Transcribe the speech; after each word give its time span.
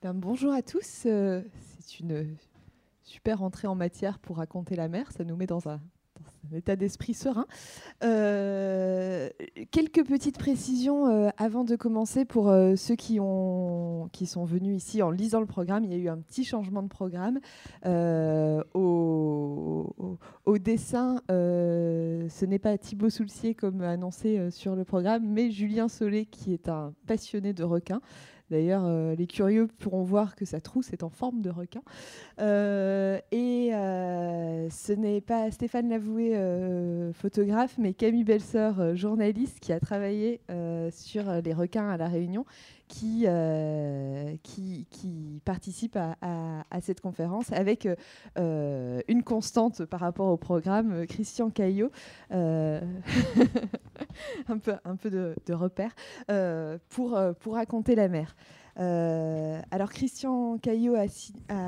Ben, 0.00 0.14
bonjour 0.14 0.52
à 0.52 0.62
tous. 0.62 1.06
Euh, 1.06 1.42
c'est 1.80 1.98
une 1.98 2.36
super 3.02 3.42
entrée 3.42 3.66
en 3.66 3.74
matière 3.74 4.20
pour 4.20 4.36
raconter 4.36 4.76
la 4.76 4.86
mer. 4.86 5.10
Ça 5.10 5.24
nous 5.24 5.34
met 5.34 5.46
dans 5.46 5.68
un, 5.68 5.80
état 6.54 6.76
d'esprit 6.76 7.14
serein. 7.14 7.46
Euh, 8.04 9.28
quelques 9.72 10.06
petites 10.06 10.38
précisions 10.38 11.08
euh, 11.08 11.30
avant 11.36 11.64
de 11.64 11.74
commencer 11.74 12.24
pour 12.24 12.44
ceux 12.76 12.94
qui 12.94 13.16
sont 13.16 14.44
venus 14.44 14.76
ici 14.76 15.02
en 15.02 15.10
lisant 15.10 15.40
le 15.40 15.46
programme. 15.46 15.82
Il 15.82 15.90
y 15.90 15.94
a 15.94 15.98
eu 15.98 16.08
un 16.08 16.18
petit 16.18 16.44
changement 16.44 16.84
de 16.84 16.88
programme. 16.88 17.40
Au, 18.74 19.96
au, 20.46 20.58
dessin, 20.58 21.20
ce 21.28 22.44
n'est 22.44 22.60
pas 22.60 22.78
Thibaut 22.78 23.10
Soulcier 23.10 23.56
comme 23.56 23.80
annoncé 23.80 24.48
sur 24.52 24.76
le 24.76 24.84
programme, 24.84 25.26
mais 25.26 25.50
Julien 25.50 25.88
Solé 25.88 26.24
qui 26.24 26.54
est 26.54 26.68
un 26.68 26.94
passionné 27.08 27.52
de 27.52 27.64
requins. 27.64 28.00
D'ailleurs, 28.50 28.84
euh, 28.86 29.14
les 29.14 29.26
curieux 29.26 29.66
pourront 29.66 30.02
voir 30.02 30.34
que 30.34 30.44
sa 30.44 30.60
trousse 30.60 30.92
est 30.92 31.02
en 31.02 31.10
forme 31.10 31.42
de 31.42 31.50
requin. 31.50 31.82
Euh, 32.40 33.18
et 33.30 33.74
euh, 33.74 34.70
ce 34.70 34.92
n'est 34.92 35.20
pas 35.20 35.50
Stéphane 35.50 35.88
Lavoué, 35.88 36.34
photographe, 37.14 37.76
mais 37.78 37.92
Camille 37.92 38.24
Belseur, 38.24 38.96
journaliste, 38.96 39.60
qui 39.60 39.72
a 39.72 39.80
travaillé 39.80 40.40
sur 40.90 41.24
les 41.44 41.52
requins 41.52 41.88
à 41.88 41.96
La 41.96 42.08
Réunion, 42.08 42.44
qui, 42.88 43.26
qui, 44.42 44.86
qui, 44.90 45.40
participe 45.44 45.96
à, 45.96 46.80
cette 46.80 47.00
conférence 47.00 47.52
avec 47.52 47.88
une 48.36 49.22
constante 49.24 49.84
par 49.84 50.00
rapport 50.00 50.28
au 50.28 50.36
programme, 50.36 51.06
Christian 51.06 51.50
Caillot, 51.50 51.90
un 52.30 52.80
peu, 54.62 54.74
un 54.84 54.96
peu 54.96 55.10
de, 55.10 55.34
de 55.46 55.54
repère, 55.54 55.94
pour, 56.88 57.18
pour 57.40 57.54
raconter 57.54 57.94
la 57.94 58.08
mer. 58.08 58.34
Euh, 58.78 59.60
alors 59.70 59.90
Christian 59.90 60.58
Caillot 60.58 60.94
a, 60.94 61.06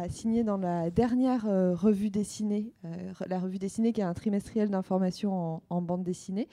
signé 0.08 0.44
dans 0.44 0.56
la 0.56 0.90
dernière 0.90 1.46
euh, 1.48 1.74
revue 1.74 2.10
dessinée, 2.10 2.72
euh, 2.84 2.88
la 3.26 3.40
revue 3.40 3.58
dessinée 3.58 3.92
qui 3.92 4.00
est 4.00 4.04
un 4.04 4.14
trimestriel 4.14 4.70
d'information 4.70 5.60
en, 5.68 5.82
bande 5.82 6.04
dessinée, 6.04 6.48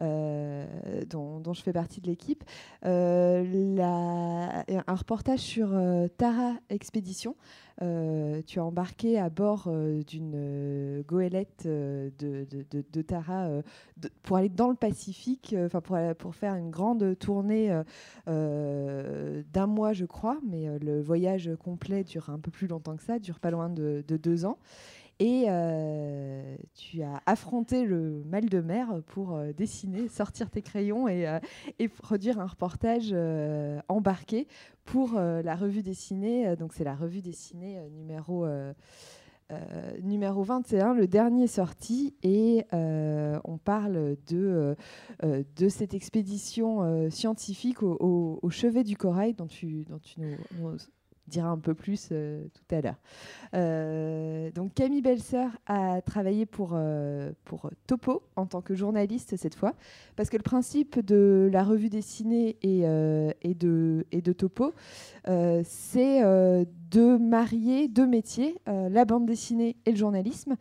dont, 0.00 1.52
je 1.52 1.62
fais 1.62 1.72
partie 1.72 2.00
de 2.00 2.06
l'équipe, 2.08 2.44
un 2.82 3.04
reportage 4.88 5.40
sur 5.40 5.70
Tara 6.18 6.54
Expédition. 6.68 7.36
Tu 8.46 8.60
as 8.60 8.64
embarqué 8.64 9.18
à 9.18 9.28
bord 9.28 9.70
d'une 10.06 11.02
goélette 11.06 11.64
de, 11.66 13.02
Tara 13.02 13.48
pour 14.22 14.36
aller 14.36 14.48
dans 14.48 14.68
le 14.68 14.76
Pacifique, 14.76 15.54
pour, 16.18 16.34
faire 16.34 16.54
une 16.54 16.70
grande 16.70 17.18
tournée 17.18 17.82
d'un 18.26 19.66
mois, 19.66 19.92
je 19.92 20.04
crois, 20.04 20.38
mais 20.46 20.68
euh, 20.68 20.78
le 20.80 21.00
voyage 21.00 21.50
complet 21.62 22.04
dure 22.04 22.30
un 22.30 22.38
peu 22.38 22.50
plus 22.50 22.66
longtemps 22.66 22.96
que 22.96 23.02
ça, 23.02 23.18
dure 23.18 23.40
pas 23.40 23.50
loin 23.50 23.68
de, 23.68 24.04
deux 24.08 24.44
ans. 24.44 24.58
Et 25.22 25.44
euh, 25.46 26.56
tu 26.74 27.02
as 27.02 27.22
affronté 27.26 27.84
le 27.84 28.24
mal 28.24 28.48
de 28.48 28.60
mer 28.60 28.88
pour 29.06 29.36
euh, 29.36 29.52
dessiner, 29.52 30.08
sortir 30.08 30.50
tes 30.50 30.62
crayons 30.62 31.06
et, 31.06 31.38
produire 31.88 32.40
un 32.40 32.46
reportage 32.46 33.14
embarqué 33.88 34.48
pour 34.84 35.14
la 35.14 35.54
revue 35.54 35.82
dessinée. 35.82 36.56
donc 36.56 36.72
c'est 36.72 36.84
la 36.84 36.94
revue 36.94 37.20
dessinée 37.20 37.78
numéro 37.90 38.46
euh, 39.52 39.98
numéro 40.02 40.42
21, 40.42 40.94
le 40.94 41.06
dernier 41.06 41.46
sorti, 41.46 42.14
et 42.22 42.64
euh, 42.72 43.38
on 43.44 43.58
parle 43.58 44.16
de, 44.26 44.74
euh, 45.22 45.42
de 45.56 45.68
cette 45.68 45.94
expédition 45.94 47.10
scientifique 47.10 47.82
au, 47.82 48.40
chevet 48.50 48.84
du 48.84 48.96
corail 48.96 49.34
dont 49.34 49.46
tu, 49.46 49.84
dont 49.84 49.98
tu 49.98 50.20
nous 50.20 50.76
dira 51.26 51.48
un 51.48 51.58
peu 51.58 51.74
plus 51.74 52.08
euh, 52.12 52.44
tout 52.52 52.74
à 52.74 52.80
l'heure. 52.80 53.00
Euh, 53.54 54.50
donc 54.52 54.74
Camille 54.74 55.02
Belser 55.02 55.46
a 55.66 56.00
travaillé 56.02 56.46
pour, 56.46 56.72
euh, 56.74 57.32
pour 57.44 57.70
Topo 57.86 58.22
en 58.36 58.46
tant 58.46 58.60
que 58.60 58.74
journaliste 58.74 59.36
cette 59.36 59.54
fois, 59.54 59.74
parce 60.16 60.30
que 60.30 60.36
le 60.36 60.42
principe 60.42 61.04
de 61.04 61.48
la 61.52 61.64
revue 61.64 61.88
dessinée 61.88 62.56
et, 62.62 62.82
et, 63.42 63.54
de, 63.54 64.06
et 64.12 64.22
de 64.22 64.32
Topo, 64.32 64.72
c'est 65.64 66.66
de 66.92 67.16
marier 67.16 67.88
deux 67.88 68.06
métiers, 68.06 68.58
la 68.66 69.04
bande 69.04 69.26
dessinée 69.26 69.76
et 69.86 69.90
le 69.90 69.96
journalisme, 69.96 70.56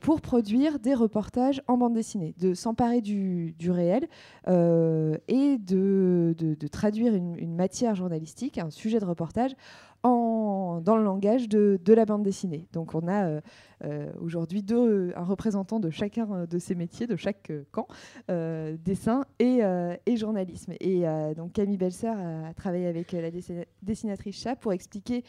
pour 0.00 0.20
produire 0.20 0.78
des 0.78 0.94
reportages 0.94 1.62
en 1.68 1.78
bande 1.78 1.94
dessinée, 1.94 2.34
de 2.38 2.54
s'emparer 2.54 3.00
du, 3.00 3.54
réel 3.68 4.08
et 4.48 5.58
de, 5.58 6.34
traduire 6.70 7.14
une 7.14 7.54
matière 7.54 7.94
journalistique, 7.94 8.58
un 8.58 8.70
sujet 8.70 8.98
de 8.98 9.04
reportage, 9.04 9.52
dans 10.02 10.96
le 10.96 11.04
langage 11.04 11.48
de, 11.48 11.78
de, 11.82 11.94
la 11.94 12.04
bande 12.04 12.22
dessinée. 12.22 12.66
Donc 12.72 12.94
on 12.94 13.06
a 13.06 13.26
euh, 13.26 13.40
euh, 13.84 14.10
aujourd'hui 14.20 14.64
un 14.70 15.24
représentant 15.24 15.80
de 15.80 15.90
chacun 15.90 16.46
de 16.48 16.58
ces 16.58 16.74
métiers, 16.74 17.06
de 17.06 17.16
chaque 17.16 17.52
camp, 17.70 17.86
euh, 18.30 18.76
dessin 18.84 19.24
et, 19.38 19.60
et, 20.06 20.16
journalisme. 20.16 20.72
Et 20.80 21.04
donc 21.36 21.52
Camille 21.52 21.76
Belser 21.76 22.08
a 22.08 22.52
travaillé 22.54 22.86
avec 22.86 23.12
la 23.12 23.30
dessinatrice 23.82 24.40
Chat 24.40 24.56
pour 24.56 24.72
expliquer 24.72 25.24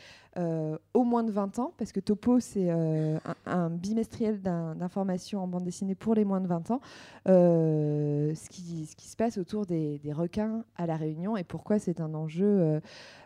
au 0.94 1.04
moins 1.04 1.24
de 1.24 1.32
20 1.32 1.60
ans, 1.60 1.74
parce 1.78 1.92
que 1.92 2.00
Topo 2.00 2.40
c'est 2.40 2.70
un, 2.70 3.70
bimestriel 3.70 4.42
d'information 4.42 5.44
en 5.44 5.48
bande 5.48 5.64
dessinée 5.64 5.96
pour 5.96 6.16
les 6.16 6.26
moins 6.26 6.42
de 6.42 6.48
20 6.48 6.72
ans, 6.72 6.82
ce, 7.26 8.50
qui, 8.50 8.86
ce 8.86 8.96
qui 8.96 9.08
se 9.08 9.16
passe 9.16 9.38
autour 9.38 9.66
des, 9.66 10.00
des 10.00 10.14
requins 10.14 10.64
à 10.78 10.86
La 10.86 10.96
Réunion 10.96 11.38
et 11.38 11.44
pourquoi 11.44 11.80
c'est 11.80 12.02
un 12.02 12.14
enjeu 12.14 12.82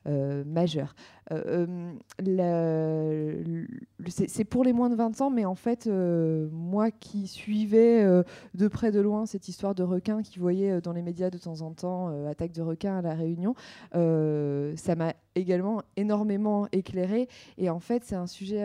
majeur. 0.05 0.95
Euh, 1.31 1.93
euh, 2.27 3.65
c'est 4.07 4.43
pour 4.43 4.63
les 4.63 4.73
moins 4.73 4.89
de 4.89 4.95
20 4.95 5.21
ans, 5.21 5.29
mais 5.29 5.45
en 5.45 5.55
fait, 5.55 5.87
euh, 5.87 6.47
moi 6.51 6.91
qui 6.91 7.27
suivais 7.27 8.05
de 8.53 8.67
près 8.67 8.91
de 8.91 8.99
loin 8.99 9.25
cette 9.25 9.47
histoire 9.47 9.75
de 9.75 9.83
requin, 9.83 10.21
qui 10.21 10.39
voyait 10.39 10.81
dans 10.81 10.93
les 10.93 11.01
médias 11.01 11.29
de 11.29 11.37
temps 11.37 11.61
en 11.61 11.71
temps 11.71 12.27
attaque 12.27 12.51
de 12.51 12.61
requins 12.61 12.97
à 12.97 13.01
la 13.01 13.13
Réunion, 13.13 13.55
ça 13.91 14.95
m'a 14.95 15.13
également 15.35 15.81
énormément 15.97 16.67
éclairé. 16.71 17.27
Et 17.57 17.69
en 17.69 17.79
fait, 17.79 18.03
c'est 18.03 18.15
un 18.15 18.27
sujet 18.27 18.63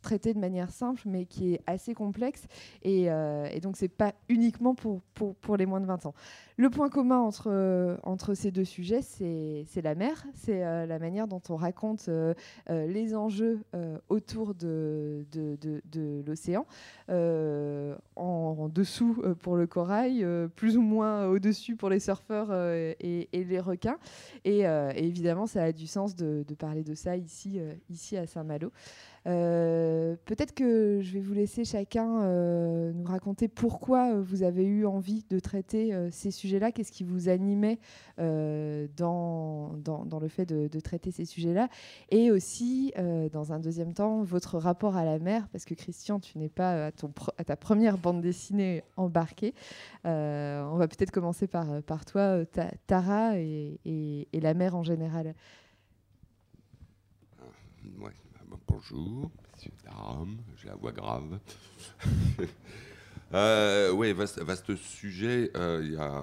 traité 0.00 0.34
de 0.34 0.38
manière 0.38 0.70
simple, 0.70 1.02
mais 1.06 1.26
qui 1.26 1.54
est 1.54 1.60
assez 1.66 1.94
complexe. 1.94 2.46
Et, 2.82 3.10
euh, 3.10 3.48
et 3.52 3.60
donc, 3.60 3.76
c'est 3.76 3.88
pas 3.88 4.14
uniquement 4.28 4.74
pour, 4.74 5.02
pour, 5.14 5.56
les 5.56 5.66
moins 5.66 5.80
de 5.80 5.86
20 5.86 6.06
ans. 6.06 6.14
Le 6.56 6.70
point 6.70 6.88
commun 6.88 7.18
entre, 7.18 7.48
euh, 7.50 7.96
entre 8.02 8.34
ces 8.34 8.50
deux 8.50 8.64
sujets, 8.64 9.02
c'est 9.02 9.82
la 9.82 9.94
mer, 9.94 10.24
c'est 10.34 10.64
euh, 10.64 10.86
la 10.86 10.98
manière 10.98 11.28
dont 11.28 11.42
on 11.48 11.56
raconte 11.56 12.10
les 12.68 13.14
enjeux 13.14 13.60
autour 14.08 14.54
de, 14.54 15.26
de, 15.32 16.22
l'océan, 16.26 16.66
en, 17.08 18.68
dessous 18.68 19.22
pour 19.40 19.56
le 19.56 19.66
corail, 19.66 20.26
plus 20.54 20.76
ou 20.76 20.82
moins 20.82 21.26
au-dessus 21.26 21.76
pour 21.76 21.90
les 21.90 22.00
surfeurs 22.00 22.52
et, 22.52 23.28
et, 23.32 23.44
les 23.44 23.60
requins. 23.60 23.98
Et, 24.44 24.62
évidemment, 24.94 25.46
ça 25.46 25.64
a 25.64 25.72
du 25.72 25.86
sens 25.86 26.14
de, 26.14 26.44
parler 26.58 26.82
de 26.82 26.94
ça 26.94 27.16
ici, 27.16 27.60
ici 27.88 28.16
à 28.16 28.26
Saint-Malo. 28.26 28.72
Euh, 29.28 30.16
peut-être 30.24 30.54
que 30.54 31.00
je 31.02 31.12
vais 31.12 31.20
vous 31.20 31.34
laisser 31.34 31.64
chacun 31.64 32.22
euh, 32.22 32.92
nous 32.92 33.04
raconter 33.04 33.46
pourquoi 33.46 34.12
euh, 34.12 34.22
vous 34.22 34.42
avez 34.42 34.64
eu 34.64 34.86
envie 34.86 35.24
de 35.28 35.38
traiter 35.38 35.94
ces 36.10 36.30
sujets-là, 36.30 36.72
qu'est-ce 36.72 36.92
qui 36.92 37.04
vous 37.04 37.28
animait 37.28 37.78
dans, 38.18 39.76
dans, 39.76 40.18
le 40.20 40.28
fait 40.28 40.46
de, 40.46 40.80
traiter 40.80 41.10
ces 41.10 41.24
sujets-là, 41.24 41.68
et 42.10 42.30
aussi, 42.30 42.92
dans 43.32 43.52
un 43.52 43.58
deuxième 43.58 43.92
temps, 43.92 44.22
votre 44.22 44.58
rapport 44.58 44.96
à 44.96 45.04
la 45.04 45.18
mer, 45.18 45.48
parce 45.52 45.64
que 45.64 45.74
Christian, 45.74 46.18
tu 46.20 46.38
n'es 46.38 46.48
pas 46.48 46.86
à, 46.86 47.44
ta 47.44 47.56
première 47.56 47.98
bande 47.98 48.20
dessinée 48.20 48.82
embarquée. 48.96 49.54
on 50.04 50.76
va 50.76 50.88
peut-être 50.88 51.10
commencer 51.10 51.46
par, 51.46 51.82
par 51.82 52.04
toi, 52.04 52.44
Tara, 52.86 53.38
et, 53.38 54.28
la 54.32 54.54
mer 54.54 54.74
en 54.74 54.82
général. 54.82 55.34
Ouais. 58.00 58.12
Bonjour, 58.68 59.30
messieurs, 59.54 59.72
dames, 59.82 60.36
j'ai 60.56 60.68
la 60.68 60.74
voix 60.74 60.92
grave. 60.92 61.38
euh, 63.34 63.90
oui, 63.92 64.12
vaste, 64.12 64.76
sujet. 64.76 65.50
Euh, 65.56 66.22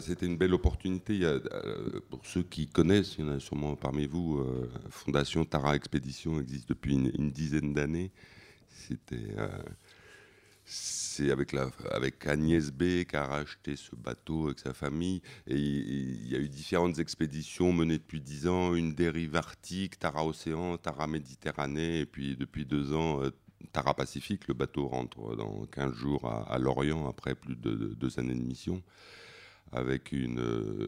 c'était 0.00 0.24
une 0.24 0.38
belle 0.38 0.54
opportunité. 0.54 1.20
euh, 1.22 2.00
pour 2.08 2.24
ceux 2.24 2.42
qui 2.42 2.66
connaissent, 2.66 3.16
il 3.18 3.26
y 3.26 3.28
en 3.28 3.32
a 3.32 3.40
sûrement 3.40 3.76
parmi 3.76 4.06
vous, 4.06 4.38
euh, 4.38 4.70
Fondation 4.88 5.44
Tara 5.44 5.76
Expédition 5.76 6.40
existe 6.40 6.70
depuis 6.70 6.94
une, 6.94 7.30
dizaine 7.30 7.74
d'années. 7.74 8.10
C'était 8.70 9.36
c'est 10.64 11.30
avec, 11.30 12.26
Agnès 12.26 12.70
B 12.70 13.04
qui 13.04 13.16
a 13.16 13.26
racheté 13.26 13.76
ce 13.76 13.94
bateau 13.94 14.46
avec 14.46 14.60
sa 14.60 14.72
famille. 14.72 15.20
Et 15.46 15.56
il 15.56 16.28
y 16.28 16.34
a 16.34 16.38
eu 16.38 16.48
différentes 16.48 16.98
expéditions 16.98 17.72
menées 17.72 17.98
depuis 17.98 18.20
dix 18.20 18.48
ans, 18.48 18.74
une 18.74 18.94
dérive 18.94 19.36
arctique, 19.36 19.98
Tara 19.98 20.24
Océan, 20.24 20.78
Tara 20.78 21.06
Méditerranée, 21.06 22.00
et 22.00 22.06
puis 22.06 22.36
depuis 22.36 22.64
deux 22.64 22.94
ans, 22.94 23.22
euh, 23.22 23.30
Tara 23.72 23.94
Pacifique. 23.94 24.48
Le 24.48 24.54
bateau 24.54 24.88
rentre 24.88 25.36
dans 25.36 25.66
15 25.66 25.94
jours 25.94 26.26
à, 26.26 26.58
Lorient 26.58 27.08
après 27.08 27.34
plus 27.34 27.56
de, 27.56 27.94
deux 27.94 28.18
années 28.18 28.34
de 28.34 28.42
mission 28.42 28.82
avec 29.72 30.12
une, 30.12 30.86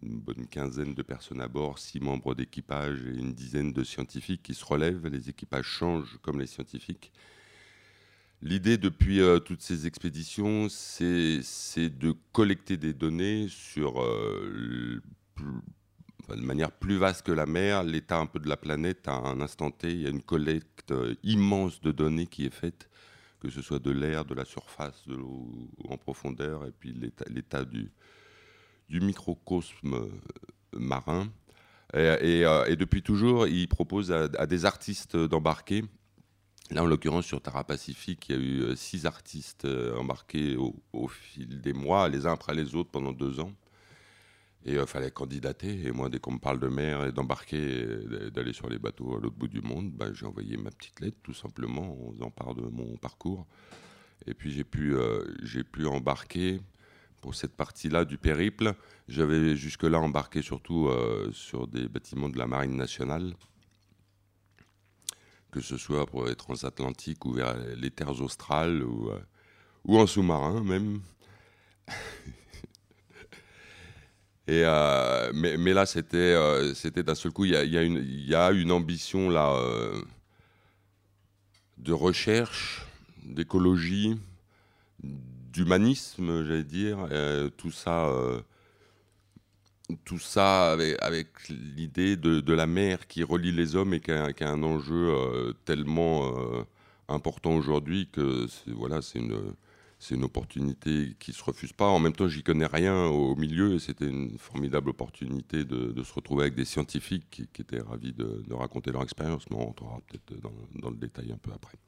bonne 0.00 0.46
quinzaine 0.46 0.94
de 0.94 1.02
personnes 1.02 1.42
à 1.42 1.48
bord, 1.48 1.78
six 1.78 2.00
membres 2.00 2.34
d'équipage 2.34 3.00
et 3.06 3.18
une 3.18 3.34
dizaine 3.34 3.72
de 3.72 3.84
scientifiques 3.84 4.42
qui 4.42 4.54
se 4.54 4.64
relèvent. 4.64 5.06
Les 5.06 5.28
équipages 5.28 5.66
changent 5.66 6.18
comme 6.22 6.40
les 6.40 6.46
scientifiques. 6.46 7.12
L'idée 8.44 8.76
depuis 8.76 9.20
euh, 9.20 9.38
toutes 9.38 9.62
ces 9.62 9.86
expéditions, 9.86 10.66
c'est 10.68 11.38
de 11.90 12.12
collecter 12.32 12.76
des 12.76 12.92
données 12.92 13.46
sur, 13.48 14.02
euh, 14.02 15.00
de 16.28 16.40
manière 16.40 16.72
plus 16.72 16.96
vaste 16.96 17.24
que 17.24 17.30
la 17.30 17.46
mer, 17.46 17.84
l'état 17.84 18.18
un 18.18 18.26
peu 18.26 18.40
de 18.40 18.48
la 18.48 18.56
planète 18.56 19.06
à 19.06 19.12
un 19.12 19.40
instant 19.40 19.70
T. 19.70 19.92
Il 19.92 20.02
y 20.02 20.06
a 20.06 20.10
une 20.10 20.22
collecte 20.22 20.90
euh, 20.90 21.14
immense 21.22 21.80
de 21.82 21.92
données 21.92 22.26
qui 22.26 22.44
est 22.44 22.52
faite, 22.52 22.90
que 23.38 23.48
ce 23.48 23.62
soit 23.62 23.78
de 23.78 23.92
l'air, 23.92 24.24
de 24.24 24.34
la 24.34 24.44
surface, 24.44 25.06
de 25.06 25.14
l'eau 25.14 25.70
en 25.88 25.96
profondeur, 25.96 26.66
et 26.66 26.72
puis 26.72 26.92
l'état 27.28 27.64
du, 27.64 27.92
du 28.88 29.00
microcosme 29.00 30.08
marin. 30.72 31.28
Et, 31.94 32.44
depuis 32.76 33.02
toujours, 33.02 33.46
il 33.46 33.68
propose 33.68 34.10
à 34.10 34.46
des 34.46 34.64
artistes 34.64 35.16
d'embarquer 35.16 35.84
Là, 36.70 36.82
en 36.82 36.86
l'occurrence, 36.86 37.26
sur 37.26 37.42
Tara 37.42 37.64
Pacifique, 37.64 38.28
il 38.28 38.36
y 38.36 38.38
a 38.38 38.42
eu 38.42 38.60
euh, 38.62 38.76
six 38.76 39.04
artistes 39.04 39.64
euh, 39.64 39.96
embarqués 39.98 40.56
au, 40.56 41.08
fil 41.08 41.60
des 41.60 41.72
mois, 41.72 42.08
les 42.08 42.26
uns 42.26 42.32
après 42.32 42.54
les 42.54 42.74
autres, 42.74 42.90
pendant 42.90 43.12
deux 43.12 43.40
ans. 43.40 43.52
Et 44.64 44.72
il 44.72 44.78
euh, 44.78 44.86
fallait 44.86 45.10
candidater. 45.10 45.86
Et 45.86 45.90
moi, 45.90 46.08
dès 46.08 46.18
qu'on 46.18 46.32
me 46.32 46.38
parle 46.38 46.60
de 46.60 46.68
mer 46.68 47.04
et 47.04 47.12
d'embarquer, 47.12 47.86
d'aller 48.32 48.52
sur 48.52 48.70
les 48.70 48.78
bateaux 48.78 49.16
à 49.16 49.20
l'autre 49.20 49.36
bout 49.36 49.48
du 49.48 49.60
monde, 49.60 49.90
bah, 49.92 50.12
j'ai 50.14 50.24
envoyé 50.24 50.56
ma 50.56 50.70
petite 50.70 51.00
lettre, 51.00 51.18
tout 51.22 51.34
simplement, 51.34 51.98
en 52.08 52.12
faisant 52.12 52.30
part 52.30 52.54
de 52.54 52.62
mon 52.62 52.96
parcours. 52.96 53.46
Et 54.26 54.34
puis, 54.34 54.52
j'ai 54.52 54.64
pu, 54.64 54.94
j'ai 55.42 55.64
pu 55.64 55.84
embarquer 55.86 56.60
pour 57.20 57.34
cette 57.34 57.54
partie-là 57.56 58.04
du 58.04 58.18
périple. 58.18 58.72
J'avais 59.08 59.56
jusque-là 59.56 59.98
embarqué 59.98 60.42
surtout 60.42 60.88
sur 61.32 61.66
des 61.66 61.88
bâtiments 61.88 62.28
de 62.28 62.38
la 62.38 62.46
Marine 62.46 62.76
nationale 62.76 63.34
que 65.52 65.60
ce 65.60 65.76
soit 65.76 66.06
pour 66.06 66.24
les 66.24 66.34
transatlantiques 66.34 67.24
ou 67.26 67.34
vers 67.34 67.54
les 67.76 67.90
terres 67.90 68.20
australes 68.20 68.82
ou, 68.82 69.10
euh, 69.10 69.20
en 70.00 70.06
sous-marin 70.08 70.64
même. 70.64 71.00
Euh, 74.50 75.30
mais, 75.32 75.72
là, 75.72 75.86
c'était 75.86 76.16
euh, 76.16 76.74
c'était 76.74 77.04
d'un 77.04 77.14
seul 77.14 77.32
coup, 77.32 77.44
il 77.44 77.52
y 77.52 77.56
a, 77.56 77.64
y, 77.64 77.78
a 77.78 77.84
y 77.84 78.34
a, 78.34 78.50
une 78.50 78.72
ambition 78.72 79.30
là 79.30 79.56
de 81.78 81.92
recherche, 81.92 82.84
d'écologie, 83.22 84.18
d'humanisme, 85.00 86.44
j'allais 86.44 86.64
dire. 86.64 87.08
tout 87.56 87.70
ça 87.70 88.10
tout 90.04 90.18
ça 90.18 90.72
avec, 90.72 91.48
l'idée 91.48 92.16
de, 92.16 92.52
la 92.52 92.66
mer 92.66 93.06
qui 93.06 93.22
relie 93.22 93.52
les 93.52 93.76
hommes 93.76 93.94
et 93.94 94.00
qui 94.00 94.10
a, 94.12 94.32
un 94.40 94.62
enjeu 94.62 95.10
euh, 95.10 95.52
tellement 95.64 96.36
euh, 96.36 96.64
important 97.08 97.54
aujourd'hui 97.54 98.08
que 98.12 98.46
voilà, 98.66 99.02
c'est 99.02 99.18
une, 99.18 99.54
une 100.10 100.24
opportunité 100.24 101.16
qui 101.18 101.30
ne 101.30 101.36
se 101.36 101.44
refuse 101.44 101.72
pas. 101.72 101.86
En 101.86 102.00
même 102.00 102.12
temps, 102.12 102.28
j'y 102.28 102.42
connais 102.42 102.66
rien 102.66 103.06
au 103.06 103.36
milieu 103.36 103.74
et 103.74 103.78
c'était 103.78 104.08
une 104.08 104.38
formidable 104.38 104.90
opportunité 104.90 105.64
de, 105.64 106.02
se 106.02 106.12
retrouver 106.12 106.42
avec 106.42 106.54
des 106.54 106.64
scientifiques 106.64 107.26
qui, 107.30 107.42
étaient 107.42 107.80
ravis 107.80 108.12
de, 108.12 108.52
raconter 108.52 108.90
leur 108.90 109.02
expérience. 109.02 109.44
Mais 109.50 109.56
on 109.56 109.66
rentrera 109.66 110.00
peut-être 110.08 110.40
dans, 110.74 110.90
le 110.90 110.96
détail 110.96 111.32
un 111.32 111.38
peu 111.38 111.52
après. 111.52 111.78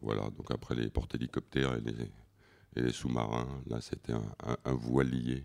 Voilà, 0.00 0.22
donc 0.36 0.50
après 0.50 0.74
les 0.74 0.90
porte-hélicoptères 0.90 1.76
et 1.76 2.80
les, 2.80 2.92
sous-marins, 2.92 3.48
là 3.66 3.80
c'était 3.80 4.12
un, 4.12 4.56
un 4.64 4.74
voilier 4.74 5.44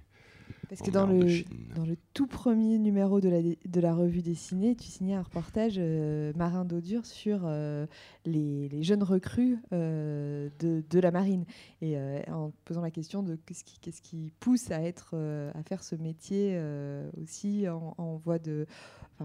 parce 0.69 0.81
que 0.81 0.92
dans 0.92 1.07
le, 1.07 1.44
dans 1.75 1.83
le 1.83 1.98
tout 2.13 2.27
premier 2.27 2.77
numéro 2.77 3.19
de 3.19 3.27
la, 3.27 3.42
de 3.42 3.81
la 3.81 3.94
revue 3.94 4.21
dessinée, 4.21 4.75
tu 4.75 4.86
signais 4.86 5.16
un 5.16 5.24
reportage 5.24 5.75
euh, 5.77 6.31
marin 6.36 6.63
d'eau 6.63 6.80
dure 6.80 7.07
sur 7.07 7.42
euh, 7.44 7.88
les, 8.25 8.69
les, 8.69 8.83
jeunes 8.83 9.01
recrues 9.01 9.57
euh, 9.74 10.50
de, 10.60 10.83
de, 10.88 11.00
la 11.00 11.10
marine. 11.10 11.45
Et 11.81 11.98
en 12.30 12.51
posant 12.66 12.81
la 12.81 12.92
question 12.92 13.24
de 13.24 13.36
qu'est-ce 13.48 13.63
qui, 13.63 13.80
qu'est-ce 13.80 14.01
qui 14.01 14.31
pousse 14.39 14.69
à, 14.69 14.81
être, 14.81 15.16
à 15.56 15.63
faire 15.63 15.83
ce 15.83 15.95
métier 15.95 16.62
aussi 17.21 17.68
en, 17.68 17.95
en 17.98 18.18
voie 18.18 18.38
de 18.38 18.68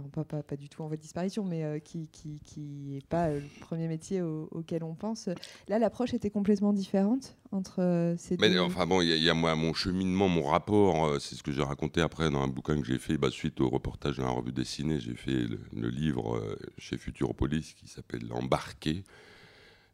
pas, 0.00 0.24
pas, 0.24 0.42
pas, 0.42 0.56
du 0.56 0.68
tout 0.68 0.82
en 0.82 0.88
voie 0.88 0.96
de 0.96 1.02
disparition, 1.02 1.44
mais 1.44 1.64
euh, 1.64 1.78
qui 1.78 1.98
n'est 1.98 2.38
qui, 2.42 3.02
pas 3.08 3.28
euh, 3.28 3.40
le 3.40 3.60
premier 3.60 3.88
métier 3.88 4.22
auquel 4.22 4.84
on 4.84 4.94
pense. 4.94 5.28
Là, 5.68 5.78
l'approche 5.78 6.14
était 6.14 6.30
complètement 6.30 6.72
différente 6.72 7.36
entre 7.52 7.80
euh, 7.82 8.16
ces 8.16 8.36
mais, 8.38 8.58
Enfin 8.58 8.86
bon, 8.86 9.00
il 9.00 9.08
y, 9.08 9.30
a 9.30 9.34
moi, 9.34 9.54
mon 9.54 9.74
cheminement, 9.74 10.28
mon 10.28 10.44
rapport, 10.44 11.20
c'est 11.20 11.34
ce 11.34 11.42
que 11.42 11.52
j'ai 11.52 11.62
raconté 11.62 12.00
après 12.00 12.30
dans 12.30 12.42
un 12.42 12.48
bouquin 12.48 12.80
que 12.80 12.86
j'ai 12.86 12.98
fait 12.98 13.16
bah, 13.16 13.30
suite 13.30 13.60
au 13.60 13.68
reportage 13.68 14.18
dans 14.18 14.24
la 14.24 14.30
revue 14.30 14.52
dessinée. 14.52 15.00
J'ai 15.00 15.14
fait 15.14 15.46
le, 15.72 15.88
livre 15.88 16.40
chez 16.78 16.96
Futuropolis 16.96 17.74
qui 17.74 17.86
s'appelle 17.88 18.26
L'embarqué 18.28 19.04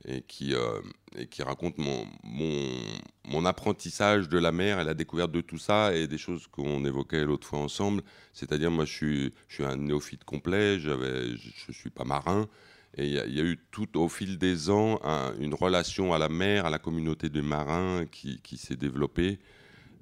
et 0.05 0.23
qui, 0.23 0.55
euh, 0.55 0.81
et 1.17 1.27
qui 1.27 1.43
raconte 1.43 1.79
mon, 1.79 2.07
mon, 2.25 3.45
apprentissage 3.45 4.29
de 4.29 4.39
la 4.39 4.53
mer 4.53 4.81
et 4.81 4.85
la 4.85 4.95
découverte 4.95 5.33
de 5.33 5.41
tout 5.41 5.59
ça 5.59 5.95
et 5.95 6.07
des 6.07 6.19
choses 6.19 6.47
qu'on 6.47 6.85
évoquait 6.85 7.25
l'autre 7.25 7.47
fois 7.47 7.59
ensemble. 7.59 8.03
C'est-à-dire, 8.33 8.71
moi, 8.71 8.85
je 8.85 8.93
suis, 8.93 9.35
je 9.49 9.55
suis 9.55 9.65
un 9.65 9.77
néophyte 9.77 10.25
complet, 10.25 10.79
je 10.79 10.91
ne 10.91 11.73
suis 11.73 11.91
pas 11.91 12.05
marin. 12.05 12.49
Et 12.97 13.07
il 13.07 13.13
y, 13.13 13.41
a 13.41 13.45
eu 13.45 13.59
tout 13.71 13.99
au 13.99 14.09
fil 14.09 14.37
des 14.37 14.69
ans 14.69 15.01
une 15.39 15.55
relation 15.55 16.13
à 16.13 16.19
la 16.19 16.29
mer, 16.29 16.67
à 16.67 16.71
la 16.71 16.81
communauté 16.81 17.29
des 17.29 17.43
marins 17.43 18.05
qui, 18.11 18.41
qui 18.43 18.57
s'est 18.57 18.77
développée. 18.77 19.39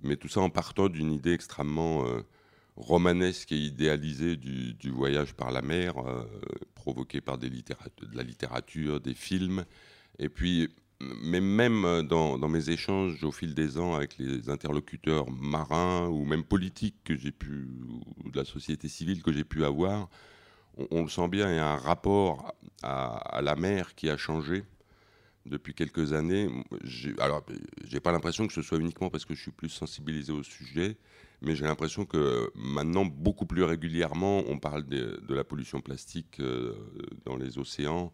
Mais 0.02 0.16
tout 0.16 0.28
ça 0.28 0.40
en 0.40 0.50
partant 0.50 0.88
d'une 0.88 1.12
idée 1.12 1.32
extrêmement 1.32 2.06
euh, 2.06 2.22
romanesque 2.78 3.52
et 3.52 3.58
idéalisée 3.58 4.36
du, 4.36 4.90
voyage 4.90 5.34
par 5.34 5.50
la 5.50 5.62
mer, 5.62 5.98
euh, 5.98 6.24
provoqué 6.74 7.20
par 7.20 7.38
de 7.38 7.48
la 8.12 8.22
littérature, 8.22 9.00
des 9.00 9.14
films 9.14 9.64
et 10.18 10.28
puis, 10.28 10.68
mais 11.00 11.40
même 11.40 12.02
dans, 12.02 12.48
mes 12.48 12.70
échanges 12.70 13.22
au 13.22 13.30
fil 13.30 13.54
des 13.54 13.78
ans 13.78 13.94
avec 13.94 14.18
les 14.18 14.50
interlocuteurs 14.50 15.30
marins 15.30 16.08
ou 16.08 16.24
même 16.24 16.42
politiques 16.42 16.96
que 17.04 17.16
j'ai 17.16 17.30
pu, 17.30 17.68
ou 18.24 18.30
de 18.30 18.36
la 18.36 18.44
société 18.44 18.88
civile 18.88 19.22
que 19.22 19.32
j'ai 19.32 19.44
pu 19.44 19.64
avoir, 19.64 20.08
on, 20.90 21.02
le 21.02 21.08
sent 21.08 21.28
bien, 21.28 21.50
il 21.50 21.56
y 21.56 21.58
a 21.58 21.72
un 21.72 21.76
rapport 21.76 22.52
à, 22.82 23.40
la 23.42 23.56
mer 23.56 23.94
qui 23.94 24.10
a 24.10 24.16
changé 24.16 24.64
depuis 25.46 25.74
quelques 25.74 26.12
années. 26.12 26.48
Alors, 27.18 27.44
j'ai 27.84 28.00
pas 28.00 28.12
l'impression 28.12 28.46
que 28.46 28.52
ce 28.52 28.62
soit 28.62 28.78
uniquement 28.78 29.10
parce 29.10 29.24
que 29.24 29.34
je 29.34 29.42
suis 29.42 29.50
plus 29.50 29.70
sensibilisé 29.70 30.32
au 30.32 30.42
sujet, 30.42 30.96
mais 31.40 31.54
j'ai 31.54 31.64
l'impression 31.64 32.04
que 32.04 32.50
maintenant, 32.54 33.04
beaucoup 33.04 33.46
plus 33.46 33.62
régulièrement, 33.62 34.42
on 34.48 34.58
parle 34.58 34.84
de, 34.86 35.20
la 35.28 35.44
pollution 35.44 35.80
plastique 35.80 36.40
euh, 36.40 36.74
dans 37.24 37.36
les 37.36 37.58
océans, 37.58 38.12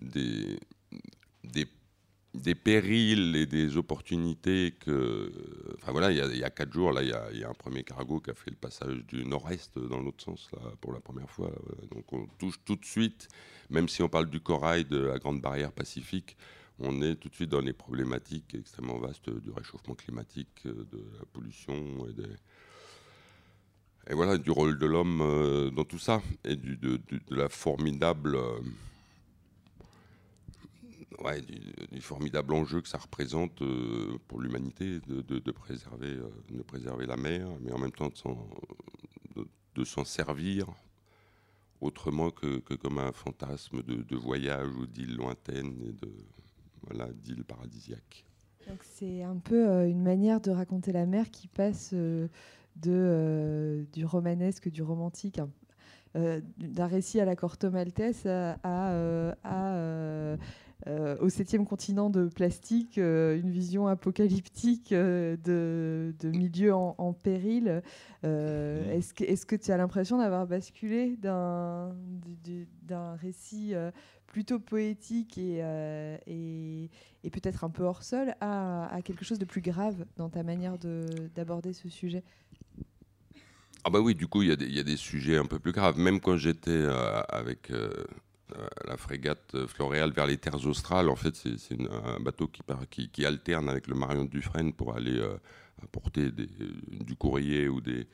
des, 0.00 0.58
périls 2.64 3.36
et 3.36 3.46
des 3.46 3.76
opportunités 3.76 4.74
que. 4.80 5.30
Enfin 5.76 5.92
voilà, 5.92 6.10
il 6.10 6.38
y, 6.38 6.44
a 6.44 6.50
quatre 6.50 6.72
jours, 6.72 6.92
là, 6.92 7.02
il 7.02 7.38
y, 7.38 7.44
a 7.44 7.48
un 7.48 7.54
premier 7.54 7.84
cargo 7.84 8.20
qui 8.20 8.30
a 8.30 8.34
fait 8.34 8.50
le 8.50 8.56
passage 8.56 9.04
du 9.06 9.26
nord-est 9.26 9.78
dans 9.78 10.00
l'autre 10.00 10.24
sens, 10.24 10.48
là, 10.52 10.72
pour 10.80 10.92
la 10.92 11.00
première 11.00 11.30
fois. 11.30 11.52
Donc 11.90 12.10
on 12.12 12.26
touche 12.38 12.58
tout 12.64 12.76
de 12.76 12.84
suite, 12.84 13.28
même 13.68 13.88
si 13.88 14.02
on 14.02 14.08
parle 14.08 14.30
du 14.30 14.40
corail 14.40 14.86
de 14.86 14.98
la 14.98 15.18
Grande 15.18 15.42
Barrière 15.42 15.72
Pacifique, 15.72 16.36
on 16.80 17.02
est 17.02 17.14
tout 17.16 17.28
de 17.28 17.34
suite 17.34 17.50
dans 17.50 17.60
les 17.60 17.72
problématiques 17.72 18.54
extrêmement 18.54 18.98
vastes 18.98 19.30
du 19.30 19.50
réchauffement 19.50 19.94
climatique, 19.94 20.62
de 20.64 21.04
la 21.18 21.24
pollution 21.32 22.08
et 22.08 22.12
des 22.12 22.26
et 24.08 24.14
voilà, 24.14 24.36
du 24.36 24.50
rôle 24.50 24.78
de 24.78 24.86
l'homme 24.86 25.20
euh, 25.22 25.70
dans 25.70 25.84
tout 25.84 25.98
ça, 25.98 26.20
et 26.44 26.56
du, 26.56 26.76
de, 26.76 27.00
la 27.30 27.48
formidable 27.48 28.36
euh, 28.36 28.60
ouais, 31.24 31.40
du, 31.40 32.00
formidable 32.00 32.52
enjeu 32.52 32.82
que 32.82 32.88
ça 32.88 32.98
représente 32.98 33.62
euh, 33.62 34.18
pour 34.28 34.40
l'humanité 34.40 35.00
de, 35.06 35.50
préserver, 35.52 36.18
de 36.48 36.62
préserver 36.62 37.06
la 37.06 37.16
mer, 37.16 37.48
mais 37.60 37.72
en 37.72 37.78
même 37.78 37.92
temps 37.92 38.10
de 39.74 39.84
s'en 39.84 40.04
servir 40.04 40.66
autrement 41.80 42.30
que, 42.30 42.58
comme 42.76 42.98
un 42.98 43.12
fantasme 43.12 43.82
de, 43.82 44.16
voyage 44.16 44.68
ou 44.76 44.86
d'île 44.86 45.16
lointaine 45.16 45.74
et 45.82 45.92
de 45.92 46.12
voilà, 46.82 47.10
d'île 47.12 47.44
paradisiaque. 47.44 48.26
C'est 48.80 49.22
un 49.22 49.36
peu 49.36 49.86
une 49.86 50.02
manière 50.02 50.40
de 50.40 50.50
raconter 50.50 50.92
la 50.92 51.04
mer 51.04 51.30
qui 51.30 51.48
passe 51.48 51.92
de, 51.92 52.28
du 53.94 54.04
romanesque, 54.04 54.68
du 54.70 54.82
romantique, 54.82 55.40
d'un 56.14 56.86
récit 56.86 57.20
à 57.20 57.24
la 57.24 57.34
Corto 57.34 57.70
Maltese 57.70 58.26
à, 58.26 58.56
à 58.62 60.36
euh, 60.86 61.16
au 61.20 61.30
septième 61.30 61.64
continent 61.64 62.10
de 62.10 62.28
plastique, 62.28 62.98
euh, 62.98 63.40
une 63.40 63.50
vision 63.50 63.86
apocalyptique 63.86 64.92
euh, 64.92 65.34
de, 65.42 66.14
de, 66.20 66.28
milieux 66.28 66.74
en, 66.74 67.12
péril. 67.14 67.82
Est-ce 68.22 69.14
que, 69.14 69.24
est 69.24 69.46
que, 69.46 69.56
tu 69.56 69.70
as 69.70 69.78
l'impression 69.78 70.18
d'avoir 70.18 70.46
basculé 70.46 71.16
d'un 71.16 71.94
récit 73.16 73.72
plutôt 74.26 74.58
poétique 74.58 75.38
et, 75.38 75.60
et, 76.26 77.30
peut-être 77.30 77.64
un 77.64 77.70
peu 77.70 77.84
hors 77.84 78.02
sol 78.02 78.34
à, 78.40 78.94
à, 78.94 79.02
quelque 79.02 79.24
chose 79.24 79.38
de 79.38 79.44
plus 79.44 79.62
grave 79.62 80.04
dans 80.16 80.28
ta 80.28 80.42
manière 80.42 80.76
d'aborder 81.34 81.72
ce 81.72 81.88
sujet? 81.88 82.24
Ah 83.84 83.90
bah 83.90 84.00
oui, 84.00 84.14
du 84.14 84.26
coup, 84.26 84.42
il 84.42 84.48
y, 84.48 84.80
a 84.80 84.82
des 84.82 84.96
sujets 84.96 85.36
un 85.36 85.44
peu 85.44 85.58
plus 85.58 85.72
graves. 85.72 85.98
Même 85.98 86.20
quand 86.20 86.36
j'étais 86.36 86.86
avec 87.28 87.70
la 88.86 88.96
frégate 88.96 89.66
Floréal 89.66 90.10
vers 90.12 90.26
les 90.26 90.38
terres 90.38 90.66
australes, 90.66 91.10
en 91.10 91.16
fait, 91.16 91.34
c'est 91.36 91.78
un 91.80 92.18
bateau 92.18 92.48
qui, 92.90 93.10
qui, 93.10 93.26
alterne 93.26 93.68
avec 93.68 93.86
le 93.86 93.94
Marion 93.94 94.24
Dufresne 94.24 94.72
pour 94.72 94.96
aller 94.96 95.22
apporter 95.82 96.30
du 96.30 97.14
courrier 97.14 97.68
ou 97.68 97.82
des, 97.82 98.06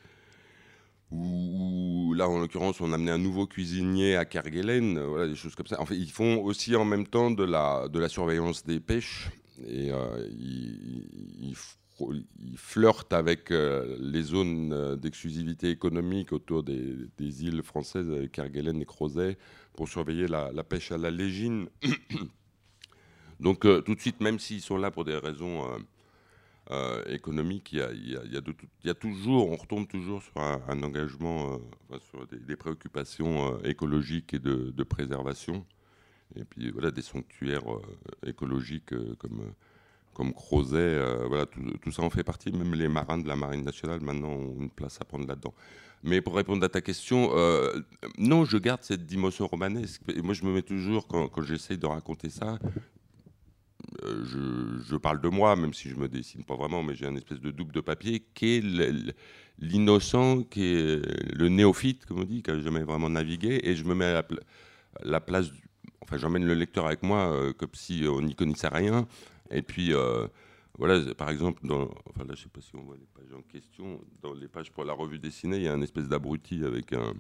ou 1.11 2.15
là, 2.15 2.29
en 2.29 2.39
l'occurrence, 2.39 2.81
on 2.81 2.93
a 2.93 2.95
amené 2.95 3.11
un 3.11 3.19
nouveau 3.19 3.47
cuisinier 3.47 4.15
à 4.15 4.25
Kerguelen, 4.25 4.97
euh, 4.97 5.07
voilà, 5.07 5.27
des 5.27 5.35
choses 5.35 5.57
comme 5.57 5.67
ça. 5.67 5.81
En 5.81 5.87
fait, 5.87 5.97
ils 5.97 6.11
font 6.11 6.41
aussi 6.43 6.77
en 6.77 6.85
même 6.85 7.07
temps 7.07 7.31
de 7.31 7.43
la, 7.43 7.89
de 7.89 7.99
la 7.99 8.09
surveillance 8.09 8.65
des 8.65 8.79
pêches 8.79 9.31
et 9.67 9.91
euh, 9.91 10.27
ils, 10.31 11.57
flirtent 12.57 13.13
avec 13.13 13.51
euh, 13.51 13.97
les 14.01 14.23
zones 14.23 14.97
d'exclusivité 14.97 15.71
économique 15.71 16.33
autour 16.33 16.63
des, 16.63 17.45
îles 17.45 17.63
françaises, 17.63 18.29
Kerguelen 18.33 18.81
et 18.81 18.85
Crozet, 18.85 19.39
pour 19.75 19.89
surveiller 19.89 20.27
la, 20.27 20.65
pêche 20.65 20.93
à 20.93 20.99
la 20.99 21.11
légine. 21.11 21.69
Donc, 23.41 23.61
tout 23.61 23.95
de 23.95 24.01
suite, 24.01 24.21
même 24.21 24.39
s'ils 24.39 24.61
sont 24.61 24.77
là 24.77 24.91
pour 24.91 25.05
des 25.05 25.17
raisons 25.17 25.65
euh, 26.71 27.03
économique, 27.07 27.73
il 27.73 28.95
toujours, 28.95 29.51
on 29.51 29.57
retombe 29.57 29.89
toujours 29.89 30.23
sur 30.23 30.37
un, 30.37 30.83
engagement, 30.85 31.61
euh, 31.91 31.99
sur 31.99 32.25
des, 32.29 32.55
préoccupations 32.55 33.57
euh, 33.57 33.69
écologiques 33.69 34.35
et 34.35 34.39
de, 34.39 34.83
préservation. 34.85 35.67
Et 36.37 36.45
puis 36.45 36.71
voilà, 36.71 36.93
des 36.93 37.03
sanctuaires 37.03 37.65
écologiques 38.25 38.95
comme, 39.19 39.53
comme 40.15 40.33
Crozet, 40.33 40.99
voilà, 41.27 41.47
tout, 41.47 41.91
ça 41.91 42.03
en 42.03 42.11
fait 42.11 42.25
partie. 42.25 42.53
Même 42.53 42.75
les 42.75 42.89
marins 42.89 43.19
de 43.19 43.29
la 43.29 43.37
Marine 43.37 43.65
nationale 43.65 44.01
maintenant 44.01 44.31
ont 44.31 44.57
une 44.61 44.71
place 44.71 44.99
à 45.01 45.05
prendre 45.05 45.27
là-dedans. 45.27 45.55
Mais 46.03 46.21
pour 46.21 46.35
répondre 46.35 46.65
à 46.65 46.69
ta 46.69 46.81
question, 46.81 47.31
non, 48.19 48.45
je 48.45 48.59
garde 48.59 48.83
cette 48.83 49.07
dimension 49.07 49.47
romanesque. 49.47 50.03
Et 50.15 50.23
moi, 50.23 50.35
je 50.35 50.45
me 50.45 50.53
mets 50.53 50.63
toujours, 50.63 51.07
quand, 51.07 51.29
quand 51.29 51.43
j'essaye 51.43 51.79
de 51.79 51.87
raconter 51.87 52.31
ça, 52.31 52.59
euh, 54.05 54.81
je, 54.89 54.97
parle 54.97 55.21
de 55.21 55.29
moi, 55.29 55.57
même 55.57 55.75
si 55.75 55.89
je 55.89 55.97
me 55.97 56.09
dessine 56.09 56.45
pas 56.45 56.55
vraiment, 56.57 56.83
mais 56.83 56.95
j'ai 56.95 57.07
un 57.07 57.17
espèce 57.17 57.41
de 57.41 57.51
double 57.51 57.73
de 57.73 57.81
papier 57.81 58.25
qui 58.35 58.57
est 58.57 59.25
l'innocent, 59.59 60.43
qui 60.45 60.65
est 60.65 61.35
le 61.35 61.49
néophyte, 61.49 62.07
comme 62.07 62.21
on 62.21 62.25
dit, 62.25 62.43
qui 62.43 62.51
n'a 62.51 62.61
jamais 62.61 62.83
vraiment 62.83 63.11
navigué, 63.11 63.61
et 63.63 63.75
je 63.75 63.85
me 63.85 63.95
mets 63.95 64.07
à 64.07 64.25
la, 65.03 65.21
place, 65.21 65.47
enfin 66.01 66.19
j'emmène 66.19 66.47
le 66.47 66.55
lecteur 66.55 66.87
avec 66.87 67.03
moi 67.03 67.33
euh, 67.33 67.53
comme 67.53 67.71
si 67.75 68.05
on 68.09 68.23
n'y 68.23 68.35
connaissait 68.35 68.69
rien, 68.69 69.07
et 69.51 69.63
puis 69.63 69.93
euh, 69.93 70.27
voilà, 70.79 71.15
par 71.15 71.31
exemple, 71.31 71.67
dans, 71.67 71.91
enfin 72.09 72.25
là 72.25 72.35
je 72.35 72.43
sais 72.43 72.49
pas 72.49 72.61
si 72.61 72.75
on 72.77 72.83
voit 72.83 72.97
les 72.97 73.07
pages 73.07 73.33
en 73.37 73.43
question, 73.43 74.01
dans 74.23 74.33
les 74.33 74.49
pages 74.49 74.71
pour 74.71 74.85
la 74.85 74.93
revue 74.93 75.19
dessinée, 75.19 75.57
il 75.57 75.63
y 75.63 75.69
a 75.69 75.73
un 75.73 75.83
espèce 75.83 76.09
d'abruti 76.09 76.65
avec 76.65 76.93
un 76.93 77.13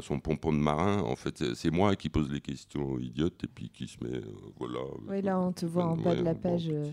son 0.00 0.18
pompon 0.18 0.52
de 0.52 0.58
marin, 0.58 1.00
en 1.00 1.16
fait, 1.16 1.54
c'est 1.54 1.70
moi 1.70 1.94
qui 1.96 2.08
pose 2.08 2.30
les 2.30 2.40
questions 2.40 2.98
idiotes 2.98 3.44
et 3.44 3.46
puis 3.46 3.70
qui 3.70 3.86
se 3.86 4.02
met, 4.02 4.16
euh, 4.16 4.24
voilà. 4.58 4.80
Oui, 5.08 5.22
là, 5.22 5.38
on 5.38 5.52
te 5.52 5.64
voit 5.64 5.84
en 5.84 5.96
bas 5.96 6.14
de 6.14 6.22
la 6.22 6.34
page. 6.34 6.68
Euh. 6.68 6.90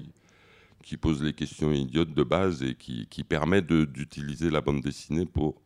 Qui, 0.84 0.98
pose 0.98 1.24
les 1.24 1.34
questions 1.34 1.72
idiotes 1.72 2.14
de 2.14 2.24
base 2.24 2.62
et 2.62 2.76
qui, 2.76 3.08
qui 3.08 3.24
permet 3.24 3.62
d'utiliser 3.62 4.50
la 4.50 4.62
bande 4.62 4.82
dessinée 4.82 5.26
pour, 5.26 5.62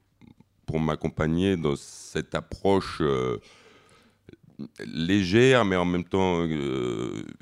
pour 0.65 0.79
m'accompagner 0.79 1.57
dans 1.57 1.75
cette 1.75 2.35
approche 2.35 2.99
euh, 3.01 3.37
légère, 4.85 5.65
mais 5.65 5.75
en 5.75 5.85
même 5.85 6.03
temps 6.03 6.47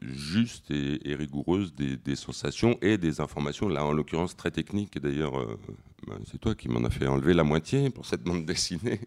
juste 0.02 0.72
et, 0.72 1.16
rigoureuse 1.16 1.74
des, 1.74 2.16
sensations 2.16 2.78
et 2.82 2.98
des 2.98 3.22
informations, 3.22 3.70
là, 3.70 3.86
en 3.86 3.94
l'occurrence, 3.94 4.36
très 4.36 4.52
techniques. 4.52 4.98
Et 4.98 5.00
d'ailleurs, 5.00 5.34
ben, 6.08 6.18
c'est 6.30 6.40
toi 6.40 6.56
qui 6.56 6.68
m'en 6.68 6.84
as 6.84 6.90
fait 6.90 7.08
enlever 7.08 7.34
la 7.34 7.44
moitié 7.44 7.90
pour 7.90 8.06
cette 8.06 8.24
bande 8.24 8.46
dessinée 8.46 9.00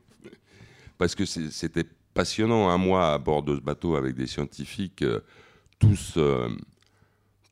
parce 0.98 1.14
que 1.14 1.24
c'était 1.26 1.84
passionnant, 2.18 2.68
un 2.68 2.78
mois 2.78 3.12
à 3.12 3.18
bord 3.18 3.44
de 3.44 3.54
ce 3.54 3.60
bateau 3.60 3.94
avec 3.94 4.16
des 4.16 4.26
scientifiques, 4.26 5.02
euh, 5.02 5.20
tous, 5.78 6.14
euh, 6.16 6.48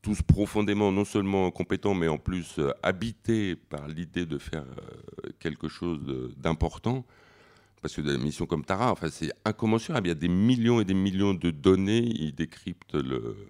tous 0.01 0.21
profondément, 0.21 0.91
non 0.91 1.05
seulement 1.05 1.49
compétents, 1.51 1.93
mais 1.93 2.09
en 2.09 2.17
plus 2.17 2.59
euh, 2.59 2.73
habités 2.83 3.55
par 3.55 3.87
l'idée 3.87 4.25
de 4.25 4.37
faire 4.37 4.65
quelque 5.39 5.69
chose 5.69 6.01
d'important. 6.35 7.05
Parce 7.87 7.95
que 7.95 8.01
des 8.01 8.17
missions 8.17 8.45
comme 8.45 8.65
Tara, 8.65 8.91
enfin, 8.91 9.09
c'est 9.09 9.31
incommensurable. 9.45 10.07
Il 10.07 10.09
y 10.09 10.11
a 10.11 10.15
des 10.15 10.27
millions 10.27 10.81
et 10.81 10.83
des 10.83 10.93
millions 10.93 11.33
de 11.33 11.51
données. 11.51 12.03
Ils 12.03 12.35
décryptent 12.35 12.95
le, 12.95 13.47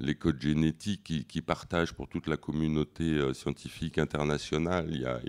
les 0.00 0.14
codes 0.14 0.40
génétiques 0.40 1.26
qu'ils 1.28 1.42
partagent 1.42 1.92
pour 1.92 2.08
toute 2.08 2.28
la 2.28 2.38
communauté 2.38 3.20
scientifique 3.34 3.98
internationale. 3.98 4.86
Il 4.90 5.02
y 5.02 5.04
a, 5.04 5.20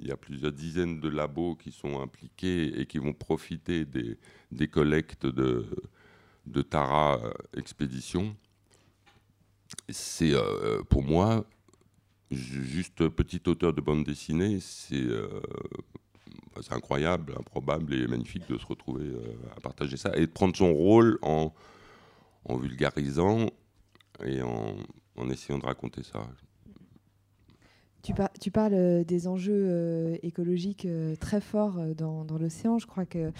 il 0.00 0.16
plusieurs 0.16 0.52
dizaines 0.52 0.98
de 0.98 1.10
labos 1.10 1.56
qui 1.56 1.72
sont 1.72 2.00
impliqués 2.00 2.80
et 2.80 2.86
qui 2.86 2.96
vont 2.96 3.12
profiter 3.12 3.84
des, 3.84 4.68
collectes 4.68 5.26
de, 5.26 5.66
Tara 6.70 7.20
euh, 7.22 7.32
Expédition. 7.54 8.34
C'est 9.90 10.32
euh, 10.32 10.82
pour 10.84 11.02
moi, 11.02 11.44
juste 12.30 13.08
petit 13.10 13.42
auteur 13.46 13.74
de 13.74 13.82
bande 13.82 14.04
dessinée, 14.04 14.58
euh, 14.92 15.40
c'est 16.60 16.72
incroyable, 16.72 17.34
improbable 17.38 17.94
et 17.94 18.06
magnifique 18.06 18.48
de 18.48 18.58
se 18.58 18.66
retrouver 18.66 19.10
à 19.56 19.60
partager 19.60 19.96
ça 19.96 20.10
et 20.16 20.22
de 20.22 20.26
prendre 20.26 20.56
son 20.56 20.72
rôle 20.72 21.18
en, 21.22 21.52
vulgarisant 22.48 23.46
et 24.24 24.42
en 24.42 25.30
essayant 25.30 25.58
de 25.58 25.66
raconter 25.66 26.02
ça. 26.02 26.26
Tu, 28.02 28.50
parles 28.50 28.74
euh, 28.74 29.04
des 29.04 29.28
enjeux 29.28 29.64
euh, 29.66 30.16
écologiques 30.22 30.86
euh, 30.86 31.14
très 31.16 31.40
forts 31.40 31.78
dans, 31.96 32.24
l'océan. 32.38 32.78
Je 32.78 32.86
crois 32.86 33.04
que 33.04 33.32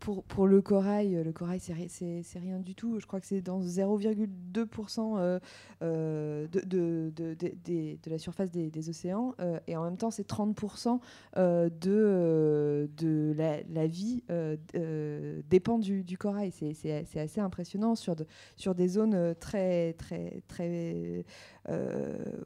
pour, 0.00 0.46
le 0.46 0.62
corail, 0.62 1.22
le 1.22 1.32
corail, 1.32 1.60
c'est 1.60 2.38
rien 2.38 2.60
du 2.60 2.74
tout. 2.74 2.98
Je 2.98 3.06
crois 3.06 3.20
que 3.20 3.26
c'est 3.26 3.42
dans 3.42 3.60
0,2% 3.60 5.40
de, 5.80 6.48
la 8.10 8.18
surface 8.18 8.50
des, 8.50 8.88
océans. 8.88 9.34
et 9.66 9.76
en 9.76 9.84
même 9.84 9.96
temps, 9.96 10.10
c'est 10.10 10.28
30% 10.28 10.98
de, 11.36 12.88
la, 13.36 13.86
vie 13.86 14.24
dépend 15.50 15.78
du, 15.78 16.18
corail. 16.18 16.52
C'est 16.52 17.18
assez 17.18 17.40
impressionnant 17.40 17.94
sur, 17.94 18.16
sur 18.56 18.74
des 18.74 18.88
zones 18.88 19.34
très, 19.38 19.92
très, 19.94 20.42
très 20.48 21.24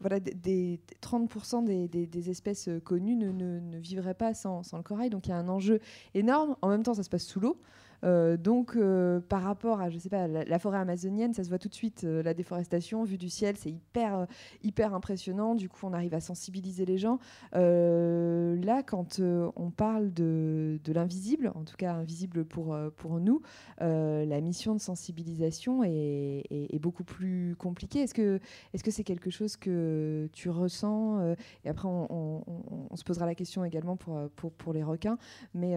voilà, 0.01 0.21
des, 0.21 0.81
30% 1.03 1.65
des, 1.65 2.31
espèces 2.31 2.69
connues 2.85 3.17
ne, 3.17 3.31
ne, 3.33 3.79
vivraient 3.79 4.15
pas 4.15 4.35
sans, 4.35 4.63
sans, 4.63 4.77
le 4.77 4.83
corail. 4.83 5.11
Donc 5.11 5.27
il 5.27 5.31
y 5.31 5.33
a 5.33 5.37
un 5.37 5.49
enjeu 5.49 5.81
énorme. 6.15 6.57
En 6.63 6.69
même 6.69 6.83
temps, 6.83 6.95
ça 6.95 7.03
se 7.03 7.11
passe 7.11 7.25
sous 7.25 7.41
l'eau. 7.41 7.61
Euh, 8.05 8.37
donc, 8.37 8.77
euh, 8.77 9.21
par 9.21 9.43
rapport 9.43 9.81
à, 9.81 9.91
je 9.91 9.99
sais 9.99 10.09
pas, 10.09 10.29
la, 10.29 10.59
forêt 10.59 10.79
amazonienne, 10.79 11.35
ça 11.35 11.45
se 11.45 11.49
voit 11.49 11.59
tout 11.59 11.69
de 11.69 11.75
suite, 11.75 12.05
euh, 12.05 12.23
la 12.23 12.35
déforestation, 12.35 13.05
vue 13.05 13.19
du 13.19 13.29
ciel, 13.29 13.57
c'est 13.57 13.71
hyper, 13.71 14.27
hyper 14.63 14.95
impressionnant. 14.95 15.55
Du 15.55 15.69
coup, 15.69 15.81
on 15.85 15.93
arrive 15.93 16.15
à 16.15 16.21
sensibiliser 16.21 16.85
les 16.85 16.99
gens. 16.99 17.19
là, 17.53 18.83
quand 18.83 19.21
on 19.21 19.71
parle 19.71 20.13
de, 20.13 20.81
de 20.85 20.93
l'invisible, 20.93 21.53
en 21.55 21.65
tout 21.65 21.77
cas 21.77 21.93
invisible 21.93 22.45
pour, 22.45 22.77
pour 22.97 23.21
nous, 23.21 23.43
la 23.81 24.41
mission 24.41 24.75
de 24.75 24.81
sensibilisation 24.81 25.83
est, 25.85 26.79
beaucoup 26.79 27.05
plus 27.05 27.57
compliquée. 27.59 28.03
Est-ce 28.03 28.15
que 28.15 28.39
est-ce 28.73 28.85
que 28.85 28.91
c'est 28.91 29.03
quelque 29.05 29.31
chose 29.31 29.57
que 29.57 30.29
tu 30.33 30.49
ressens 30.49 31.35
Et 31.65 31.69
après, 31.69 31.89
on, 31.89 32.45
on, 32.91 32.97
se 32.97 33.05
posera 33.05 33.27
la 33.27 33.35
question 33.35 33.65
également 33.65 33.97
pour, 33.97 34.29
pour, 34.37 34.53
pour 34.53 34.73
les 34.73 34.83
requins. 34.83 35.19
Mais 35.55 35.77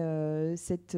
cette 0.56 0.96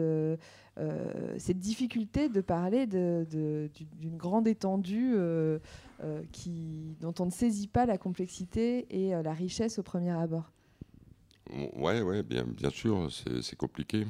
cette 1.39 1.59
difficulté 1.59 2.29
de 2.29 2.41
parler 2.41 2.87
d'une 2.87 4.17
grande 4.17 4.49
étendue 4.49 5.15
euh, 5.15 5.59
euh, 6.03 6.23
qui, 6.33 6.97
dont 7.01 7.15
on 7.19 7.27
ne 7.27 7.31
saisit 7.31 7.69
pas 7.69 7.87
la 7.87 7.99
complexité 7.99 8.87
et 8.91 9.11
la 9.11 9.33
richesse 9.33 9.79
au 9.79 9.83
premier 9.83 10.11
abord. 10.11 10.51
Ouais, 11.77 12.01
ouais, 12.01 12.23
bien, 12.23 12.45
bien 12.45 12.71
sûr, 12.71 13.09
c'est 13.43 13.57
compliqué. 13.57 14.07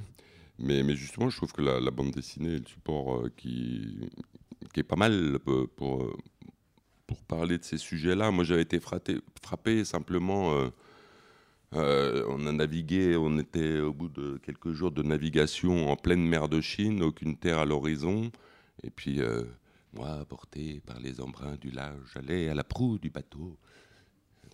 Mais, 0.59 0.83
justement, 0.95 1.29
je 1.31 1.37
trouve 1.37 1.53
que 1.53 1.63
la, 1.63 1.91
bande 1.91 2.13
dessinée 2.13 2.55
est 2.55 2.61
le 2.61 2.67
support 2.67 3.25
qui, 3.37 4.09
est 4.77 4.83
pas 4.83 4.97
mal 4.97 5.39
pour, 5.77 6.09
parler 7.29 7.59
de 7.59 7.65
ces 7.65 7.79
sujets-là. 7.79 8.31
Moi, 8.31 8.45
j'avais 8.45 8.63
été 8.63 8.81
frappé, 8.81 9.19
frappé 9.43 9.85
simplement 9.85 10.53
euh, 10.55 10.69
on 11.75 12.47
a 12.47 12.53
navigué, 12.53 13.17
on 13.17 13.39
était 13.39 13.81
au 13.81 13.93
bout 13.93 14.09
de 14.09 14.39
quelques 14.39 14.73
jours 14.73 14.93
de 14.93 15.03
navigation 15.03 15.91
en 15.91 15.97
pleine 15.97 16.27
mer 16.27 16.49
de 16.49 16.61
Chine, 16.61 17.03
aucune 17.03 17.37
terre 17.37 17.59
à 17.59 17.65
l'horizon. 17.65 18.31
Et 18.83 18.91
puis, 18.91 19.21
euh, 19.21 19.45
moi, 19.95 20.25
porté 20.29 20.81
par 20.87 21.01
les 21.01 21.21
embruns 21.21 21.57
du 21.57 21.71
large, 21.71 22.13
j'allais 22.15 22.49
à 22.49 22.55
la 22.55 22.65
proue 22.65 22.99
du 22.99 23.11
bateau, 23.11 23.57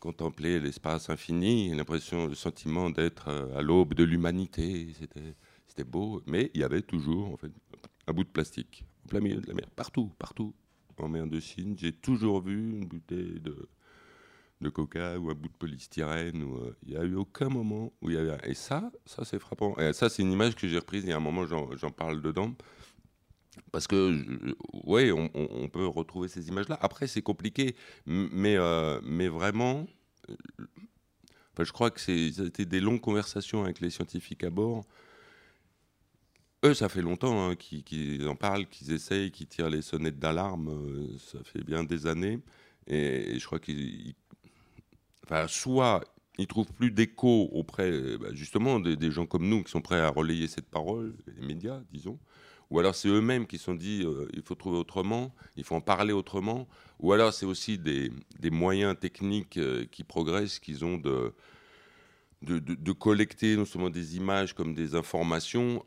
contempler 0.00 0.60
l'espace 0.60 1.10
infini, 1.10 1.74
l'impression, 1.74 2.26
le 2.26 2.34
sentiment 2.34 2.90
d'être 2.90 3.28
euh, 3.28 3.58
à 3.58 3.62
l'aube 3.62 3.94
de 3.94 4.04
l'humanité. 4.04 4.94
C'était 5.66 5.84
beau, 5.84 6.22
mais 6.26 6.50
il 6.54 6.60
y 6.60 6.64
avait 6.64 6.82
toujours 6.82 7.32
en 7.32 7.36
fait, 7.36 7.52
un 8.06 8.12
bout 8.12 8.24
de 8.24 8.28
plastique, 8.28 8.84
en 9.04 9.08
plein 9.08 9.20
milieu 9.20 9.40
de 9.40 9.46
la 9.46 9.54
mer, 9.54 9.68
partout, 9.76 10.10
partout. 10.18 10.54
En 10.98 11.08
mer 11.08 11.26
de 11.26 11.40
Chine, 11.40 11.76
j'ai 11.78 11.92
toujours 11.92 12.42
vu 12.42 12.72
une 12.72 12.84
bouteille 12.84 13.40
de 13.40 13.70
de 14.60 14.68
coca 14.68 15.18
ou 15.18 15.30
un 15.30 15.34
bout 15.34 15.48
de 15.48 15.54
polystyrène. 15.54 16.42
Euh, 16.42 16.76
il 16.82 16.90
n'y 16.90 16.96
a 16.96 17.04
eu 17.04 17.14
aucun 17.14 17.48
moment 17.48 17.92
où 18.00 18.10
il 18.10 18.16
y 18.16 18.18
avait. 18.18 18.36
Et 18.44 18.54
ça, 18.54 18.90
ça 19.06 19.24
c'est 19.24 19.38
frappant. 19.38 19.76
Et 19.78 19.92
ça, 19.92 20.08
c'est 20.08 20.22
une 20.22 20.32
image 20.32 20.54
que 20.54 20.68
j'ai 20.68 20.78
reprise. 20.78 21.04
Il 21.04 21.10
y 21.10 21.12
a 21.12 21.16
un 21.16 21.20
moment, 21.20 21.46
j'en 21.46 21.90
parle 21.90 22.20
dedans. 22.20 22.54
Parce 23.72 23.86
que, 23.86 24.54
oui, 24.84 25.10
on, 25.12 25.68
peut 25.68 25.86
retrouver 25.86 26.28
ces 26.28 26.48
images-là. 26.48 26.78
Après, 26.80 27.06
c'est 27.06 27.22
compliqué. 27.22 27.74
Mais, 28.06 28.56
euh, 28.56 29.00
mais 29.02 29.28
vraiment, 29.28 29.86
euh, 30.28 30.34
enfin, 31.52 31.64
je 31.64 31.72
crois 31.72 31.90
que 31.90 32.00
c'était 32.00 32.64
des 32.64 32.80
longues 32.80 33.00
conversations 33.00 33.64
avec 33.64 33.80
les 33.80 33.90
scientifiques 33.90 34.44
à 34.44 34.50
bord. 34.50 34.84
Eux, 36.64 36.74
ça 36.74 36.90
fait 36.90 37.00
longtemps 37.00 37.48
hein, 37.48 37.56
qu'ils 37.56 38.28
en 38.28 38.36
parlent, 38.36 38.66
qu'ils 38.66 38.92
essayent, 38.92 39.30
qu'ils 39.30 39.46
tirent 39.46 39.70
les 39.70 39.82
sonnettes 39.82 40.18
d'alarme. 40.18 41.08
ça 41.18 41.38
fait 41.42 41.64
bien 41.64 41.84
des 41.84 42.06
années. 42.06 42.40
Et, 42.86 43.38
je 43.38 43.46
crois 43.46 43.58
qu'ils 43.58 44.14
soit 45.48 46.02
ils 46.40 46.46
trouvent 46.46 46.72
plus 46.72 46.90
d'écho 46.90 47.50
auprès, 47.52 47.90
euh, 47.90 48.18
bah, 48.18 48.28
justement, 48.32 48.80
des, 48.80 49.10
gens 49.10 49.26
comme 49.26 49.46
nous 49.48 49.62
qui 49.62 49.70
sont 49.70 49.82
prêts 49.82 50.00
à 50.00 50.08
relayer 50.08 50.48
cette 50.48 50.68
parole, 50.68 51.14
les 51.36 51.46
médias, 51.46 51.80
disons, 51.92 52.18
ou 52.70 52.78
alors 52.78 52.94
c'est 52.94 53.08
eux-mêmes 53.08 53.46
qui 53.46 53.58
se 53.58 53.64
sont 53.64 53.74
dit 53.74 54.02
euh, 54.04 54.28
il 54.32 54.42
faut 54.42 54.54
trouver 54.54 54.78
autrement, 54.78 55.34
il 55.56 55.64
faut 55.64 55.74
en 55.74 55.80
parler 55.80 56.12
autrement, 56.12 56.66
ou 56.98 57.12
alors 57.12 57.34
c'est 57.34 57.46
aussi 57.46 57.78
des, 57.78 58.10
moyens 58.50 58.96
techniques 58.98 59.58
euh, 59.58 59.84
qui 59.90 60.02
progressent, 60.04 60.58
qu'ils 60.58 60.84
ont 60.84 60.96
de, 60.96 61.34
de, 62.42 62.92
collecter 62.92 63.56
non 63.56 63.66
seulement 63.66 63.90
des 63.90 64.16
images 64.16 64.54
comme 64.54 64.74
des 64.74 64.94
informations. 64.94 65.82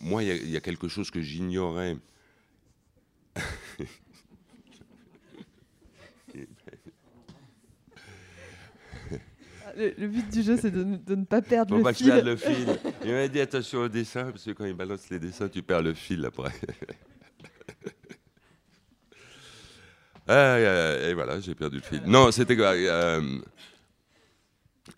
moi, 0.00 0.22
il 0.22 0.50
y, 0.50 0.56
a 0.56 0.60
quelque 0.60 0.88
chose 0.88 1.10
que 1.10 1.22
j'ignorais. 1.22 1.96
le, 9.76 10.08
but 10.08 10.28
du 10.32 10.42
jeu, 10.42 10.56
c'est 10.60 10.70
de, 10.70 10.84
ne 10.84 11.24
pas 11.24 11.42
perdre 11.42 11.76
le, 11.76 11.92
fil. 11.92 12.14
le 12.24 12.36
fil. 12.42 12.78
Il 13.04 13.12
m'a 13.12 13.28
dit 13.28 13.40
attention 13.40 13.80
au 13.80 13.88
dessin, 13.88 14.30
parce 14.30 14.44
que 14.44 14.52
quand 14.52 14.64
il 14.64 14.74
balance 14.74 15.08
les 15.10 15.18
dessins, 15.18 15.48
tu 15.48 15.62
perds 15.62 15.82
le 15.82 15.94
fil 15.94 16.24
après. 16.24 16.52
et 20.28 21.14
voilà, 21.14 21.40
j'ai 21.40 21.54
perdu 21.54 21.76
le 21.76 21.82
fil. 21.82 22.02
Non, 22.06 22.30
c'était 22.30 22.56
euh, 22.58 23.38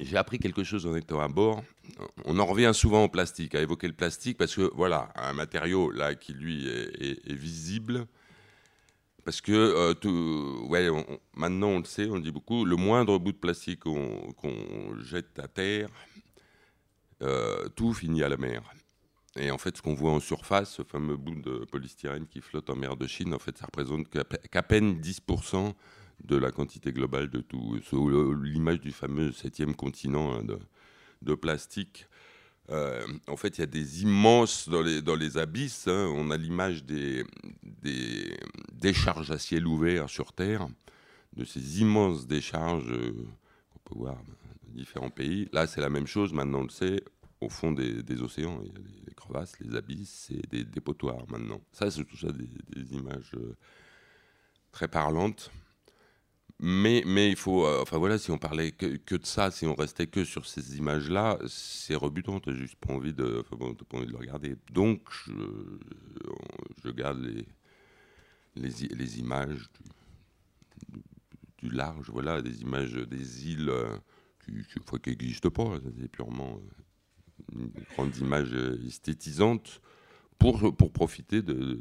j'ai 0.01 0.17
appris 0.17 0.39
quelque 0.39 0.65
chose 0.65 0.87
en 0.87 0.95
étant 0.95 1.21
à 1.21 1.29
bord. 1.29 1.63
On 2.25 2.39
en 2.39 2.47
revient 2.47 2.73
souvent 2.75 3.05
au 3.05 3.09
plastique, 3.09 3.55
à 3.55 3.61
évoquer 3.61 3.89
le 3.89 3.95
plastique, 3.95 4.39
parce 4.39 4.55
que 4.55 4.71
voilà, 4.75 5.11
un 5.17 5.33
matériau 5.33 5.91
là 5.91 6.15
qui 6.15 6.33
lui 6.33 6.69
est 6.69 7.33
visible, 7.33 8.07
parce 9.29 9.43
que 9.43 9.53
euh, 9.53 10.67
ouais, 10.69 10.89
maintenant 11.35 11.67
on 11.67 11.79
le 11.81 11.85
sait, 11.85 12.09
on 12.09 12.15
le 12.15 12.23
dit 12.23 12.31
beaucoup, 12.31 12.65
le 12.65 12.77
moindre 12.77 13.19
bout 13.19 13.33
de 13.33 13.37
plastique 13.37 13.81
qu'on 13.81 14.99
jette 15.01 15.39
à 15.39 15.47
terre, 15.49 15.91
euh, 17.21 17.69
tout 17.77 17.93
finit 17.93 18.23
à 18.23 18.31
la 18.31 18.39
mer. 18.39 18.63
Et 19.37 19.51
en 19.51 19.59
fait, 19.59 19.77
ce 19.77 19.83
qu'on 19.83 19.93
voit 19.93 20.13
en 20.13 20.21
surface, 20.21 20.73
ce 20.77 20.83
fameux 20.83 21.19
bout 21.19 21.35
de 21.43 21.67
polystyrène 21.71 22.27
qui 22.27 22.41
flotte 22.41 22.71
en 22.71 22.77
mer 22.77 22.97
de 22.97 23.07
Chine, 23.07 23.35
en 23.35 23.39
fait, 23.39 23.59
ça 23.59 23.67
représente 23.67 24.09
qu'à 24.09 24.63
peine 24.63 24.99
10% 24.99 25.75
de 26.25 26.37
la 26.37 26.51
quantité 26.51 26.91
globale 26.91 27.29
de 27.29 27.43
tout. 27.43 27.79
L'image 28.43 28.81
du 28.81 28.93
fameux 28.93 29.33
septième 29.33 29.75
continent 29.75 30.33
hein, 30.33 30.43
de, 30.43 30.59
de, 31.21 31.35
plastique 31.35 32.07
euh, 32.71 33.07
en 33.27 33.37
fait, 33.37 33.59
il 33.59 33.61
y 33.63 33.65
a 33.65 33.67
des 33.67 34.03
immenses, 34.03 34.69
dans 34.69 34.83
les, 34.83 35.39
abysses, 35.39 35.89
hein, 35.89 36.13
on 36.15 36.31
a 36.31 36.37
l'image 36.37 36.85
des, 36.85 37.25
des 37.63 38.37
décharges 38.73 39.31
à 39.31 39.39
ciel 39.39 39.67
ouvert 39.67 40.11
sur 40.11 40.33
Terre, 40.33 40.69
de 41.35 41.45
ces 41.45 41.81
immenses 41.81 42.27
décharges 42.27 42.91
euh, 42.91 43.27
qu'on 43.71 43.79
peut 43.85 43.99
voir 43.99 44.17
dans 44.17 44.73
différents 44.75 45.11
pays. 45.11 45.49
Là, 45.53 45.67
c'est 45.67 45.81
la 45.81 45.89
même 45.89 46.07
chose, 46.07 46.33
maintenant 46.35 46.61
on 46.61 46.65
le 46.65 46.69
sait, 46.69 47.03
au 47.41 47.49
fond 47.49 47.73
des, 47.73 48.21
océans, 48.21 48.61
il 48.63 48.69
y 48.69 48.77
a 48.77 48.79
les, 49.07 49.15
crevasses, 49.15 49.59
les 49.61 49.75
abysses, 49.75 50.31
et 50.31 50.47
des 50.49 50.65
dépotoirs 50.65 51.25
maintenant. 51.29 51.63
Ça, 51.73 51.91
c'est 51.91 52.05
tout 52.05 52.17
ça 52.17 52.33
des, 52.33 52.49
des 52.69 52.95
images 52.95 53.33
euh, 53.35 53.57
très 54.73 54.89
parlantes. 54.89 55.51
Mais, 56.61 57.05
mais 57.07 57.31
il 57.31 57.37
faut, 57.37 57.65
euh, 57.67 57.81
enfin 57.83 57.99
voilà, 57.99 58.19
si 58.19 58.33
on 58.33 58.39
parlait 58.39 58.73
que, 58.73 58.97
que, 58.97 59.15
de 59.15 59.25
ça, 59.25 59.53
si 59.53 59.65
on 59.65 59.75
restait 59.77 60.09
que 60.09 60.25
sur 60.25 60.45
ces 60.47 60.77
images-là, 60.77 61.39
c'est 61.47 61.95
rebutant. 61.95 62.41
T'as 62.41 62.53
juste 62.53 62.75
pas 62.77 62.93
envie 62.93 63.13
de, 63.13 63.39
enfin 63.41 63.57
bon, 63.57 63.75
pas 63.75 63.99
envie 63.99 64.07
de 64.07 64.13
le 64.13 64.19
regarder. 64.19 64.57
Donc, 64.73 65.03
je, 65.25 65.33
je 66.85 66.91
garde 66.91 67.21
les, 67.21 67.47
les, 68.57 68.89
les 68.89 69.19
images 69.21 69.71
du, 70.89 71.01
du, 71.63 71.71
large, 71.71 72.11
voilà, 72.11 72.43
des 72.43 72.63
images 72.63 72.95
des 72.95 73.49
îles 73.53 73.69
euh, 73.69 73.97
qui, 74.45 74.53
n'existent 75.07 75.51
pas. 75.51 75.79
C'est 76.01 76.09
purement 76.09 76.61
euh, 77.55 77.61
une 77.61 77.85
grande 77.95 78.17
image 78.17 78.53
esthétisante 78.85 79.81
pour, 80.41 80.75
pour 80.77 80.93
profiter 80.93 81.41
de, 81.41 81.79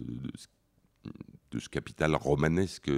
de 1.52 1.60
ce 1.60 1.68
capital 1.68 2.16
romanesque 2.16 2.92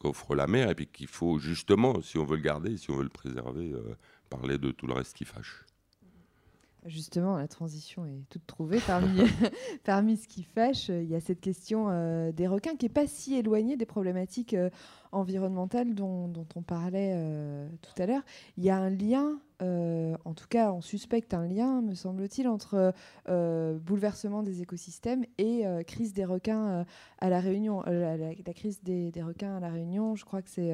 qu'offre 0.00 0.34
la 0.34 0.46
mer 0.46 0.70
et 0.70 0.74
puis 0.74 0.86
qu'il 0.86 1.06
faut 1.06 1.38
justement, 1.38 2.00
si 2.02 2.18
on 2.18 2.24
veut 2.24 2.36
le 2.36 2.42
garder, 2.42 2.76
si 2.76 2.90
on 2.90 2.96
veut 2.96 3.04
le 3.04 3.08
préserver, 3.08 3.72
euh, 3.72 3.96
parler 4.30 4.58
de 4.58 4.70
tout 4.70 4.86
le 4.86 4.94
reste 4.94 5.14
qui 5.16 5.24
fâche. 5.24 5.64
Justement, 6.86 7.36
la 7.36 7.46
transition 7.46 8.06
est 8.06 8.24
toute 8.30 8.46
trouvée. 8.46 8.80
Parmi, 8.86 9.20
parmi 9.84 10.16
ce 10.16 10.26
qui 10.26 10.42
fâche, 10.42 10.88
il 10.88 11.10
y 11.10 11.14
a 11.14 11.20
cette 11.20 11.40
question 11.40 11.88
euh, 11.90 12.32
des 12.32 12.46
requins 12.46 12.74
qui 12.74 12.86
n'est 12.86 12.92
pas 12.92 13.06
si 13.06 13.34
éloignée 13.34 13.76
des 13.76 13.86
problématiques 13.86 14.54
euh, 14.54 14.70
environnementales 15.12 15.94
dont, 15.94 16.32
on 16.54 16.62
parlait 16.62 17.14
tout 17.82 18.02
à 18.02 18.06
l'heure. 18.06 18.22
Il 18.56 18.64
y 18.64 18.70
a 18.70 18.76
un 18.76 18.90
lien 18.90 19.40
euh, 19.62 20.16
en 20.24 20.34
tout 20.34 20.46
cas, 20.48 20.72
on 20.72 20.80
suspecte 20.80 21.34
un 21.34 21.46
lien, 21.46 21.82
me 21.82 21.94
semble-t-il, 21.94 22.48
entre 22.48 22.92
euh, 23.28 23.78
bouleversement 23.78 24.42
des 24.42 24.62
écosystèmes 24.62 25.24
et 25.38 25.66
euh, 25.66 25.82
crise 25.82 26.12
des 26.12 26.24
requins 26.24 26.84
à 27.18 27.28
la 27.28 27.40
Réunion. 27.40 27.82
La, 27.86 28.54
crise 28.54 28.82
des, 28.82 29.12
requins 29.22 29.56
à 29.56 29.60
la 29.60 29.68
Réunion, 29.68 30.16
je 30.16 30.24
crois 30.24 30.42
que 30.42 30.48
c'est, 30.48 30.72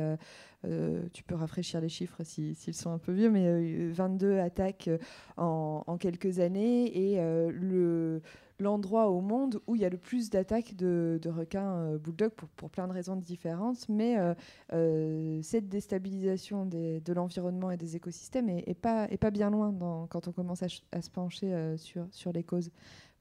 tu 1.12 1.22
peux 1.24 1.34
rafraîchir 1.34 1.80
les 1.80 1.88
chiffres 1.88 2.22
s'ils 2.24 2.74
sont 2.74 2.90
un 2.90 2.98
peu 2.98 3.12
vieux, 3.12 3.30
mais 3.30 3.88
22 3.90 4.38
attaques 4.38 4.90
en, 5.36 5.82
en, 5.86 5.96
quelques 5.96 6.38
années 6.40 7.12
et 7.12 7.16
le 7.50 8.22
l'endroit 8.58 9.08
au 9.08 9.20
monde 9.20 9.60
où 9.66 9.74
il 9.74 9.82
y 9.82 9.84
a 9.84 9.88
le 9.88 9.98
plus 9.98 10.30
d'attaques 10.30 10.74
de, 10.76 11.20
requins 11.26 11.74
euh, 11.76 11.98
bulldogs 11.98 12.32
pour, 12.56 12.70
plein 12.70 12.88
de 12.88 12.92
raisons 12.92 13.16
différentes. 13.16 13.88
Mais 13.88 14.18
euh, 14.18 14.34
euh, 14.72 15.40
cette 15.42 15.68
déstabilisation 15.68 16.66
de 16.66 17.12
l'environnement 17.12 17.70
et 17.70 17.76
des 17.76 17.96
écosystèmes 17.96 18.48
est, 18.48 18.74
pas, 18.74 19.08
bien 19.30 19.50
loin 19.50 19.74
quand 20.08 20.28
on 20.28 20.32
commence 20.32 20.62
à, 20.62 20.68
se 20.68 21.10
pencher 21.10 21.74
sur, 21.76 22.06
sur 22.10 22.32
les 22.32 22.42
causes. 22.42 22.70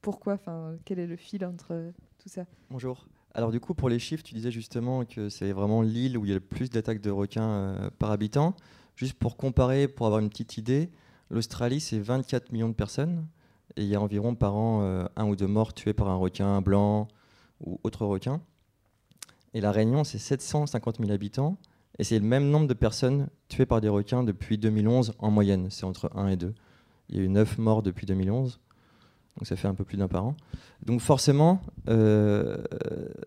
Pourquoi 0.00 0.34
enfin, 0.34 0.76
Quel 0.84 0.98
est 0.98 1.06
le 1.06 1.16
fil 1.16 1.44
entre 1.44 1.92
tout 2.18 2.28
ça? 2.28 2.44
Bonjour. 2.70 3.06
Alors 3.34 3.50
du 3.50 3.60
coup, 3.60 3.74
pour 3.74 3.88
les 3.88 3.98
chiffres, 3.98 4.22
tu 4.22 4.34
disais 4.34 4.50
justement 4.50 5.04
que 5.04 5.28
c'est 5.28 5.52
vraiment 5.52 5.82
l'île 5.82 6.16
où 6.16 6.24
il 6.24 6.28
y 6.28 6.32
a 6.32 6.36
le 6.36 6.40
plus 6.40 6.70
d'attaques 6.70 7.02
de 7.02 7.10
requins 7.10 7.90
par 7.98 8.10
habitant. 8.10 8.54
Juste 8.94 9.14
pour 9.14 9.36
comparer, 9.36 9.88
pour 9.88 10.06
avoir 10.06 10.20
une 10.20 10.30
petite 10.30 10.56
idée, 10.56 10.90
l'Australie, 11.30 11.80
c'est 11.80 11.98
24 11.98 12.52
millions 12.52 12.68
de 12.68 12.74
personnes 12.74 13.26
et 13.76 13.82
il 13.82 13.88
y 13.88 13.94
a 13.94 14.00
environ 14.00 14.34
par 14.34 14.56
an 14.56 14.80
euh, 14.82 15.04
un 15.16 15.26
ou 15.26 15.36
deux 15.36 15.46
morts 15.46 15.74
tués 15.74 15.92
par 15.92 16.08
un 16.08 16.16
requin 16.16 16.60
blanc 16.60 17.08
ou 17.64 17.78
autre 17.84 18.06
requin. 18.06 18.40
Et 19.54 19.60
la 19.60 19.72
Réunion, 19.72 20.04
c'est 20.04 20.18
750 20.18 20.98
000 20.98 21.10
habitants, 21.10 21.56
et 21.98 22.04
c'est 22.04 22.18
le 22.18 22.26
même 22.26 22.50
nombre 22.50 22.66
de 22.66 22.74
personnes 22.74 23.28
tuées 23.48 23.66
par 23.66 23.80
des 23.80 23.88
requins 23.88 24.22
depuis 24.22 24.58
2011 24.58 25.14
en 25.18 25.30
moyenne, 25.30 25.68
c'est 25.70 25.84
entre 25.84 26.10
1 26.14 26.28
et 26.28 26.36
2. 26.36 26.54
Il 27.08 27.16
y 27.16 27.20
a 27.20 27.22
eu 27.22 27.28
9 27.28 27.58
morts 27.58 27.82
depuis 27.82 28.06
2011, 28.06 28.60
donc 29.36 29.46
ça 29.46 29.56
fait 29.56 29.68
un 29.68 29.74
peu 29.74 29.84
plus 29.84 29.96
d'un 29.96 30.08
par 30.08 30.26
an. 30.26 30.36
Donc 30.84 31.00
forcément, 31.00 31.62
euh, 31.88 32.58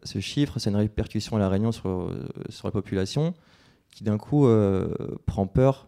ce 0.04 0.20
chiffre, 0.20 0.60
c'est 0.60 0.70
une 0.70 0.76
répercussion 0.76 1.36
à 1.38 1.40
la 1.40 1.50
Réunion 1.50 1.72
sur, 1.72 2.12
la 2.64 2.72
population 2.72 3.34
qui 3.92 4.04
d'un 4.04 4.18
coup 4.18 4.46
euh, 4.46 4.94
prend 5.26 5.48
peur, 5.48 5.88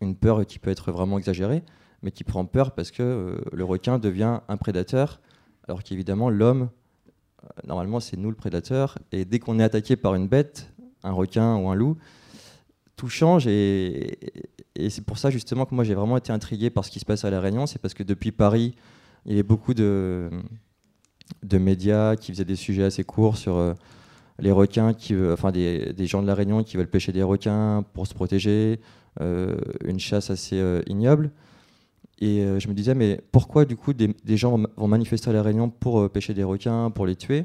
une 0.00 0.16
peur 0.16 0.46
qui 0.46 0.58
peut 0.58 0.70
être 0.70 0.92
vraiment 0.92 1.18
exagérée, 1.18 1.62
mais 2.02 2.10
qui 2.10 2.24
prend 2.24 2.44
peur 2.44 2.72
parce 2.72 2.90
que 2.90 3.02
euh, 3.02 3.40
le 3.52 3.64
requin 3.64 3.98
devient 3.98 4.40
un 4.48 4.56
prédateur, 4.56 5.20
alors 5.68 5.82
qu'évidemment 5.82 6.30
l'homme, 6.30 6.68
euh, 7.44 7.48
normalement 7.66 8.00
c'est 8.00 8.16
nous 8.16 8.30
le 8.30 8.36
prédateur, 8.36 8.98
et 9.12 9.24
dès 9.24 9.38
qu'on 9.38 9.58
est 9.58 9.64
attaqué 9.64 9.96
par 9.96 10.14
une 10.14 10.28
bête, 10.28 10.72
un 11.02 11.12
requin 11.12 11.56
ou 11.56 11.68
un 11.68 11.74
loup, 11.74 11.96
tout 12.96 13.08
change 13.08 13.46
et, 13.46 14.18
c'est 14.88 15.04
pour 15.04 15.18
ça 15.18 15.30
justement 15.30 15.64
que 15.64 15.74
moi 15.74 15.84
j'ai 15.84 15.94
vraiment 15.94 16.16
été 16.16 16.32
intrigué 16.32 16.70
par 16.70 16.84
ce 16.84 16.90
qui 16.90 16.98
se 16.98 17.04
passe 17.04 17.24
à 17.24 17.30
La 17.30 17.40
Réunion, 17.40 17.66
c'est 17.66 17.78
parce 17.78 17.94
que 17.94 18.02
depuis 18.02 18.32
Paris, 18.32 18.74
il 19.26 19.32
y 19.32 19.34
avait 19.34 19.42
beaucoup 19.42 19.74
de, 19.74 20.30
médias 21.52 22.16
qui 22.16 22.32
faisaient 22.32 22.44
des 22.44 22.56
sujets 22.56 22.84
assez 22.84 23.04
courts 23.04 23.36
sur 23.36 23.56
euh, 23.56 23.74
les 24.40 24.50
requins, 24.50 24.92
qui, 24.92 25.14
enfin 25.30 25.52
des, 25.52 25.94
gens 26.06 26.22
de 26.22 26.26
La 26.26 26.34
Réunion 26.34 26.64
qui 26.64 26.76
veulent 26.76 26.90
pêcher 26.90 27.12
des 27.12 27.22
requins 27.22 27.84
pour 27.92 28.06
se 28.06 28.14
protéger, 28.14 28.80
une 29.20 30.00
chasse 30.00 30.30
assez 30.30 30.58
ignoble. 30.86 31.30
Et 32.22 32.40
euh, 32.40 32.60
je 32.60 32.68
me 32.68 32.72
disais, 32.72 32.94
mais 32.94 33.20
pourquoi 33.32 33.64
du 33.64 33.74
coup 33.74 33.92
des, 33.92 34.36
gens 34.36 34.56
vont 34.76 34.86
manifester 34.86 35.30
à 35.30 35.32
La 35.32 35.42
Réunion 35.42 35.68
pour 35.68 36.00
euh, 36.00 36.08
pêcher 36.08 36.34
des 36.34 36.44
requins, 36.44 36.90
pour 36.90 37.04
les 37.04 37.16
tuer 37.16 37.44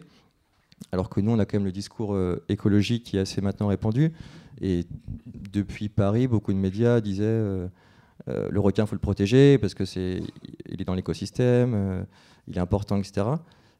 alors 0.91 1.09
que 1.09 1.19
nous, 1.19 1.31
on 1.31 1.39
a 1.39 1.45
quand 1.45 1.57
même 1.57 1.65
le 1.65 1.71
discours 1.71 2.13
euh, 2.13 2.45
écologique 2.49 3.03
qui 3.03 3.17
est 3.17 3.19
assez 3.19 3.41
maintenant 3.41 3.65
répandu. 3.65 4.13
Et 4.61 4.85
depuis 5.25 5.89
Paris, 5.89 6.27
beaucoup 6.27 6.53
de 6.53 6.57
médias 6.59 7.01
disaient 7.01 7.25
le 8.27 8.59
requin, 8.59 8.83
il 8.83 8.87
faut 8.87 8.95
le 8.95 8.99
protéger 8.99 9.57
parce 9.57 9.73
que 9.73 9.85
c'est, 9.85 10.21
il 10.69 10.79
est 10.79 10.85
dans 10.85 10.93
l'écosystème, 10.93 12.05
il 12.47 12.57
est 12.57 12.59
important, 12.59 12.97
etc. 12.97 13.25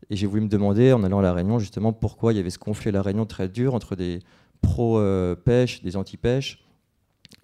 Et 0.10 0.15
j'ai 0.15 0.25
voulu 0.25 0.41
me 0.41 0.47
demander, 0.47 0.91
en 0.91 1.03
allant 1.03 1.19
à 1.19 1.21
La 1.21 1.33
Réunion, 1.33 1.60
justement, 1.60 1.93
pourquoi 1.93 2.33
il 2.33 2.38
y 2.38 2.39
avait 2.39 2.49
ce 2.49 2.60
conflit 2.60 2.89
à 2.89 2.93
La 2.93 3.03
Réunion 3.03 3.27
très 3.27 3.47
dur 3.47 3.75
entre 3.75 3.95
des 3.95 4.19
pro-pêche, 4.62 5.83
des 5.83 5.97
anti-pêche, 5.97 6.65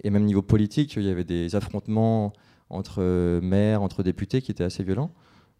et 0.03 0.09
même 0.09 0.25
niveau 0.25 0.41
politique, 0.41 0.95
il 0.95 1.03
y 1.03 1.09
avait 1.09 1.23
des 1.23 1.55
affrontements 1.55 2.33
entre 2.73 3.39
maires, 3.41 3.81
entre 3.81 4.03
députés 4.03 4.41
qui 4.41 4.51
étaient 4.51 4.63
assez 4.63 4.83
violents. 4.83 5.11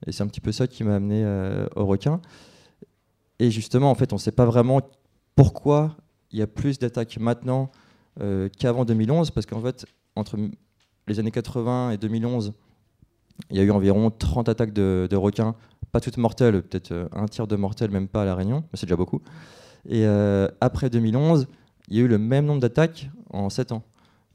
Et 0.05 0.11
c'est 0.11 0.23
un 0.23 0.27
petit 0.27 0.41
peu 0.41 0.51
ça 0.51 0.67
qui 0.67 0.83
m'a 0.83 0.95
amené 0.95 1.25
au 1.75 1.85
requin. 1.85 2.19
Et 3.39 3.51
justement, 3.51 3.89
en 3.91 3.95
fait, 3.95 4.13
on 4.13 4.17
ne 4.17 4.21
sait 4.21 4.31
pas 4.31 4.45
vraiment 4.45 4.81
pourquoi 5.35 5.95
il 6.31 6.39
y 6.39 6.41
a 6.41 6.47
plus 6.47 6.79
d'attaques 6.79 7.17
maintenant 7.19 7.71
euh, 8.21 8.49
qu'avant 8.59 8.85
2011, 8.85 9.31
parce 9.31 9.45
qu'en 9.45 9.61
fait, 9.61 9.85
entre 10.15 10.37
les 11.07 11.19
années 11.19 11.31
80 11.31 11.91
et 11.91 11.97
2011, 11.97 12.53
il 13.49 13.57
y 13.57 13.59
a 13.59 13.63
eu 13.63 13.71
environ 13.71 14.11
30 14.11 14.49
attaques 14.49 14.73
de, 14.73 15.15
requins, 15.15 15.55
pas 15.91 15.99
toutes 15.99 16.17
mortelles, 16.17 16.61
peut-être 16.61 16.91
euh, 16.91 17.07
un 17.11 17.25
tiers 17.25 17.47
de 17.47 17.55
mortelles, 17.55 17.91
même 17.91 18.07
pas 18.07 18.23
à 18.23 18.25
La 18.25 18.35
Réunion, 18.35 18.63
mais 18.71 18.77
c'est 18.77 18.85
déjà 18.85 18.95
beaucoup. 18.95 19.21
Et 19.87 20.05
euh, 20.05 20.47
après 20.61 20.89
2011, 20.89 21.47
il 21.89 21.97
y 21.97 21.99
a 21.99 22.03
eu 22.03 22.07
le 22.07 22.17
même 22.17 22.45
nombre 22.45 22.61
d'attaques 22.61 23.09
en 23.31 23.49
7 23.49 23.71
ans. 23.71 23.83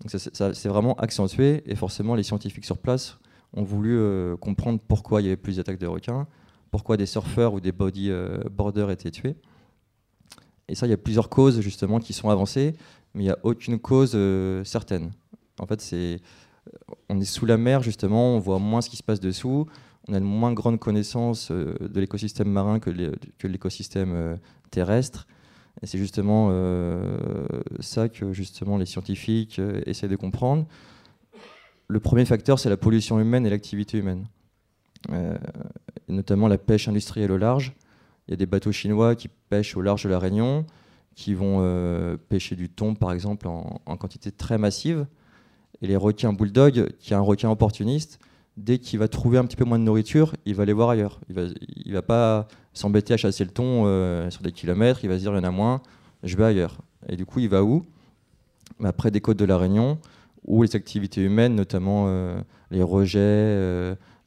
Ça, 0.06 0.54
c'est 0.54 0.68
vraiment 0.68 0.94
accentué, 0.94 1.62
et 1.66 1.74
forcément, 1.74 2.14
les 2.14 2.22
scientifiques 2.22 2.64
sur 2.64 2.78
place 2.78 3.18
ont 3.52 3.64
voulu 3.64 4.00
comprendre 4.40 4.78
pourquoi 4.86 5.20
il 5.20 5.24
y 5.24 5.26
avait 5.26 5.36
plus 5.36 5.56
d'attaques 5.56 5.78
de 5.78 5.88
requins, 5.88 6.28
pourquoi 6.70 6.96
des 6.96 7.06
surfeurs 7.06 7.52
ou 7.52 7.60
des 7.60 7.72
bodyboarders 7.72 8.90
étaient 8.92 9.10
tués. 9.10 9.36
Et 10.68 10.74
ça, 10.74 10.86
il 10.86 10.90
y 10.90 10.92
a 10.92 10.98
plusieurs 10.98 11.28
causes 11.28 11.60
justement 11.60 11.98
qui 11.98 12.12
sont 12.12 12.28
avancées, 12.28 12.74
mais 13.14 13.22
il 13.22 13.26
n'y 13.26 13.32
a 13.32 13.38
aucune 13.42 13.78
cause 13.78 14.12
euh, 14.14 14.62
certaine. 14.64 15.10
En 15.58 15.66
fait, 15.66 15.80
c'est, 15.80 16.20
on 17.08 17.18
est 17.20 17.24
sous 17.24 17.46
la 17.46 17.56
mer 17.56 17.82
justement, 17.82 18.36
on 18.36 18.38
voit 18.38 18.58
moins 18.58 18.80
ce 18.80 18.90
qui 18.90 18.96
se 18.96 19.02
passe 19.02 19.20
dessous, 19.20 19.66
on 20.08 20.14
a 20.14 20.18
une 20.18 20.24
moins 20.24 20.52
grande 20.52 20.78
connaissance 20.78 21.50
euh, 21.50 21.74
de 21.80 22.00
l'écosystème 22.00 22.48
marin 22.48 22.78
que, 22.80 22.90
l'écosystème 23.44 24.12
euh, 24.12 24.36
terrestre. 24.70 25.26
Et 25.82 25.86
c'est 25.86 25.98
justement 25.98 26.50
ça 27.78 28.08
que 28.08 28.32
justement 28.32 28.78
les 28.78 28.86
scientifiques 28.86 29.60
essaient 29.86 30.08
de 30.08 30.16
comprendre. 30.16 30.66
Le 31.86 32.00
premier 32.00 32.24
facteur, 32.24 32.58
c'est 32.58 32.68
la 32.68 32.76
pollution 32.76 33.20
humaine 33.20 33.46
et 33.46 33.50
l'activité 33.50 33.98
humaine, 33.98 34.26
notamment 36.08 36.48
la 36.48 36.58
pêche 36.58 36.88
industrielle 36.88 37.30
au 37.30 37.38
large. 37.38 37.74
Il 38.28 38.32
y 38.32 38.34
a 38.34 38.36
des 38.36 38.46
bateaux 38.46 38.72
chinois 38.72 39.14
qui 39.14 39.28
pêchent 39.28 39.76
au 39.76 39.80
large 39.80 40.04
de 40.04 40.10
la 40.10 40.18
Réunion, 40.18 40.66
qui 41.14 41.34
vont 41.34 41.58
euh, 41.62 42.16
pêcher 42.28 42.54
du 42.54 42.68
thon, 42.68 42.94
par 42.94 43.10
exemple, 43.10 43.48
en, 43.48 43.96
quantité 43.96 44.30
très 44.30 44.58
massive. 44.58 45.06
Et 45.80 45.86
les 45.86 45.96
requins 45.96 46.32
bulldog, 46.32 46.92
qui 47.00 47.12
est 47.12 47.16
un 47.16 47.20
requin 47.20 47.50
opportuniste, 47.50 48.20
dès 48.58 48.78
qu'il 48.78 48.98
va 48.98 49.08
trouver 49.08 49.38
un 49.38 49.44
petit 49.44 49.56
peu 49.56 49.64
moins 49.64 49.78
de 49.78 49.84
nourriture, 49.84 50.34
il 50.44 50.54
va 50.54 50.64
aller 50.64 50.72
voir 50.72 50.90
ailleurs. 50.90 51.20
Il 51.28 51.34
va, 51.34 51.42
va 51.86 52.02
pas 52.02 52.48
s'embêter 52.72 53.14
à 53.14 53.16
chasser 53.16 53.44
le 53.44 53.50
thon 53.50 53.84
euh, 53.86 54.30
sur 54.30 54.42
des 54.42 54.52
kilomètres, 54.52 55.00
il 55.02 55.08
va 55.08 55.16
se 55.16 55.20
dire 55.20 55.32
il 55.32 55.36
y 55.36 55.40
en 55.40 55.44
a 55.44 55.50
moins, 55.50 55.80
je 56.22 56.36
vais 56.36 56.44
ailleurs. 56.44 56.78
Et 57.08 57.16
du 57.16 57.24
coup, 57.24 57.40
il 57.40 57.48
va 57.48 57.62
où? 57.62 57.84
Bah, 58.80 58.92
Près 58.92 59.10
des 59.10 59.20
côtes 59.20 59.38
de 59.38 59.44
la 59.44 59.56
Réunion, 59.56 59.98
où 60.44 60.62
les 60.62 60.76
activités 60.76 61.22
humaines, 61.22 61.54
notamment 61.54 62.06
euh, 62.08 62.40
les 62.70 62.82
rejets 62.82 63.16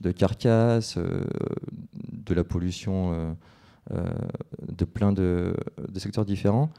de 0.01 0.11
carcasses, 0.15 0.97
de 0.97 2.33
la 2.33 2.43
pollution 2.43 3.35
euh, 3.93 4.05
de 4.71 4.85
plein 4.85 5.11
de, 5.11 5.53
secteurs 5.97 6.23
différents, 6.23 6.71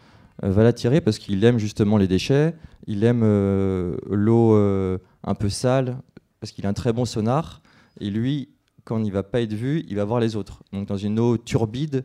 euh, 0.45 0.51
va 0.51 0.63
l'attirer 0.63 1.01
parce 1.01 1.19
qu'il 1.19 1.45
aime 1.45 1.59
justement 1.59 1.99
les 1.99 2.07
déchets, 2.07 2.55
il 2.87 3.03
aime 3.05 3.23
euh, 3.25 3.97
l'eau 4.09 4.55
un 4.55 5.35
peu 5.35 5.49
sale, 5.49 5.99
parce 6.43 6.51
qu'il 6.51 6.67
a 6.67 6.69
un 6.69 6.73
très 6.73 6.93
bon 6.93 7.05
sonar, 7.05 7.63
et 8.01 8.11
lui, 8.11 8.49
quand 8.83 8.99
il 8.99 9.07
ne 9.07 9.13
va 9.13 9.23
pas 9.23 9.41
être 9.43 9.53
vu, 9.53 9.85
il 9.89 9.95
va 9.95 10.05
voir 10.05 10.19
les 10.19 10.35
autres. 10.35 10.65
Donc 10.73 10.89
dans 10.89 10.97
une 10.97 11.21
eau 11.21 11.39
turbide, 11.39 12.05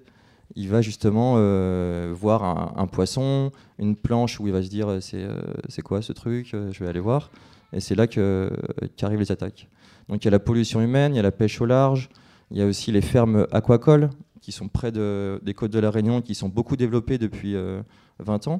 il 0.55 0.69
va 0.69 0.83
justement 0.83 1.33
voir 2.13 2.77
un, 2.77 2.85
poisson, 2.85 3.51
une 3.79 3.95
planche 3.95 4.39
où 4.39 4.45
il 4.45 4.53
va 4.53 4.61
se 4.61 4.69
dire 4.69 4.99
c'est 5.01 5.81
quoi 5.81 6.03
ce 6.03 6.13
truc, 6.13 6.49
je 6.51 6.83
vais 6.83 6.87
aller 6.87 6.99
voir. 6.99 7.31
Et 7.73 7.79
c'est 7.79 7.95
là 7.95 8.05
qu'arrivent 8.05 9.19
les 9.19 9.31
attaques. 9.31 9.69
Donc 10.07 10.23
il 10.23 10.25
y 10.25 10.27
a 10.27 10.31
la 10.31 10.39
pollution 10.39 10.81
humaine, 10.81 11.15
il 11.15 11.17
y 11.17 11.19
a 11.19 11.23
la 11.23 11.31
pêche 11.31 11.59
au 11.59 11.65
large, 11.65 12.07
il 12.51 12.57
y 12.57 12.61
a 12.61 12.67
aussi 12.67 12.91
les 12.91 13.01
fermes 13.01 13.47
aquacoles 13.51 14.11
qui 14.39 14.51
sont 14.51 14.67
près 14.67 14.91
des 14.91 15.53
côtes 15.55 15.71
de 15.71 15.79
la 15.79 15.89
Réunion, 15.89 16.21
qui 16.21 16.35
sont 16.35 16.47
beaucoup 16.47 16.77
développées 16.77 17.17
depuis 17.17 17.55
20 17.55 17.57
euh, 18.47 18.51
ans. 18.51 18.59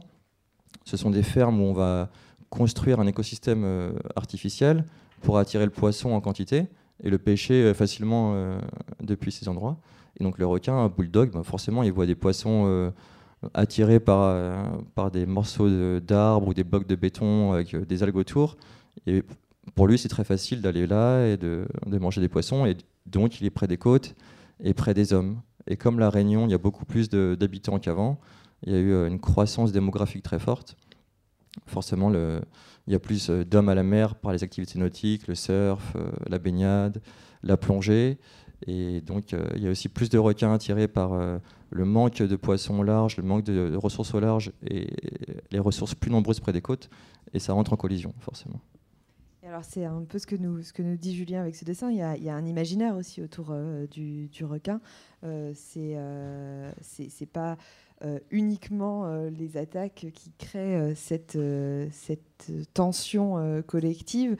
Ce 0.86 0.98
sont 0.98 1.12
des 1.12 1.22
fermes 1.22 1.62
où 1.62 1.66
on 1.66 1.74
va 1.74 2.10
construire 2.50 3.00
un 3.00 3.06
écosystème 3.06 3.64
euh, 3.64 3.92
artificiel 4.16 4.84
pour 5.28 5.40
attirer 5.40 5.66
le 5.66 5.72
poisson 5.72 6.12
en 6.12 6.22
quantité 6.22 6.68
et 7.04 7.10
le 7.10 7.18
pêcher 7.18 7.56
euh, 7.56 7.74
facilement 7.74 8.58
depuis 9.02 9.34
ces 9.34 9.50
endroits. 9.50 9.78
Et 10.18 10.24
donc 10.24 10.38
le 10.38 10.46
requin, 10.46 10.74
un 10.74 10.88
bulldog, 10.88 11.32
bah, 11.32 11.44
forcément, 11.44 11.84
il 11.84 11.92
voit 11.92 12.06
des 12.06 12.16
poissons 12.16 12.94
attirés 13.54 14.00
par, 14.00 14.34
par 14.96 15.12
des 15.12 15.26
morceaux 15.26 15.70
d'arbres 16.00 16.48
ou 16.48 16.54
des 16.54 16.64
blocs 16.64 16.88
de 16.88 16.96
béton 16.96 17.52
avec 17.52 17.76
des 17.76 18.04
algues 18.04 18.16
autour. 18.16 18.56
Et 19.06 19.22
pour 19.76 19.88
lui, 19.88 19.98
c'est 19.98 20.08
très 20.08 20.24
facile 20.24 20.62
d'aller 20.62 20.88
là 20.88 21.26
et 21.26 21.36
de, 21.36 21.68
de, 21.86 21.98
manger 21.98 22.22
des 22.22 22.30
poissons. 22.30 22.66
Et 22.66 22.78
donc, 23.06 23.42
il 23.42 23.46
est 23.46 23.52
près 23.52 23.68
des 23.68 23.78
côtes 23.78 24.16
et 24.64 24.74
près 24.74 24.94
des 24.94 25.12
hommes. 25.12 25.42
Et 25.68 25.76
comme 25.76 26.00
la 26.00 26.10
Réunion, 26.10 26.48
il 26.48 26.52
y 26.52 26.56
a 26.56 26.58
beaucoup 26.58 26.86
plus 26.86 27.10
d'habitants 27.10 27.80
qu'avant, 27.80 28.18
il 28.64 28.72
y 28.72 28.76
a 28.76 28.80
eu 28.80 28.94
euh, 28.94 29.08
une 29.08 29.20
croissance 29.20 29.74
démographique 29.74 30.24
très 30.24 30.40
forte. 30.40 30.78
Forcément, 31.66 32.10
le, 32.10 32.42
il 32.88 32.94
y 32.94 32.96
a 32.96 33.00
plus 33.00 33.30
euh, 33.30 33.44
d'hommes 33.44 33.70
à 33.70 33.76
la 33.76 33.84
mer 33.84 34.16
par 34.16 34.32
les 34.32 34.44
activités 34.44 34.80
nautiques, 34.80 35.28
le 35.28 35.36
surf, 35.36 35.94
euh, 35.96 36.10
la 36.28 36.40
baignade, 36.40 37.02
la 37.44 37.58
plongée. 37.58 38.18
Et 38.66 39.02
donc, 39.02 39.36
il 39.56 39.62
y 39.62 39.68
a 39.68 39.70
aussi 39.70 39.88
plus 39.88 40.10
de 40.10 40.18
requins 40.18 40.52
attirés 40.52 40.88
par 40.88 41.12
le 41.70 41.86
manque 41.86 42.24
de 42.24 42.36
poissons 42.36 42.80
au 42.80 42.84
large, 42.84 43.16
le 43.18 43.22
manque 43.22 43.44
de, 43.44 43.76
ressources 43.76 44.16
au 44.16 44.20
large 44.20 44.52
et 44.68 44.88
les 45.52 45.60
ressources 45.60 45.94
plus 45.94 46.10
nombreuses 46.10 46.40
près 46.40 46.54
des 46.54 46.62
côtes. 46.62 46.90
Et 47.34 47.40
ça 47.40 47.54
rentre 47.54 47.74
en 47.74 47.76
collision, 47.76 48.16
forcément. 48.20 48.60
Alors 49.48 49.64
c'est 49.64 49.86
un 49.86 50.02
peu 50.02 50.18
ce 50.18 50.26
que, 50.28 50.36
nous, 50.36 50.64
ce 50.64 50.74
que 50.74 50.82
nous 50.82 50.98
dit 50.98 51.16
Julien 51.16 51.42
avec 51.42 51.56
ce 51.56 51.66
dessin. 51.66 51.92
Il 51.92 51.98
y 51.98 52.30
a, 52.30 52.36
un 52.36 52.46
imaginaire 52.48 52.96
aussi 52.96 53.22
autour 53.22 53.56
du, 53.92 54.28
du, 54.28 54.44
requin. 54.44 54.82
Euh, 55.24 55.54
euh, 55.78 56.72
c'est 56.82 57.26
pas 57.26 57.58
euh, 58.04 58.20
uniquement 58.32 59.08
les 59.38 59.58
attaques 59.58 60.08
qui 60.14 60.32
créent 60.38 60.94
cette, 60.96 61.38
cette 61.92 62.52
tension 62.74 63.64
collective, 63.66 64.38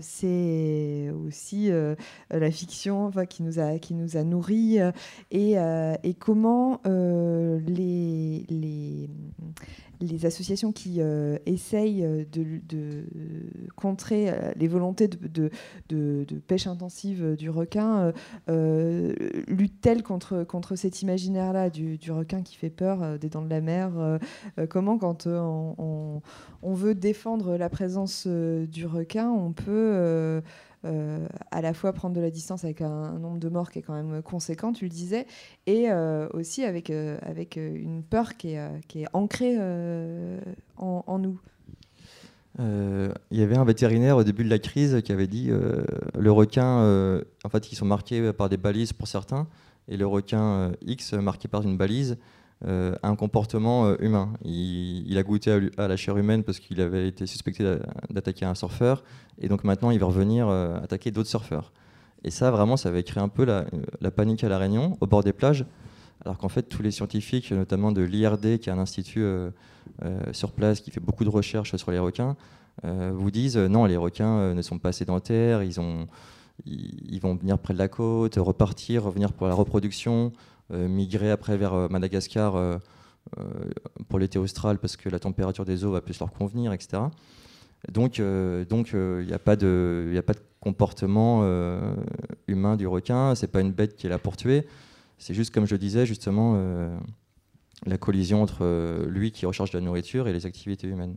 c'est 0.00 1.10
aussi 1.10 1.70
la 2.30 2.50
fiction 2.50 3.10
qui, 3.28 3.42
nous 3.42 3.60
a, 3.60 3.78
qui 3.78 3.94
nous 3.94 4.16
a 4.16 4.24
nourris 4.24 4.78
et, 5.30 5.52
et 5.52 6.14
comment 6.14 6.80
les, 6.84 8.44
les 8.48 9.10
les 10.00 10.26
associations 10.26 10.72
qui 10.72 10.96
euh, 10.98 11.38
essayent 11.46 12.04
euh, 12.04 12.24
de, 12.30 13.04
contrer 13.76 14.30
euh, 14.30 14.52
les 14.56 14.68
volontés 14.68 15.08
de, 15.08 15.50
pêche 16.46 16.66
intensive 16.66 17.36
du 17.36 17.50
requin 17.50 18.12
luttent-elles 18.48 20.02
contre, 20.02 20.44
contre 20.44 20.76
cet 20.76 21.02
imaginaire-là 21.02 21.70
du, 21.70 21.98
requin 22.10 22.42
qui 22.42 22.56
fait 22.56 22.70
peur, 22.70 23.18
des 23.18 23.28
dents 23.28 23.42
de 23.42 23.50
la 23.50 23.60
mer 23.60 23.90
Comment, 24.68 24.98
quand 24.98 25.26
on, 25.26 26.22
on, 26.62 26.74
veut 26.74 26.94
défendre 26.94 27.56
la 27.56 27.68
présence 27.68 28.26
du 28.26 28.86
requin, 28.86 29.30
on 29.30 29.52
peut 29.52 30.42
euh, 30.84 31.26
à 31.50 31.60
la 31.60 31.74
fois 31.74 31.92
prendre 31.92 32.14
de 32.14 32.20
la 32.20 32.30
distance 32.30 32.62
avec 32.62 32.82
un, 32.82 33.18
nombre 33.18 33.38
de 33.38 33.48
morts 33.48 33.70
qui 33.70 33.80
est 33.80 33.82
quand 33.82 33.94
même 33.94 34.22
conséquent, 34.22 34.72
tu 34.72 34.84
le 34.84 34.90
disais, 34.90 35.26
et 35.66 35.90
euh, 35.90 36.28
aussi 36.34 36.64
avec, 36.64 36.90
euh, 36.90 37.18
avec 37.22 37.56
une 37.56 38.04
peur 38.04 38.36
qui 38.36 38.52
est, 38.52 38.86
qui 38.86 39.02
est 39.02 39.08
ancrée 39.12 39.56
en, 40.76 41.18
nous. 41.18 41.40
Il 42.60 43.38
y 43.38 43.42
avait 43.42 43.56
un 43.56 43.64
vétérinaire 43.64 44.16
au 44.16 44.24
début 44.24 44.44
de 44.44 44.50
la 44.50 44.58
crise 44.58 45.00
qui 45.02 45.10
avait 45.10 45.26
dit 45.26 45.50
le 45.50 46.30
requin, 46.30 47.22
en 47.44 47.48
fait, 47.48 47.72
ils 47.72 47.76
sont 47.76 47.86
marqués 47.86 48.32
par 48.32 48.48
des 48.48 48.56
balises 48.56 48.92
pour 48.92 49.08
certains, 49.08 49.48
et 49.88 49.96
le 49.96 50.06
requin 50.06 50.72
X 50.86 51.14
marqué 51.14 51.48
par 51.48 51.62
une 51.62 51.76
balise, 51.76 52.18
euh, 52.66 52.96
un 53.04 53.14
comportement 53.14 53.86
euh, 53.86 53.94
humain. 54.00 54.32
Il, 54.44 55.16
a 55.16 55.22
goûté 55.22 55.70
à, 55.76 55.86
la 55.86 55.96
chair 55.96 56.16
humaine 56.16 56.42
parce 56.42 56.58
qu'il 56.58 56.80
avait 56.80 57.06
été 57.06 57.24
suspecté 57.26 57.78
d'attaquer 58.10 58.46
un 58.46 58.56
surfeur, 58.56 59.04
et 59.40 59.46
donc 59.46 59.62
maintenant 59.62 59.92
il 59.92 60.00
va 60.00 60.06
revenir 60.06 60.48
euh, 60.48 60.76
attaquer 60.82 61.12
d'autres 61.12 61.28
surfeurs. 61.28 61.72
Et 62.24 62.30
ça, 62.30 62.50
vraiment, 62.50 62.76
ça 62.76 62.88
avait 62.88 63.04
créé 63.04 63.22
un 63.22 63.28
peu 63.28 63.44
la, 63.44 64.10
panique 64.10 64.42
à 64.42 64.48
La 64.48 64.58
Réunion, 64.58 64.96
au 65.00 65.06
bord 65.06 65.22
des 65.22 65.32
plages, 65.32 65.64
alors 66.24 66.36
qu'en 66.36 66.48
fait, 66.48 66.62
tous 66.62 66.82
les 66.82 66.90
scientifiques, 66.90 67.52
notamment 67.52 67.92
de 67.92 68.02
l'IRD, 68.02 68.58
qui 68.58 68.70
est 68.70 68.72
un 68.72 68.78
institut 68.80 69.24
sur 70.32 70.50
place 70.50 70.80
qui 70.80 70.90
fait 70.90 70.98
beaucoup 70.98 71.22
de 71.22 71.28
recherches 71.28 71.76
sur 71.76 71.92
les 71.92 72.00
requins, 72.00 72.34
vous 72.82 73.30
disent 73.30 73.56
non, 73.56 73.84
les 73.84 73.96
requins 73.96 74.52
ne 74.52 74.62
sont 74.62 74.80
pas 74.80 74.90
sédentaires, 74.90 75.62
ils, 75.62 75.78
ont, 75.78 76.08
ils, 76.66 77.20
vont 77.20 77.36
venir 77.36 77.56
près 77.56 77.72
de 77.72 77.78
la 77.78 77.86
côte, 77.86 78.34
repartir, 78.34 79.04
revenir 79.04 79.32
pour 79.32 79.46
la 79.46 79.54
reproduction. 79.54 80.32
Euh, 80.70 80.86
migrer 80.86 81.30
après 81.30 81.56
vers 81.56 81.72
euh, 81.72 81.88
Madagascar 81.88 82.56
euh, 82.56 82.76
pour 84.10 84.18
l'été 84.18 84.38
austral 84.38 84.78
parce 84.78 84.98
que 84.98 85.08
la 85.08 85.18
température 85.18 85.64
des 85.64 85.82
eaux 85.84 85.92
va 85.92 86.02
plus 86.02 86.18
leur 86.20 86.30
convenir, 86.30 86.74
etc. 86.74 87.04
Donc, 87.90 88.18
il 88.18 89.24
n'y 89.26 89.32
a 89.32 89.38
pas 89.38 89.56
de, 89.56 90.14
a 90.16 90.22
pas 90.22 90.34
de 90.34 90.40
comportement 90.60 91.44
humain 92.48 92.76
du 92.76 92.86
requin. 92.86 93.34
C'est 93.34 93.46
pas 93.46 93.60
une 93.60 93.70
bête 93.70 93.96
qui 93.96 94.06
est 94.06 94.10
là 94.10 94.18
pour 94.18 94.36
tuer. 94.36 94.66
C'est 95.18 95.34
juste, 95.34 95.54
comme 95.54 95.66
je 95.66 95.76
disais, 95.76 96.04
justement, 96.04 96.60
la 97.86 97.98
collision 97.98 98.42
entre 98.42 99.06
lui 99.06 99.30
qui 99.30 99.46
recherche 99.46 99.70
de 99.70 99.78
la 99.78 99.84
nourriture 99.84 100.26
et 100.26 100.32
les 100.32 100.44
activités 100.44 100.88
humaines. 100.88 101.16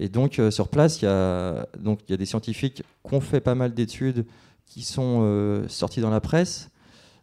Et 0.00 0.08
donc, 0.08 0.40
sur 0.50 0.68
place, 0.68 1.02
il 1.02 1.04
y 1.04 1.08
a, 1.08 1.66
y 2.08 2.16
des 2.16 2.26
scientifiques 2.26 2.82
qui 3.06 3.14
ont 3.14 3.20
fait 3.20 3.40
pas 3.40 3.54
mal 3.54 3.72
d'études 3.72 4.26
qui 4.66 4.82
sont 4.82 5.64
sorties 5.68 6.00
dans 6.00 6.10
la 6.10 6.20
presse. 6.20 6.71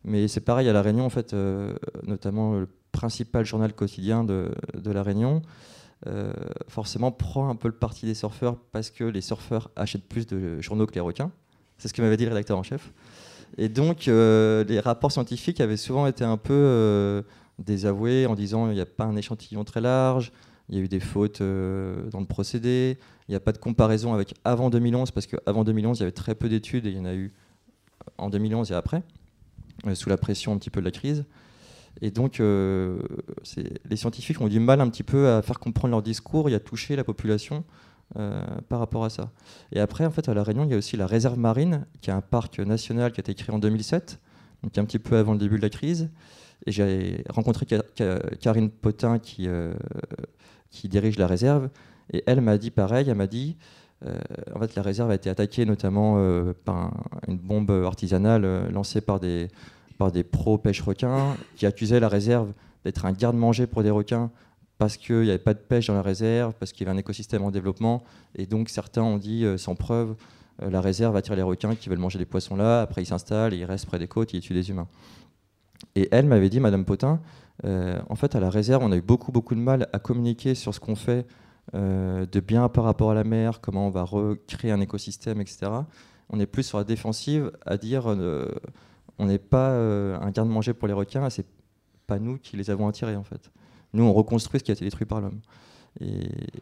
Mais 0.06 0.28
c'est 0.28 0.42
pareil 0.42 0.70
à 0.70 0.74
La 0.74 0.82
Réunion, 0.82 1.06
en 1.06 1.10
fait, 1.10 1.36
notamment 2.04 2.54
le 2.54 2.68
principal 2.92 3.46
journal 3.46 3.74
quotidien 3.74 4.24
de, 4.24 4.52
de 4.74 4.92
La 4.92 5.04
Réunion, 5.04 5.42
euh, 6.08 6.32
forcément 6.70 7.12
prend 7.12 7.50
un 7.50 7.56
peu 7.56 7.68
le 7.68 7.74
parti 7.74 8.06
des 8.06 8.14
surfeurs 8.14 8.56
parce 8.72 8.90
que 8.90 9.04
les 9.04 9.20
surfeurs 9.20 9.70
achètent 9.76 10.08
plus 10.08 10.28
de 10.28 10.62
journaux 10.62 10.86
que 10.86 10.96
les 10.96 11.02
requins. 11.02 11.32
C'est 11.78 11.90
ce 11.90 11.94
que 11.94 12.02
m'avait 12.02 12.16
dit 12.16 12.24
le 12.24 12.30
rédacteur 12.30 12.58
en 12.58 12.64
chef. 12.64 12.94
Et 13.58 13.68
donc, 13.68 14.08
euh, 14.08 14.64
les 14.64 14.80
rapports 14.80 15.12
scientifiques 15.12 15.60
avaient 15.60 15.78
souvent 15.78 16.08
été 16.08 16.24
un 16.24 16.38
peu 16.38 16.54
euh, 16.54 17.22
désavoués 17.58 18.28
en 18.28 18.36
disant 18.36 18.70
il 18.70 18.76
n'y 18.76 18.82
a 18.82 18.86
pas 18.86 19.04
un 19.04 19.16
échantillon 19.16 19.64
très 19.66 19.82
large, 19.82 20.32
il 20.70 20.76
y 20.76 20.78
a 20.80 20.84
eu 20.84 20.88
des 20.88 21.00
fautes 21.00 21.42
dans 21.42 22.20
le 22.20 22.26
procédé, 22.26 22.98
il 23.28 23.32
n'y 23.32 23.36
a 23.36 23.40
pas 23.40 23.52
de 23.52 23.58
comparaison 23.58 24.14
avec 24.14 24.36
avant 24.46 24.70
2011, 24.70 25.12
parce 25.12 25.26
qu'avant 25.26 25.64
2011, 25.64 25.98
il 25.98 26.02
y 26.02 26.04
avait 26.04 26.12
très 26.12 26.36
peu 26.36 26.48
d'études 26.48 26.86
et 26.86 26.90
il 26.90 26.98
y 26.98 27.00
en 27.00 27.06
a 27.06 27.16
eu 27.16 27.34
en 28.18 28.30
2011 28.30 28.72
et 28.72 28.76
après, 28.76 29.02
sous 29.94 30.10
la 30.10 30.18
pression 30.18 30.54
un 30.54 30.58
petit 30.58 30.70
peu 30.70 30.80
de 30.80 30.86
la 30.86 30.92
crise. 30.92 31.26
Et 32.02 32.12
donc, 32.12 32.40
euh, 32.40 33.00
les 33.86 33.96
scientifiques 33.96 34.40
ont 34.42 34.48
du 34.48 34.60
mal 34.60 34.82
un 34.82 34.90
petit 34.90 35.04
peu 35.04 35.30
à 35.30 35.42
faire 35.42 35.60
comprendre 35.60 35.92
leur 35.92 36.02
discours 36.02 36.50
et 36.50 36.54
à 36.54 36.60
toucher 36.60 36.96
la 36.96 37.04
population 37.04 37.64
euh, 38.18 38.42
par 38.70 38.80
rapport 38.80 39.04
à 39.04 39.10
ça. 39.10 39.32
Et 39.72 39.80
après, 39.80 40.06
en 40.06 40.12
fait, 40.12 40.30
à 40.30 40.34
La 40.34 40.44
Réunion, 40.44 40.64
il 40.64 40.72
y 40.72 40.74
a 40.74 40.78
aussi 40.78 40.98
la 40.98 41.08
réserve 41.08 41.38
marine, 41.38 41.86
qui 42.02 42.10
est 42.10 42.14
un 42.14 42.22
parc 42.22 42.60
national 42.60 43.12
qui 43.12 43.20
a 43.20 43.22
été 43.22 43.34
créé 43.34 43.54
en 43.54 43.60
2007, 43.60 44.20
donc 44.64 44.78
un 44.78 44.86
petit 44.86 45.00
peu 45.00 45.18
avant 45.18 45.34
le 45.34 45.40
début 45.40 45.58
de 45.58 45.62
la 45.62 45.70
crise. 45.70 46.10
Et 46.66 46.72
j'ai 46.72 47.24
rencontré 47.30 47.66
Karine 48.40 48.70
Potin, 48.70 49.20
qui, 49.20 49.48
euh, 49.48 49.74
qui 50.70 50.90
dirige 50.90 51.18
la 51.18 51.28
réserve, 51.28 51.70
et 52.12 52.24
elle 52.28 52.42
m'a 52.42 52.58
dit 52.58 52.72
pareil, 52.72 53.10
elle 53.10 53.18
m'a 53.18 53.28
dit... 53.28 53.58
en 54.06 54.60
fait, 54.60 54.76
la 54.76 54.82
réserve 54.82 55.12
a 55.12 55.16
été 55.16 55.30
attaquée 55.30 55.66
notamment 55.66 56.18
par 56.66 56.94
une 57.28 57.38
bombe 57.38 57.70
artisanale 57.86 58.70
lancée 58.72 59.02
par 59.02 59.20
des, 59.20 59.50
par 59.98 60.12
des 60.12 60.24
pros 60.24 60.58
pêche 60.58 60.82
requins 60.82 61.36
qui 61.56 61.66
accusaient 61.66 62.00
la 62.00 62.08
réserve 62.08 62.54
d'être 62.86 63.06
un 63.06 63.12
garde-manger 63.12 63.68
pour 63.68 63.84
des 63.84 63.90
requins 63.90 64.32
parce 64.80 64.96
qu'il 64.96 65.22
n'y 65.24 65.30
avait 65.30 65.38
pas 65.38 65.54
de 65.54 65.60
pêche 65.60 65.88
dans 65.88 65.94
la 65.94 66.02
réserve, 66.02 66.54
parce 66.58 66.72
qu'il 66.72 66.88
y 66.88 66.90
avait 66.90 66.98
un 66.98 67.00
écosystème 67.00 67.44
en 67.44 67.52
développement. 67.52 68.02
Et 68.36 68.46
donc 68.48 68.70
certains 68.70 69.04
ont 69.04 69.18
dit, 69.18 69.44
euh, 69.44 69.58
sans 69.58 69.76
preuve, 69.76 70.16
euh, 70.64 70.70
la 70.70 70.80
réserve 70.80 71.16
attire 71.18 71.36
les 71.36 71.42
requins 71.42 71.76
qui 71.76 71.90
veulent 71.90 72.00
manger 72.00 72.18
des 72.18 72.26
poissons 72.26 72.56
là, 72.56 72.82
après 72.82 73.04
ils 73.04 73.06
s'installent, 73.06 73.54
ils 73.54 73.66
restent 73.66 73.86
près 73.86 74.00
des 74.00 74.08
côtes, 74.08 74.34
ils 74.34 74.40
tuent 74.40 74.54
des 74.54 74.70
humains. 74.70 74.88
Et 75.96 76.08
elle 76.12 76.26
m'avait 76.26 76.50
dit, 76.50 76.62
Madame 76.62 76.86
Potin, 76.86 77.20
euh, 77.66 78.00
en 78.10 78.16
fait 78.16 78.36
à 78.36 78.40
la 78.40 78.50
réserve, 78.50 78.82
on 78.82 78.92
a 78.94 78.96
eu 78.96 79.02
beaucoup 79.02 79.34
beaucoup 79.34 79.54
de 79.54 79.60
mal 79.60 79.90
à 79.92 80.00
communiquer 80.00 80.56
sur 80.56 80.74
ce 80.74 80.80
qu'on 80.80 80.96
fait 80.96 81.28
de 81.74 82.40
bien 82.40 82.70
par 82.70 82.84
rapport 82.84 83.12
à 83.12 83.14
la 83.14 83.24
mer, 83.24 83.62
comment 83.62 83.88
on 83.88 83.90
va 83.92 84.04
recréer 84.04 84.72
un 84.72 84.82
écosystème, 84.82 85.42
etc. 85.42 85.72
On 86.30 86.40
est 86.40 86.46
plus 86.46 86.64
sur 86.64 86.78
la 86.78 86.84
défensive 86.84 87.52
à 87.66 87.78
dire 87.78 88.16
on 89.20 89.26
n'est 89.26 89.38
pas 89.38 89.70
euh, 89.72 90.18
un 90.20 90.32
garde-manger 90.32 90.74
pour 90.74 90.88
les 90.88 90.94
requins, 90.94 91.30
c'est 91.30 91.46
pas 92.08 92.18
nous 92.18 92.38
qui 92.38 92.56
les 92.56 92.72
avons 92.72 92.88
attirés 92.88 93.18
en 93.18 93.24
fait. 93.24 93.52
Nous, 93.94 94.04
on 94.04 94.14
reconstruit 94.14 94.60
ce 94.60 94.64
qui 94.64 94.72
a 94.72 94.74
été 94.74 94.86
détruit 94.86 95.06
par 95.06 95.22
l'homme. 95.22 95.42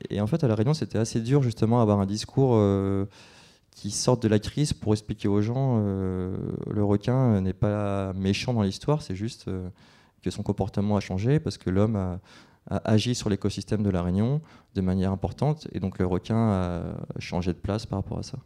Et, 0.10 0.20
en 0.20 0.28
fait, 0.28 0.44
à 0.44 0.48
la 0.48 0.56
Réunion, 0.56 0.74
c'était 0.74 0.98
assez 0.98 1.20
dur 1.20 1.44
justement 1.44 1.80
d'avoir 1.80 2.00
un 2.00 2.06
discours 2.06 2.54
euh, 2.54 3.06
qui 3.72 3.92
sorte 3.92 4.24
de 4.24 4.28
la 4.28 4.40
crise 4.40 4.74
pour 4.74 4.94
expliquer 4.94 5.28
aux 5.28 5.42
gens 5.42 5.82
euh, 5.82 6.36
le 6.72 6.84
requin 6.84 7.40
n'est 7.42 7.54
pas 7.54 8.14
méchant 8.14 8.54
dans 8.54 8.64
l'histoire, 8.64 9.02
c'est 9.02 9.16
juste 9.16 9.50
que 10.24 10.32
son 10.32 10.42
comportement 10.42 10.98
a 10.98 11.00
changé 11.00 11.40
parce 11.40 11.58
que 11.58 11.70
l'homme 11.70 11.96
a, 11.96 12.20
a, 12.70 12.78
agi 12.92 13.16
sur 13.16 13.30
l'écosystème 13.30 13.84
de 13.84 13.90
la 13.90 14.02
Réunion 14.02 14.42
de 14.76 14.82
manière 14.82 15.12
importante 15.12 15.68
et 15.72 15.80
donc 15.80 16.00
le 16.00 16.06
requin 16.06 16.38
a 16.38 16.82
changé 17.20 17.54
de 17.54 17.58
place 17.58 17.86
par 17.86 18.00
rapport 18.00 18.20
à 18.20 18.24
ça 18.24 18.38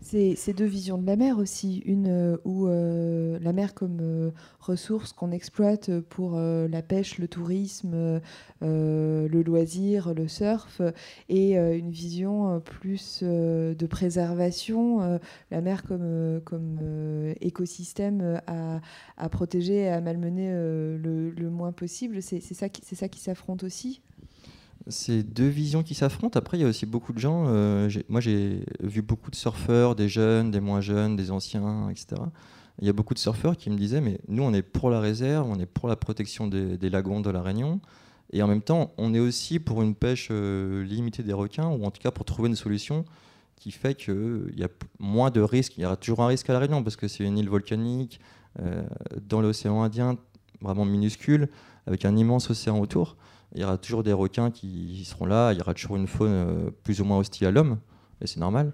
ces, 0.00 0.52
deux 0.52 0.64
visions 0.64 0.98
de 0.98 1.06
la 1.06 1.16
mer 1.16 1.38
aussi, 1.38 1.78
une 1.84 2.08
euh, 2.08 2.36
où 2.44 2.66
euh, 2.66 3.38
la 3.40 3.52
mer 3.52 3.74
comme 3.74 3.98
euh, 4.00 4.30
ressource 4.60 5.12
qu'on 5.12 5.30
exploite 5.30 5.90
pour 6.00 6.38
la 6.38 6.82
pêche, 6.82 7.18
le 7.18 7.28
tourisme, 7.28 8.20
le 8.60 9.42
loisir, 9.42 10.14
le 10.14 10.28
surf, 10.28 10.82
et 11.28 11.56
une 11.56 11.90
vision 11.90 12.60
plus 12.60 13.22
de 13.22 13.86
préservation, 13.86 15.18
la 15.50 15.60
mer 15.60 15.82
comme, 15.84 16.40
comme 16.44 16.78
écosystème 17.40 18.40
à, 18.46 18.80
à, 19.16 19.28
protéger, 19.28 19.88
à 19.88 20.00
malmener 20.00 20.50
le, 20.50 21.30
le, 21.30 21.50
moins 21.50 21.72
possible. 21.72 22.20
C'est 22.20 22.40
ça 22.40 22.68
qui, 22.68 22.82
ça 22.94 23.08
qui 23.08 23.20
s'affronte 23.20 23.64
aussi 23.64 24.02
c'est 24.88 25.22
deux 25.22 25.48
visions 25.48 25.82
qui 25.82 25.94
s'affrontent. 25.94 26.38
Après, 26.38 26.58
il 26.58 26.62
y 26.62 26.64
a 26.64 26.68
aussi 26.68 26.86
beaucoup 26.86 27.12
de 27.12 27.18
gens. 27.18 27.44
Euh, 27.48 27.88
moi, 28.08 28.20
j'ai 28.20 28.64
vu 28.80 29.02
beaucoup 29.02 29.30
de 29.30 29.36
surfeurs, 29.36 29.94
des 29.94 30.08
jeunes, 30.08 30.50
des 30.50 30.60
moins 30.60 30.80
jeunes, 30.80 31.16
des 31.16 31.30
anciens, 31.30 31.88
etc. 31.90 32.22
Il 32.80 32.86
y 32.86 32.90
a 32.90 32.92
beaucoup 32.92 33.14
de 33.14 33.18
surfeurs 33.18 33.56
qui 33.56 33.70
me 33.70 33.76
disaient 33.76 34.00
Mais 34.00 34.20
nous, 34.28 34.42
on 34.42 34.52
est 34.52 34.62
pour 34.62 34.90
la 34.90 35.00
réserve, 35.00 35.48
on 35.48 35.58
est 35.58 35.66
pour 35.66 35.88
la 35.88 35.96
protection 35.96 36.46
des, 36.46 36.90
lagons 36.90 37.20
de 37.20 37.30
la 37.30 37.42
Réunion. 37.42 37.80
Et 38.32 38.42
en 38.42 38.46
même 38.46 38.62
temps, 38.62 38.92
on 38.98 39.14
est 39.14 39.20
aussi 39.20 39.58
pour 39.58 39.82
une 39.82 39.94
pêche 39.94 40.28
euh, 40.30 40.84
limitée 40.84 41.22
des 41.22 41.32
requins, 41.32 41.68
ou 41.68 41.84
en 41.84 41.90
tout 41.90 42.00
cas 42.00 42.10
pour 42.10 42.24
trouver 42.24 42.48
une 42.48 42.56
solution 42.56 43.04
qui 43.56 43.70
fait 43.70 43.94
qu'il 43.94 44.54
y 44.56 44.64
a 44.64 44.68
moins 44.98 45.30
de 45.30 45.40
risques. 45.40 45.76
Il 45.78 45.82
y 45.82 45.86
aura 45.86 45.96
toujours 45.96 46.22
un 46.22 46.28
risque 46.28 46.48
à 46.50 46.52
la 46.52 46.60
Réunion 46.60 46.82
parce 46.82 46.96
que 46.96 47.08
c'est 47.08 47.24
une 47.24 47.38
île 47.38 47.48
volcanique 47.48 48.20
euh, 48.60 48.84
dans 49.28 49.40
l'océan 49.40 49.82
Indien, 49.82 50.16
vraiment 50.60 50.84
minuscule, 50.84 51.48
avec 51.86 52.04
un 52.04 52.16
immense 52.16 52.50
océan 52.50 52.78
autour 52.78 53.16
il 53.54 53.60
y 53.60 53.64
aura 53.64 53.78
toujours 53.78 54.02
des 54.02 54.12
requins 54.12 54.50
qui 54.50 55.04
seront 55.04 55.26
là, 55.26 55.52
il 55.52 55.58
y 55.58 55.60
aura 55.60 55.74
toujours 55.74 55.96
une 55.96 56.06
faune 56.06 56.32
euh, 56.32 56.70
plus 56.82 57.00
ou 57.00 57.04
moins 57.04 57.18
hostile 57.18 57.46
à 57.46 57.50
l'homme, 57.50 57.78
et 58.20 58.26
c'est 58.26 58.40
normal. 58.40 58.72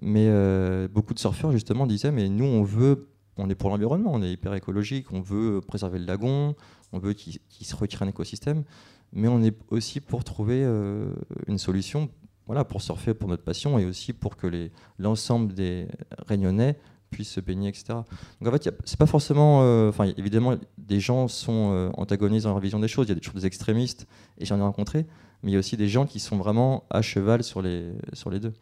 Mais 0.00 0.26
euh, 0.28 0.88
beaucoup 0.88 1.14
de 1.14 1.18
surfeurs 1.18 1.52
justement 1.52 1.86
disaient, 1.86 2.12
mais 2.12 2.28
nous 2.28 2.44
on 2.44 2.62
veut, 2.62 3.08
on 3.36 3.48
est 3.50 3.54
pour 3.54 3.70
l'environnement, 3.70 4.12
on 4.12 4.22
est 4.22 4.30
hyper 4.30 4.54
écologique, 4.54 5.12
on 5.12 5.20
veut 5.20 5.60
préserver 5.60 5.98
le 5.98 6.04
lagon, 6.04 6.54
on 6.92 6.98
veut 6.98 7.14
qu'il 7.14 7.40
se 7.66 7.74
recrée 7.74 8.04
un 8.04 8.08
écosystème, 8.08 8.64
mais 9.12 9.28
on 9.28 9.42
est 9.42 9.56
aussi 9.70 10.00
pour 10.00 10.24
trouver 10.24 10.62
euh, 10.62 11.10
une 11.46 11.58
solution 11.58 12.10
voilà, 12.46 12.64
pour 12.64 12.80
surfer 12.80 13.12
pour 13.12 13.28
notre 13.28 13.42
passion 13.42 13.78
et 13.78 13.84
aussi 13.84 14.12
pour 14.12 14.36
que 14.36 14.70
l'ensemble 14.98 15.52
des 15.52 15.88
Réunionnais 16.28 16.78
puissent 17.16 17.32
se 17.32 17.40
baigner, 17.40 17.70
etc. 17.70 17.84
Donc 18.40 18.48
en 18.48 18.50
fait, 18.50 18.70
c'est 18.84 18.98
pas 18.98 19.06
forcément. 19.06 19.62
Euh, 19.62 19.88
enfin, 19.88 20.12
évidemment, 20.18 20.54
des 20.76 21.00
gens 21.00 21.28
sont 21.28 21.72
euh, 21.72 21.88
antagonistes 21.94 22.44
dans 22.44 22.50
leur 22.50 22.60
vision 22.60 22.78
des 22.78 22.88
choses. 22.88 23.06
Il 23.08 23.14
y 23.14 23.16
a 23.16 23.20
toujours 23.20 23.40
des 23.40 23.46
extrémistes, 23.46 24.06
et 24.36 24.44
j'en 24.44 24.58
ai 24.58 24.62
rencontré. 24.62 25.06
Mais 25.42 25.50
il 25.50 25.54
y 25.54 25.56
a 25.56 25.58
aussi 25.58 25.78
des 25.78 25.88
gens 25.88 26.04
qui 26.04 26.20
sont 26.20 26.36
vraiment 26.36 26.84
à 26.90 27.00
cheval 27.00 27.42
sur 27.42 27.62
les, 27.62 27.92
sur 28.12 28.28
les 28.28 28.38
deux. 28.38 28.52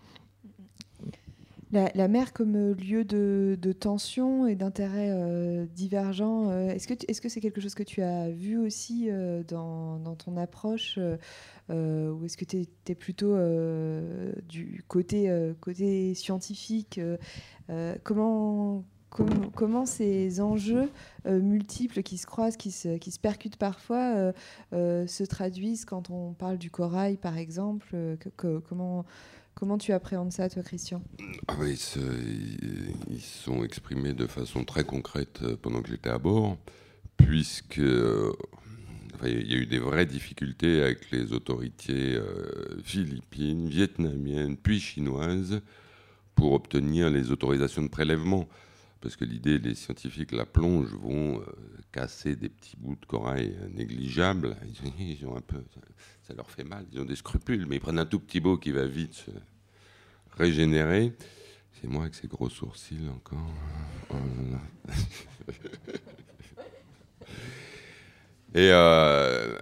La, 1.74 2.08
mer 2.08 2.32
comme 2.32 2.54
euh, 2.56 2.74
lieu 2.74 3.04
de, 3.04 3.72
tension 3.72 4.46
et 4.46 4.54
d'intérêt 4.54 5.10
divergent, 5.74 6.50
est-ce 6.68 6.86
que 6.86 6.94
est-ce 7.08 7.20
que 7.20 7.28
c'est 7.28 7.40
quelque 7.40 7.60
chose 7.60 7.74
que 7.74 7.82
tu 7.82 8.02
as 8.02 8.30
vu 8.30 8.56
aussi 8.56 9.08
dans, 9.48 9.98
dans, 9.98 10.14
ton 10.14 10.36
approche 10.36 10.98
ou 11.68 12.24
est-ce 12.24 12.36
que 12.36 12.44
tu 12.44 12.66
es, 12.88 12.94
plutôt 12.94 13.36
du 14.48 14.84
côté, 14.86 15.54
scientifique 16.14 17.00
euh, 17.70 17.96
comment, 18.02 19.86
ces 19.86 20.40
enjeux 20.40 20.90
euh, 21.26 21.40
multiples 21.40 22.02
qui 22.02 22.18
se 22.18 22.26
croisent, 22.26 22.56
qui 22.56 22.70
se, 22.70 23.18
percutent 23.20 23.56
parfois, 23.56 24.32
euh, 24.72 25.06
se 25.06 25.24
traduisent 25.24 25.84
quand 25.84 26.10
on 26.10 26.32
parle 26.32 26.58
du 26.58 26.70
corail, 26.70 27.16
par 27.16 27.38
exemple 27.38 27.96
comment, 28.36 29.04
comment 29.54 29.78
tu 29.78 29.92
appréhendes 29.92 30.32
ça, 30.32 30.48
toi, 30.48 30.62
Christian? 30.62 31.02
Ah 31.48 31.56
Ils 31.64 33.20
sont 33.20 33.64
exprimés 33.64 34.12
de 34.12 34.26
façon 34.26 34.64
très 34.64 34.84
concrète 34.84 35.40
pendant 35.56 35.82
que 35.82 35.88
j'étais 35.88 36.10
à 36.10 36.18
bord, 36.18 36.56
puisque 37.16 37.78
il 37.78 39.50
y 39.50 39.54
a 39.54 39.56
eu 39.56 39.66
des 39.66 39.78
vraies 39.78 40.06
difficultés 40.06 40.82
avec 40.82 41.10
les 41.10 41.32
autorités 41.32 42.18
philippines, 42.82 43.68
vietnamiennes, 43.68 44.56
puis 44.56 44.80
chinoises 44.80 45.60
pour 46.34 46.52
obtenir 46.52 47.10
les 47.10 47.30
autorisations 47.30 47.82
de 47.82 47.88
prélèvement. 47.88 48.48
Parce 49.00 49.16
que 49.16 49.24
l'idée, 49.24 49.58
les 49.58 49.74
scientifiques 49.74 50.32
la 50.32 50.46
plonge 50.46 50.94
vont 50.94 51.38
euh, 51.38 51.44
casser 51.92 52.36
des 52.36 52.48
petits 52.48 52.76
bouts 52.78 52.96
de 52.98 53.04
corail 53.04 53.54
négligeables. 53.74 54.56
Ils 54.98 55.26
ont 55.26 55.36
un 55.36 55.42
peu, 55.42 55.62
ça, 56.26 56.34
leur 56.34 56.50
fait 56.50 56.64
mal, 56.64 56.86
ils 56.92 57.00
ont 57.00 57.04
des 57.04 57.16
scrupules, 57.16 57.66
mais 57.68 57.76
ils 57.76 57.80
prennent 57.80 57.98
un 57.98 58.06
tout 58.06 58.20
petit 58.20 58.40
bout 58.40 58.56
qui 58.56 58.70
va 58.72 58.86
vite 58.86 59.14
se 59.14 59.30
régénérer. 60.36 61.12
C'est 61.72 61.88
moi 61.88 62.02
avec 62.02 62.14
ces 62.14 62.28
gros 62.28 62.48
sourcils 62.48 63.08
encore. 63.14 63.52
Oh 64.10 64.16
Et 68.56 68.70
euh, 68.70 69.58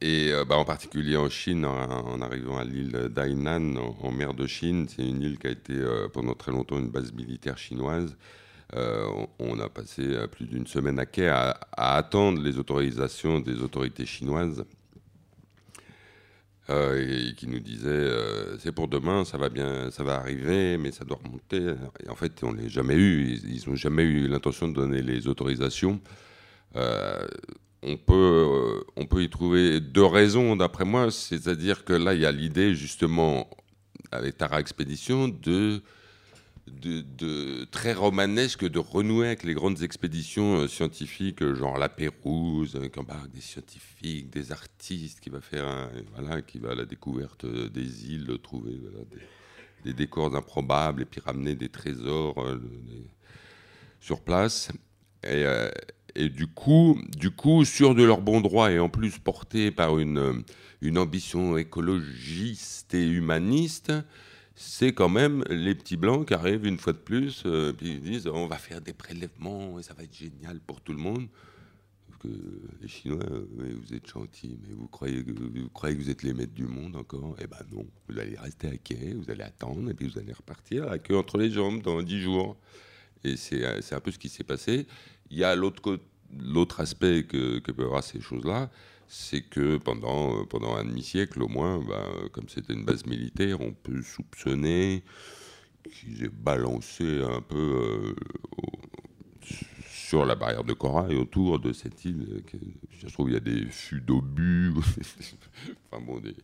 et 0.00 0.32
bah, 0.48 0.56
en 0.56 0.64
particulier 0.64 1.16
en 1.18 1.28
Chine, 1.28 1.66
en, 1.66 2.22
arrivant 2.22 2.56
à 2.58 2.64
l'île 2.64 3.10
d'Hainan, 3.10 3.76
en, 3.76 4.10
mer 4.10 4.32
de 4.32 4.46
Chine, 4.46 4.88
c'est 4.88 5.06
une 5.06 5.20
île 5.20 5.38
qui 5.38 5.46
a 5.46 5.50
été 5.50 5.74
pendant 6.14 6.32
très 6.34 6.52
longtemps 6.52 6.78
une 6.78 6.88
base 6.88 7.12
militaire 7.12 7.58
chinoise. 7.58 8.16
on 8.72 9.60
a 9.60 9.68
passé 9.68 10.26
plus 10.32 10.46
d'une 10.46 10.66
semaine 10.66 10.98
à 10.98 11.04
quai 11.04 11.28
à, 11.28 11.60
attendre 11.72 12.40
les 12.40 12.56
autorisations 12.56 13.40
des 13.40 13.60
autorités 13.60 14.06
chinoises 14.06 14.64
et 16.70 17.34
qui 17.36 17.48
nous 17.48 17.58
disaient 17.58 18.10
c'est 18.58 18.72
pour 18.72 18.88
demain, 18.88 19.24
ça 19.24 19.38
va 19.38 19.48
bien, 19.48 19.90
ça 19.90 20.04
va 20.04 20.16
arriver, 20.16 20.78
mais 20.78 20.92
ça 20.92 21.04
doit 21.04 21.18
remonter. 21.22 21.74
Et 22.04 22.08
en 22.08 22.14
fait, 22.14 22.42
on 22.42 22.52
l'a 22.52 22.68
jamais 22.68 22.94
eu. 22.94 23.38
Ils 23.44 23.68
n'ont 23.68 23.76
jamais 23.76 24.04
eu 24.04 24.28
l'intention 24.28 24.68
de 24.68 24.74
donner 24.74 25.02
les 25.02 25.26
autorisations. 25.26 26.00
Euh, 26.76 27.26
on 27.82 27.96
peut, 27.96 28.14
euh, 28.14 28.84
on 28.96 29.06
peut 29.06 29.22
y 29.22 29.30
trouver 29.30 29.80
deux 29.80 30.04
raisons, 30.04 30.56
d'après 30.56 30.84
moi. 30.84 31.10
C'est-à-dire 31.10 31.84
que 31.84 31.92
là, 31.92 32.14
il 32.14 32.20
y 32.20 32.26
a 32.26 32.32
l'idée, 32.32 32.74
justement, 32.74 33.48
avec 34.10 34.36
Tara 34.36 34.60
Expédition, 34.60 35.28
de, 35.28 35.82
de, 36.80 37.64
très 37.64 37.92
romanesque 37.92 38.68
de 38.68 38.78
renouer 38.78 39.28
avec 39.28 39.44
les 39.44 39.54
grandes 39.54 39.82
expéditions 39.82 40.58
euh, 40.58 40.68
scientifiques, 40.68 41.44
genre 41.54 41.78
la 41.78 41.88
Pérouse, 41.88 42.78
des 43.32 43.40
scientifiques, 43.40 44.30
des 44.30 44.52
artistes, 44.52 45.20
qui 45.20 45.30
va 45.30 45.40
faire, 45.40 45.90
voilà, 46.14 46.42
qui 46.42 46.58
va 46.58 46.72
à 46.72 46.74
la 46.74 46.84
découverte 46.84 47.46
des 47.46 48.12
îles, 48.12 48.38
trouver 48.42 48.78
des, 49.84 49.92
décors 49.92 50.34
improbables 50.34 51.02
et 51.02 51.06
puis 51.06 51.20
ramener 51.20 51.54
des 51.54 51.68
trésors 51.68 52.44
sur 54.00 54.20
place. 54.20 54.70
Et, 55.24 55.44
et 56.14 56.28
du 56.28 56.46
coup, 56.46 57.00
du 57.16 57.30
coup, 57.30 57.64
sûrs 57.64 57.94
de 57.94 58.02
leur 58.02 58.20
bon 58.20 58.40
droit 58.40 58.70
et 58.70 58.78
en 58.78 58.88
plus 58.88 59.18
portés 59.18 59.70
par 59.70 59.98
une, 59.98 60.42
une 60.80 60.98
ambition 60.98 61.56
écologiste 61.56 62.94
et 62.94 63.06
humaniste, 63.06 63.92
c'est 64.62 64.92
quand 64.92 65.08
même 65.08 65.42
les 65.48 65.74
petits 65.74 65.96
blancs 65.96 66.28
qui 66.28 66.34
arrivent 66.34 66.66
une 66.66 66.76
fois 66.76 66.92
de 66.92 66.98
plus, 66.98 67.44
euh, 67.46 67.72
puis 67.72 67.92
ils 67.92 68.00
disent 68.02 68.26
on 68.26 68.46
va 68.46 68.58
faire 68.58 68.82
des 68.82 68.92
prélèvements 68.92 69.78
et 69.78 69.82
ça 69.82 69.94
va 69.94 70.02
être 70.02 70.14
génial 70.14 70.60
pour 70.60 70.82
tout 70.82 70.92
le 70.92 70.98
monde. 70.98 71.28
Que 72.18 72.28
les 72.82 72.88
Chinois, 72.88 73.24
vous 73.56 73.94
êtes 73.94 74.06
gentils, 74.06 74.58
mais 74.62 74.74
vous 74.74 74.86
croyez, 74.88 75.24
que, 75.24 75.32
vous 75.32 76.10
êtes 76.10 76.22
les 76.22 76.34
maîtres 76.34 76.52
du 76.52 76.66
monde 76.66 76.94
encore? 76.96 77.34
Eh 77.40 77.46
ben 77.46 77.56
non, 77.72 77.86
vous 78.06 78.18
allez 78.18 78.36
rester 78.36 78.68
à 78.68 78.76
quai, 78.76 79.14
vous 79.14 79.30
allez 79.30 79.44
attendre 79.44 79.90
et 79.90 79.94
puis 79.94 80.06
vous 80.06 80.18
allez 80.18 80.34
repartir 80.34 80.90
à 80.90 80.98
queue 80.98 81.16
entre 81.16 81.38
les 81.38 81.50
jambes 81.50 81.80
dans 81.80 82.02
dix 82.02 82.20
jours. 82.20 82.58
Et 83.24 83.36
c'est 83.36 83.64
un 83.64 84.00
peu 84.00 84.10
ce 84.10 84.18
qui 84.18 84.28
s'est 84.28 84.44
passé. 84.44 84.86
Il 85.30 85.38
y 85.38 85.44
a 85.44 85.56
l'autre 85.56 86.80
aspect 86.80 87.24
que, 87.24 87.60
que 87.60 87.72
peuvent 87.72 87.86
avoir 87.86 88.04
ces 88.04 88.20
choses-là, 88.20 88.70
c'est 89.12 89.40
que 89.40 89.76
pendant, 89.76 90.44
pendant 90.46 90.76
un 90.76 90.84
demi-siècle 90.84 91.42
au 91.42 91.48
moins, 91.48 91.80
ben, 91.80 92.28
comme 92.30 92.48
c'était 92.48 92.74
une 92.74 92.84
base 92.84 93.04
militaire, 93.06 93.60
on 93.60 93.72
peut 93.72 94.02
soupçonner 94.02 95.02
qu'ils 95.82 96.22
aient 96.22 96.30
balancé 96.32 97.20
un 97.20 97.40
peu 97.40 97.56
euh, 97.56 98.14
sur 99.88 100.24
la 100.24 100.36
barrière 100.36 100.62
de 100.62 100.74
corail 100.74 101.16
autour 101.16 101.58
de 101.58 101.72
cette 101.72 102.04
île. 102.04 102.44
Je 103.00 103.08
trouve 103.08 103.30
il 103.30 103.34
y 103.34 103.36
a 103.36 103.40
des 103.40 103.66
fûts 103.66 104.00
d'obus, 104.00 104.72
enfin 105.90 106.00
bon, 106.00 106.20
des, 106.20 106.36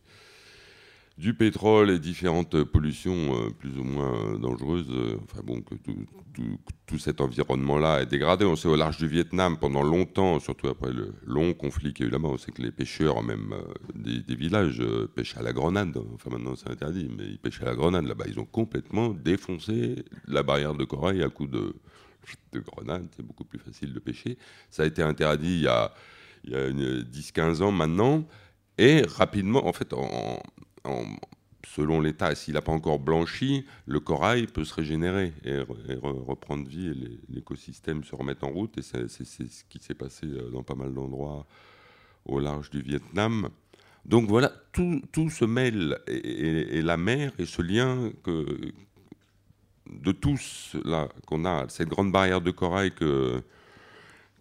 du 1.17 1.33
pétrole 1.33 1.89
et 1.89 1.97
différentes 1.97 2.63
pollutions 2.63 3.35
euh, 3.35 3.49
plus 3.49 3.77
ou 3.77 3.83
moins 3.83 4.37
dangereuses. 4.37 4.89
Euh, 4.91 5.17
enfin 5.23 5.41
bon, 5.43 5.61
que 5.61 5.73
tout, 6.85 6.99
cet 6.99 7.21
environnement-là 7.21 8.03
est 8.03 8.05
dégradé. 8.05 8.45
On 8.45 8.55
sait 8.55 8.67
au 8.67 8.75
large 8.75 8.97
du 8.97 9.07
Vietnam 9.07 9.57
pendant 9.57 9.81
longtemps, 9.81 10.39
surtout 10.39 10.67
après 10.67 10.91
le 10.93 11.13
long 11.25 11.53
conflit 11.53 11.93
qu'il 11.93 12.05
y 12.05 12.07
a 12.07 12.09
eu 12.09 12.11
là-bas, 12.11 12.27
on 12.29 12.37
sait 12.37 12.51
que 12.51 12.61
les 12.61 12.71
pêcheurs, 12.71 13.23
même 13.23 13.53
euh, 13.53 13.73
des, 13.95 14.35
villages, 14.35 14.83
pêchent 15.15 15.35
à 15.37 15.41
la 15.41 15.53
grenade. 15.53 15.97
Enfin 16.13 16.29
maintenant 16.29 16.55
c'est 16.55 16.69
interdit, 16.69 17.09
mais 17.17 17.25
ils 17.25 17.39
pêchent 17.39 17.61
à 17.63 17.65
la 17.65 17.75
grenade 17.75 18.05
là-bas. 18.05 18.25
Ils 18.27 18.39
ont 18.39 18.45
complètement 18.45 19.09
défoncé 19.09 20.05
la 20.27 20.43
barrière 20.43 20.75
de 20.75 20.83
corail 20.83 21.23
à 21.23 21.29
coup 21.29 21.47
de, 21.47 21.75
de 22.53 22.59
grenade. 22.59 23.07
C'est 23.15 23.25
beaucoup 23.25 23.43
plus 23.43 23.59
facile 23.59 23.91
de 23.91 23.99
pêcher. 23.99 24.37
Ça 24.69 24.83
a 24.83 24.85
été 24.85 25.01
interdit 25.01 25.55
il 25.55 25.61
y 25.63 25.67
a, 25.67 25.91
il 26.43 26.51
y 26.51 26.55
a 26.55 26.69
10-15 26.69 27.63
ans 27.63 27.71
maintenant. 27.71 28.23
Et 28.77 29.01
rapidement, 29.01 29.67
en 29.67 29.73
fait, 29.73 29.91
en, 29.93 30.39
selon 31.75 32.01
l'état, 32.01 32.33
s'il 32.35 32.53
n'a 32.53 32.61
pas 32.61 32.71
encore 32.71 32.99
blanchi, 32.99 33.65
le 33.85 33.99
corail 33.99 34.47
peut 34.47 34.63
se 34.63 34.73
régénérer 34.73 35.33
et, 35.43 35.59
reprendre 35.99 36.67
vie 36.67 36.87
et 36.87 37.33
l'écosystème 37.33 38.03
se 38.03 38.15
remettre 38.15 38.45
en 38.45 38.49
route. 38.49 38.77
Et 38.77 38.81
c'est 38.81 39.07
ce 39.07 39.63
qui 39.69 39.79
s'est 39.79 39.93
passé 39.93 40.25
euh, 40.25 40.49
dans 40.51 40.63
pas 40.63 40.75
mal 40.75 40.93
d'endroits 40.93 41.45
au 42.25 42.39
large 42.39 42.69
du 42.69 42.81
Vietnam. 42.81 43.49
Donc 44.05 44.29
voilà, 44.29 44.51
tout, 44.71 45.29
se 45.29 45.45
mêle 45.45 45.99
et, 46.07 46.81
la 46.81 46.95
mer 46.95 47.33
et 47.37 47.45
ce 47.45 47.61
lien 47.61 48.11
que, 48.23 48.45
de 49.91 50.11
tous 50.13 50.77
qu'on 51.25 51.43
a, 51.43 51.67
cette 51.67 51.89
grande 51.89 52.13
barrière 52.13 52.39
de 52.39 52.51
corail 52.51 52.91
que, 52.91 53.43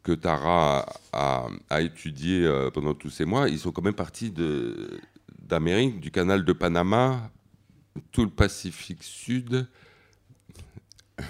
que 0.04 0.12
Tara 0.12 0.86
a, 1.12 1.48
a 1.68 1.80
étudié 1.80 2.44
euh, 2.44 2.70
pendant 2.70 2.94
tous 2.94 3.10
ces 3.10 3.24
mois, 3.24 3.48
ils 3.48 3.58
sont 3.58 3.72
quand 3.72 3.82
même 3.82 3.94
partis 3.94 4.30
de, 4.30 5.00
d'Amérique, 5.46 6.00
du 6.00 6.10
canal 6.10 6.44
de 6.44 6.52
Panama, 6.52 7.30
tout 8.12 8.24
le 8.24 8.30
Pacifique 8.30 9.02
Sud. 9.02 9.66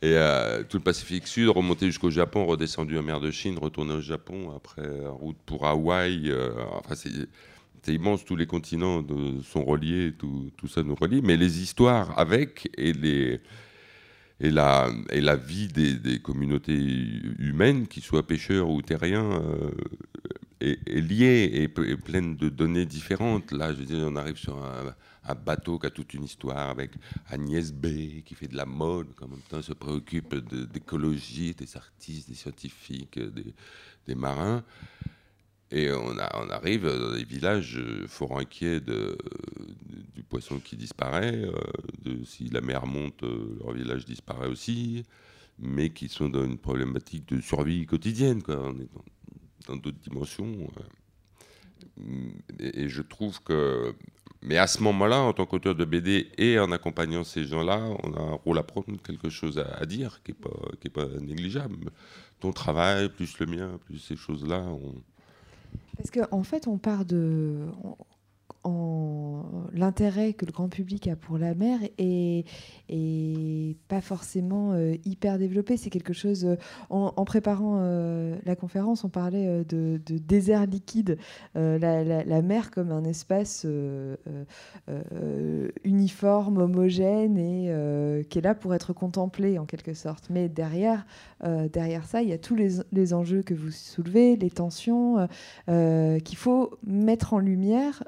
Et 0.00 0.12
euh, 0.12 0.62
tout 0.62 0.76
le 0.76 0.82
Pacifique 0.84 1.26
Sud, 1.26 1.48
remonté 1.48 1.86
jusqu'au 1.86 2.10
Japon, 2.10 2.46
redescendu 2.46 2.96
en 2.96 3.02
mer 3.02 3.18
de 3.18 3.32
Chine, 3.32 3.58
retourné 3.58 3.94
au 3.94 4.00
Japon, 4.00 4.54
après 4.54 4.88
route 5.08 5.36
pour 5.44 5.66
Hawaï. 5.66 6.30
Euh, 6.30 6.52
enfin, 6.74 6.94
c'est 6.94 7.10
immense, 7.92 8.24
tous 8.24 8.36
les 8.36 8.46
continents 8.46 9.04
sont 9.42 9.64
reliés, 9.64 10.12
tout, 10.16 10.52
tout, 10.56 10.68
ça 10.68 10.84
nous 10.84 10.94
relie. 10.94 11.20
Mais 11.22 11.36
les 11.36 11.62
histoires 11.62 12.16
avec 12.16 12.70
et 12.76 12.92
les, 12.92 13.40
et 14.40 14.50
la, 14.50 14.90
et 15.10 15.20
la 15.20 15.36
vie 15.36 15.68
des, 15.68 16.20
communautés 16.20 16.76
humaines, 17.38 17.88
qu'ils 17.88 18.02
soient 18.02 18.26
pêcheurs 18.26 18.70
ou 18.70 18.82
terriens, 18.82 19.42
euh, 19.42 19.70
est, 20.60 21.00
liée 21.00 21.50
et, 21.54 21.68
pleine 21.68 22.36
de 22.36 22.48
données 22.48 22.86
différentes. 22.86 23.52
Là, 23.52 23.72
je 23.72 23.78
veux 23.80 23.84
dire, 23.84 23.98
on 24.06 24.16
arrive 24.16 24.36
sur 24.36 24.56
un, 24.56 24.94
bateau 25.44 25.78
qui 25.78 25.86
a 25.86 25.90
toute 25.90 26.14
une 26.14 26.24
histoire 26.24 26.70
avec 26.70 26.92
Agnès 27.28 27.72
B, 27.72 28.22
qui 28.24 28.34
fait 28.34 28.48
de 28.48 28.56
la 28.56 28.64
mode, 28.64 29.14
qui 29.14 29.24
en 29.24 29.28
même 29.28 29.42
temps 29.48 29.60
se 29.60 29.74
préoccupe 29.74 30.34
d'écologie, 30.72 31.54
des 31.54 31.76
artistes, 31.76 32.30
des 32.30 32.34
scientifiques, 32.34 33.18
des, 33.18 33.52
des 34.06 34.14
marins. 34.14 34.64
Et 35.70 35.92
on, 35.92 36.16
arrive 36.18 36.86
dans 36.86 37.12
des 37.12 37.24
villages 37.24 37.76
euh, 37.76 38.06
fort 38.06 38.38
inquiets 38.38 38.80
du 38.80 40.22
poisson 40.22 40.60
qui 40.60 40.76
disparaît. 40.76 41.42
Euh, 41.44 42.24
si 42.24 42.48
la 42.48 42.62
mer 42.62 42.86
monte, 42.86 43.22
euh, 43.22 43.58
leur 43.60 43.74
village 43.74 44.06
disparaît 44.06 44.48
aussi. 44.48 45.04
Mais 45.58 45.90
qui 45.90 46.08
sont 46.08 46.30
dans 46.30 46.44
une 46.44 46.56
problématique 46.56 47.28
de 47.28 47.40
survie 47.40 47.84
quotidienne. 47.84 48.42
Quoi. 48.42 48.58
On 48.62 48.78
est 48.78 48.88
dans 49.66 49.76
d'autres 49.76 49.98
dimensions. 49.98 50.56
Et, 52.58 52.88
je 52.88 53.02
trouve 53.02 53.42
que. 53.42 53.94
Mais 54.40 54.56
à 54.56 54.68
ce 54.68 54.82
moment-là, 54.84 55.20
en 55.20 55.32
tant 55.34 55.44
qu'auteur 55.44 55.74
de 55.74 55.84
BD 55.84 56.30
et 56.38 56.58
en 56.60 56.70
accompagnant 56.70 57.24
ces 57.24 57.44
gens-là, 57.44 57.80
on 58.04 58.14
a 58.14 58.20
un 58.20 58.34
rôle 58.34 58.58
à 58.58 58.62
prendre, 58.62 58.86
quelque 59.02 59.28
chose 59.28 59.58
à, 59.58 59.84
dire 59.84 60.22
qui 60.22 60.30
n'est 60.30 60.90
pas, 60.92 61.06
pas 61.06 61.20
négligeable. 61.20 61.90
Ton 62.38 62.52
travail, 62.52 63.08
plus 63.08 63.38
le 63.40 63.46
mien, 63.46 63.80
plus 63.84 63.98
ces 63.98 64.14
choses-là, 64.14 64.60
on, 64.60 64.94
parce 65.96 66.10
qu'en 66.10 66.38
en 66.38 66.42
fait, 66.42 66.66
on 66.68 66.78
part 66.78 67.04
de 67.04 67.66
l'intérêt 69.72 70.32
que 70.32 70.44
le 70.44 70.52
grand 70.52 70.68
public 70.68 71.08
a 71.08 71.16
pour 71.16 71.38
la 71.38 71.54
mer 71.54 71.78
est, 71.98 72.44
pas 73.88 74.00
forcément 74.00 74.72
euh, 74.72 74.94
hyper 75.04 75.38
développé. 75.38 75.76
C'est 75.76 75.90
quelque 75.90 76.12
chose. 76.12 76.44
Euh, 76.44 76.56
en, 76.90 77.24
préparant 77.24 77.78
euh, 77.80 78.36
la 78.44 78.56
conférence, 78.56 79.04
on 79.04 79.08
parlait 79.08 79.64
de, 79.64 80.00
désert 80.06 80.66
liquide, 80.66 81.18
la, 81.54 82.42
mer 82.42 82.70
comme 82.70 82.90
un 82.90 83.04
espace 83.04 83.66
uniforme, 85.84 86.58
homogène 86.58 87.38
et 87.38 88.24
qui 88.28 88.38
est 88.38 88.42
là 88.42 88.54
pour 88.54 88.74
être 88.74 88.92
contemplé 88.92 89.58
en 89.58 89.66
quelque 89.66 89.94
sorte. 89.94 90.28
Mais 90.30 90.48
derrière, 90.48 91.06
derrière 91.44 92.04
ça, 92.04 92.22
il 92.22 92.28
y 92.28 92.32
a 92.32 92.38
tous 92.38 92.54
les, 92.54 92.80
les 92.92 93.14
enjeux 93.14 93.42
que 93.42 93.54
vous 93.54 93.70
soulevez, 93.70 94.36
les 94.36 94.50
tensions 94.50 95.28
qu'il 95.66 96.38
faut 96.38 96.78
mettre 96.86 97.34
en 97.34 97.38
lumière 97.38 98.02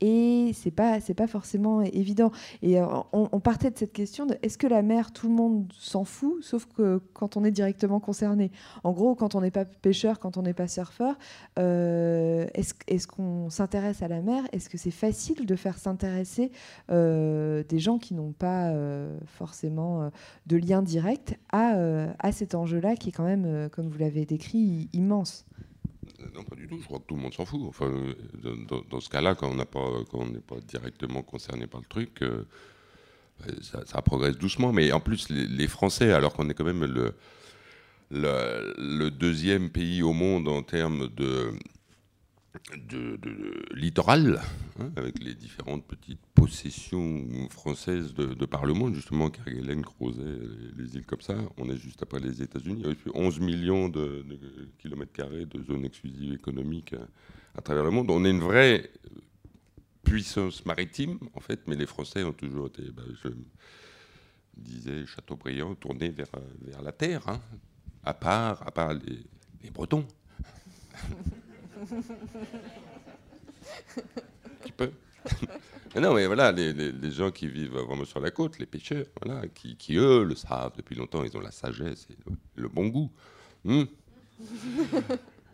et 0.00 0.52
c'est 0.54 0.70
pas 0.70 1.00
c'est 1.00 1.14
pas 1.14 1.26
forcément 1.26 1.82
évident. 1.82 2.30
Et 2.62 2.80
on, 3.12 3.40
partait 3.40 3.70
de 3.70 3.78
cette 3.78 3.92
question 3.92 4.26
de 4.26 4.36
est-ce 4.42 4.58
que 4.58 4.66
la 4.66 4.82
mer, 4.82 5.12
tout 5.12 5.28
le 5.28 5.34
monde 5.34 5.72
s'en 5.78 6.04
fout, 6.04 6.42
sauf 6.42 6.66
que 6.66 7.00
quand 7.12 7.36
on 7.36 7.44
est 7.44 7.50
directement 7.50 8.00
concerné? 8.00 8.50
En 8.84 8.92
gros, 8.92 9.14
quand 9.14 9.34
on 9.34 9.40
n'est 9.40 9.50
pas 9.50 9.64
pêcheur, 9.64 10.18
quand 10.18 10.36
on 10.36 10.42
n'est 10.42 10.54
pas 10.54 10.68
surfeur, 10.68 11.18
est-ce 11.56 12.74
est 12.86 13.06
qu'on 13.06 13.50
s'intéresse 13.50 14.02
à 14.02 14.08
la 14.08 14.20
mer? 14.20 14.44
Est-ce 14.52 14.68
que 14.68 14.78
c'est 14.78 14.90
facile 14.90 15.46
de 15.46 15.56
faire 15.56 15.78
s'intéresser 15.78 16.50
des 16.88 17.78
gens 17.78 17.98
qui 17.98 18.14
n'ont 18.14 18.32
pas 18.32 18.72
forcément 19.26 20.10
de 20.46 20.56
lien 20.56 20.82
direct 20.82 21.38
à, 21.52 21.74
à 22.18 22.32
cet 22.32 22.54
enjeu-là 22.54 22.96
qui 22.96 23.10
est 23.10 23.12
quand 23.12 23.24
même, 23.24 23.68
comme 23.70 23.88
vous 23.88 23.98
l'avez 23.98 24.26
décrit, 24.26 24.88
immense? 24.92 25.46
Non, 26.34 26.44
pas 26.44 26.56
du 26.56 26.66
tout. 26.66 26.78
Je 26.78 26.84
crois 26.84 26.98
que 26.98 27.04
tout 27.06 27.16
le 27.16 27.22
monde 27.22 27.34
s'en 27.34 27.44
fout. 27.44 27.60
Enfin, 27.66 27.90
dans, 28.90 29.00
ce 29.00 29.08
cas-là, 29.08 29.34
quand 29.34 29.50
on 29.50 30.26
n'est 30.26 30.40
pas, 30.40 30.60
directement 30.66 31.22
concerné 31.22 31.66
par 31.66 31.80
le 31.80 31.86
truc, 31.86 32.22
euh, 32.22 32.44
ça, 33.62 34.02
progresse 34.02 34.36
doucement. 34.36 34.72
Mais 34.72 34.92
en 34.92 35.00
plus, 35.00 35.28
les, 35.30 35.68
Français, 35.68 36.12
alors 36.12 36.32
qu'on 36.34 36.48
est 36.48 36.54
quand 36.54 36.64
même 36.64 36.84
le, 38.10 39.10
deuxième 39.10 39.70
pays 39.70 40.02
au 40.02 40.12
monde 40.12 40.48
en 40.48 40.62
termes 40.62 41.08
de, 41.08 41.52
de, 42.88 43.18
littoral, 43.74 44.40
hein, 44.78 44.90
avec 44.96 45.22
les 45.22 45.34
différentes 45.34 45.86
petites 45.86 46.24
possessions 46.34 47.48
françaises 47.48 48.14
de, 48.14 48.46
par 48.46 48.66
le 48.66 48.74
monde, 48.74 48.94
justement, 48.94 49.30
Kerguelen, 49.30 49.82
Crozet, 49.82 50.22
les, 50.76 50.96
îles 50.96 51.06
comme 51.06 51.20
ça. 51.20 51.36
On 51.56 51.70
est 51.70 51.76
juste 51.76 52.02
après 52.02 52.18
les 52.18 52.42
États-Unis. 52.42 52.82
Il 52.84 52.90
y 52.90 52.92
a 52.92 53.18
11 53.18 53.40
millions 53.40 53.88
de, 53.88 54.24
kilomètres 54.78 55.12
carrés 55.12 55.46
de 55.46 55.62
zones 55.62 55.84
exclusives 55.84 56.32
économiques 56.32 56.94
euh, 56.94 57.06
à, 57.54 57.62
travers 57.62 57.84
le 57.84 57.90
monde. 57.90 58.10
On 58.10 58.24
est 58.24 58.30
une 58.30 58.40
vraie 58.40 58.90
puissance 60.02 60.64
maritime, 60.66 61.18
en 61.34 61.40
fait, 61.40 61.60
mais 61.66 61.76
les 61.76 61.86
Français 61.86 62.24
ont 62.24 62.32
toujours 62.32 62.66
été, 62.66 62.82
bah, 62.90 63.02
je 63.22 63.28
disais, 64.56 65.06
Chateaubriand, 65.06 65.76
tournés 65.76 66.10
vers, 66.10 66.30
vers 66.62 66.82
la 66.82 66.92
terre, 66.92 67.28
hein. 67.28 67.40
à 68.02 68.14
part, 68.14 68.66
à 68.66 68.72
part 68.72 68.94
les 68.94 69.70
Bretons. 69.70 70.06
Tu 74.64 74.72
peux 74.72 74.90
non, 76.00 76.14
mais 76.14 76.26
voilà, 76.26 76.52
les, 76.52 77.10
gens 77.10 77.30
qui 77.30 77.48
vivent 77.48 77.76
vraiment 77.76 78.04
sur 78.04 78.20
la 78.20 78.30
côte, 78.30 78.58
les 78.58 78.66
pêcheurs, 78.66 79.06
voilà, 79.22 79.46
qui, 79.48 79.96
eux 79.96 80.24
le 80.24 80.34
savent 80.34 80.72
depuis 80.76 80.94
longtemps, 80.94 81.24
ils 81.24 81.36
ont 81.36 81.40
la 81.40 81.50
sagesse 81.50 82.06
et 82.10 82.16
le, 82.56 82.68
bon 82.68 82.88
goût. 82.88 83.10
Hmm. 83.64 83.84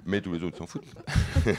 mais 0.06 0.20
tous 0.20 0.32
les 0.32 0.44
autres 0.44 0.58
s'en 0.58 0.66
foutent. 0.66 0.84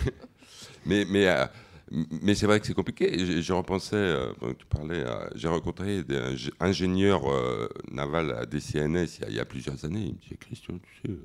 mais 0.86 1.06
mais, 1.10 1.28
euh, 1.28 1.46
mais 1.92 2.36
c'est 2.36 2.46
vrai 2.46 2.60
que 2.60 2.68
c'est 2.68 2.74
compliqué. 2.74 3.42
Je, 3.42 3.54
repensais, 3.54 3.96
euh, 3.96 4.32
tu 4.58 4.66
parlais, 4.66 5.04
j'ai 5.36 5.48
rencontré 5.48 6.04
des 6.04 6.36
ingénieurs 6.60 7.30
euh, 7.30 7.68
navals 7.92 8.32
à 8.32 8.46
DCNS 8.46 9.08
il 9.28 9.36
y, 9.36 9.40
a, 9.40 9.46
plusieurs 9.46 9.84
années. 9.84 10.06
Il 10.06 10.14
me 10.14 10.20
disait, 10.20 10.38
Christian, 10.38 10.80
tu 10.80 11.12
sais, 11.12 11.18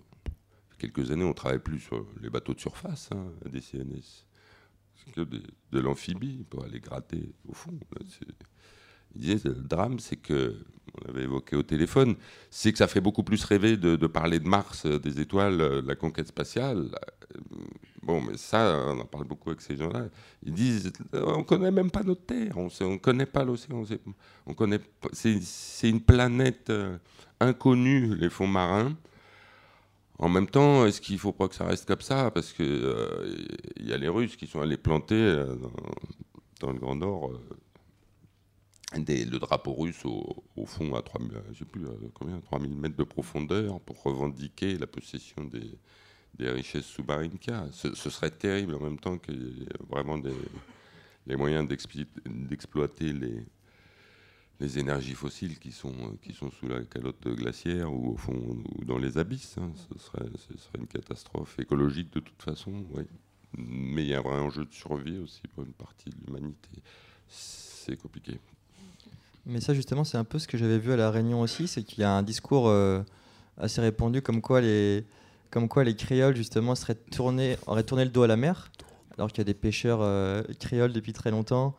quelques 0.82 1.10
années, 1.10 1.24
on 1.24 1.32
travaille 1.32 1.60
plus 1.60 1.80
sur 1.80 2.04
les 2.20 2.28
bateaux 2.28 2.54
de 2.54 2.60
surface 2.60 3.10
hein, 3.12 3.26
des 3.48 3.60
CNS. 3.60 4.26
C'est 4.94 5.12
que 5.12 5.20
de, 5.20 5.80
l'amphibie 5.80 6.44
pour 6.50 6.64
aller 6.64 6.80
gratter 6.80 7.32
au 7.48 7.54
fond. 7.54 7.78
Il 9.14 9.20
disait, 9.20 9.48
le 9.48 9.54
drame, 9.54 9.98
c'est 9.98 10.16
que, 10.16 10.56
on 10.94 11.08
avait 11.08 11.22
évoqué 11.22 11.54
au 11.56 11.62
téléphone, 11.62 12.16
c'est 12.50 12.72
que 12.72 12.78
ça 12.78 12.86
fait 12.88 13.00
beaucoup 13.00 13.22
plus 13.22 13.44
rêver 13.44 13.76
de, 13.76 14.06
parler 14.06 14.40
de 14.40 14.48
Mars, 14.48 14.86
des 14.86 15.20
étoiles, 15.20 15.58
de 15.58 15.86
la 15.86 15.94
conquête 15.94 16.28
spatiale. 16.28 16.90
Bon, 18.02 18.20
mais 18.20 18.36
ça, 18.36 18.84
on 18.88 18.98
en 18.98 19.04
parle 19.04 19.24
beaucoup 19.24 19.50
avec 19.50 19.60
ces 19.60 19.76
gens-là. 19.76 20.06
Ils 20.44 20.52
disent, 20.52 20.92
on 21.12 21.44
connaît 21.44 21.70
même 21.70 21.90
pas 21.90 22.02
notre 22.02 22.26
Terre, 22.26 22.58
on 22.58 22.64
ne 22.66 22.96
connaît 22.96 23.26
pas 23.26 23.44
l'océan, 23.44 23.84
on 24.46 24.54
connaît, 24.54 24.80
c'est 25.12 25.88
une 25.88 26.00
planète 26.00 26.70
euh, 26.70 26.98
inconnue, 27.38 28.16
les 28.16 28.30
fonds 28.30 28.48
marins. 28.48 28.96
En 30.18 30.28
même 30.28 30.46
temps, 30.46 30.86
est-ce 30.86 31.00
qu'il 31.00 31.14
ne 31.16 31.20
faut 31.20 31.32
pas 31.32 31.48
que 31.48 31.54
ça 31.54 31.64
reste 31.64 31.86
comme 31.86 32.00
ça? 32.00 32.30
Parce 32.30 32.52
qu'il 32.52 32.66
euh, 32.68 33.36
y 33.80 33.92
a 33.92 33.96
les 33.96 34.08
Russes 34.08 34.36
qui 34.36 34.46
sont 34.46 34.60
allés 34.60 34.76
planter 34.76 35.14
euh, 35.14 35.56
dans, 36.60 36.72
le 36.72 36.78
Grand 36.78 36.96
Nord 36.96 37.32
euh, 37.32 37.38
le 38.94 39.38
drapeau 39.38 39.72
russe 39.72 40.04
au, 40.04 40.66
fond 40.66 40.94
à 40.94 41.02
3000, 41.02 41.32
je 41.52 41.64
plus, 41.64 41.86
combien, 42.14 42.38
3000 42.40 42.76
mètres 42.76 42.96
de 42.96 43.04
profondeur 43.04 43.80
pour 43.80 44.02
revendiquer 44.02 44.76
la 44.76 44.86
possession 44.86 45.44
des, 45.44 45.78
richesses 46.50 46.84
sous-marines 46.84 47.38
a. 47.48 47.66
Ce, 47.72 47.94
serait 47.94 48.30
terrible 48.30 48.74
en 48.74 48.80
même 48.80 48.98
temps 48.98 49.16
ait 49.32 49.86
vraiment 49.88 50.20
les 51.26 51.36
moyens 51.36 51.66
d'exploiter 52.26 53.14
les, 53.14 53.46
les 54.62 54.78
énergies 54.78 55.14
fossiles 55.14 55.58
qui 55.58 55.72
sont, 55.72 55.92
qui 56.22 56.32
sont 56.32 56.50
sous 56.50 56.68
la 56.68 56.82
calotte 56.84 57.26
glaciaire 57.26 57.92
ou 57.92 58.12
au 58.12 58.16
fond 58.16 58.32
ou 58.32 58.84
dans 58.84 58.96
les 58.96 59.18
abysses. 59.18 59.56
Hein. 59.58 59.72
Ce, 59.74 59.98
serait, 59.98 60.24
ce, 60.36 60.56
serait, 60.56 60.78
une 60.78 60.86
catastrophe 60.86 61.58
écologique 61.58 62.12
de 62.12 62.20
toute 62.20 62.40
façon. 62.40 62.84
Oui. 62.92 63.02
Mais 63.58 64.02
il 64.02 64.08
y 64.08 64.14
a 64.14 64.18
un 64.18 64.22
vrai 64.22 64.38
enjeu 64.38 64.64
de 64.64 64.72
survie 64.72 65.18
aussi 65.18 65.42
pour 65.52 65.64
une 65.64 65.72
partie 65.72 66.10
de 66.10 66.16
l'humanité. 66.24 66.70
C'est 67.28 67.96
compliqué. 67.96 68.38
Mais 69.46 69.60
ça 69.60 69.74
justement, 69.74 70.04
c'est 70.04 70.16
un 70.16 70.24
peu 70.24 70.38
ce 70.38 70.46
que 70.46 70.56
j'avais 70.56 70.78
vu 70.78 70.92
à 70.92 70.96
la 70.96 71.10
Réunion 71.10 71.40
aussi, 71.40 71.66
c'est 71.66 71.82
qu'il 71.82 71.98
y 71.98 72.04
a 72.04 72.12
un 72.12 72.22
discours 72.22 72.68
euh, 72.68 73.02
assez 73.58 73.80
répandu 73.80 74.22
comme 74.22 74.40
quoi 74.40 74.60
les, 74.60 75.04
comme 75.50 75.68
quoi 75.68 75.82
les 75.82 75.96
créoles 75.96 76.36
justement 76.36 76.76
seraient 76.76 76.94
tournés, 76.94 77.56
auraient 77.66 77.82
tourné 77.82 78.04
le 78.04 78.10
dos 78.10 78.22
à 78.22 78.28
la 78.28 78.36
mer, 78.36 78.70
alors 79.18 79.32
qu'il 79.32 79.38
y 79.38 79.40
a 79.40 79.44
des 79.44 79.54
pêcheurs 79.54 79.98
euh, 80.02 80.44
créoles 80.60 80.92
depuis 80.92 81.12
très 81.12 81.32
longtemps. 81.32 81.74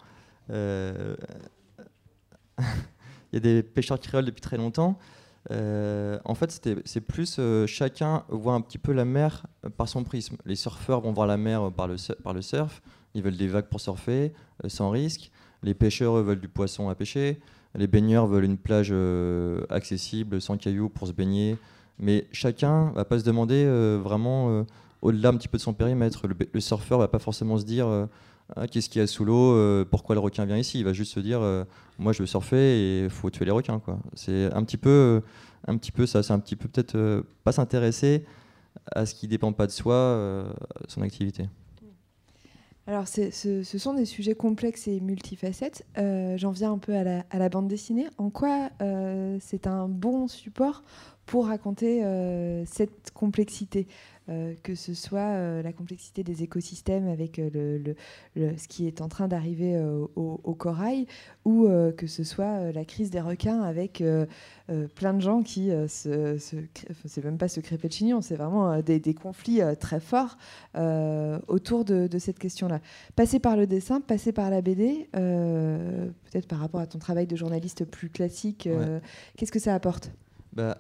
Euh, 0.49 1.15
il 3.32 3.36
y 3.36 3.38
a 3.38 3.39
des 3.39 3.64
pêcheurs 3.64 3.99
créoles 3.99 4.26
depuis 4.26 4.41
très 4.41 4.57
longtemps. 4.57 4.97
Euh, 5.51 6.20
en 6.24 6.36
fait, 6.36 6.68
c'est 6.86 7.01
plus 7.01 7.36
euh, 7.38 7.68
chacun 7.68 8.24
voit 8.30 8.53
un 8.53 8.61
petit 8.61 8.78
peu 8.78 8.93
la 8.93 9.05
mer 9.05 9.45
euh, 9.66 9.70
par 9.70 9.89
son 9.89 10.03
prisme. 10.03 10.38
Les 10.45 10.55
surfeurs 10.55 11.01
vont 11.01 11.11
voir 11.11 11.28
la 11.28 11.38
mer 11.38 11.72
par 11.72 11.88
le, 11.88 11.97
surf, 12.41 12.82
ils 13.14 13.22
veulent 13.22 13.38
des 13.38 13.47
vagues 13.47 13.68
pour 13.68 13.82
surfer 13.82 14.34
sans 14.68 14.89
risque. 14.89 15.32
Les 15.61 15.74
pêcheurs 15.74 16.16
veulent 16.16 16.39
du 16.39 16.47
poisson 16.47 16.89
à 16.89 16.95
pêcher. 16.95 17.39
Les 17.76 17.88
baigneurs 17.88 18.28
veulent 18.28 18.43
une 18.43 18.57
plage 18.57 18.93
accessible, 19.70 20.41
sans 20.41 20.57
cailloux 20.57 20.89
pour 20.89 21.07
se 21.07 21.14
baigner. 21.14 21.57
Mais 21.99 22.28
chacun 22.32 22.91
va 22.91 23.05
pas 23.05 23.20
se 23.20 23.24
demander 23.24 23.66
vraiment 24.03 24.66
au-delà 25.01 25.30
un 25.30 25.38
petit 25.38 25.47
peu 25.47 25.57
de 25.57 25.61
son 25.61 25.74
périmètre. 25.74 26.28
Le, 26.28 26.36
le 26.51 26.59
surfeur 26.59 26.99
va 26.99 27.07
pas 27.07 27.20
forcément 27.20 27.57
se 27.57 27.64
dire 27.64 27.88
ah, 28.55 28.67
qu'est-ce 28.67 28.89
qu'il 28.89 28.99
y 28.99 29.03
a 29.03 29.07
sous 29.07 29.25
l'eau, 29.25 29.53
euh, 29.53 29.85
pourquoi 29.89 30.15
le 30.15 30.19
requin 30.19 30.45
vient 30.45 30.57
ici? 30.57 30.79
Il 30.79 30.85
va 30.85 30.93
juste 30.93 31.13
se 31.13 31.19
dire, 31.19 31.41
euh, 31.41 31.63
moi 31.97 32.13
je 32.13 32.19
veux 32.19 32.27
surfer 32.27 32.57
et 32.57 33.03
il 33.05 33.09
faut 33.09 33.29
tuer 33.29 33.45
les 33.45 33.51
requins. 33.51 33.81
C'est 34.13 34.51
un 34.53 34.63
petit 34.63 34.77
peu, 34.77 34.89
euh, 34.89 35.21
un 35.67 35.77
petit 35.77 35.91
peu 35.91 36.05
ça, 36.05 36.23
c'est 36.23 36.33
un 36.33 36.39
petit 36.39 36.55
peu 36.55 36.67
peut-être 36.67 37.25
pas 37.43 37.51
s'intéresser 37.51 38.25
à 38.91 39.05
ce 39.05 39.15
qui 39.15 39.27
dépend 39.27 39.53
pas 39.53 39.65
de 39.65 39.71
soi, 39.71 40.53
son 40.87 41.01
activité. 41.01 41.47
Alors, 42.85 43.07
ce, 43.07 43.63
sont 43.63 43.93
des 43.93 44.03
sujets 44.03 44.35
complexes 44.35 44.89
et 44.89 44.99
multifacettes. 44.99 45.85
J'en 45.95 46.51
viens 46.51 46.73
un 46.73 46.79
peu 46.79 46.93
à 46.95 47.03
la, 47.03 47.49
bande 47.49 47.69
dessinée. 47.69 48.07
En 48.17 48.29
quoi 48.29 48.71
c'est 49.39 49.67
un 49.67 49.87
bon 49.87 50.27
support 50.27 50.83
pour 51.25 51.47
raconter 51.47 52.03
cette 52.65 53.11
complexité? 53.11 53.87
Euh, 54.30 54.53
que 54.63 54.74
ce 54.74 54.93
soit 54.93 55.19
euh, 55.19 55.61
la 55.61 55.74
complexité 55.74 56.24
des 56.24 56.43
écosystèmes 56.43 57.09
avec 57.09 57.39
euh, 57.39 57.78
le, 58.36 58.57
ce 58.57 58.69
qui 58.69 58.88
est 58.88 59.01
en 59.01 59.09
train 59.09 59.28
d'arriver 59.28 59.78
au, 60.15 60.55
corail, 60.55 61.07
ou 61.43 61.67
que 61.97 62.07
ce 62.07 62.24
soit 62.24 62.71
la 62.71 62.86
crise 62.86 63.09
des 63.09 63.19
requins 63.19 63.61
avec 63.61 64.03
plein 64.95 65.13
de 65.13 65.19
gens 65.19 65.41
qui 65.41 65.71
se, 65.88 66.38
c'est 67.05 67.24
même 67.24 67.38
pas 67.38 67.47
se 67.47 67.59
crêper 67.59 67.88
de 67.88 67.93
chignon, 67.93 68.21
c'est 68.21 68.36
vraiment 68.36 68.82
des, 68.82 69.13
conflits 69.13 69.61
très 69.80 69.99
forts 69.99 70.38
autour 71.47 71.86
de, 71.86 72.17
cette 72.17 72.39
question-là. 72.39 72.80
Passer 73.15 73.39
par 73.39 73.57
le 73.57 73.67
dessin, 73.67 73.99
passer 73.99 74.32
par 74.32 74.49
la 74.49 74.61
BD, 74.61 75.07
peut-être 75.11 76.47
par 76.47 76.59
rapport 76.59 76.82
à 76.82 76.88
ton 76.88 76.99
travail 76.99 77.28
de 77.28 77.36
journaliste 77.36 77.86
plus 77.86 78.09
classique, 78.09 78.69
qu'est-ce 79.36 79.51
que 79.51 79.59
ça 79.59 79.74
apporte? 79.74 80.11
Bah, 80.53 80.78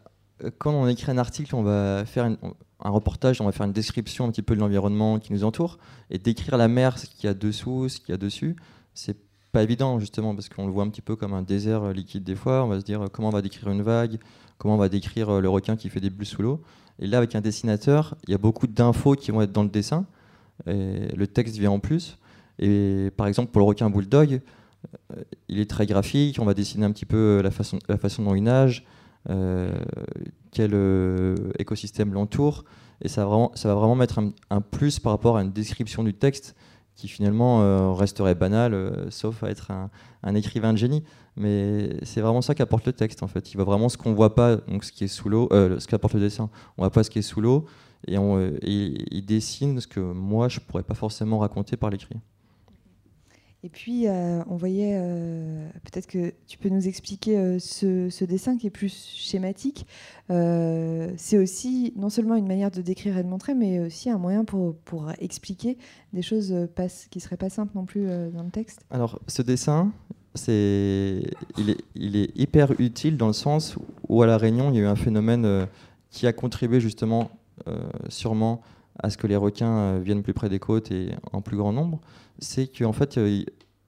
quand 0.59 0.73
on 0.73 0.87
écrit 0.87 1.11
un 1.11 1.17
article, 1.17 1.55
on 1.55 1.63
va 1.63 2.05
faire 2.05 2.25
une, 2.25 2.37
un 2.83 2.89
reportage, 2.89 3.41
on 3.41 3.45
va 3.45 3.51
faire 3.51 3.65
une 3.65 3.73
description 3.73 4.25
un 4.25 4.31
petit 4.31 4.41
peu 4.41 4.55
de 4.55 4.59
l'environnement 4.59 5.19
qui 5.19 5.33
nous 5.33 5.43
entoure 5.43 5.79
et 6.09 6.17
décrire 6.17 6.57
la 6.57 6.67
mer, 6.67 6.99
ce 6.99 7.07
qu'il 7.07 7.25
y 7.25 7.27
a 7.27 7.33
dessous, 7.33 7.89
ce 7.89 7.99
qu'il 7.99 8.09
y 8.09 8.13
a 8.13 8.17
dessus, 8.17 8.55
c'est 8.93 9.17
pas 9.51 9.63
évident 9.63 9.99
justement 9.99 10.35
parce 10.35 10.49
qu'on 10.49 10.65
le 10.65 10.71
voit 10.71 10.83
un 10.83 10.89
petit 10.89 11.01
peu 11.01 11.15
comme 11.15 11.33
un 11.33 11.43
désert 11.43 11.93
liquide 11.93 12.23
des 12.23 12.35
fois. 12.35 12.63
On 12.63 12.67
va 12.67 12.79
se 12.79 12.85
dire 12.85 13.05
comment 13.11 13.29
on 13.29 13.31
va 13.31 13.41
décrire 13.41 13.69
une 13.69 13.83
vague, 13.83 14.19
comment 14.57 14.75
on 14.75 14.79
va 14.79 14.89
décrire 14.89 15.29
euh, 15.29 15.41
le 15.41 15.49
requin 15.49 15.75
qui 15.75 15.89
fait 15.89 15.99
des 15.99 16.09
bulles 16.09 16.25
sous 16.25 16.41
l'eau. 16.41 16.61
Et 16.99 17.07
là, 17.07 17.17
avec 17.17 17.35
un 17.35 17.41
dessinateur, 17.41 18.15
il 18.27 18.31
y 18.31 18.33
a 18.33 18.37
beaucoup 18.37 18.67
d'infos 18.67 19.15
qui 19.15 19.31
vont 19.31 19.41
être 19.41 19.51
dans 19.51 19.63
le 19.63 19.69
dessin. 19.69 20.05
Et 20.67 21.07
le 21.15 21.27
texte 21.27 21.57
vient 21.57 21.71
en 21.71 21.79
plus. 21.79 22.17
Et 22.59 23.09
par 23.17 23.27
exemple, 23.27 23.51
pour 23.51 23.59
le 23.59 23.65
requin 23.65 23.89
bulldog, 23.89 24.41
euh, 25.11 25.23
il 25.49 25.59
est 25.59 25.69
très 25.69 25.85
graphique. 25.85 26.37
On 26.39 26.45
va 26.45 26.53
dessiner 26.53 26.85
un 26.85 26.91
petit 26.91 27.05
peu 27.05 27.41
la 27.41 27.51
façon, 27.51 27.79
la 27.87 27.97
façon 27.97 28.23
dont 28.23 28.35
il 28.35 28.43
nage, 28.43 28.85
euh, 28.85 28.85
quel 29.25 30.71
euh, 30.73 31.35
écosystème 31.59 32.13
l'entoure. 32.13 32.63
Et 33.01 33.07
ça 33.07 33.21
va, 33.21 33.27
vraiment, 33.27 33.51
ça 33.55 33.69
va 33.69 33.75
vraiment 33.75 33.95
mettre 33.95 34.19
un, 34.49 34.61
plus 34.61 34.99
par 34.99 35.11
rapport 35.11 35.37
à 35.37 35.41
une 35.41 35.51
description 35.51 36.03
du 36.03 36.13
texte 36.13 36.55
qui 36.95 37.07
finalement 37.07 37.95
resterait 37.95 38.35
banal, 38.35 39.07
sauf 39.09 39.43
à 39.43 39.49
être 39.49 39.71
un, 40.21 40.35
écrivain 40.35 40.71
de 40.71 40.77
génie. 40.77 41.03
Mais 41.35 41.97
c'est 42.03 42.21
vraiment 42.21 42.43
ça 42.43 42.53
qu'apporte 42.53 42.85
le 42.85 42.93
texte 42.93 43.23
en 43.23 43.27
fait. 43.27 43.51
Il 43.51 43.55
voit 43.55 43.65
vraiment 43.65 43.89
ce 43.89 43.97
qu'on 43.97 44.13
voit 44.13 44.35
pas, 44.35 44.57
donc 44.57 44.83
ce 44.83 44.91
qui 44.91 45.03
est 45.03 45.07
sous 45.07 45.27
l'eau, 45.27 45.49
ce 45.51 45.85
qu'apporte 45.87 46.13
le 46.13 46.19
dessin. 46.19 46.49
On 46.77 46.83
voit 46.83 46.91
pas 46.91 47.03
ce 47.03 47.09
qui 47.09 47.19
est 47.19 47.23
sous 47.23 47.41
l'eau 47.41 47.65
et, 48.07 48.15
et, 48.15 49.15
il 49.15 49.25
dessine 49.25 49.81
ce 49.81 49.87
que 49.87 49.99
moi 49.99 50.47
je 50.49 50.59
pourrais 50.59 50.83
pas 50.83 50.93
forcément 50.93 51.39
raconter 51.39 51.77
par 51.77 51.89
l'écrit. 51.89 52.19
Et 53.65 53.69
puis, 53.69 54.09
euh, 54.09 54.43
on 54.49 54.57
voyait, 54.57 54.97
euh, 54.97 55.69
peut-être 55.85 56.07
que 56.07 56.33
tu 56.47 56.57
peux 56.57 56.67
nous 56.67 56.85
expliquer 56.85 57.37
euh, 57.37 57.59
ce, 57.59 58.25
dessin 58.25 58.57
qui 58.57 58.67
est 58.67 58.69
plus 58.69 58.93
schématique. 59.15 59.87
c'est 60.27 61.37
aussi 61.37 61.93
non 61.95 62.09
seulement 62.09 62.35
une 62.35 62.47
manière 62.47 62.71
de 62.71 62.81
décrire 62.81 63.17
et 63.17 63.23
de 63.23 63.29
montrer, 63.29 63.55
mais 63.55 63.79
aussi 63.79 64.09
un 64.09 64.17
moyen 64.17 64.43
pour, 64.43 64.75
pour 64.75 65.11
expliquer 65.19 65.77
des 66.11 66.21
choses 66.21 66.53
qui 67.09 67.19
ne 67.19 67.21
seraient 67.21 67.37
pas 67.37 67.49
simples 67.49 67.71
non 67.75 67.85
plus 67.85 68.05
dans 68.33 68.43
le 68.43 68.51
texte. 68.51 68.81
Alors, 68.91 69.19
ce 69.27 69.41
dessin, 69.41 69.93
c'est, 70.35 71.23
il, 71.57 71.69
est, 71.69 71.77
il 71.95 72.17
est 72.17 72.37
hyper 72.37 72.77
utile 72.81 73.15
dans 73.15 73.27
le 73.27 73.33
sens 73.33 73.77
où 74.09 74.21
à 74.23 74.27
La 74.27 74.37
Réunion, 74.37 74.71
il 74.71 74.75
y 74.75 74.79
a 74.79 74.83
eu 74.83 74.87
un 74.87 74.97
phénomène 74.97 75.67
qui 76.09 76.27
a 76.27 76.33
contribué 76.33 76.81
justement, 76.81 77.31
sûrement, 78.09 78.61
à 78.99 79.09
ce 79.09 79.17
que 79.17 79.27
les 79.27 79.37
requins 79.37 79.99
viennent 79.99 80.23
plus 80.23 80.33
près 80.33 80.49
des 80.49 80.59
côtes 80.59 80.91
et 80.91 81.11
en 81.31 81.41
plus 81.41 81.55
grand 81.55 81.71
nombre 81.71 82.01
c'est 82.39 82.67
qu'en 82.67 82.93
fait, 82.93 83.17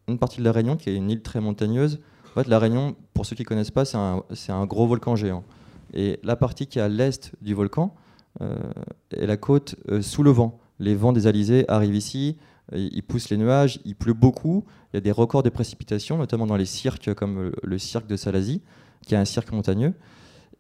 une 0.07 0.17
partie 0.19 0.39
de 0.39 0.43
la 0.43 0.51
Réunion, 0.51 0.77
qui 0.77 0.89
est 0.89 0.95
une 0.95 1.09
île 1.09 1.21
très 1.21 1.41
montagneuse, 1.41 1.99
en 2.31 2.41
fait, 2.41 2.49
la 2.49 2.59
Réunion, 2.59 2.95
pour 3.13 3.25
ceux 3.25 3.35
qui 3.35 3.43
ne 3.43 3.47
connaissent 3.47 3.71
pas, 3.71 3.85
c'est 3.85 4.51
un, 4.51 4.65
gros 4.65 4.87
volcan 4.87 5.15
géant. 5.15 5.43
Et 5.93 6.19
la 6.23 6.35
partie 6.35 6.67
qui 6.67 6.79
est 6.79 6.81
à 6.81 6.89
l'est 6.89 7.31
du 7.41 7.53
volcan 7.53 7.95
euh, 8.41 8.57
est 9.11 9.25
la 9.25 9.37
côte 9.37 9.75
euh, 9.89 10.01
sous 10.01 10.23
le 10.23 10.31
vent. 10.31 10.59
Les 10.79 10.95
vents 10.95 11.13
des 11.13 11.27
alizés 11.27 11.63
arrivent 11.69 11.95
ici, 11.95 12.37
ils 12.73 13.03
poussent 13.03 13.29
les 13.29 13.37
nuages, 13.37 13.79
il 13.85 13.95
pleut 13.95 14.13
beaucoup, 14.13 14.65
il 14.91 14.97
y 14.97 14.99
a 14.99 15.01
des 15.01 15.11
records 15.11 15.43
de 15.43 15.49
précipitations, 15.49 16.17
notamment 16.17 16.47
dans 16.47 16.57
les 16.57 16.65
cirques 16.65 17.13
comme 17.13 17.51
le 17.63 17.77
cirque 17.77 18.07
de 18.07 18.17
Salazie, 18.17 18.61
qui 19.05 19.13
est 19.13 19.17
un 19.17 19.25
cirque 19.25 19.51
montagneux. 19.51 19.93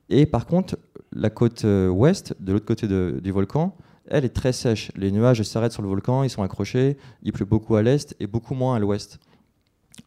Et 0.09 0.25
par 0.25 0.45
contre, 0.45 0.77
la 1.11 1.29
côte 1.29 1.65
euh, 1.65 1.89
ouest, 1.89 2.35
de 2.39 2.53
l'autre 2.53 2.65
côté 2.65 2.87
du 2.87 3.31
volcan, 3.31 3.75
elle 4.07 4.25
est 4.25 4.29
très 4.29 4.53
sèche. 4.53 4.91
Les 4.95 5.11
nuages 5.11 5.41
s'arrêtent 5.43 5.71
sur 5.71 5.81
le 5.81 5.87
volcan, 5.87 6.23
ils 6.23 6.29
sont 6.29 6.43
accrochés, 6.43 6.97
il 7.23 7.33
pleut 7.33 7.45
beaucoup 7.45 7.75
à 7.75 7.81
l'est 7.81 8.15
et 8.19 8.27
beaucoup 8.27 8.53
moins 8.53 8.75
à 8.75 8.79
l'ouest. 8.79 9.19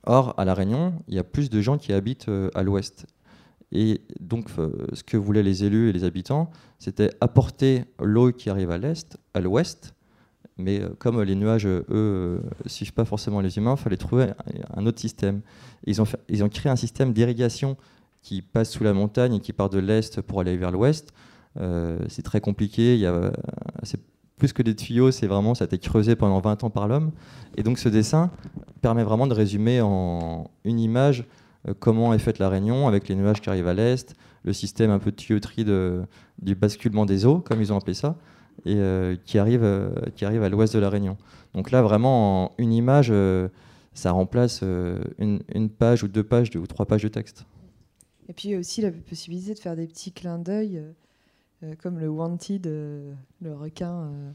Or, 0.05 0.34
à 0.38 0.44
La 0.44 0.55
Réunion, 0.55 0.94
il 1.09 1.14
y 1.14 1.18
a 1.18 1.24
plus 1.24 1.51
de 1.51 1.61
gens 1.61 1.78
qui 1.78 1.92
habitent 1.92 2.28
euh, 2.28 2.51
à 2.55 2.62
l'ouest. 2.62 3.07
Et 3.72 4.03
donc, 4.20 4.49
euh, 4.59 4.86
ce 4.92 5.03
que 5.03 5.16
voulaient 5.16 5.42
les 5.42 5.64
élus 5.64 5.90
et 5.90 5.92
les 5.92 6.05
habitants, 6.05 6.51
c'était 6.78 7.11
apporter 7.20 7.84
l'eau 8.01 8.32
qui 8.32 8.49
arrive 8.51 8.70
à 8.70 8.78
l'est, 8.78 9.18
à 9.34 9.40
l'ouest. 9.40 9.94
Mais 10.57 10.80
euh, 10.80 10.88
comme 10.99 11.20
les 11.22 11.34
nuages, 11.34 11.66
eux, 11.66 12.42
ne 12.64 12.68
suivent 12.68 12.92
pas 12.92 13.05
forcément 13.05 13.40
les 13.40 13.59
humains, 13.59 13.74
il 13.76 13.82
fallait 13.82 13.96
trouver 13.96 14.28
un 14.74 14.86
autre 14.86 15.01
système. 15.01 15.42
Ils 15.84 16.01
ont, 16.01 16.07
ils 16.28 16.42
ont 16.44 16.49
créé 16.49 16.70
un 16.70 16.76
système 16.76 17.12
d'irrigation 17.12 17.76
qui 18.22 18.42
passe 18.42 18.70
sous 18.70 18.84
la 18.84 18.92
montagne 18.92 19.34
et 19.34 19.40
qui 19.40 19.53
part 19.53 19.70
de 19.70 19.78
l'est 19.78 20.20
pour 20.20 20.40
aller 20.40 20.57
vers 20.57 20.70
l'ouest. 20.70 21.12
Euh, 21.61 21.98
c'est 22.09 22.22
très 22.22 22.40
compliqué. 22.40 23.09
c'est 23.82 24.00
plus 24.36 24.52
que 24.52 24.62
des 24.62 24.76
tuyaux, 24.76 25.11
c'est 25.11 25.26
vraiment, 25.26 25.54
ça 25.54 25.64
a 25.64 25.66
été 25.66 25.78
creusé 25.78 26.14
pendant 26.14 26.40
20 26.40 26.64
ans 26.64 26.70
par 26.70 26.86
l'homme. 26.86 27.11
Et 27.56 27.62
donc 27.62 27.78
ce 27.78 27.88
dessin 27.88 28.30
permet 28.80 29.02
vraiment 29.02 29.26
de 29.26 29.34
résumer 29.34 29.80
en 29.80 30.50
une 30.64 30.78
image 30.78 31.26
euh, 31.66 31.74
comment 31.78 32.14
est 32.14 32.18
faite 32.18 32.38
la 32.38 32.48
Réunion 32.48 32.86
avec 32.86 33.09
les 33.09 33.16
nuages 33.16 33.40
qui 33.40 33.50
arrivent 33.50 33.66
à 33.66 33.74
l'est, 33.74 34.14
le 34.44 34.52
système 34.52 34.90
un 34.90 35.00
peu 35.00 35.11
de 35.11 35.16
tuyauterie 35.16 35.64
du 35.64 36.54
basculement 36.54 37.04
des 37.04 37.26
eaux, 37.26 37.40
comme 37.40 37.61
ils 37.61 37.72
ont 37.72 37.76
appelé 37.76 37.94
ça, 37.94 38.16
et 38.64 38.76
euh, 38.76 39.16
qui, 39.24 39.38
arrive, 39.38 39.66
qui 40.14 40.24
arrive 40.24 40.44
à 40.44 40.48
l'ouest 40.48 40.72
de 40.74 40.78
la 40.78 40.88
Réunion. 40.88 41.16
Donc 41.54 41.72
là, 41.72 41.82
vraiment, 41.82 42.44
en 42.44 42.52
une 42.59 42.72
image, 42.72 43.12
ça 43.92 44.12
remplace 44.12 44.62
une, 45.18 45.68
page 45.68 46.04
ou 46.04 46.09
deux 46.09 46.22
pages 46.22 46.50
ou 46.54 46.66
trois 46.68 46.86
pages 46.86 47.02
de 47.02 47.09
texte. 47.09 47.44
Et 48.28 48.32
puis 48.34 48.54
aussi 48.54 48.82
la 48.82 48.92
possibilité 48.92 49.54
de 49.54 49.59
faire 49.59 49.74
des 49.74 49.86
petits 49.86 50.12
clins 50.12 50.38
d'œil 50.38 50.82
comme 51.80 51.98
le 51.98 52.09
Wanted, 52.09 52.66
euh, 52.66 53.12
le 53.42 53.54
requin. 53.54 53.92
Euh. 53.92 54.32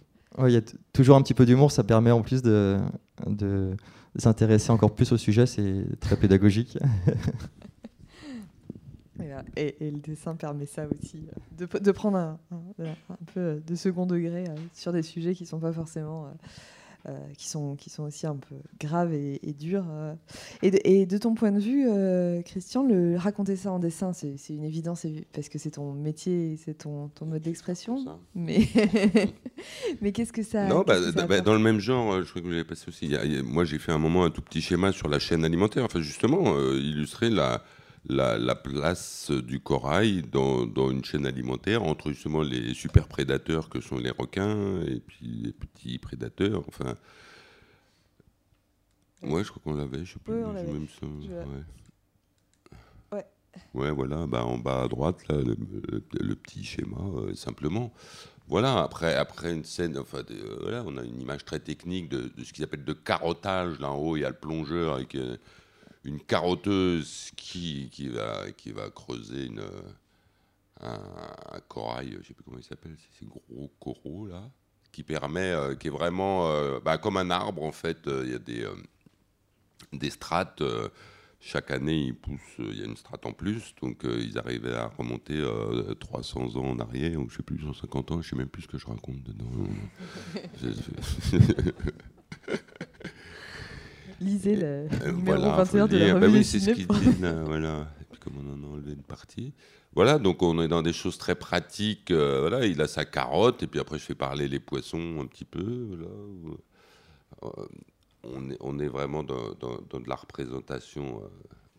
Il 0.47 0.53
y 0.53 0.57
a 0.57 0.61
toujours 0.93 1.15
un 1.15 1.21
petit 1.21 1.35
peu 1.35 1.45
d'humour, 1.45 1.71
ça 1.71 1.83
permet 1.83 2.11
en 2.11 2.21
plus 2.21 2.41
de, 2.41 2.79
de, 3.27 3.75
s'intéresser 4.15 4.71
encore 4.71 4.95
plus 4.95 5.11
au 5.11 5.17
sujet, 5.17 5.45
c'est 5.45 5.85
très 5.99 6.17
pédagogique. 6.17 6.79
et, 9.55 9.75
le 9.79 9.99
dessin 9.99 10.35
permet 10.35 10.65
ça 10.65 10.87
aussi, 10.87 11.21
de, 11.55 11.67
de 11.77 11.91
prendre 11.91 12.17
un, 12.17 12.39
un, 12.79 13.17
peu 13.33 13.61
de 13.65 13.75
second 13.75 14.07
degré 14.07 14.45
sur 14.73 14.91
des 14.91 15.03
sujets 15.03 15.35
qui 15.35 15.43
ne 15.43 15.47
sont 15.47 15.59
pas 15.59 15.71
forcément 15.71 16.25
euh, 16.25 16.29
qui, 17.37 17.47
sont, 17.47 17.75
qui 17.75 17.89
sont 17.89 18.03
aussi 18.03 18.25
un 18.25 18.35
peu 18.35 18.55
graves 18.79 19.13
et, 19.13 19.39
dures. 19.59 19.85
Euh. 19.89 20.13
Et 20.61 21.05
de, 21.05 21.17
ton 21.17 21.35
point 21.35 21.51
de 21.51 21.59
vue, 21.59 21.85
euh, 21.87 22.41
Christian, 22.41 22.83
le, 22.83 23.17
raconter 23.17 23.55
ça 23.55 23.71
en 23.71 23.79
dessin, 23.79 24.13
c'est 24.13 24.37
une 24.49 24.63
évidence 24.63 25.05
parce 25.33 25.49
que 25.49 25.57
c'est 25.57 25.71
ton 25.71 25.93
métier, 25.93 26.57
c'est 26.63 26.75
ton, 26.75 27.09
ton, 27.09 27.25
mode 27.25 27.41
d'expression. 27.41 28.05
Mais, 28.35 28.67
mais 30.01 30.11
qu'est-ce 30.11 30.33
que 30.33 30.43
ça. 30.43 30.67
Non, 30.67 30.83
bah, 30.85 30.97
bah, 31.27 31.41
dans 31.41 31.53
le 31.53 31.59
même 31.59 31.79
genre, 31.79 32.21
je 32.21 32.29
crois 32.29 32.41
que 32.41 32.47
vous 32.47 32.51
l'avez 32.51 32.63
passé 32.63 32.85
aussi. 32.87 33.13
moi, 33.43 33.65
j'ai 33.65 33.79
fait 33.79 33.91
un 33.91 33.99
moment 33.99 34.23
un 34.23 34.29
tout 34.29 34.41
petit 34.41 34.61
schéma 34.61 34.91
sur 34.91 35.07
la 35.07 35.19
chaîne 35.19 35.43
alimentaire, 35.43 35.83
enfin, 35.85 36.01
justement, 36.01 36.57
illustrer 36.73 37.29
la 37.29 37.63
la, 38.05 38.55
place 38.55 39.31
du 39.31 39.59
corail 39.59 40.23
dans, 40.23 40.89
une 40.89 41.03
chaîne 41.03 41.25
alimentaire 41.25 41.83
entre 41.83 42.09
justement 42.11 42.41
les 42.41 42.73
super 42.73 43.07
prédateurs 43.07 43.69
que 43.69 43.81
sont 43.81 43.97
les 43.97 44.11
requins 44.11 44.81
et 44.81 44.99
puis 44.99 45.25
les 45.25 45.53
petits 45.53 45.97
prédateurs. 45.99 46.63
Enfin, 46.67 46.95
ouais, 49.23 49.43
je 49.43 49.49
crois 49.49 49.61
qu'on 49.63 49.75
l'avait. 49.75 50.05
Je 50.05 50.13
sais 50.13 50.19
plus. 50.19 50.33
même 50.33 50.87
ça. 50.99 51.05
Ouais. 53.11 53.25
ouais. 53.73 53.91
voilà. 53.91 54.27
Bah, 54.27 54.45
en 54.45 54.57
bas 54.57 54.83
à 54.83 54.87
droite, 54.87 55.27
là, 55.29 55.37
le, 55.37 56.35
petit 56.35 56.63
schéma, 56.63 56.97
euh, 57.17 57.33
simplement. 57.35 57.93
Voilà, 58.49 58.83
après, 58.83 59.15
après 59.15 59.53
une 59.53 59.63
scène, 59.63 59.97
enfin, 59.97 60.21
voilà, 60.61 60.83
on 60.85 60.97
a 60.97 61.03
une 61.03 61.21
image 61.21 61.45
très 61.45 61.59
technique 61.59 62.09
de, 62.09 62.29
ce 62.43 62.51
qu'ils 62.51 62.65
appellent 62.65 62.83
de 62.83 62.93
carottage. 62.93 63.79
Là 63.79 63.91
en 63.91 63.97
haut, 63.97 64.17
il 64.17 64.21
y 64.21 64.25
a 64.25 64.29
le 64.29 64.35
plongeur 64.35 64.95
avec 64.95 65.15
euh, 65.15 65.37
une 66.03 66.19
carotteuse 66.19 67.31
qui, 67.35 67.89
qui, 67.91 68.09
va, 68.09 68.51
qui 68.51 68.71
va 68.71 68.89
creuser 68.89 69.45
une, 69.45 69.63
un, 70.83 71.59
corail, 71.67 72.11
je 72.11 72.17
ne 72.17 72.23
sais 72.23 72.33
plus 72.33 72.43
comment 72.43 72.57
il 72.57 72.63
s'appelle, 72.63 72.95
ces 73.19 73.25
gros 73.25 73.71
coraux 73.79 74.27
là, 74.27 74.49
qui 74.91 75.03
permet, 75.03 75.51
euh, 75.51 75.75
qui 75.75 75.87
est 75.87 75.91
vraiment 75.91 76.49
euh, 76.49 76.79
bah, 76.79 76.97
comme 76.97 77.17
un 77.17 77.29
arbre 77.29 77.63
en 77.63 77.71
fait. 77.71 78.07
Euh, 78.07 78.23
il 78.25 78.31
y 78.31 78.35
a 78.35 78.39
des, 78.39 78.67
des 79.91 80.09
strates. 80.09 80.63
chaque 81.39 81.71
année, 81.71 82.13
il 82.59 82.77
y 82.77 82.81
a 82.81 82.85
une 82.85 82.97
strate 82.97 83.25
en 83.25 83.33
plus, 83.33 83.73
donc 83.81 84.03
ils 84.03 84.37
arrivaient 84.37 84.75
à 84.75 84.87
remonter 84.87 85.43
300 85.99 86.55
ans 86.55 86.65
en 86.65 86.79
arrière, 86.79 87.19
ou 87.19 87.29
je 87.29 87.37
sais 87.37 87.43
plus, 87.43 87.59
150 87.59 88.11
ans, 88.11 88.21
je 88.21 88.29
sais 88.29 88.35
même 88.35 88.47
plus 88.47 88.63
ce 88.63 88.67
que 88.67 88.77
je 88.77 88.87
raconte 88.87 89.23
dedans. 89.23 89.51
lisez 94.23 94.55
le 94.55 94.65
euh, 94.65 95.11
numéro 95.11 95.37
voilà, 95.37 95.63
21 95.63 95.87
de 95.87 95.97
la 95.97 96.13
bah 96.15 96.27
oui, 96.29 96.43
c'est 96.43 96.59
ce 96.59 96.71
qu'ils 96.71 96.87
disent, 96.87 97.25
voilà. 97.45 97.87
Et 98.01 98.05
puis 98.11 98.19
comme 98.19 98.33
on 98.37 98.53
en 98.53 98.63
a 98.67 98.73
enlevé 98.73 98.93
une 98.93 99.03
partie. 99.03 99.53
Voilà, 99.95 100.17
donc 100.17 100.41
on 100.41 100.59
est 100.61 100.67
dans 100.67 100.81
des 100.81 100.93
choses 100.93 101.17
très 101.17 101.35
pratiques. 101.35 102.11
Euh, 102.11 102.39
voilà, 102.41 102.65
il 102.65 102.81
a 102.81 102.87
sa 102.87 103.05
carotte, 103.05 103.61
et 103.63 103.67
puis 103.67 103.79
après 103.79 103.99
je 103.99 104.03
fais 104.03 104.15
parler 104.15 104.47
les 104.47 104.59
poissons 104.59 105.19
un 105.21 105.25
petit 105.25 105.45
peu. 105.45 105.87
Voilà. 105.89 106.11
Euh, 107.43 107.65
on, 108.23 108.49
est, 108.49 108.57
on 108.61 108.79
est 108.79 108.87
vraiment 108.87 109.23
dans, 109.23 109.53
dans, 109.59 109.99
de 109.99 110.09
la 110.09 110.15
représentation 110.15 111.21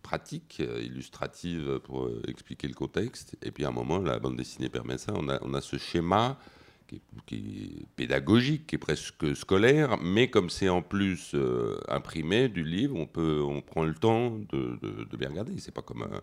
pratique, 0.03 0.63
illustrative 0.83 1.81
pour 1.85 2.11
expliquer 2.29 2.69
le 2.69 2.75
contexte. 2.75 3.37
Et 3.43 3.51
puis 3.51 3.65
à 3.65 3.69
un 3.69 3.73
moment, 3.73 3.99
la 3.99 4.19
bande 4.19 4.37
dessinée 4.37 4.69
permet 4.69 4.99
ça. 4.99 5.15
On 5.17 5.29
a, 5.29 5.39
on 5.43 5.55
a 5.55 5.63
ce 5.63 5.79
schéma 5.79 6.39
qui 6.87 6.97
est, 7.37 7.87
pédagogique, 7.97 8.67
qui 8.67 8.77
est 8.77 8.79
presque 8.79 9.37
scolaire, 9.37 9.99
mais 10.03 10.29
comme 10.29 10.51
c'est 10.51 10.69
en 10.69 10.83
plus 10.83 11.33
euh, 11.35 11.79
imprimé 11.89 12.49
du 12.49 12.65
livre, 12.65 12.97
on, 12.97 13.07
peut, 13.07 13.43
on 13.43 13.61
prend 13.61 13.85
le 13.85 13.95
temps 13.95 14.31
de, 14.53 15.17
bien 15.17 15.29
regarder. 15.29 15.53
C'est 15.59 15.75
pas 15.75 15.83
comme 15.83 16.03
un, 16.03 16.21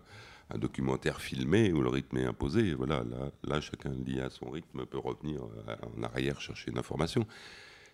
documentaire 0.58 1.22
filmé 1.22 1.72
où 1.72 1.80
le 1.80 1.88
rythme 1.88 2.18
est 2.18 2.26
imposé. 2.26 2.74
Voilà, 2.74 3.02
là, 3.04 3.30
là, 3.42 3.60
chacun 3.62 3.90
lit 4.06 4.20
à 4.20 4.28
son 4.28 4.50
rythme, 4.50 4.84
peut 4.84 4.98
revenir 4.98 5.40
euh, 5.44 5.74
en 5.96 6.02
arrière 6.02 6.40
chercher 6.42 6.70
une 6.70 6.78
information. 6.78 7.26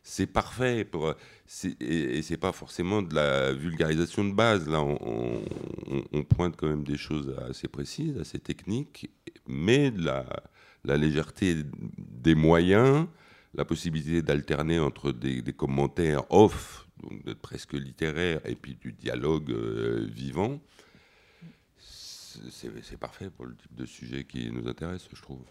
C'est 0.02 0.26
parfait 0.26 0.84
pour, 0.84 1.14
et, 1.80 2.22
c'est 2.22 2.36
pas 2.36 2.52
forcément 2.52 3.02
de 3.02 3.14
la 3.14 3.52
vulgarisation 3.52 4.24
de 4.24 4.32
base. 4.32 4.68
Là, 4.68 4.82
on, 4.82 5.42
on, 6.12 6.22
pointe 6.24 6.56
quand 6.56 6.68
même 6.68 6.84
des 6.84 6.96
choses 6.96 7.34
assez 7.48 7.68
précises, 7.68 8.18
assez 8.18 8.38
techniques, 8.38 9.10
mais 9.46 9.90
de 9.90 10.04
la 10.04 10.24
la 10.84 10.96
légèreté 10.96 11.56
des 11.98 12.34
moyens, 12.34 13.06
la 13.54 13.64
possibilité 13.64 14.22
d'alterner 14.22 14.78
entre 14.78 15.12
des, 15.12 15.42
commentaires 15.52 16.22
off, 16.30 16.88
donc 17.02 17.34
presque 17.34 17.74
littéraires, 17.74 18.40
et 18.44 18.54
puis 18.54 18.74
du 18.74 18.92
dialogue 18.92 19.50
euh, 19.50 20.06
vivant, 20.10 20.60
c'est 22.50 22.98
parfait 22.98 23.30
pour 23.30 23.46
le 23.46 23.56
type 23.56 23.74
de 23.74 23.86
sujet 23.86 24.24
qui 24.24 24.50
nous 24.50 24.68
intéresse, 24.68 25.08
je 25.12 25.20
trouve. 25.20 25.42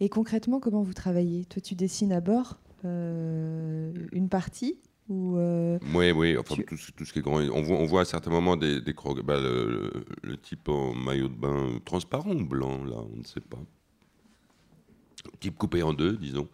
Et 0.00 0.08
concrètement, 0.08 0.60
comment 0.60 0.82
vous 0.82 0.92
travaillez? 0.94 1.44
Toi, 1.46 1.62
tu 1.62 1.74
dessines 1.74 2.12
à 2.12 2.20
bord 2.20 2.58
euh, 2.84 3.92
une 4.12 4.28
partie, 4.28 4.76
ou 5.08 5.36
euh, 5.36 5.78
Oui, 5.94 6.10
oui, 6.10 6.36
enfin, 6.36 6.54
tu- 6.56 6.64
tout, 6.64 6.76
ce- 6.76 6.92
tout 6.92 7.04
ce 7.04 7.12
qui 7.12 7.20
est 7.20 7.22
grand. 7.22 7.40
On 7.40 7.62
voit, 7.62 7.78
on 7.78 7.86
voit 7.86 8.02
à 8.02 8.04
certains 8.04 8.30
moments 8.30 8.56
des, 8.56 8.80
des 8.80 8.94
bah, 9.24 9.40
le, 9.40 9.90
le 10.22 10.36
type 10.36 10.68
en 10.68 10.94
maillot 10.94 11.28
de 11.28 11.34
bain 11.34 11.78
transparent 11.84 12.32
ou 12.34 12.44
blanc, 12.44 12.84
là, 12.84 12.96
on 12.96 13.16
ne 13.18 13.24
sait 13.24 13.40
pas. 13.40 13.58
Type 15.40 15.56
coupé 15.56 15.82
en 15.82 15.92
deux, 15.92 16.16
disons. 16.16 16.48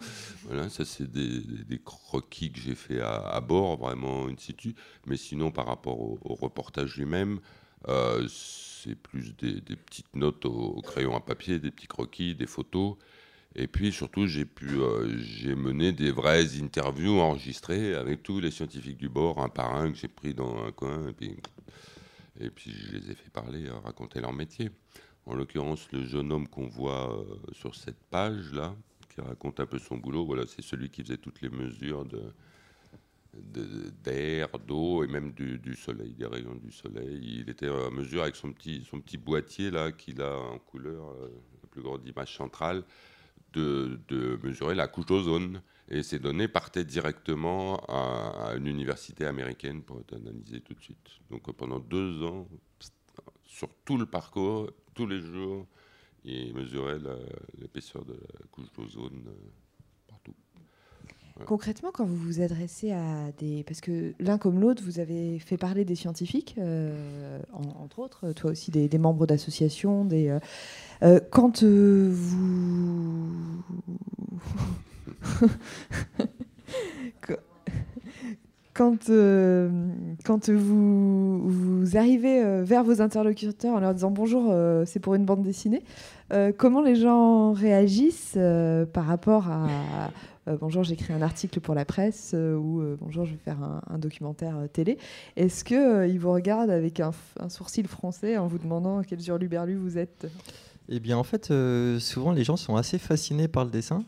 Voilà, 0.45 0.69
ça, 0.69 0.85
c'est 0.85 1.11
des, 1.11 1.79
croquis 1.85 2.53
que 2.53 2.61
j'ai 2.61 2.75
fait 2.75 3.01
à, 3.01 3.41
bord, 3.41 3.77
vraiment 3.77 4.27
in 4.27 4.37
situ. 4.37 4.75
Mais 5.07 5.17
sinon, 5.17 5.51
par 5.51 5.67
rapport 5.67 6.01
au, 6.01 6.35
reportage 6.35 6.97
lui-même, 6.97 7.41
euh, 7.89 8.27
c'est 8.29 8.95
plus 8.95 9.35
des, 9.37 9.61
petites 9.61 10.15
notes 10.15 10.45
au, 10.45 10.51
au 10.51 10.83
crayon 10.83 11.17
à 11.17 11.21
papier, 11.21 11.59
des 11.59 11.71
petits 11.71 11.87
croquis, 11.89 12.35
des 12.35 12.47
photos. 12.47 12.97
Et 13.57 13.67
puis 13.67 13.93
surtout, 13.93 14.27
j'ai 14.27 14.45
pu, 14.45 14.81
euh, 14.81 15.19
j'ai 15.19 15.57
mené 15.57 15.93
des 15.93 16.13
vraies 16.13 16.61
interviews 16.63 17.19
enregistrées 17.19 17.95
avec 17.95 18.23
tous 18.23 18.39
les 18.39 18.51
scientifiques 18.53 18.99
du 18.99 19.09
bord, 19.09 19.43
un 19.43 19.49
par 19.49 19.75
un 19.75 19.91
que 19.91 19.99
j'ai 19.99 20.09
pris 20.09 20.35
dans 20.35 20.65
un 20.65 20.71
coin, 20.71 21.09
et 21.09 21.13
puis, 21.13 21.37
et 22.39 22.51
puis 22.51 22.71
je 22.71 22.97
les 22.97 23.11
ai 23.11 23.15
fait 23.15 23.31
parler, 23.31 23.67
euh, 23.67 23.77
raconter 23.81 24.21
leur 24.21 24.33
métier. 24.33 24.71
En 25.27 25.35
l'occurrence, 25.35 25.91
le 25.93 26.05
jeune 26.05 26.33
homme 26.33 26.49
qu'on 26.49 26.66
voit 26.66 27.18
euh, 27.18 27.25
sur 27.53 27.75
cette 27.75 28.03
page 28.11 28.53
là, 28.53 28.75
qui 29.14 29.21
raconte 29.21 29.61
un 29.61 29.66
peu 29.66 29.79
son 29.79 29.97
boulot, 29.97 30.25
voilà, 30.25 30.45
c'est 30.47 30.62
celui 30.62 30.89
qui 30.89 31.03
faisait 31.03 31.18
toutes 31.18 31.41
les 31.43 31.51
mesures 31.51 32.05
de 32.05 32.33
d'air, 33.33 34.49
d'eau 34.66 35.05
et 35.05 35.07
même 35.07 35.33
du, 35.33 35.77
soleil, 35.77 36.14
des 36.14 36.27
rayons 36.27 36.57
du 36.57 36.73
soleil. 36.73 37.41
Il 37.41 37.49
était 37.49 37.68
à 37.68 37.91
mesure 37.91 38.23
avec 38.23 38.35
son 38.35 38.53
petit, 38.53 38.85
son 38.89 39.01
petit 39.01 39.18
boîtier 39.18 39.71
là 39.71 39.93
qu'il 39.93 40.21
a 40.21 40.37
en 40.37 40.59
couleur, 40.59 41.11
euh, 41.11 41.29
la 41.62 41.68
plus 41.68 41.83
grande 41.83 42.07
image 42.07 42.37
centrale, 42.37 42.83
de, 43.53 44.01
de 44.09 44.39
mesurer 44.43 44.75
la 44.75 44.89
couche 44.89 45.07
d'ozone. 45.07 45.62
Et 45.89 46.03
ces 46.03 46.21
données 46.21 46.49
partaient 46.49 46.85
directement 46.85 47.77
à, 47.89 48.55
une 48.57 48.68
université 48.68 49.27
américaine 49.27 49.83
pour 49.83 49.99
être 50.01 50.14
analysées 50.14 50.61
tout 50.61 50.75
de 50.75 50.81
suite. 50.81 51.21
Donc 51.31 51.51
pendant 51.53 51.81
deux 51.81 52.23
ans, 52.23 52.49
sur 53.51 53.69
tout 53.85 53.97
le 53.99 54.07
parcours, 54.07 54.71
tous 54.95 55.07
les 55.09 55.21
jours, 55.21 55.67
mesurait 56.55 56.99
la- 57.01 57.17
l'épaisseur 57.61 58.05
de 58.05 58.13
la 58.13 58.47
couche 58.51 58.71
d'ozone 58.77 59.25
euh, 59.27 59.33
partout. 60.07 60.35
Concrètement, 61.47 61.91
quand 61.91 62.05
vous 62.05 62.17
vous 62.17 62.41
adressez 62.43 62.93
à 62.93 63.33
des... 63.39 63.65
Parce 63.65 63.81
que 63.81 64.13
l'un 64.21 64.37
comme 64.39 64.61
l'autre, 64.61 64.83
vous 64.85 65.01
avez 65.01 65.39
fait 65.39 65.57
parler 65.57 65.85
des 65.85 65.95
scientifiques, 65.97 66.55
euh, 66.59 67.41
en- 67.53 67.83
entre 67.83 67.99
autres, 67.99 68.33
toi 68.33 68.51
aussi 68.53 68.71
des, 68.71 68.89
des 68.89 68.99
membres 68.99 69.27
d'associations, 69.27 70.05
des... 70.05 70.39
euh, 71.03 71.19
quand 71.31 71.65
vous... 71.65 73.27
Quand, 78.81 79.11
euh, 79.11 79.68
quand 80.24 80.49
vous, 80.49 81.47
vous 81.47 81.99
arrivez 81.99 82.43
euh, 82.43 82.64
vers 82.64 82.83
vos 82.83 83.03
interlocuteurs 83.03 83.74
en 83.74 83.81
leur 83.81 83.93
disant 83.93 84.11
bonjour, 84.11 84.47
euh, 84.49 84.85
c'est 84.87 85.01
pour 85.01 85.14
une 85.14 85.26
bande 85.26 85.43
dessinée, 85.43 85.83
comment 86.57 86.81
les 86.81 86.97
gens 86.97 87.53
réagissent 87.53 88.39
par 88.95 89.05
rapport 89.05 89.49
à 89.49 90.11
bonjour, 90.62 90.83
j'écris 90.83 91.12
un 91.12 91.20
article 91.20 91.61
pour 91.61 91.74
la 91.74 91.85
presse 91.85 92.35
ou 92.35 92.83
bonjour, 92.99 93.26
je 93.26 93.33
vais 93.33 93.39
faire 93.45 93.59
un, 93.87 93.99
documentaire 93.99 94.57
télé. 94.72 94.97
Est-ce 95.37 95.62
que 95.62 95.74
euh, 95.74 96.07
ils 96.07 96.18
vous 96.18 96.33
regardent 96.33 96.70
avec 96.70 97.01
un, 97.01 97.12
sourcil 97.51 97.87
français 97.87 98.39
en 98.39 98.47
vous 98.47 98.59
demandant 98.59 99.03
quel 99.03 99.20
hurluberlu 99.20 99.74
vous 99.74 99.99
êtes? 99.99 100.26
Eh 100.89 101.01
bien, 101.01 101.18
en 101.18 101.24
fait, 101.24 101.53
souvent, 101.99 102.33
les 102.33 102.45
gens 102.45 102.57
sont 102.57 102.76
assez 102.76 102.97
fascinés 102.97 103.47
par 103.47 103.66
le 103.66 103.70
dessin. 103.70 104.05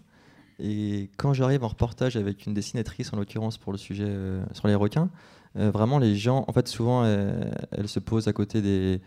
Et 0.64 1.10
quand 1.16 1.34
j'arrive 1.34 1.64
en 1.64 1.68
reportage 1.68 2.16
avec 2.16 2.46
une 2.46 2.54
dessinatrice, 2.54 3.12
en 3.12 3.16
l'occurrence 3.16 3.58
pour 3.58 3.72
le 3.72 3.78
sujet 3.78 4.06
euh, 4.06 4.44
sur 4.52 4.68
les 4.68 4.76
requins, 4.76 5.10
euh, 5.58 5.72
vraiment, 5.72 5.98
les 5.98 6.14
gens, 6.14 6.44
en 6.46 6.52
fait, 6.52 6.68
souvent, 6.68 7.02
euh, 7.04 7.50
elles 7.72 7.88
se 7.88 7.98
posent 7.98 8.28
à 8.28 8.32
côté 8.32 8.62
des, 8.62 9.00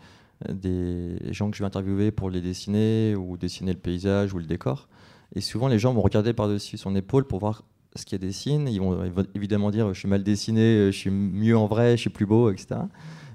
gens 1.32 1.50
que 1.50 1.56
je 1.56 1.62
vais 1.62 1.66
interviewer 1.66 2.10
pour 2.10 2.28
les 2.28 2.42
dessiner 2.42 3.16
ou 3.16 3.38
dessiner 3.38 3.72
le 3.72 3.78
paysage 3.78 4.34
ou 4.34 4.38
le 4.38 4.44
décor. 4.44 4.86
Et 5.34 5.40
souvent, 5.40 5.66
les 5.66 5.78
gens 5.78 5.94
vont 5.94 6.02
regarder 6.02 6.34
par-dessus 6.34 6.76
son 6.76 6.94
épaule 6.94 7.26
pour 7.26 7.38
voir 7.40 7.64
ce 7.94 8.04
qu'il 8.04 8.18
dessine. 8.18 8.68
Ils 8.68 8.80
vont, 8.80 9.10
évidemment 9.34 9.70
dire 9.70 9.94
Je 9.94 9.98
suis 9.98 10.08
mal 10.08 10.22
dessiné, 10.22 10.92
je 10.92 10.96
suis 10.96 11.10
mieux 11.10 11.56
en 11.56 11.66
vrai, 11.66 11.92
je 11.92 12.02
suis 12.02 12.10
plus 12.10 12.26
beau, 12.26 12.50
etc. 12.50 12.80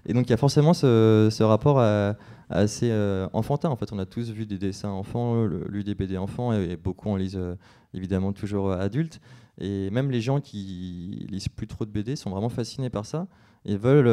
Et 0.06 0.14
donc, 0.14 0.28
il 0.28 0.30
y 0.30 0.34
a 0.34 0.38
forcément 0.38 0.76
ce 0.76 1.42
rapport 1.42 1.80
à, 1.80 2.16
assez 2.52 2.90
euh, 2.92 3.28
enfantin. 3.34 3.70
En 3.70 3.76
fait, 3.76 3.92
on 3.94 4.00
a 4.00 4.06
tous 4.06 4.30
vu 4.32 4.46
des 4.46 4.58
dessins 4.58 4.90
enfants, 4.90 5.46
lu 5.46 5.84
des 5.84 5.96
BD 5.96 6.18
enfants, 6.18 6.54
et, 6.54 6.76
beaucoup 6.76 7.10
en 7.10 7.16
lisent 7.16 7.38
euh, 7.38 7.56
évidemment 7.94 8.34
toujours 8.34 8.70
euh, 8.70 8.78
adultes. 8.78 9.22
Et 9.60 9.90
même 9.90 10.12
les 10.12 10.22
gens 10.22 10.40
qui 10.42 11.26
lisent 11.30 11.50
plus 11.50 11.68
trop 11.68 11.86
de 11.86 11.92
BD 11.92 12.16
sont 12.16 12.30
vraiment 12.30 12.50
fascinés 12.50 12.90
par 12.90 13.06
ça 13.06 13.28
et 13.66 13.76
veulent 13.76 14.10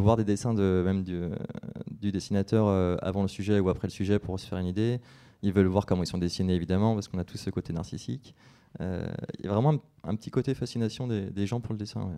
voir 0.00 0.16
des 0.16 0.24
dessins 0.24 0.54
de, 0.54 0.82
même 0.84 1.04
du, 1.04 2.10
dessinateur 2.10 2.66
avant 3.00 3.22
le 3.22 3.28
sujet 3.28 3.60
ou 3.60 3.68
après 3.68 3.86
le 3.86 3.92
sujet 3.92 4.18
pour 4.18 4.40
se 4.40 4.46
faire 4.46 4.58
une 4.58 4.66
idée. 4.66 5.00
Ils 5.42 5.52
veulent 5.52 5.66
voir 5.66 5.86
comment 5.86 6.02
ils 6.02 6.08
sont 6.08 6.18
dessinés, 6.18 6.54
évidemment, 6.54 6.94
parce 6.94 7.06
qu'on 7.06 7.18
a 7.18 7.24
tous 7.24 7.36
ce 7.36 7.50
côté 7.50 7.72
narcissique. 7.72 8.34
Il 8.80 9.44
y 9.44 9.46
a 9.46 9.52
vraiment 9.52 9.78
un, 10.02 10.16
petit 10.16 10.30
côté 10.30 10.52
fascination 10.54 11.06
des, 11.06 11.46
gens 11.46 11.60
pour 11.60 11.74
le 11.74 11.78
dessin. 11.78 12.10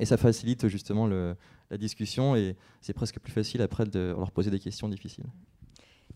Et 0.00 0.06
ça 0.06 0.16
facilite 0.16 0.66
justement 0.66 1.06
le- 1.06 1.36
la 1.70 1.78
discussion 1.78 2.36
et 2.36 2.56
c'est 2.80 2.92
presque 2.92 3.18
plus 3.20 3.32
facile 3.32 3.62
après 3.62 3.84
de 3.84 4.14
leur 4.16 4.30
poser 4.30 4.50
des 4.50 4.58
questions 4.60 4.88
difficiles. 4.88 5.24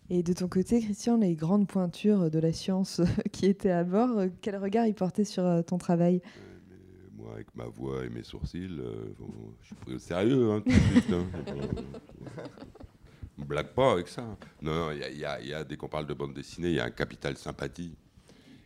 Et 0.09 0.23
de 0.23 0.33
ton 0.33 0.47
côté, 0.47 0.81
Christian, 0.81 1.17
les 1.17 1.35
grandes 1.35 1.67
pointures 1.67 2.29
de 2.29 2.39
la 2.39 2.51
science 2.53 3.01
qui 3.31 3.45
étaient 3.45 3.71
à 3.71 3.83
bord, 3.83 4.23
quel 4.41 4.57
regard 4.57 4.85
ils 4.87 4.93
portaient 4.95 5.23
sur 5.25 5.45
euh, 5.45 5.61
ton 5.61 5.77
travail? 5.77 6.21
Euh, 6.25 6.57
mais 6.69 7.23
moi, 7.23 7.33
avec 7.35 7.55
ma 7.55 7.65
voix 7.65 8.05
et 8.05 8.09
mes 8.09 8.23
sourcils, 8.23 8.67
euh, 8.79 9.13
bon, 9.17 9.29
je 9.61 9.67
suis 9.67 9.75
pris 9.75 9.93
au 9.95 9.99
sérieux 9.99 10.51
hein, 10.51 10.61
tout 10.61 10.69
de 10.71 11.01
suite. 11.01 11.11
hein. 11.13 11.25
On 13.37 13.45
blague 13.45 13.73
pas 13.73 13.93
avec 13.93 14.07
ça. 14.07 14.37
Non, 14.61 14.75
non, 14.75 14.91
il 14.91 14.99
y 14.99 15.03
a- 15.03 15.09
il 15.09 15.17
y, 15.17 15.25
a- 15.25 15.41
il 15.41 15.47
y 15.47 15.53
a, 15.53 15.63
dès 15.63 15.75
qu'on 15.77 15.87
parle 15.87 16.05
de 16.05 16.13
bande 16.13 16.33
dessinée, 16.33 16.69
il 16.69 16.75
y 16.75 16.79
a 16.79 16.85
un 16.85 16.91
capital 16.91 17.35
sympathie. 17.37 17.95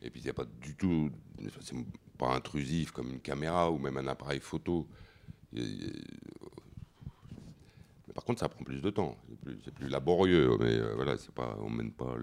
Et 0.01 0.09
puis, 0.09 0.19
il 0.19 0.23
n'y 0.25 0.29
a 0.29 0.33
pas 0.33 0.45
du 0.61 0.75
tout. 0.75 1.09
C'est 1.61 1.75
pas 2.17 2.33
intrusif 2.35 2.91
comme 2.91 3.09
une 3.11 3.19
caméra 3.21 3.71
ou 3.71 3.77
même 3.77 3.95
un 3.97 4.07
appareil 4.07 4.39
photo. 4.39 4.87
Il 5.53 5.59
y 5.59 5.63
a- 5.63 5.67
il 5.67 5.81
y 5.83 5.89
a- 5.89 5.93
Mais 8.04 8.04
par 8.15 8.23
contre, 8.23 8.39
ça 8.39 8.49
prend 8.49 8.63
plus 8.63 8.81
de 8.81 8.89
temps. 8.89 9.17
C'est 9.65 9.73
plus, 9.73 9.89
laborieux. 9.89 10.57
Mais 10.59 10.79
euh, 10.79 10.93
voilà, 10.95 11.17
c'est 11.17 11.33
pas, 11.33 11.57
on 11.61 11.69
mène 11.69 11.91
pas 11.91 12.15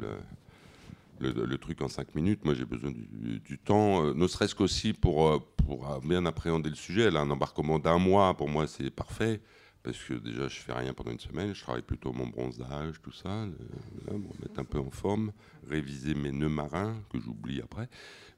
le, 1.21 1.59
truc 1.59 1.83
en 1.83 1.89
cinq 1.89 2.15
minutes. 2.15 2.45
Moi, 2.47 2.55
j'ai 2.55 2.65
besoin 2.65 2.91
du, 2.91 3.59
temps, 3.59 4.07
euh, 4.07 4.15
ne 4.15 4.27
serait-ce 4.27 4.55
qu'aussi 4.55 4.95
pour, 4.95 5.29
euh, 5.29 5.39
pour 5.59 5.89
euh, 5.93 6.01
bien 6.01 6.25
appréhender 6.25 6.71
le 6.71 6.77
sujet. 6.77 7.11
Là, 7.11 7.21
un 7.21 7.31
embarquement 7.31 7.79
d'un 7.79 7.99
mois, 7.99 8.35
pour 8.35 8.49
moi, 8.49 8.67
c'est 8.67 8.91
parfait. 8.91 9.43
Parce 9.83 9.99
que 9.99 10.15
déjà, 10.15 10.49
je 10.49 10.61
fais 10.61 10.73
rien 10.73 10.95
pendant 10.95 11.11
une 11.11 11.21
semaine. 11.21 11.55
Je 11.55 11.61
travaille 11.61 11.83
plutôt 11.83 12.13
mon 12.13 12.27
bronzage, 12.27 13.03
tout 13.03 13.13
ça, 13.13 13.45
le- 13.45 13.59
voilà, 14.05 14.19
me 14.19 14.29
remettre 14.29 14.61
un 14.61 14.65
peu 14.65 14.79
en 14.79 14.91
forme, 14.91 15.33
réviser 15.69 16.15
mes 16.15 16.33
nœuds 16.33 16.49
marins 16.49 16.97
que 17.11 17.21
j'oublie 17.21 17.61
après. 17.61 17.89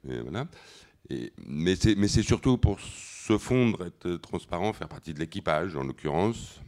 Et 0.09 0.19
voilà. 0.19 0.47
Et, 1.09 1.31
mais 1.47 1.75
c'est 1.75 2.23
surtout 2.23 2.57
pour 2.57 2.79
se 2.81 3.37
fondre, 3.37 3.85
être 3.85 4.15
transparent, 4.17 4.73
faire 4.73 4.89
partie 4.89 5.13
de 5.13 5.19
l'équipage, 5.19 5.75
en 5.75 5.83
l'occurrence. 5.83 6.59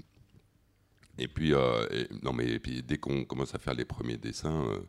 Et 1.18 1.28
puis, 1.28 1.54
euh, 1.54 2.06
non, 2.24 2.34
mais 2.34 2.60
dès 2.60 2.98
qu'on 2.98 3.26
commence 3.26 3.56
à 3.56 3.60
faire 3.60 3.74
les 3.74 3.86
premiers 3.86 4.18
dessins, 4.18 4.66
euh, 4.68 4.80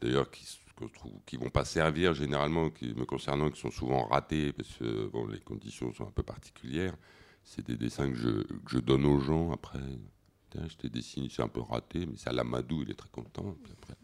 d'ailleurs, 0.00 0.30
qui, 0.30 0.44
trouve, 0.92 1.12
qui 1.24 1.36
vont 1.36 1.50
pas 1.50 1.64
servir 1.64 2.14
généralement, 2.14 2.70
qui 2.70 2.94
me 2.94 3.04
concernant, 3.04 3.50
qui 3.50 3.60
sont 3.60 3.70
souvent 3.70 4.04
ratés 4.06 4.52
parce 4.52 4.72
que 4.74 5.06
bon, 5.08 5.26
les 5.26 5.40
conditions 5.40 5.92
sont 5.92 6.06
un 6.06 6.12
peu 6.12 6.22
particulières. 6.22 6.94
C'est 7.42 7.66
des 7.66 7.76
dessins 7.76 8.10
que 8.10 8.16
je, 8.16 8.28
je 8.68 8.78
donne 8.78 9.04
aux 9.06 9.20
gens 9.20 9.52
après. 9.52 9.80
Tiens, 10.50 10.66
je 10.68 10.76
t'ai 10.76 10.88
dessiné, 10.88 11.28
c'est 11.30 11.42
un 11.42 11.48
peu 11.48 11.60
raté, 11.60 12.06
mais 12.06 12.14
c'est 12.16 12.28
à 12.28 12.32
l'Amadou, 12.32 12.82
il 12.82 12.90
est 12.90 12.94
très 12.94 13.08
content. 13.08 13.56
Après, 13.72 13.94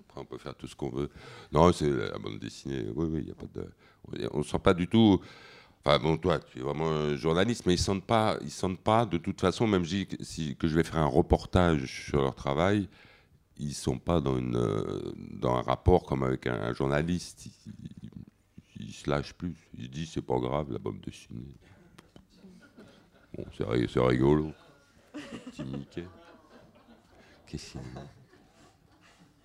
après, 0.00 0.20
on 0.20 0.24
peut 0.24 0.38
faire 0.38 0.54
tout 0.54 0.66
ce 0.66 0.76
qu'on 0.76 0.90
veut. 0.90 1.10
Non, 1.52 1.72
c'est 1.72 1.90
la 1.90 2.18
bande 2.18 2.38
dessinée. 2.38 2.86
Oui, 2.94 3.08
oui, 3.10 3.20
il 3.22 3.28
y 3.28 3.30
a 3.30 3.34
pas 3.34 3.46
de. 3.52 3.66
On 4.32 4.38
ne 4.38 4.42
sent 4.42 4.58
pas 4.58 4.74
du 4.74 4.86
tout. 4.86 5.20
Enfin 5.86 5.98
bon, 5.98 6.16
toi, 6.16 6.38
tu 6.38 6.58
es 6.58 6.62
vraiment 6.62 6.88
un 6.90 7.14
journaliste, 7.16 7.66
mais 7.66 7.74
ils 7.74 7.78
sentent 7.78 8.04
pas, 8.06 8.38
ils 8.40 8.50
sentent 8.50 8.78
pas 8.80 9.04
de 9.04 9.18
toute 9.18 9.38
façon, 9.40 9.66
même 9.66 9.84
si, 9.84 10.08
si- 10.20 10.56
que 10.56 10.66
je 10.66 10.76
vais 10.76 10.82
faire 10.82 10.96
un 11.00 11.04
reportage 11.04 12.06
sur 12.06 12.22
leur 12.22 12.34
travail, 12.34 12.88
ils 13.58 13.74
sont 13.74 13.98
pas 13.98 14.20
dans 14.22 14.38
une 14.38 14.56
euh, 14.56 15.12
dans 15.30 15.56
un 15.56 15.60
rapport 15.60 16.04
comme 16.06 16.22
avec 16.22 16.46
un, 16.46 16.54
un 16.54 16.72
journaliste. 16.72 17.44
Ils, 17.46 17.52
ils- 18.02 18.10
ils 18.86 18.92
se 18.94 19.10
lâchent 19.10 19.34
plus. 19.34 19.54
Ils 19.76 19.84
se 19.84 19.90
disent 19.90 20.10
c'est 20.14 20.22
pas 20.22 20.38
grave 20.38 20.72
la 20.72 20.78
bande 20.78 21.00
dessinée. 21.04 21.54
Bon, 23.36 23.44
c'est 23.56 23.64
ri- 23.64 23.88
c'est 23.92 24.00
rigolo. 24.00 24.52
Petit 25.12 25.64
Mickey. 25.64 26.04
Qu'est-ce 27.46 27.72
qu'il 27.72 27.80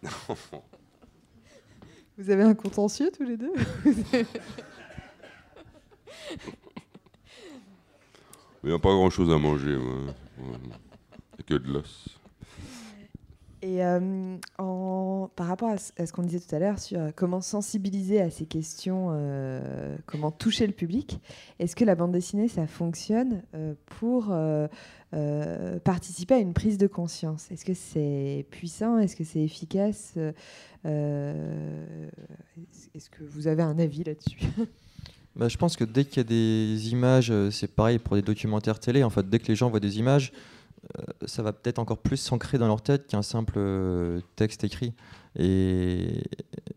Non. 0.03 0.09
Vous 2.17 2.29
avez 2.29 2.43
un 2.43 2.55
contentieux 2.55 3.11
tous 3.15 3.23
les 3.23 3.35
deux? 3.37 3.51
Il 8.63 8.69
n'y 8.69 8.75
a 8.75 8.79
pas 8.79 8.89
grand 8.89 9.09
chose 9.09 9.31
à 9.31 9.37
manger. 9.37 9.77
Ouais. 9.77 10.13
Que 11.45 11.55
de 11.55 11.71
l'os. 11.71 12.19
Et 13.61 13.83
euh, 13.83 14.37
par 15.35 15.47
rapport 15.47 15.69
à 15.69 15.77
ce, 15.77 16.13
qu'on 16.13 16.23
disait 16.23 16.39
tout 16.39 16.55
à 16.55 16.59
l'heure 16.59 16.79
sur 16.79 16.97
euh, 16.97 17.09
comment 17.13 17.41
sensibiliser 17.41 18.21
à 18.21 18.29
ces 18.29 18.45
questions, 18.45 19.09
euh, 19.11 19.97
comment 20.05 20.31
toucher 20.31 20.65
le 20.65 20.71
public, 20.71 21.19
est-ce 21.59 21.75
que 21.75 21.83
la 21.83 21.95
bande 21.95 22.13
dessinée, 22.13 22.47
ça 22.47 22.67
fonctionne 22.67 23.41
pour 23.85 24.33
participer 25.83 26.35
à 26.35 26.39
une 26.39 26.53
prise 26.53 26.77
de 26.77 26.87
conscience? 26.87 27.51
Est-ce 27.51 27.65
que 27.65 27.73
c'est 27.73 28.45
puissant? 28.49 28.97
Est-ce 28.97 29.17
que 29.17 29.25
c'est 29.25 29.41
efficace? 29.41 30.17
Est-ce 30.85 31.99
que 33.09 33.23
vous 33.23 33.47
avez 33.47 33.63
un 33.63 33.77
avis 33.77 34.05
là-dessus? 34.05 34.39
bah, 35.35 35.47
je 35.47 35.57
pense 35.57 35.77
que 35.77 35.83
dès 35.83 36.05
qu'il 36.05 36.17
y 36.17 36.19
a 36.19 36.23
des 36.23 36.91
images, 36.91 37.31
c'est 37.51 37.73
pareil 37.73 37.99
pour 37.99 38.15
des 38.15 38.21
documentaires 38.21 38.79
télé, 38.79 39.03
en 39.03 39.09
fait, 39.09 39.29
dès 39.29 39.39
que 39.39 39.47
les 39.47 39.55
gens 39.55 39.69
voient 39.69 39.79
des 39.79 39.99
images, 39.99 40.31
euh, 40.97 41.03
ça 41.25 41.43
va 41.43 41.53
peut-être 41.53 41.79
encore 41.79 41.97
plus 41.97 42.17
s'ancrer 42.17 42.57
dans 42.57 42.67
leur 42.67 42.81
tête 42.81 43.07
qu'un 43.07 43.21
simple 43.21 43.55
euh, 43.57 44.21
texte 44.35 44.63
écrit. 44.63 44.93
Et 45.37 46.23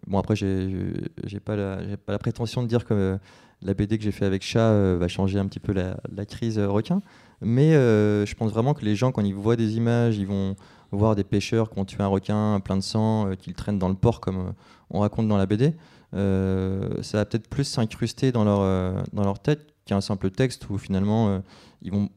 bon, 0.06 0.18
après, 0.18 0.36
j'ai 0.36 1.40
pas, 1.44 1.56
la, 1.56 1.78
pas 1.96 2.12
la 2.12 2.18
prétention 2.18 2.62
de 2.62 2.68
dire 2.68 2.84
que 2.84 3.18
la 3.62 3.74
BD 3.74 3.96
que 3.96 4.04
j'ai 4.04 4.12
fait 4.12 4.24
avec 4.24 4.42
Chat 4.42 4.70
euh, 4.70 4.96
va 4.98 5.08
changer 5.08 5.38
un 5.38 5.46
petit 5.46 5.60
peu 5.60 5.72
la, 5.72 6.26
crise 6.26 6.58
requin. 6.58 7.00
Mais 7.40 7.72
je 7.72 8.34
pense 8.34 8.52
vraiment 8.52 8.72
que 8.72 8.84
les 8.84 8.94
gens, 8.94 9.10
quand 9.10 9.24
ils 9.24 9.34
voient 9.34 9.56
des 9.56 9.76
images, 9.76 10.16
ils 10.16 10.28
vont 10.28 10.54
voir 10.92 11.16
des 11.16 11.24
pêcheurs 11.24 11.70
qui 11.70 11.78
ont 11.80 11.84
tué 11.84 12.00
un 12.00 12.06
requin 12.06 12.60
plein 12.60 12.76
de 12.76 12.82
sang, 12.82 13.30
qu'ils 13.36 13.54
traînent 13.54 13.80
dans 13.80 13.88
le 13.88 13.96
port, 13.96 14.20
comme 14.20 14.52
on 14.90 15.00
raconte 15.00 15.26
dans 15.26 15.36
la 15.36 15.46
BD. 15.46 15.74
Ça 16.12 17.18
va 17.18 17.24
peut-être 17.24 17.48
plus 17.48 17.64
s'incruster 17.64 18.32
dans 18.32 18.44
leur, 18.44 19.04
dans 19.12 19.24
leur 19.24 19.38
tête 19.38 19.66
qu'un 19.84 20.00
simple 20.00 20.30
texte 20.30 20.68
où 20.70 20.78
finalement 20.78 21.42
ils 21.82 21.90
vont 21.90 22.08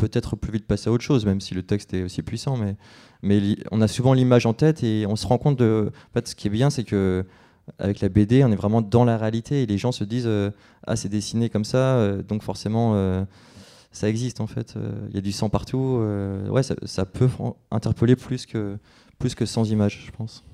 peut-être 0.00 0.34
plus 0.36 0.52
vite 0.52 0.66
passer 0.66 0.88
à 0.88 0.92
autre 0.92 1.04
chose, 1.04 1.26
même 1.26 1.40
si 1.40 1.54
le 1.54 1.62
texte 1.62 1.92
est 1.94 2.02
aussi 2.02 2.22
puissant. 2.22 2.56
Mais, 2.56 2.76
mais 3.22 3.56
on 3.70 3.80
a 3.80 3.88
souvent 3.88 4.14
l'image 4.14 4.46
en 4.46 4.54
tête 4.54 4.82
et 4.82 5.06
on 5.06 5.16
se 5.16 5.26
rend 5.26 5.38
compte 5.38 5.58
de. 5.58 5.92
En 6.10 6.12
fait, 6.14 6.28
ce 6.28 6.34
qui 6.34 6.48
est 6.48 6.50
bien, 6.50 6.70
c'est 6.70 6.84
que 6.84 7.24
avec 7.78 8.00
la 8.00 8.08
BD, 8.08 8.42
on 8.44 8.50
est 8.50 8.56
vraiment 8.56 8.82
dans 8.82 9.04
la 9.04 9.16
réalité 9.16 9.62
et 9.62 9.66
les 9.66 9.78
gens 9.78 9.92
se 9.92 10.04
disent 10.04 10.26
euh, 10.26 10.50
Ah, 10.86 10.96
c'est 10.96 11.08
dessiné 11.08 11.50
comme 11.50 11.64
ça, 11.64 11.96
euh, 11.96 12.22
donc 12.22 12.42
forcément, 12.42 12.92
euh, 12.94 13.24
ça 13.92 14.08
existe 14.08 14.40
en 14.40 14.46
fait. 14.46 14.74
Il 15.08 15.14
y 15.14 15.18
a 15.18 15.20
du 15.20 15.32
sang 15.32 15.48
partout. 15.48 16.02
ouais, 16.48 16.62
ça, 16.62 17.06
peut 17.06 17.28
interpeller 17.70 18.16
plus 18.16 18.46
que, 18.46 18.78
plus 19.18 19.34
que 19.34 19.46
sans 19.46 19.70
image, 19.70 20.06
je 20.06 20.12
pense. 20.12 20.44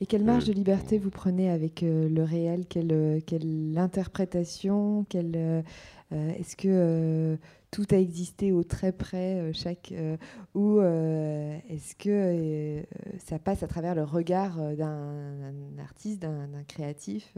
Et 0.00 0.06
quelle 0.06 0.24
marge 0.24 0.46
de 0.46 0.52
liberté 0.52 0.98
vous 0.98 1.10
prenez 1.10 1.50
avec 1.50 1.82
le 1.82 2.22
réel? 2.22 2.64
Quelle, 2.66 3.22
quelle 3.26 3.74
interprétation? 3.76 5.04
Quelle, 5.08 5.64
Est-ce 6.10 6.56
que 6.56 7.38
tout 7.70 7.86
a 7.90 7.96
existé 7.96 8.52
au 8.52 8.64
très 8.64 8.92
près, 8.92 9.36
euh, 9.36 9.52
chaque, 9.52 9.92
euh, 9.92 10.16
ou 10.54 10.78
euh, 10.78 11.56
est-ce 11.68 11.94
que 11.94 12.82
ça 13.18 13.38
passe 13.38 13.62
à 13.62 13.68
travers 13.68 13.94
le 13.94 14.02
regard 14.02 14.56
d'un 14.76 15.78
artiste, 15.78 16.20
d'un 16.20 16.48
créatif? 16.66 17.36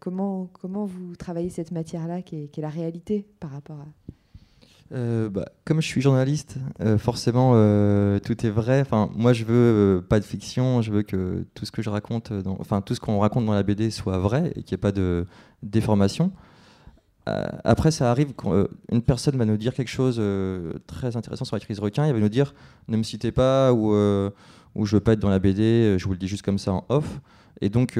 Comment, 0.00 0.48
comment 0.52 0.86
vous 0.86 1.14
travaillez 1.16 1.50
cette 1.50 1.70
matière-là 1.70 2.22
qui, 2.22 2.36
est 2.36 2.58
la 2.58 2.68
réalité 2.68 3.26
par 3.40 3.50
rapport 3.50 3.80
à... 3.80 3.86
bah, 4.92 5.46
comme 5.64 5.80
je 5.80 5.86
suis 5.86 6.00
journaliste, 6.00 6.56
forcément 6.98 7.52
tout 8.20 8.46
est 8.46 8.50
vrai. 8.50 8.80
Enfin, 8.80 9.10
moi, 9.14 9.32
je 9.32 9.44
veux 9.44 10.04
pas 10.06 10.20
de 10.20 10.24
fiction. 10.24 10.82
Je 10.82 10.92
veux 10.92 11.02
que 11.02 11.46
tout 11.54 11.64
ce 11.64 11.72
que 11.72 11.82
je 11.82 11.90
raconte, 11.90 12.32
enfin 12.60 12.80
tout 12.80 12.94
ce 12.94 13.00
qu'on 13.00 13.18
raconte 13.18 13.46
dans 13.46 13.54
la 13.54 13.62
BD 13.62 13.90
soit 13.90 14.18
vrai 14.18 14.52
et 14.54 14.62
qu'il 14.62 14.74
n'y 14.74 14.74
ait 14.74 14.78
pas 14.78 14.92
de 14.92 15.26
déformation. 15.62 16.32
Euh, 17.28 17.46
après, 17.64 17.90
ça 17.90 18.10
arrive 18.10 18.32
quand 18.34 18.52
euh, 18.52 18.66
une 18.90 19.02
personne 19.02 19.36
va 19.36 19.44
nous 19.44 19.56
dire 19.56 19.74
quelque 19.74 19.90
chose 19.90 20.16
euh, 20.18 20.72
très 20.86 21.16
intéressant 21.16 21.44
sur 21.44 21.56
la 21.56 21.60
crise 21.60 21.78
requin, 21.78 22.06
il 22.06 22.12
va 22.12 22.18
nous 22.18 22.28
dire 22.28 22.54
ne 22.88 22.96
me 22.96 23.02
citez 23.02 23.30
pas 23.30 23.72
ou, 23.72 23.94
ou 24.74 24.86
je 24.86 24.96
veux 24.96 25.00
pas 25.00 25.12
être 25.12 25.20
dans 25.20 25.30
la 25.30 25.38
BD, 25.38 25.96
je 25.98 26.04
vous 26.04 26.12
le 26.12 26.18
dis 26.18 26.28
juste 26.28 26.42
comme 26.42 26.58
ça 26.58 26.72
en 26.72 26.84
off. 26.88 27.20
Et 27.60 27.68
donc, 27.68 27.98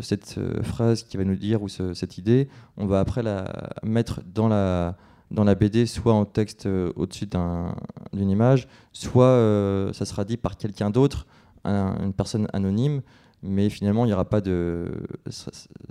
cette 0.00 0.40
phrase 0.62 1.04
qui 1.04 1.16
va 1.16 1.24
nous 1.24 1.36
dire 1.36 1.62
ou 1.62 1.68
cette 1.68 2.18
idée, 2.18 2.48
on 2.76 2.86
va 2.86 2.98
après 2.98 3.22
la 3.22 3.70
mettre 3.84 4.22
dans 4.34 4.48
la, 4.48 4.96
dans 5.30 5.44
la 5.44 5.54
BD, 5.54 5.86
soit 5.86 6.12
en 6.12 6.24
texte 6.24 6.66
au-dessus 6.66 7.26
d'une 7.26 8.30
image, 8.30 8.66
soit 8.92 9.90
ça 9.92 10.04
sera 10.04 10.24
dit 10.24 10.36
par 10.36 10.56
quelqu'un 10.56 10.90
d'autre, 10.90 11.26
une 11.64 12.14
personne 12.16 12.48
anonyme, 12.52 13.02
mais 13.42 13.68
finalement, 13.68 14.04
il 14.04 14.08
n'y 14.08 14.14
aura 14.14 14.28
pas 14.28 14.40
de. 14.40 14.90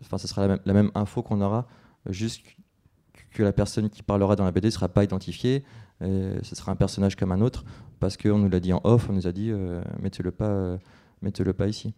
Enfin, 0.01 0.17
ce 0.17 0.27
sera 0.27 0.41
la 0.41 0.47
même, 0.47 0.59
la 0.65 0.73
même 0.73 0.91
info 0.95 1.21
qu'on 1.21 1.41
aura 1.41 1.67
juste 2.09 2.41
que 3.31 3.43
la 3.43 3.53
personne 3.53 3.89
qui 3.89 4.01
parlera 4.01 4.35
dans 4.35 4.43
la 4.43 4.51
BD 4.51 4.67
ne 4.67 4.71
sera 4.71 4.89
pas 4.89 5.03
identifiée, 5.03 5.63
ce 6.01 6.55
sera 6.55 6.71
un 6.71 6.75
personnage 6.75 7.15
comme 7.15 7.31
un 7.31 7.41
autre, 7.41 7.63
parce 7.99 8.17
qu'on 8.17 8.37
nous 8.37 8.49
l'a 8.49 8.59
dit 8.59 8.73
en 8.73 8.81
off, 8.83 9.09
on 9.09 9.13
nous 9.13 9.27
a 9.27 9.31
dit 9.31 9.49
euh, 9.51 9.81
mettez-le 10.01 10.31
pas, 10.31 10.45
euh, 10.45 10.77
mettez-le 11.21 11.53
pas 11.53 11.67
ici. 11.67 11.93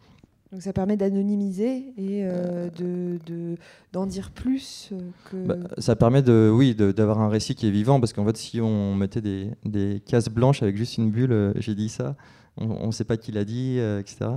Donc 0.51 0.63
ça 0.63 0.73
permet 0.73 0.97
d'anonymiser 0.97 1.93
et 1.97 2.23
euh, 2.23 2.69
de, 2.77 3.55
d'en 3.93 4.07
dire 4.07 4.31
plus 4.31 4.91
que... 5.29 5.37
Bah, 5.45 5.55
ça 5.77 5.95
permet 5.95 6.23
de, 6.23 6.51
oui, 6.51 6.73
d'avoir 6.73 7.19
un 7.19 7.29
récit 7.29 7.53
qui 7.53 7.67
est 7.67 7.71
vivant, 7.71 7.99
parce 7.99 8.13
qu'en 8.13 8.25
fait, 8.25 8.35
si 8.35 8.59
on 8.59 8.95
mettait 8.95 9.21
des, 9.21 9.51
des 9.65 10.01
cases 10.05 10.29
blanches 10.29 10.63
avec 10.63 10.75
juste 10.75 10.97
une 10.97 11.11
bulle, 11.11 11.53
j'ai 11.57 11.75
dit 11.75 11.89
ça, 11.89 12.15
on 12.57 12.87
ne 12.87 12.91
sait 12.91 13.03
pas 13.03 13.17
qui 13.17 13.31
l'a 13.31 13.45
dit, 13.45 13.77
etc. 13.77 14.31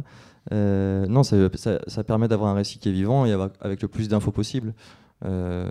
non, 0.51 1.23
ça, 1.23 1.37
ça, 1.55 1.81
ça 1.87 2.05
permet 2.05 2.29
d'avoir 2.29 2.51
un 2.51 2.55
récit 2.55 2.79
qui 2.79 2.91
est 2.91 2.93
vivant 2.93 3.25
et 3.25 3.33
avec 3.61 3.81
le 3.81 3.89
plus 3.89 4.09
d'infos 4.09 4.33
possible. 4.33 4.75
Euh, 5.25 5.71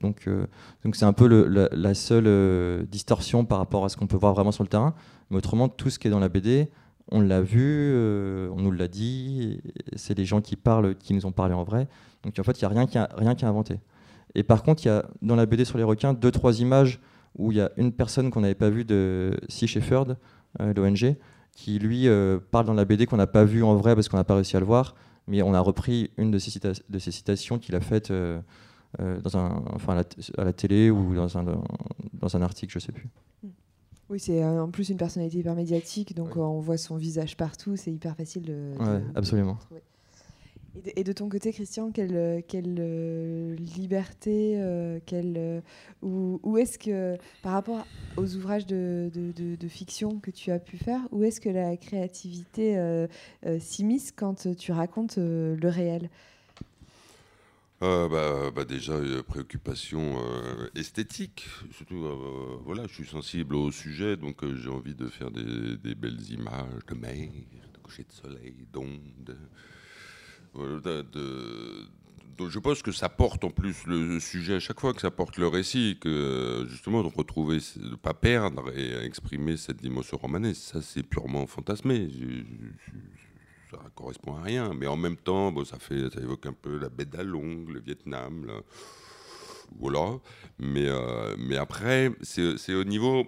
donc, 0.00 0.24
euh, 0.26 0.46
donc 0.84 0.96
c'est 0.96 1.04
un 1.04 1.12
peu 1.12 1.26
la, 1.26 1.94
seule 1.94 2.26
euh, 2.26 2.84
distorsion 2.84 3.44
par 3.44 3.58
rapport 3.58 3.84
à 3.84 3.88
ce 3.88 3.96
qu'on 3.96 4.06
peut 4.06 4.16
voir 4.16 4.34
vraiment 4.34 4.52
sur 4.52 4.64
le 4.64 4.68
terrain. 4.68 4.94
Mais 5.30 5.36
autrement, 5.38 5.68
tout 5.68 5.90
ce 5.90 5.98
qui 5.98 6.08
est 6.08 6.10
dans 6.10 6.18
la 6.18 6.28
BD, 6.28 6.70
on 7.12 7.20
l'a 7.20 7.42
vu, 7.42 7.94
on 8.50 8.56
nous 8.56 8.72
l'a 8.72 8.88
dit, 8.88 9.60
c'est 9.94 10.16
les 10.16 10.24
gens 10.24 10.40
qui 10.40 10.56
parlent, 10.56 10.96
qui 10.96 11.14
nous 11.14 11.26
ont 11.26 11.32
parlé 11.32 11.54
en 11.54 11.62
vrai. 11.62 11.86
Donc 12.24 12.38
en 12.38 12.42
fait, 12.42 12.60
il 12.60 12.64
n'y 12.64 12.66
a 12.66 12.68
rien 12.68 12.86
qui 12.86 12.98
a, 13.44 13.48
inventé. 13.48 13.78
Et 14.34 14.42
par 14.42 14.62
contre, 14.62 14.84
il 14.84 14.88
y 14.88 14.90
a 14.90 15.04
dans 15.20 15.36
la 15.36 15.46
BD 15.46 15.64
sur 15.64 15.78
les 15.78 15.84
requins 15.84 16.14
deux, 16.14 16.30
trois 16.30 16.60
images 16.60 17.00
où 17.36 17.52
il 17.52 17.58
y 17.58 17.60
a 17.60 17.70
une 17.76 17.92
personne 17.92 18.30
qu'on 18.30 18.40
n'avait 18.40 18.54
pas 18.54 18.70
vue 18.70 18.84
de 18.84 19.38
Sea 19.48 19.66
Shepherd, 19.66 20.16
l'ONG, 20.58 21.16
qui 21.54 21.78
lui 21.78 22.08
parle 22.50 22.66
dans 22.66 22.74
la 22.74 22.84
BD 22.84 23.06
qu'on 23.06 23.16
n'a 23.16 23.26
pas 23.26 23.44
vu 23.44 23.62
en 23.62 23.74
vrai 23.76 23.94
parce 23.94 24.08
qu'on 24.08 24.16
n'a 24.16 24.24
pas 24.24 24.34
réussi 24.34 24.56
à 24.56 24.60
le 24.60 24.66
voir, 24.66 24.94
mais 25.26 25.42
on 25.42 25.54
a 25.54 25.60
repris 25.60 26.10
une 26.16 26.30
de 26.30 26.38
ses, 26.38 27.10
citations 27.10 27.58
qu'il 27.58 27.74
a 27.74 27.80
euh, 29.00 29.20
enfin, 29.24 30.02
à 30.36 30.44
la, 30.44 30.52
télé 30.52 30.90
ou 30.90 31.14
dans 31.14 31.38
un, 31.38 31.44
dans 32.12 32.36
un 32.36 32.42
article, 32.42 32.72
je 32.72 32.78
sais 32.78 32.92
plus. 32.92 33.08
Oui, 34.12 34.20
c'est 34.20 34.44
euh, 34.44 34.62
en 34.62 34.70
plus 34.70 34.90
une 34.90 34.98
personnalité 34.98 35.38
hyper 35.38 35.54
médiatique, 35.54 36.14
donc 36.14 36.36
on 36.36 36.60
voit 36.60 36.76
son 36.76 36.96
visage 36.96 37.34
partout, 37.34 37.76
c'est 37.76 37.90
hyper 37.90 38.14
facile 38.14 38.42
de. 38.42 38.74
absolument. 39.14 39.56
et, 40.84 41.02
de, 41.02 41.12
ton 41.14 41.30
côté, 41.30 41.50
Christian, 41.50 41.90
quelle, 41.92 42.44
quelle 42.46 42.76
euh, 42.78 43.56
liberté, 43.56 44.60
quelle, 45.06 45.62
où, 46.02 46.40
où 46.42 46.58
est-ce 46.58 46.78
que, 46.78 47.16
par 47.42 47.52
rapport 47.52 47.86
aux 48.18 48.36
ouvrages 48.36 48.66
de, 48.66 49.10
de, 49.14 49.56
de, 49.56 49.68
fiction 49.68 50.20
que 50.20 50.30
tu 50.30 50.50
as 50.50 50.58
pu 50.58 50.76
faire, 50.76 51.00
où 51.10 51.24
est-ce 51.24 51.40
que 51.40 51.48
la 51.48 51.78
créativité 51.78 52.78
s'immisce 53.60 54.12
quand 54.12 54.46
tu 54.58 54.72
racontes 54.72 55.16
le 55.16 55.68
réel? 55.68 56.10
Euh, 57.82 58.08
bah, 58.08 58.50
bah, 58.54 58.64
déjà, 58.64 58.94
préoccupation 59.26 60.16
euh, 60.18 60.68
esthétique. 60.76 61.48
Surtout, 61.72 62.04
euh, 62.04 62.60
voilà, 62.64 62.86
je 62.86 62.94
suis 62.94 63.06
sensible 63.06 63.56
au 63.56 63.72
sujet, 63.72 64.16
donc 64.16 64.44
j'ai 64.54 64.68
envie 64.68 64.94
de 64.94 65.08
faire 65.08 65.32
des, 65.32 65.94
belles 65.96 66.30
images 66.30 66.86
de 66.86 66.94
mer, 66.94 67.28
de 67.74 67.78
coucher 67.82 68.04
de 68.04 68.12
soleil, 68.12 68.54
d'ondes. 68.72 69.36
je 70.54 72.58
pense 72.60 72.82
que 72.82 72.92
ça 72.92 73.08
porte 73.08 73.42
en 73.42 73.50
plus 73.50 73.84
le 73.86 74.20
sujet 74.20 74.54
à 74.54 74.60
chaque 74.60 74.78
fois, 74.78 74.94
que 74.94 75.00
ça 75.00 75.10
porte 75.10 75.38
le 75.38 75.48
récit, 75.48 75.98
que 76.00 76.64
justement 76.68 77.02
de 77.02 77.08
retrouver, 77.08 77.58
de 77.76 77.96
pas 77.96 78.14
perdre 78.14 78.70
et 78.76 79.04
exprimer 79.04 79.56
cette 79.56 79.82
dimension 79.82 80.18
romanesque, 80.18 80.62
ça 80.62 80.82
c'est 80.82 81.02
purement 81.02 81.48
fantasmé 81.48 82.08
ça 83.72 83.90
correspond 83.94 84.36
à 84.36 84.42
rien. 84.42 84.72
Mais 84.74 84.86
en 84.86 84.96
même 84.96 85.16
temps, 85.16 85.52
bon, 85.52 85.64
ça, 85.64 85.78
fait, 85.78 86.10
ça 86.10 86.20
évoque 86.20 86.46
un 86.46 86.52
peu 86.52 86.78
la 86.78 86.88
baie 86.88 87.04
d'Along, 87.04 87.66
le 87.68 87.80
Vietnam. 87.80 88.46
Voilà. 89.78 90.18
Mais, 90.58 90.86
euh, 90.86 91.34
mais 91.38 91.56
après, 91.56 92.10
c'est 92.22 92.74
au 92.74 92.84
niveau. 92.84 93.24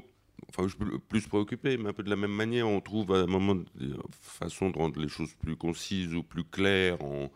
Enfin, 0.51 0.69
je 0.69 0.77
peux 0.77 0.99
plus 0.99 1.27
préoccupé, 1.27 1.77
mais 1.79 1.89
un 1.89 1.93
peu 1.93 2.03
de 2.03 2.11
la 2.11 2.17
même 2.17 2.33
manière, 2.33 2.69
on 2.69 2.81
trouve 2.81 3.13
à 3.13 3.21
un 3.21 3.27
moment 3.27 3.57
une 3.81 3.97
façon 4.21 4.71
de 4.71 4.79
rendre 4.79 5.01
les 5.01 5.09
choses 5.09 5.35
plus 5.35 5.57
concises 5.57 6.15
ou 6.15 6.23
plus 6.23 6.45
claires. 6.45 7.03
En, 7.03 7.31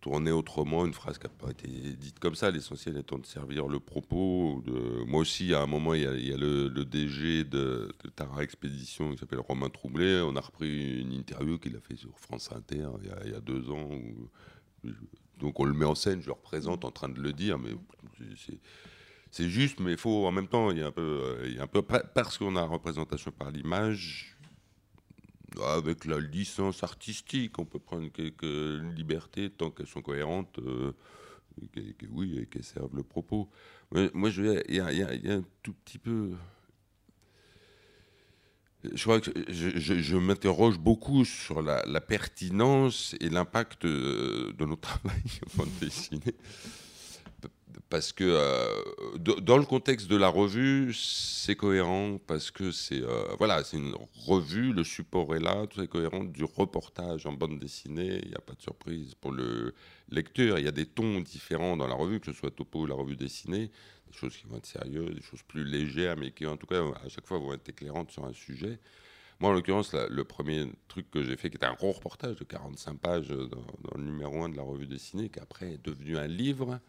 tourner 0.00 0.30
autrement 0.30 0.84
une 0.86 0.92
phrase 0.92 1.18
qui 1.18 1.24
n'a 1.24 1.30
pas 1.30 1.50
été 1.50 1.68
dite 1.68 2.18
comme 2.18 2.34
ça, 2.34 2.50
l'essentiel 2.50 2.96
étant 2.96 3.18
de 3.18 3.26
servir 3.26 3.68
le 3.68 3.80
propos. 3.80 4.62
Moi 5.06 5.20
aussi, 5.20 5.54
à 5.54 5.62
un 5.62 5.66
moment, 5.66 5.94
il 5.94 6.02
y 6.02 6.32
a, 6.32 6.36
le, 6.36 6.68
DG 6.84 7.44
de, 7.44 7.92
Tara 8.16 8.42
Expédition 8.42 9.12
qui 9.12 9.18
s'appelle 9.18 9.40
Romain 9.40 9.68
Troublé. 9.68 10.22
On 10.26 10.36
a 10.36 10.40
repris 10.40 11.00
une 11.00 11.12
interview 11.12 11.58
qu'il 11.58 11.76
a 11.76 11.80
fait 11.80 11.96
sur 11.96 12.18
France 12.18 12.50
Inter 12.52 12.88
il 13.02 13.30
y 13.30 13.34
a, 13.34 13.40
deux 13.40 13.70
ans. 13.70 13.88
Donc 15.38 15.58
on 15.60 15.64
le 15.64 15.72
met 15.72 15.84
en 15.84 15.94
scène, 15.94 16.20
je 16.20 16.26
le 16.26 16.32
représente 16.32 16.84
en 16.84 16.90
train 16.90 17.08
de 17.08 17.20
le 17.20 17.32
dire, 17.32 17.58
mais 17.58 17.70
c'est 19.30 19.48
juste, 19.48 19.80
mais 19.80 19.92
il 19.92 19.96
faut 19.96 20.26
en 20.26 20.32
même 20.32 20.48
temps, 20.48 20.70
il 20.70 20.78
y 20.78 20.82
a 20.82 20.86
un 20.86 20.92
peu, 20.92 21.38
il 21.44 21.56
y 21.56 21.58
a 21.58 21.62
un 21.62 21.66
peu 21.66 21.82
parce 21.82 22.38
qu'on 22.38 22.54
a 22.56 22.64
représentation 22.64 23.30
par 23.32 23.50
l'image, 23.50 24.36
avec 25.60 26.04
la 26.04 26.18
licence 26.18 26.82
artistique, 26.82 27.58
on 27.58 27.64
peut 27.64 27.78
prendre 27.78 28.08
quelques 28.08 28.42
libertés 28.96 29.50
tant 29.50 29.70
qu'elles 29.70 29.86
sont 29.86 30.02
cohérentes, 30.02 30.58
euh, 30.58 30.92
oui, 32.10 32.38
et 32.38 32.46
qu'elles 32.46 32.64
servent 32.64 32.96
le 32.96 33.02
propos. 33.02 33.48
moi, 34.14 34.30
il 34.30 34.74
y, 34.74 34.80
a 34.80 35.32
un 35.32 35.44
tout 35.62 35.74
petit 35.84 35.98
peu. 35.98 36.32
Je 38.92 39.02
crois 39.02 39.20
que 39.20 39.30
je, 39.48 40.16
m'interroge 40.16 40.78
beaucoup 40.78 41.24
sur 41.24 41.62
la, 41.62 42.00
pertinence 42.00 43.14
et 43.20 43.28
l'impact 43.28 43.86
de, 43.86 44.52
de, 44.56 44.64
notre 44.64 44.80
travail 45.00 45.22
en 45.46 45.58
bande 45.58 45.78
dessinée 45.80 46.34
parce 47.88 48.12
que 48.12 48.24
euh, 48.24 49.18
dans 49.18 49.56
le 49.56 49.64
contexte 49.64 50.08
de 50.08 50.16
la 50.16 50.28
revue, 50.28 50.92
c'est 50.94 51.56
cohérent 51.56 52.18
parce 52.26 52.50
que 52.50 52.72
c'est 52.72 53.02
euh, 53.02 53.24
voilà, 53.38 53.64
c'est 53.64 53.76
une 53.76 53.94
revue, 54.14 54.72
le 54.72 54.84
support 54.84 55.34
est 55.34 55.40
là, 55.40 55.66
tout 55.66 55.80
est 55.80 55.88
cohérent. 55.88 56.24
Du 56.24 56.44
reportage 56.44 57.26
en 57.26 57.32
bande 57.32 57.58
dessinée, 57.58 58.20
il 58.22 58.28
n'y 58.28 58.34
a 58.34 58.40
pas 58.40 58.54
de 58.54 58.62
surprise 58.62 59.14
pour 59.14 59.32
le 59.32 59.74
lecteur. 60.10 60.58
Il 60.58 60.64
y 60.64 60.68
a 60.68 60.72
des 60.72 60.86
tons 60.86 61.20
différents 61.20 61.76
dans 61.76 61.86
la 61.86 61.94
revue, 61.94 62.20
que 62.20 62.26
ce 62.26 62.32
soit 62.32 62.50
Topo 62.50 62.80
ou 62.80 62.86
la 62.86 62.94
revue 62.94 63.16
dessinée, 63.16 63.70
des 64.06 64.16
choses 64.16 64.36
qui 64.36 64.46
vont 64.46 64.56
être 64.56 64.66
sérieuses, 64.66 65.14
des 65.14 65.22
choses 65.22 65.42
plus 65.42 65.64
légères, 65.64 66.16
mais 66.16 66.30
qui 66.30 66.46
en 66.46 66.56
tout 66.56 66.66
cas 66.66 66.82
à 67.04 67.08
chaque 67.08 67.26
fois 67.26 67.38
vont 67.38 67.52
être 67.52 67.68
éclairantes 67.68 68.10
sur 68.10 68.24
un 68.24 68.32
sujet. 68.32 68.78
Moi, 69.40 69.50
en 69.50 69.54
l'occurrence, 69.54 69.92
le 69.92 70.24
premier 70.24 70.66
truc 70.86 71.10
que 71.10 71.24
j'ai 71.24 71.36
fait, 71.36 71.50
qui 71.50 71.56
était 71.56 71.66
un 71.66 71.74
gros 71.74 71.90
reportage 71.90 72.36
de 72.36 72.44
45 72.44 72.98
pages 72.98 73.28
dans, 73.28 73.46
dans 73.46 73.96
le 73.96 74.04
numéro 74.04 74.44
1 74.44 74.50
de 74.50 74.56
la 74.56 74.62
revue 74.62 74.86
dessinée, 74.86 75.30
qui 75.30 75.40
après 75.40 75.72
est 75.72 75.84
devenu 75.84 76.16
un 76.16 76.28
livre 76.28 76.80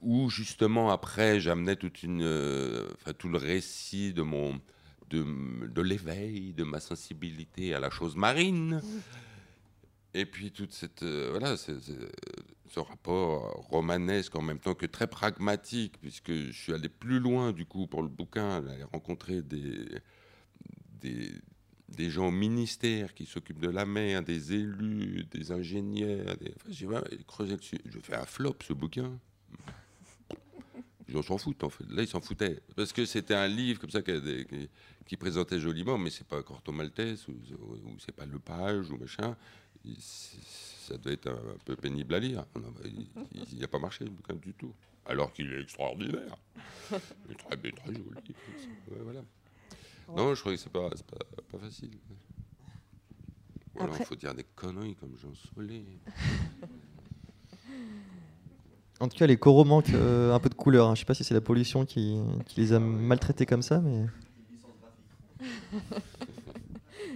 où 0.00 0.30
justement 0.30 0.90
après 0.90 1.40
j'amenais 1.40 1.76
toute 1.76 2.02
une, 2.02 2.22
euh, 2.22 2.88
tout 3.18 3.28
le 3.28 3.38
récit 3.38 4.12
de 4.12 4.22
mon 4.22 4.60
de, 5.08 5.24
de 5.66 5.82
l'éveil, 5.82 6.52
de 6.52 6.62
ma 6.62 6.78
sensibilité 6.78 7.74
à 7.74 7.80
la 7.80 7.90
chose 7.90 8.14
marine, 8.14 8.80
et 10.14 10.24
puis 10.24 10.52
toute 10.52 10.72
cette 10.72 11.02
euh, 11.02 11.28
voilà 11.30 11.56
ce 11.56 12.78
rapport 12.78 13.66
romanesque 13.70 14.36
en 14.36 14.42
même 14.42 14.60
temps 14.60 14.74
que 14.74 14.86
très 14.86 15.08
pragmatique, 15.08 15.98
puisque 16.00 16.32
je 16.32 16.52
suis 16.52 16.72
allé 16.72 16.88
plus 16.88 17.18
loin 17.18 17.52
du 17.52 17.66
coup 17.66 17.86
pour 17.86 18.02
le 18.02 18.08
bouquin, 18.08 18.64
aller 18.64 18.84
rencontrer 18.84 19.42
des 19.42 19.86
des, 21.00 21.32
des 21.90 22.10
gens 22.10 22.28
au 22.28 22.30
ministère 22.30 23.14
qui 23.14 23.26
s'occupent 23.26 23.60
de 23.60 23.68
la 23.68 23.84
mer, 23.84 24.22
des 24.22 24.52
élus, 24.52 25.24
des 25.30 25.52
ingénieurs. 25.52 26.36
Des... 26.36 26.54
Enfin, 26.86 27.02
creuser 27.26 27.56
dessus. 27.56 27.80
Je 27.84 27.98
fais 27.98 28.14
un 28.14 28.26
flop 28.26 28.56
ce 28.66 28.72
bouquin. 28.72 29.18
Ils 31.08 31.22
s'en 31.24 31.38
foutent 31.38 31.64
en 31.64 31.70
fait. 31.70 31.84
Là, 31.90 32.02
ils 32.02 32.08
s'en 32.08 32.20
foutaient. 32.20 32.60
Parce 32.76 32.92
que 32.92 33.04
c'était 33.04 33.34
un 33.34 33.48
livre 33.48 33.80
comme 33.80 33.90
ça 33.90 34.00
qui, 34.02 35.16
présentait 35.16 35.58
joliment, 35.58 35.98
mais 35.98 36.10
c'est 36.10 36.26
pas 36.26 36.40
Corto 36.42 36.70
Maltese 36.70 37.26
ou, 37.28 37.34
c'est 37.98 38.14
pas 38.14 38.26
Le 38.26 38.38
Page 38.38 38.90
ou 38.90 38.96
machin. 38.96 39.36
Ça 39.98 40.96
doit 40.98 41.12
être 41.12 41.28
un, 41.28 41.56
peu 41.64 41.74
pénible 41.74 42.14
à 42.14 42.20
lire. 42.20 42.44
il 43.52 43.58
n'a 43.58 43.68
pas 43.68 43.78
marché 43.80 44.04
le 44.04 44.10
bouquin 44.10 44.34
du 44.34 44.54
tout. 44.54 44.72
Alors 45.06 45.32
qu'il 45.32 45.52
est 45.52 45.62
extraordinaire. 45.62 46.36
Il 46.92 47.32
est 47.32 47.34
très, 47.34 47.56
très 47.56 47.94
joli. 47.94 48.34
voilà. 49.02 49.24
Non, 50.16 50.34
je 50.34 50.40
crois 50.40 50.52
que 50.52 50.58
c'est 50.58 50.72
pas, 50.72 50.88
pas, 50.90 51.42
pas 51.52 51.58
facile. 51.58 51.90
il 53.76 54.04
faut 54.04 54.16
dire 54.16 54.34
des 54.34 54.44
conneries 54.54 54.96
comme 54.96 55.16
Jean 55.16 55.32
Solé. 55.54 55.84
En 59.00 59.08
tout 59.08 59.16
cas, 59.16 59.26
les 59.26 59.38
coraux 59.38 59.64
manquent 59.64 59.94
euh, 59.94 60.34
un 60.34 60.38
peu 60.38 60.50
de 60.50 60.54
couleur. 60.54 60.88
Hein. 60.88 60.94
Je 60.94 61.00
sais 61.00 61.06
pas 61.06 61.14
si 61.14 61.24
c'est 61.24 61.32
la 61.32 61.40
pollution 61.40 61.86
qui, 61.86 62.18
qui, 62.46 62.60
les 62.60 62.74
a 62.74 62.78
maltraités 62.78 63.46
comme 63.46 63.62
ça, 63.62 63.80
mais. 63.80 64.06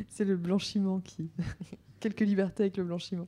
c'est 0.09 0.25
le 0.25 0.37
blanchiment 0.37 1.01
qui. 1.01 1.29
Quelques 2.01 2.21
libertés 2.21 2.65
avec 2.65 2.79
le 2.79 2.85
blanchiment. 2.85 3.27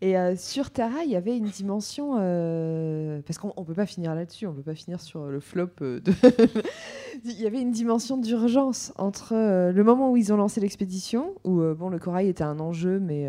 Et 0.00 0.16
euh, 0.16 0.36
sur 0.36 0.70
Terra, 0.70 1.02
il 1.04 1.10
y 1.10 1.16
avait 1.16 1.36
une 1.36 1.48
dimension, 1.48 2.16
euh, 2.20 3.20
parce 3.26 3.38
qu'on 3.38 3.52
ne 3.56 3.64
peut 3.64 3.74
pas 3.74 3.86
finir 3.86 4.14
là-dessus, 4.14 4.46
on 4.46 4.52
ne 4.52 4.56
peut 4.56 4.62
pas 4.62 4.76
finir 4.76 5.00
sur 5.00 5.26
le 5.26 5.40
flop. 5.40 5.70
Euh, 5.82 6.00
de 6.00 6.12
il 7.24 7.40
y 7.40 7.46
avait 7.46 7.60
une 7.60 7.72
dimension 7.72 8.16
d'urgence 8.16 8.92
entre 8.96 9.34
le 9.34 9.82
moment 9.82 10.12
où 10.12 10.16
ils 10.16 10.32
ont 10.32 10.36
lancé 10.36 10.60
l'expédition, 10.60 11.34
où 11.42 11.60
bon, 11.74 11.88
le 11.88 11.98
corail 11.98 12.28
était 12.28 12.44
un 12.44 12.60
enjeu, 12.60 13.00
mais 13.00 13.28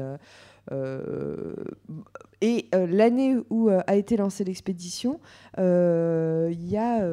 et 2.42 2.68
euh, 2.74 2.88
l'année 2.88 3.36
où 3.50 3.70
euh, 3.70 3.82
a 3.88 3.96
été 3.96 4.16
lancée 4.16 4.46
l'expédition, 4.46 5.20
euh, 5.58 6.50
il 6.52 6.70
y 6.70 6.78
a 6.78 7.06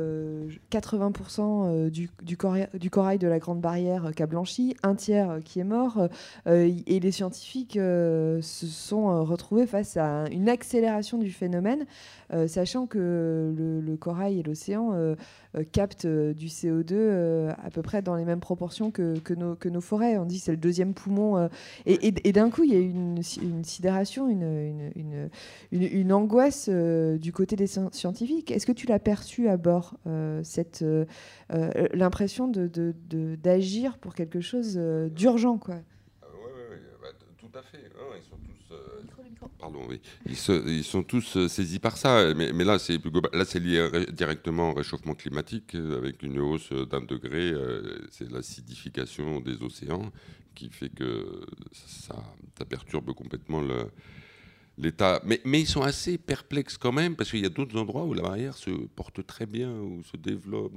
80% 0.70 1.90
du, 1.90 2.36
corail, 2.36 3.18
de 3.18 3.26
la 3.26 3.38
Grande 3.38 3.60
Barrière 3.60 4.12
qui 4.14 4.22
a 4.22 4.26
blanchi, 4.26 4.76
un 4.82 4.94
tiers 4.94 5.38
qui 5.44 5.58
est 5.58 5.64
mort, 5.64 6.08
et 6.46 7.00
les 7.00 7.10
scientifiques 7.10 7.74
se 7.74 8.40
sont 8.42 9.24
retrouvés 9.24 9.66
face 9.66 9.96
à 9.96 10.26
une 10.30 10.48
accélération 10.48 11.18
du 11.18 11.30
phénomène, 11.30 11.86
sachant 12.46 12.86
que 12.86 13.54
le, 13.56 13.96
corail 13.96 14.40
et 14.40 14.42
l'océan 14.42 14.92
captent 15.72 16.06
du 16.06 16.46
CO2 16.46 17.50
à 17.50 17.70
peu 17.70 17.82
près 17.82 18.02
dans 18.02 18.14
les 18.14 18.24
mêmes 18.24 18.40
proportions 18.40 18.90
que, 18.90 19.34
nos, 19.34 19.80
forêts. 19.80 20.18
On 20.18 20.26
dit 20.26 20.38
c'est 20.38 20.52
le 20.52 20.56
deuxième 20.56 20.94
poumon. 20.94 21.48
et, 21.86 22.32
d'un 22.32 22.50
coup, 22.50 22.62
il 22.64 22.72
y 22.72 22.76
a 22.76 22.80
une, 22.80 23.22
une 23.46 23.64
sidération, 23.64 24.28
une, 24.28 24.90
une 24.94 25.30
une, 25.72 26.12
angoisse 26.12 26.68
euh, 26.68 27.18
du 27.18 27.32
côté 27.32 27.56
des 27.56 27.66
scientifiques. 27.66 28.50
Est-ce 28.50 28.66
que 28.66 28.72
tu 28.72 28.86
l'as 28.86 28.98
perçu 28.98 29.48
à 29.48 29.56
bord, 29.56 29.94
euh, 30.06 30.40
cette 30.44 30.82
euh, 30.82 31.04
l'impression 31.92 32.48
d'agir 32.48 33.92
de, 33.92 33.98
pour 33.98 34.14
quelque 34.14 34.40
chose 34.40 34.76
d'urgent 35.10 35.58
quoi? 35.58 35.76
Oui, 36.22 36.78
bah, 37.00 37.08
tout 37.38 37.58
à 37.58 37.62
fait. 37.62 37.78
ils 38.16 38.22
sont 38.22 38.36
tous, 38.36 38.74
pardon, 39.58 39.80
oui. 39.88 40.00
Ils, 40.26 40.84
sont 40.84 41.02
tous 41.02 41.46
saisis 41.48 41.78
par 41.78 41.96
ça. 41.96 42.34
Mais, 42.34 42.52
mais 42.52 42.64
là, 42.64 42.78
c'est 42.78 42.98
là, 43.32 43.44
c'est 43.44 43.60
lié 43.60 43.88
directement 44.12 44.70
au 44.70 44.74
réchauffement 44.74 45.14
climatique 45.14 45.74
avec 45.74 46.22
une 46.22 46.38
hausse 46.38 46.72
d'un 46.72 47.02
degré. 47.02 47.52
c'est 48.10 48.30
l'acidification 48.30 49.40
des 49.40 49.62
océans 49.62 50.10
qui 50.56 50.70
fait 50.70 50.88
que 50.88 51.46
ça, 51.72 52.16
perturbe 52.68 53.12
complètement 53.12 53.62
l'État. 54.76 55.22
Mais, 55.24 55.40
ils 55.44 55.68
sont 55.68 55.82
assez 55.82 56.18
perplexes 56.18 56.76
quand 56.76 56.90
même, 56.90 57.14
parce 57.14 57.30
qu'il 57.30 57.40
y 57.40 57.46
a 57.46 57.50
d'autres 57.50 57.78
endroits 57.78 58.04
où 58.04 58.14
la 58.14 58.22
barrière 58.22 58.56
se 58.56 58.70
porte 58.70 59.24
très 59.24 59.46
bien, 59.46 59.70
ou 59.70 60.02
se 60.02 60.16
développe. 60.16 60.72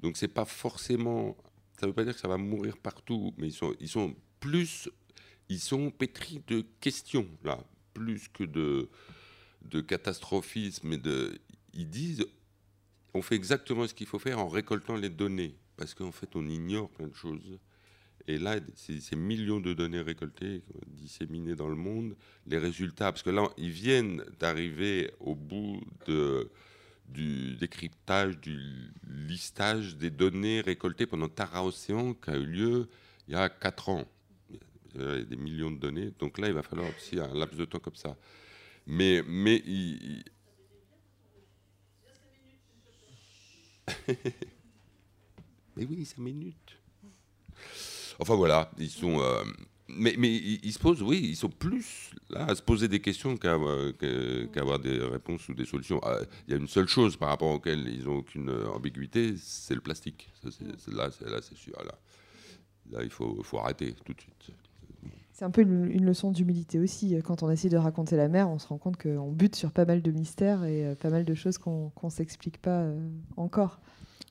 Donc 0.00 0.16
c'est 0.16 0.28
pas 0.28 0.44
forcément. 0.44 1.36
Ça 1.78 1.86
ne 1.86 1.90
veut 1.90 1.94
pas 1.94 2.04
dire 2.04 2.14
que 2.14 2.20
ça 2.20 2.28
va 2.28 2.38
mourir 2.38 2.76
partout, 2.78 3.34
mais 3.36 3.48
ils 3.48 3.52
sont, 3.52 3.74
ils 3.78 3.88
sont 3.88 4.16
plus. 4.40 4.88
Ils 5.48 5.60
sont 5.60 5.90
pétris 5.90 6.42
de 6.46 6.64
questions, 6.80 7.28
là, 7.44 7.62
plus 7.92 8.28
que 8.28 8.44
de, 8.44 8.88
de 9.62 9.80
catastrophisme. 9.82 10.94
Et 10.94 10.96
de, 10.96 11.38
ils 11.74 11.88
disent 11.88 12.24
on 13.14 13.22
fait 13.22 13.36
exactement 13.36 13.86
ce 13.86 13.94
qu'il 13.94 14.08
faut 14.08 14.18
faire 14.18 14.38
en 14.40 14.48
récoltant 14.48 14.96
les 14.96 15.08
données, 15.08 15.54
parce 15.76 15.94
qu'en 15.94 16.12
fait, 16.12 16.34
on 16.34 16.46
ignore 16.48 16.90
plein 16.90 17.06
de 17.06 17.14
choses. 17.14 17.58
Et 18.26 18.38
là, 18.38 18.58
ces 18.74 19.16
millions 19.16 19.60
de 19.60 19.74
données 19.74 20.00
récoltées, 20.00 20.62
disséminées 20.86 21.54
dans 21.54 21.68
le 21.68 21.74
monde, 21.74 22.16
les 22.46 22.58
résultats, 22.58 23.12
parce 23.12 23.22
que 23.22 23.30
là, 23.30 23.48
ils 23.58 23.70
viennent 23.70 24.24
d'arriver 24.40 25.12
au 25.20 25.34
bout 25.34 25.82
du 27.08 27.56
décryptage, 27.56 28.40
du 28.40 28.58
listage 29.06 29.96
des 29.96 30.10
données 30.10 30.62
récoltées 30.62 31.06
pendant 31.06 31.28
Tara 31.28 31.64
Océan, 31.64 32.14
qui 32.14 32.30
a 32.30 32.36
eu 32.36 32.46
lieu 32.46 32.88
il 33.28 33.34
y 33.34 33.36
a 33.36 33.50
4 33.50 33.88
ans. 33.90 34.08
Il 34.94 35.00
y 35.00 35.04
a 35.04 35.22
des 35.22 35.36
millions 35.36 35.70
de 35.70 35.78
données. 35.78 36.12
Donc 36.18 36.38
là, 36.38 36.48
il 36.48 36.54
va 36.54 36.62
falloir 36.62 36.88
aussi 36.96 37.18
un 37.20 37.34
laps 37.34 37.58
de 37.58 37.66
temps 37.66 37.78
comme 37.78 37.96
ça. 37.96 38.16
Mais, 38.86 39.22
mais 39.26 39.62
mais 45.76 45.84
oui, 45.84 46.04
5 46.06 46.18
minutes. 46.18 46.78
Enfin 48.20 48.34
voilà, 48.34 48.70
ils 48.78 48.90
sont. 48.90 49.20
Euh, 49.20 49.42
mais, 49.88 50.14
mais 50.18 50.30
ils 50.32 50.72
se 50.72 50.78
posent, 50.78 51.02
oui, 51.02 51.20
ils 51.22 51.36
sont 51.36 51.50
plus 51.50 52.10
là 52.30 52.46
à 52.46 52.54
se 52.54 52.62
poser 52.62 52.88
des 52.88 53.00
questions 53.00 53.36
qu'à 53.36 53.52
avoir 53.52 54.78
des 54.78 54.98
réponses 54.98 55.46
ou 55.48 55.54
des 55.54 55.66
solutions. 55.66 56.00
Ah, 56.02 56.20
il 56.48 56.52
y 56.52 56.56
a 56.56 56.58
une 56.58 56.68
seule 56.68 56.88
chose 56.88 57.16
par 57.16 57.28
rapport 57.28 57.50
auquel 57.50 57.86
ils 57.86 58.04
n'ont 58.04 58.16
aucune 58.16 58.50
ambiguïté, 58.74 59.34
c'est 59.36 59.74
le 59.74 59.82
plastique. 59.82 60.32
là, 60.90 61.10
c'est 61.10 61.56
sûr. 61.56 61.74
Là, 61.84 61.94
là, 62.90 63.02
il 63.02 63.10
faut, 63.10 63.42
faut 63.42 63.58
arrêter 63.58 63.94
tout 64.04 64.14
de 64.14 64.20
suite. 64.20 64.54
C'est 65.34 65.44
un 65.44 65.50
peu 65.50 65.62
une, 65.62 66.04
leçon 66.04 66.30
d'humilité 66.30 66.78
aussi. 66.78 67.16
Quand 67.24 67.42
on 67.42 67.50
essaie 67.50 67.68
de 67.68 67.76
raconter 67.76 68.16
la 68.16 68.28
mer, 68.28 68.48
on 68.48 68.60
se 68.60 68.68
rend 68.68 68.78
compte 68.78 68.96
qu'on 68.96 69.32
bute 69.32 69.56
sur 69.56 69.72
pas 69.72 69.84
mal 69.84 70.00
de 70.00 70.12
mystères 70.12 70.62
et 70.62 70.86
euh, 70.86 70.94
pas 70.94 71.10
mal 71.10 71.24
de 71.24 71.34
choses 71.34 71.58
qu'on 71.58 71.90
ne 72.04 72.08
s'explique 72.08 72.58
pas 72.62 72.82
euh, 72.82 73.08
encore. 73.36 73.80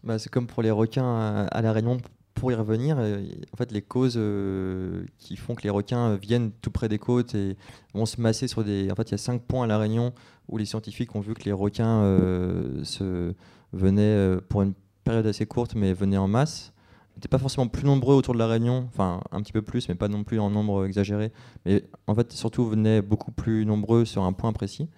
Bah, 0.05 0.17
c'est 0.17 0.29
comme 0.29 0.47
pour 0.47 0.63
les 0.63 0.71
requins 0.71 1.45
à 1.51 1.61
La 1.61 1.73
Réunion, 1.73 1.97
pour 2.44 2.52
y 2.52 2.56
revenir, 2.56 2.98
euh, 3.00 3.24
en 3.54 3.56
fait, 3.56 3.72
les 3.72 3.82
causes 3.82 4.16
euh, 4.18 5.06
qui 5.18 5.38
font 5.38 5.56
que 5.56 5.64
les 5.64 5.70
requins 5.70 6.18
viennent 6.18 6.52
tout 6.62 6.72
près 6.72 6.89
des 6.89 7.00
côtes 7.00 7.36
et 7.36 7.56
vont 7.94 8.06
se 8.06 8.20
masser 8.20 8.50
sur 8.50 8.66
des. 8.66 8.91
En 8.91 8.96
fait, 8.96 9.04
il 9.04 9.12
y 9.12 9.14
a 9.14 9.18
cinq 9.18 9.44
points 9.44 9.64
à 9.64 9.68
La 9.68 9.78
Réunion 9.78 10.12
où 10.50 10.58
les 10.58 10.66
scientifiques 10.66 11.16
ont 11.16 11.22
vu 11.22 11.36
que 11.36 11.46
les 11.46 11.54
requins 11.54 12.04
euh, 12.04 12.84
se 12.84 13.34
venaient 13.72 14.41
pour 14.50 14.62
une 14.62 14.74
période 15.06 15.26
assez 15.26 15.46
courte, 15.46 15.74
mais 15.76 15.94
venaient 15.94 16.18
en 16.18 16.28
masse. 16.28 16.74
n'étaient 17.16 17.30
pas 17.30 17.38
forcément 17.38 17.70
plus 17.70 17.86
nombreux 17.86 18.16
autour 18.16 18.34
de 18.34 18.39
la 18.39 18.48
Réunion, 18.48 18.89
enfin 18.94 19.22
un 19.32 19.41
petit 19.41 19.54
peu 19.54 19.62
plus, 19.62 19.88
mais 19.88 19.96
pas 19.96 20.10
non 20.10 20.26
plus 20.26 20.38
en 20.41 20.50
nombre 20.50 20.86
exagéré. 20.86 21.32
Mais 21.66 21.86
en 22.08 22.14
fait, 22.14 22.34
surtout 22.34 22.66
venaient 22.66 23.02
beaucoup 23.02 23.32
plus 23.32 23.66
nombreux 23.66 24.04
sur 24.04 24.24
un 24.24 24.34
point 24.34 24.52
précis. 24.52 24.89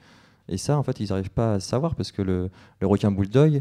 Et 0.49 0.57
ça, 0.57 0.79
en 0.79 0.83
fait, 0.83 0.99
ils 0.99 1.09
n'arrivent 1.09 1.29
pas 1.29 1.53
à 1.53 1.59
savoir 1.59 1.93
parce 1.93 2.11
que 2.11 2.23
le, 2.23 2.49
requin 2.81 3.11
bulldog, 3.11 3.57
euh, 3.57 3.59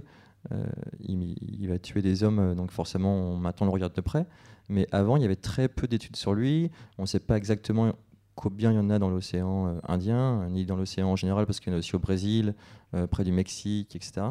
il, 1.01 1.69
va 1.69 1.79
tuer 1.79 2.03
des 2.03 2.23
hommes, 2.23 2.55
donc 2.55 2.71
forcément, 2.71 3.15
on, 3.15 3.37
maintenant 3.37 3.67
on 3.67 3.71
le 3.71 3.73
regarde 3.73 3.95
de 3.95 4.01
près. 4.01 4.27
Mais 4.69 4.87
avant, 4.93 5.17
il 5.17 5.23
y 5.23 5.25
avait 5.25 5.37
très 5.37 5.69
peu 5.69 5.87
d'études 5.87 6.17
sur 6.17 6.35
lui. 6.35 6.71
On 6.99 7.03
ne 7.03 7.07
sait 7.07 7.21
pas 7.21 7.37
exactement 7.37 7.93
combien 8.35 8.73
il 8.73 8.77
y 8.77 8.79
en 8.79 8.91
a 8.91 8.99
dans 8.99 9.11
l'océan 9.11 9.69
euh, 9.69 9.81
Indien, 9.87 10.49
ni 10.51 10.67
dans 10.67 10.77
l'océan 10.77 11.09
en 11.09 11.17
général, 11.17 11.47
parce 11.47 11.61
qu'il 11.61 11.71
y 11.71 11.75
en 11.75 11.77
a 11.77 11.79
aussi 11.79 11.95
au 11.95 11.99
Brésil, 11.99 12.55
euh, 12.95 13.07
près 13.07 13.25
du 13.25 13.33
Mexique, 13.33 13.95
etc. 13.95 14.27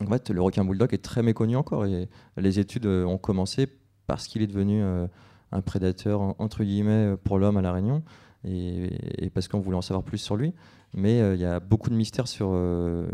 En 0.00 0.06
fait, 0.06 0.30
le 0.30 0.40
requin 0.40 0.64
bulldog 0.64 0.94
est 0.94 0.98
très 1.04 1.22
méconnu 1.22 1.56
encore. 1.56 1.86
Et 1.86 2.08
les 2.36 2.58
études 2.58 2.86
ont 2.86 3.18
commencé 3.18 3.66
parce 4.06 4.26
qu'il 4.26 4.42
est 4.42 4.46
devenu 4.46 4.82
un 4.82 5.60
prédateur, 5.60 6.20
entre 6.40 6.64
guillemets, 6.64 7.16
pour 7.22 7.38
l'homme 7.38 7.58
à 7.58 7.62
La 7.62 7.70
Réunion, 7.72 8.02
et 8.44 9.30
parce 9.34 9.46
qu'on 9.46 9.60
voulait 9.60 9.76
en 9.76 9.82
savoir 9.82 10.02
plus 10.02 10.16
sur 10.16 10.36
lui 10.36 10.54
mais 10.94 11.20
euh, 11.20 11.34
il 11.34 11.40
y 11.40 11.44
a 11.44 11.60
beaucoup 11.60 11.90
de 11.90 11.94
mystères 11.94 12.28
sur 12.28 12.50
euh, 12.52 13.06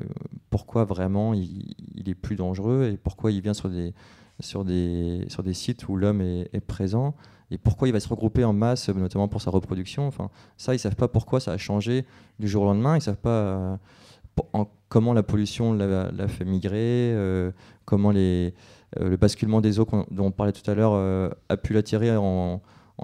pourquoi 0.50 0.84
vraiment 0.84 1.34
il, 1.34 1.74
est 2.06 2.14
plus 2.14 2.36
dangereux 2.36 2.90
et 2.92 2.96
pourquoi 2.96 3.32
il 3.32 3.40
vient 3.40 3.54
sur 3.54 3.68
des, 3.68 3.92
sur 4.40 4.64
des, 4.64 5.26
sur 5.28 5.42
des 5.42 5.54
sites 5.54 5.88
où 5.88 5.96
l'homme 5.96 6.20
est, 6.20 6.60
présent 6.66 7.14
et 7.50 7.58
pourquoi 7.58 7.88
il 7.88 7.92
va 7.92 8.00
se 8.00 8.08
regrouper 8.08 8.44
en 8.44 8.52
masse, 8.52 8.88
notamment 8.88 9.28
pour 9.28 9.40
sa 9.40 9.50
reproduction. 9.50 10.06
Enfin, 10.06 10.30
ça, 10.56 10.72
ils 10.72 10.76
ne 10.76 10.80
savent 10.80 10.96
pas 10.96 11.08
pourquoi 11.08 11.38
ça 11.38 11.52
a 11.52 11.58
changé 11.58 12.04
du 12.40 12.48
jour 12.48 12.64
au 12.64 12.66
lendemain. 12.66 12.94
Ils 12.94 12.98
ne 12.98 13.02
savent 13.02 13.16
pas 13.16 13.30
euh, 13.30 13.76
comment 14.88 15.12
la 15.12 15.22
pollution 15.22 15.72
l'a 15.72 16.28
fait 16.28 16.44
migrer, 16.44 17.14
comment 17.84 18.12
le 18.12 18.52
basculement 19.16 19.60
des 19.60 19.78
eaux 19.78 19.86
dont 20.10 20.26
on 20.26 20.30
parlait 20.30 20.52
tout 20.52 20.68
à 20.68 20.74
l'heure 20.74 21.32
a 21.48 21.56
pu 21.56 21.72
l'attirer 21.72 22.16
en, 22.16 22.60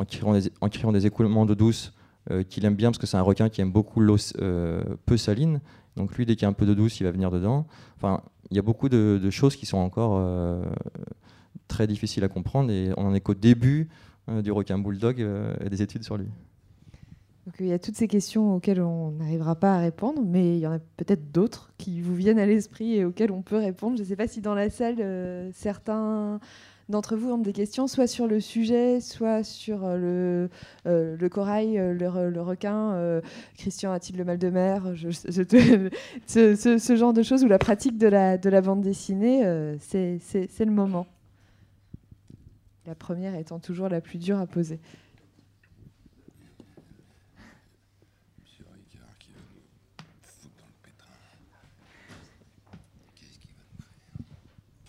créant 0.08 0.38
en 0.60 0.68
créant 0.68 0.92
des 0.92 1.06
écoulements 1.06 1.46
d'eau 1.46 1.54
douce 1.54 1.92
euh, 2.30 2.44
qu'il 2.44 2.64
aime 2.64 2.76
bien 2.76 2.90
parce 2.90 2.98
que 2.98 3.06
c'est 3.06 3.16
un 3.16 3.22
requin 3.22 3.48
qui 3.48 3.60
aime 3.60 3.72
beaucoup 3.72 4.00
l'eau 4.00 4.16
euh, 4.40 4.82
peu 5.06 5.16
saline. 5.16 5.60
Donc 5.96 6.16
lui, 6.16 6.24
dès 6.24 6.36
qu'il 6.36 6.42
y 6.42 6.46
a 6.46 6.48
un 6.48 6.52
peu 6.52 6.66
de 6.66 6.74
douce, 6.74 7.00
il 7.00 7.04
va 7.04 7.10
venir 7.10 7.30
dedans. 7.30 7.66
Enfin, 7.96 8.22
il 8.50 8.56
y 8.56 8.60
a 8.60 8.62
beaucoup 8.62 8.88
de, 8.88 9.30
choses 9.30 9.56
qui 9.56 9.66
sont 9.66 9.78
encore 9.78 10.18
euh, 10.18 10.62
très 11.66 11.86
difficiles 11.86 12.22
à 12.22 12.28
comprendre 12.28 12.70
et 12.70 12.90
on 12.96 13.04
n'en 13.04 13.14
est 13.14 13.20
qu'au 13.20 13.34
début 13.34 13.88
du 14.28 14.52
requin 14.52 14.78
bulldog 14.78 15.26
et 15.60 15.68
des 15.68 15.82
études 15.82 16.04
sur 16.04 16.16
lui. 16.16 16.28
Il 17.58 17.66
y 17.66 17.72
a 17.72 17.78
toutes 17.80 17.96
ces 17.96 18.06
questions 18.06 18.54
auxquelles 18.54 18.80
on 18.80 19.10
n'arrivera 19.10 19.56
pas 19.56 19.74
à 19.74 19.78
répondre, 19.78 20.22
mais 20.24 20.58
il 20.58 20.60
y 20.60 20.66
en 20.66 20.72
a 20.72 20.78
peut-être 20.78 21.32
d'autres 21.32 21.72
qui 21.76 22.00
vous 22.00 22.14
viennent 22.14 22.38
à 22.38 22.46
l'esprit 22.46 22.94
et 22.94 23.04
auxquelles 23.04 23.32
on 23.32 23.42
peut 23.42 23.56
répondre. 23.56 23.96
Je 23.96 24.02
ne 24.02 24.06
sais 24.06 24.14
pas 24.14 24.28
si 24.28 24.40
dans 24.40 24.54
la 24.54 24.70
salle, 24.70 25.50
certains 25.52 26.38
d'entre 26.88 27.16
vous 27.16 27.30
ont 27.30 27.38
des 27.38 27.52
questions, 27.52 27.86
soit 27.86 28.06
sur 28.06 28.26
le 28.26 28.40
sujet, 28.40 29.00
soit 29.00 29.44
sur 29.44 29.84
euh, 29.84 29.96
le, 29.96 30.50
euh, 30.86 31.16
le 31.18 31.28
corail, 31.28 31.78
euh, 31.78 31.94
le, 31.94 32.40
requin, 32.42 33.20
Christian 33.56 33.92
a-t-il 33.92 34.16
le 34.16 34.24
mal 34.24 34.38
de 34.38 34.50
mer, 34.50 34.84
ce, 36.26 36.96
genre 36.96 37.12
de 37.12 37.22
choses, 37.22 37.44
ou 37.44 37.48
la 37.48 37.58
pratique 37.58 37.98
de 37.98 38.08
la 38.08 38.60
bande 38.60 38.82
dessinée, 38.82 39.42
c'est 39.80 40.18
le 40.64 40.70
moment. 40.70 41.06
La 42.86 42.96
première 42.96 43.36
étant 43.36 43.60
toujours 43.60 43.88
la 43.88 44.00
plus 44.00 44.18
dure 44.18 44.38
à 44.38 44.46
poser. 44.46 44.80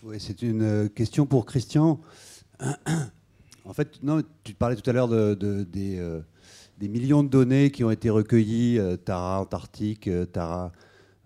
Oui, 0.06 0.16
c'est 0.18 0.42
une 0.42 0.60
euh, 0.60 0.88
question 0.88 1.24
pour 1.24 1.46
Christian. 1.46 1.98
En 3.64 3.72
fait, 3.72 4.02
non, 4.02 4.22
tu 4.42 4.52
parlais 4.52 4.76
tout 4.76 4.88
à 4.90 4.92
l'heure 4.92 5.08
de, 5.08 5.38
euh, 5.40 6.20
des, 6.78 6.88
millions 6.88 7.22
de 7.22 7.30
données 7.30 7.70
qui 7.70 7.84
ont 7.84 7.90
été 7.90 8.10
recueillies, 8.10 8.78
euh, 8.78 8.98
Tara 8.98 9.40
Antarctique, 9.40 10.10
Tara 10.30 10.72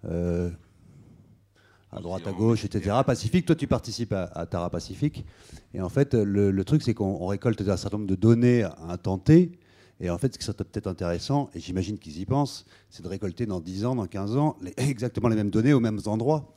à 0.04 2.00
droite, 2.00 2.28
à 2.28 2.32
gauche, 2.32 2.64
etc. 2.64 2.98
Pacifique, 3.04 3.46
toi 3.46 3.56
tu 3.56 3.66
participes 3.66 4.12
à, 4.12 4.46
Tara 4.46 4.70
Pacifique. 4.70 5.26
Et 5.74 5.80
en 5.80 5.88
fait, 5.88 6.14
le, 6.14 6.64
truc, 6.64 6.82
c'est 6.82 6.94
qu'on 6.94 7.26
récolte 7.26 7.60
un 7.62 7.76
certain 7.76 7.96
nombre 7.96 8.08
de 8.08 8.14
données 8.14 8.62
à 8.62 8.76
un 8.90 8.96
temps 8.96 9.18
T. 9.18 9.58
Et 9.98 10.08
en 10.08 10.18
fait, 10.18 10.32
ce 10.34 10.38
qui 10.38 10.44
serait 10.44 10.56
peut-être 10.56 10.86
intéressant, 10.86 11.50
et 11.52 11.58
j'imagine 11.58 11.98
qu'ils 11.98 12.20
y 12.20 12.26
pensent, 12.26 12.64
c'est 12.90 13.02
de 13.02 13.08
récolter 13.08 13.44
dans 13.44 13.58
10 13.58 13.86
ans, 13.86 13.96
dans 13.96 14.06
15 14.06 14.36
ans, 14.36 14.56
exactement 14.76 15.28
les 15.28 15.34
mêmes 15.34 15.50
données 15.50 15.72
aux 15.72 15.80
mêmes 15.80 15.98
endroits. 16.06 16.54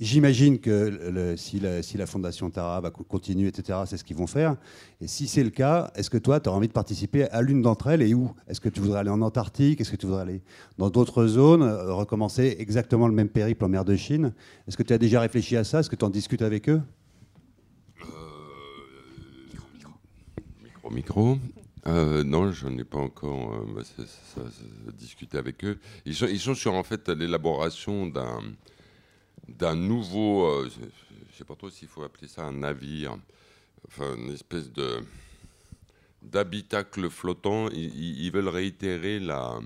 J'imagine 0.00 0.58
que 0.58 1.36
si, 1.36 1.60
la, 1.60 2.06
Fondation 2.06 2.50
Tara 2.50 2.80
va 2.80 2.90
continuer, 2.90 3.48
etc., 3.48 3.80
c'est 3.86 3.96
ce 3.96 4.04
qu'ils 4.04 4.16
vont 4.16 4.26
faire. 4.26 4.56
Et 5.00 5.06
si 5.06 5.28
c'est 5.28 5.44
le 5.44 5.50
cas, 5.50 5.92
est-ce 5.94 6.10
que 6.10 6.18
toi, 6.18 6.40
tu 6.40 6.48
as 6.48 6.52
envie 6.52 6.66
de 6.66 6.72
participer 6.72 7.28
à 7.28 7.40
l'une 7.40 7.62
d'entre 7.62 7.86
elles 7.88 8.02
et 8.02 8.12
où? 8.12 8.32
Est-ce 8.48 8.60
que 8.60 8.68
tu 8.68 8.80
voudrais 8.80 9.00
aller 9.00 9.10
en 9.10 9.22
Antarctique? 9.22 9.80
Est-ce 9.80 9.92
que 9.92 9.96
tu 9.96 10.06
voudrais 10.06 10.22
aller 10.22 10.42
dans 10.78 10.90
d'autres 10.90 11.26
zones, 11.26 11.62
euh, 11.62 11.94
recommencer 11.94 12.56
exactement 12.58 13.06
le 13.06 13.14
même 13.14 13.28
périple 13.28 13.64
en 13.64 13.68
mer 13.68 13.84
de 13.84 13.94
Chine? 13.94 14.32
Est-ce 14.66 14.76
que 14.76 14.82
tu 14.82 14.92
as 14.92 14.98
déjà 14.98 15.20
réfléchi 15.20 15.56
à 15.56 15.62
ça? 15.62 15.80
Est-ce 15.80 15.90
que 15.90 15.96
tu 15.96 16.04
en 16.04 16.10
discutes 16.10 16.42
avec 16.42 16.68
eux? 16.68 16.82
Euh, 18.00 18.06
Micro, 20.64 20.90
micro. 20.90 21.38
Euh, 21.86 22.24
non, 22.24 22.50
je 22.50 22.66
n'en 22.66 22.78
ai 22.78 22.84
pas 22.84 22.98
encore 22.98 23.64
bah, 23.74 23.82
discuté 24.98 25.38
avec 25.38 25.64
eux. 25.64 25.78
Ils 26.06 26.14
sont, 26.14 26.26
ils 26.26 26.40
sont 26.40 26.54
sur 26.54 26.74
en 26.74 26.82
fait 26.82 27.08
l'élaboration 27.08 28.06
d'un 28.06 28.40
d'un 29.48 29.74
nouveau, 29.74 30.46
euh, 30.46 30.70
je 30.70 30.80
ne 30.80 31.32
sais 31.36 31.44
pas 31.44 31.54
trop 31.54 31.70
s'il 31.70 31.88
faut 31.88 32.02
appeler 32.02 32.28
ça 32.28 32.44
un 32.44 32.52
navire, 32.52 33.16
enfin 33.86 34.14
une 34.16 34.30
espèce 34.30 34.72
de 34.72 35.00
d'habitacle 36.22 37.10
flottant. 37.10 37.68
Ils, 37.70 38.30
veulent 38.30 38.48
réitérer 38.48 39.18
la, 39.18 39.60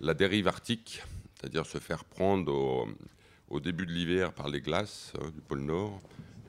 la 0.00 0.14
dérive 0.14 0.48
arctique, 0.48 1.02
c'est-à-dire 1.34 1.66
se 1.66 1.78
faire 1.78 2.04
prendre 2.04 2.88
au, 3.48 3.60
début 3.60 3.86
de 3.86 3.92
l'hiver 3.92 4.32
par 4.32 4.48
les 4.48 4.60
glaces 4.60 5.12
hein, 5.20 5.30
du 5.30 5.40
pôle 5.40 5.60
Nord, 5.60 6.00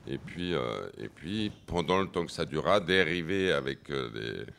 et 0.08 0.18
puis, 0.18 0.54
euh, 0.54 0.88
et 0.98 1.10
puis 1.10 1.52
pendant 1.66 2.02
le 2.02 2.08
temps 2.08 2.26
que 2.26 2.32
ça 2.32 2.46
durera, 2.46 2.80
dériver 2.80 3.52
avec 3.52 3.90
euh, 3.90 4.10
des 4.10 4.52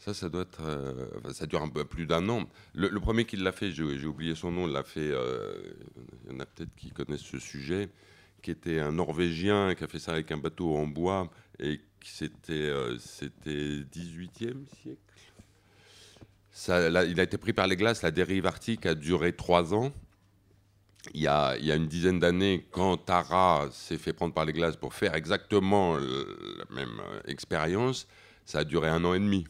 ça, 0.00 0.14
ça 0.14 0.30
doit 0.30 0.42
être. 0.42 0.62
Euh, 0.62 1.08
ça 1.32 1.46
dure 1.46 1.62
un 1.62 1.68
peu 1.68 1.84
plus 1.84 2.06
d'un 2.06 2.26
an. 2.30 2.48
Le, 2.74 2.98
premier 3.00 3.26
qui 3.26 3.36
l'a 3.36 3.52
fait, 3.52 3.70
j'ai 3.70 4.06
oublié 4.06 4.34
son 4.34 4.50
nom, 4.50 4.66
l'a 4.66 4.82
fait. 4.82 5.10
Euh, 5.10 5.74
il 6.24 6.32
y 6.32 6.36
en 6.36 6.40
a 6.40 6.46
peut-être 6.46 6.74
qui 6.74 6.90
connaissent 6.90 7.20
ce 7.20 7.38
sujet, 7.38 7.90
qui 8.42 8.50
était 8.50 8.80
un 8.80 8.92
Norvégien 8.92 9.74
qui 9.74 9.84
a 9.84 9.88
fait 9.88 9.98
ça 9.98 10.12
avec 10.12 10.32
un 10.32 10.38
bateau 10.38 10.74
en 10.74 10.86
bois 10.86 11.30
et 11.58 11.82
qui 12.00 12.10
c'était 12.12 12.54
euh, 12.54 12.96
c'était 12.98 13.84
18e 13.92 14.64
siècle? 14.80 14.98
Ça, 16.50 16.88
il 17.04 17.20
a 17.20 17.22
été 17.22 17.36
pris 17.36 17.52
par 17.52 17.66
les 17.66 17.76
glaces. 17.76 18.00
La 18.00 18.10
dérive 18.10 18.46
arctique 18.46 18.86
a 18.86 18.94
duré 18.94 19.34
trois 19.36 19.74
ans. 19.74 19.92
Il 21.12 21.20
y, 21.20 21.26
a, 21.26 21.56
il 21.58 21.64
y 21.66 21.72
a, 21.72 21.76
une 21.76 21.88
dizaine 21.88 22.18
d'années, 22.18 22.66
quand 22.70 22.96
Tara 22.96 23.68
s'est 23.70 23.96
fait 23.96 24.12
prendre 24.12 24.34
par 24.34 24.44
les 24.44 24.52
glaces 24.52 24.76
pour 24.76 24.92
faire 24.92 25.14
exactement 25.14 25.96
la 25.96 26.74
même 26.74 27.00
expérience, 27.26 28.06
ça 28.44 28.60
a 28.60 28.64
duré 28.64 28.88
un 28.88 29.02
an 29.04 29.14
et 29.14 29.18
demi. 29.18 29.46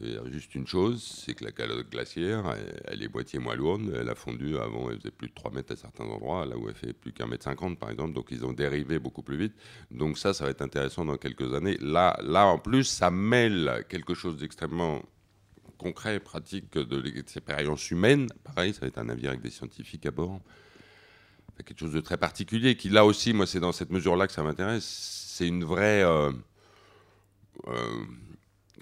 Dire 0.00 0.22
juste 0.30 0.54
une 0.54 0.66
chose, 0.66 1.02
c'est 1.02 1.34
que 1.34 1.44
la 1.44 1.52
calotte 1.52 1.90
glaciaire, 1.90 2.54
elle, 2.84 3.02
est 3.02 3.12
moitié 3.12 3.38
moins 3.38 3.56
lourde. 3.56 3.92
Elle 3.98 4.08
a 4.08 4.14
fondu 4.14 4.56
avant, 4.58 4.90
elle 4.90 4.98
faisait 4.98 5.10
plus 5.10 5.28
de 5.28 5.34
3 5.34 5.50
mètres 5.50 5.72
à 5.72 5.76
certains 5.76 6.04
endroits, 6.04 6.46
là 6.46 6.56
où 6.56 6.68
elle 6.68 6.74
fait 6.74 6.92
plus 6.92 7.12
qu'un 7.12 7.26
mètre 7.26 7.44
50 7.44 7.78
par 7.78 7.90
exemple. 7.90 8.12
Donc 8.12 8.28
ils 8.30 8.44
ont 8.44 8.52
dérivé 8.52 8.98
beaucoup 8.98 9.22
plus 9.22 9.36
vite. 9.36 9.54
Donc 9.90 10.18
ça, 10.18 10.34
ça 10.34 10.44
va 10.44 10.50
être 10.50 10.62
intéressant 10.62 11.04
dans 11.04 11.16
quelques 11.16 11.54
années. 11.54 11.76
Là, 11.80 12.18
là 12.22 12.46
en 12.46 12.58
plus, 12.58 12.84
ça 12.84 13.10
mêle 13.10 13.84
quelque 13.88 14.14
chose 14.14 14.36
d'extrêmement 14.36 15.02
concret, 15.78 16.20
pratique 16.20 16.72
de 16.72 16.96
l'expérience 16.96 17.90
humaine. 17.90 18.28
Pareil, 18.44 18.74
ça 18.74 18.80
va 18.80 18.88
être 18.88 18.98
un 18.98 19.04
navire 19.04 19.30
avec 19.30 19.42
des 19.42 19.50
scientifiques 19.50 20.06
à 20.06 20.10
bord. 20.10 20.40
Quelque 21.64 21.80
chose 21.80 21.92
de 21.92 22.00
très 22.00 22.16
particulier 22.16 22.76
qui, 22.76 22.88
là 22.88 23.04
aussi, 23.04 23.32
moi, 23.32 23.46
c'est 23.46 23.58
dans 23.58 23.72
cette 23.72 23.90
mesure-là 23.90 24.28
que 24.28 24.32
ça 24.32 24.44
m'intéresse. 24.44 24.84
C'est 25.36 25.48
une 25.48 25.64
vraie. 25.64 26.04
Euh, 26.04 26.30
euh, 27.66 28.04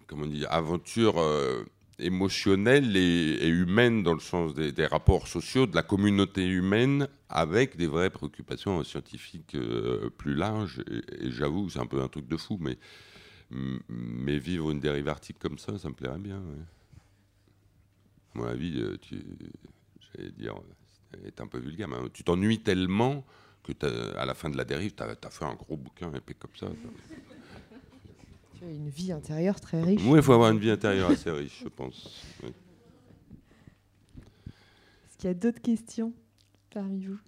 comment 0.06 0.24
on 0.24 0.28
dit, 0.28 0.44
aventure 0.46 1.18
euh, 1.18 1.64
émotionnelle 1.98 2.96
et, 2.96 3.48
humaine 3.48 4.02
dans 4.02 4.14
le 4.14 4.20
sens 4.20 4.54
des, 4.54 4.86
rapports 4.86 5.28
sociaux 5.28 5.66
de 5.66 5.74
la 5.74 5.82
communauté 5.82 6.46
humaine 6.46 7.08
avec 7.28 7.76
des 7.76 7.86
vraies 7.86 8.10
préoccupations 8.10 8.82
scientifiques 8.84 9.54
euh, 9.54 10.10
plus 10.10 10.34
larges. 10.34 10.82
Et, 11.20 11.30
j'avoue, 11.30 11.68
c'est 11.70 11.80
un 11.80 11.86
peu 11.86 12.00
un 12.02 12.08
truc 12.08 12.28
de 12.28 12.36
fou, 12.36 12.58
mais, 12.60 12.78
mais 13.50 14.38
vivre 14.38 14.70
une 14.70 14.80
dérive 14.80 15.08
arctique 15.08 15.38
comme 15.38 15.58
ça, 15.58 15.78
ça 15.78 15.88
me 15.88 15.94
plairait 15.94 16.18
bien. 16.18 16.42
À 18.34 18.38
mon 18.38 18.44
avis, 18.44 18.80
euh, 18.80 18.96
j'allais 20.14 20.30
dire, 20.32 20.54
c'est 21.24 21.40
un 21.40 21.46
peu 21.46 21.58
vulgaire, 21.58 21.88
mais 21.88 21.96
tu 22.12 22.22
t'ennuies 22.22 22.60
tellement 22.60 23.24
que 23.62 24.16
à 24.16 24.24
la 24.24 24.34
fin 24.34 24.50
de 24.50 24.56
la 24.56 24.64
dérive, 24.64 24.94
tu 24.94 25.02
as, 25.02 25.30
fait 25.30 25.44
un 25.44 25.54
gros 25.54 25.76
bouquin 25.76 26.12
épais 26.14 26.34
comme 26.34 26.54
ça. 26.54 26.68
Tu 28.58 28.64
as 28.64 28.70
une 28.70 28.88
vie 28.88 29.12
intérieure 29.12 29.60
très 29.60 29.82
riche. 29.82 30.02
Oui, 30.04 30.18
il 30.18 30.22
faut 30.22 30.32
avoir 30.32 30.50
une 30.50 30.58
vie 30.58 30.70
intérieure 30.70 31.10
assez 31.10 31.30
riche, 31.30 31.60
je 31.62 31.68
pense. 31.68 32.24
Est-ce 35.06 35.18
qu'il 35.18 35.28
y 35.28 35.30
a 35.30 35.34
d'autres 35.34 35.60
questions 35.60 36.12
parmi 36.70 37.04
vous? 37.04 37.18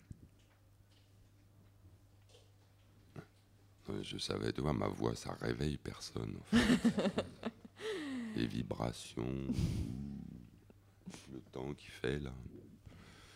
Je 4.03 4.19
savais, 4.19 4.53
tu 4.53 4.61
vois, 4.61 4.75
ma 4.75 4.89
voix, 4.89 5.15
ça 5.15 5.33
réveille 5.41 5.79
personne. 5.79 6.37
En 6.37 6.57
fait. 6.57 7.25
Les 8.37 8.47
vibrations, 8.47 9.25
le 11.33 11.41
temps 11.53 11.73
qu'il 11.75 11.91
fait 11.91 12.19
là. 12.19 12.33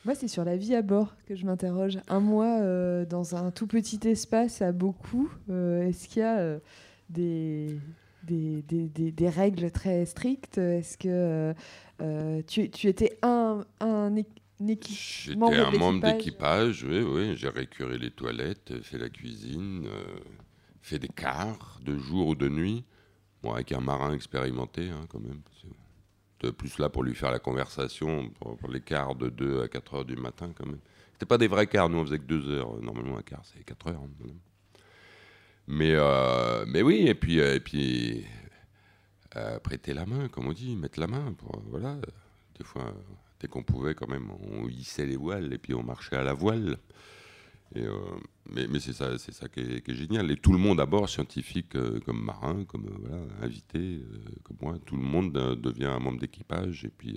Moi, 0.05 0.15
c'est 0.15 0.29
sur 0.29 0.45
la 0.45 0.57
vie 0.57 0.75
à 0.75 0.83
bord 0.83 1.15
que 1.27 1.37
je 1.37 1.47
m'interroge. 1.47 2.01
Un 2.09 2.21
mois 2.21 2.61
euh, 2.61 3.05
dans 3.07 3.37
un 3.37 3.51
tout 3.51 3.67
petit 3.67 4.01
espace 4.09 4.61
à 4.61 4.73
beaucoup, 4.73 5.31
euh, 5.49 5.87
est-ce 5.87 6.09
qu'il 6.09 6.21
y 6.21 6.25
a 6.25 6.39
euh, 6.39 6.59
des, 7.13 7.79
des, 8.25 8.63
des, 8.63 8.89
des, 8.89 9.13
des 9.13 9.29
règles 9.29 9.71
très 9.71 10.05
strictes 10.07 10.59
Est-ce 10.59 10.99
que 10.99 11.55
tu, 12.47 12.71
tu, 12.71 12.89
étais 12.89 13.19
un, 13.23 13.65
un, 13.81 14.15
J'étais 14.61 15.37
un 15.41 15.71
membre 15.73 16.01
d'équipage, 16.01 16.85
oui, 16.85 17.01
oui. 17.01 17.37
J'ai 17.37 17.49
récuré 17.49 17.99
les 17.99 18.11
toilettes, 18.11 18.81
fait 18.83 18.99
la 18.99 19.09
cuisine, 19.09 19.89
fait 20.81 20.99
des 20.99 21.09
quarts 21.09 21.81
de 21.85 21.97
jour 21.97 22.29
ou 22.29 22.35
de 22.35 22.49
nuit. 22.49 22.85
Bon, 23.43 23.53
avec 23.53 23.73
un 23.73 23.81
marin 23.81 24.13
expérimenté, 24.13 24.89
hein, 24.89 25.05
quand 25.09 25.19
même 25.19 25.43
plus 26.51 26.79
là 26.79 26.89
pour 26.89 27.05
lui 27.05 27.15
faire 27.15 27.31
la 27.31 27.39
conversation, 27.39 28.31
pour, 28.31 28.69
les 28.69 28.81
quarts 28.81 29.15
de 29.15 29.29
2 29.29 29.63
à 29.63 29.69
4 29.69 29.95
heures 29.95 30.05
du 30.05 30.17
matin 30.17 30.51
quand 30.57 30.67
même. 30.67 30.81
C'était 31.13 31.27
pas 31.27 31.39
des 31.39 31.47
vrais 31.47 31.67
quarts, 31.67 31.89
nous 31.89 31.99
on 31.99 32.05
faisait 32.05 32.19
que 32.19 32.25
2 32.25 32.51
heures. 32.51 32.81
Normalement 32.83 33.19
un 33.19 33.23
quart 33.23 33.43
c'est 33.45 33.63
4 33.65 33.89
heures. 33.89 34.01
Hein, 34.03 34.29
mais, 35.69 35.93
euh, 35.95 36.65
mais 36.67 36.83
oui, 36.83 37.07
et 37.07 37.15
puis, 37.15 37.41
euh, 37.41 37.55
et 37.57 37.61
puis 37.61 38.25
euh, 39.37 39.59
prêter 39.61 39.95
la 39.95 40.07
main, 40.07 40.29
comme 40.29 40.49
on 40.49 40.53
dit, 40.53 40.77
mettre 40.77 41.01
la 41.01 41.07
main. 41.07 41.33
Pour, 41.33 41.63
voilà. 41.67 41.99
Des 42.59 42.65
fois, 42.65 42.95
dès 43.41 43.49
qu'on 43.49 43.63
pouvait 43.63 43.95
quand 43.95 44.09
même, 44.09 44.31
on 44.31 44.69
hissait 44.69 45.07
les 45.07 45.17
voiles 45.17 45.53
et 45.53 45.59
puis 45.59 45.75
on 45.75 45.83
marchait 45.83 46.17
à 46.17 46.25
la 46.25 46.35
voile. 46.35 46.79
Mais, 47.75 48.67
mais 48.69 48.81
c'est 48.81 48.93
ça, 48.93 49.17
c'est 49.17 49.33
ça 49.33 49.49
qui 49.49 49.61
est, 49.61 49.95
génial. 49.95 50.31
Et 50.31 50.37
tout 50.37 50.53
le 50.53 50.59
monde 50.59 50.79
à 50.79 50.85
bord, 50.85 51.09
scientifique 51.09 51.75
comme 52.05 52.23
marin, 52.23 52.65
comme 52.67 52.87
invité, 53.41 54.03
comme 54.43 54.59
moi, 54.61 54.79
tout 54.85 54.97
le 54.97 55.03
monde 55.03 55.33
devient 55.33 55.87
un 55.87 55.99
membre 55.99 56.21
d'équipage. 56.21 56.85
Et 56.85 56.91
puis 56.91 57.17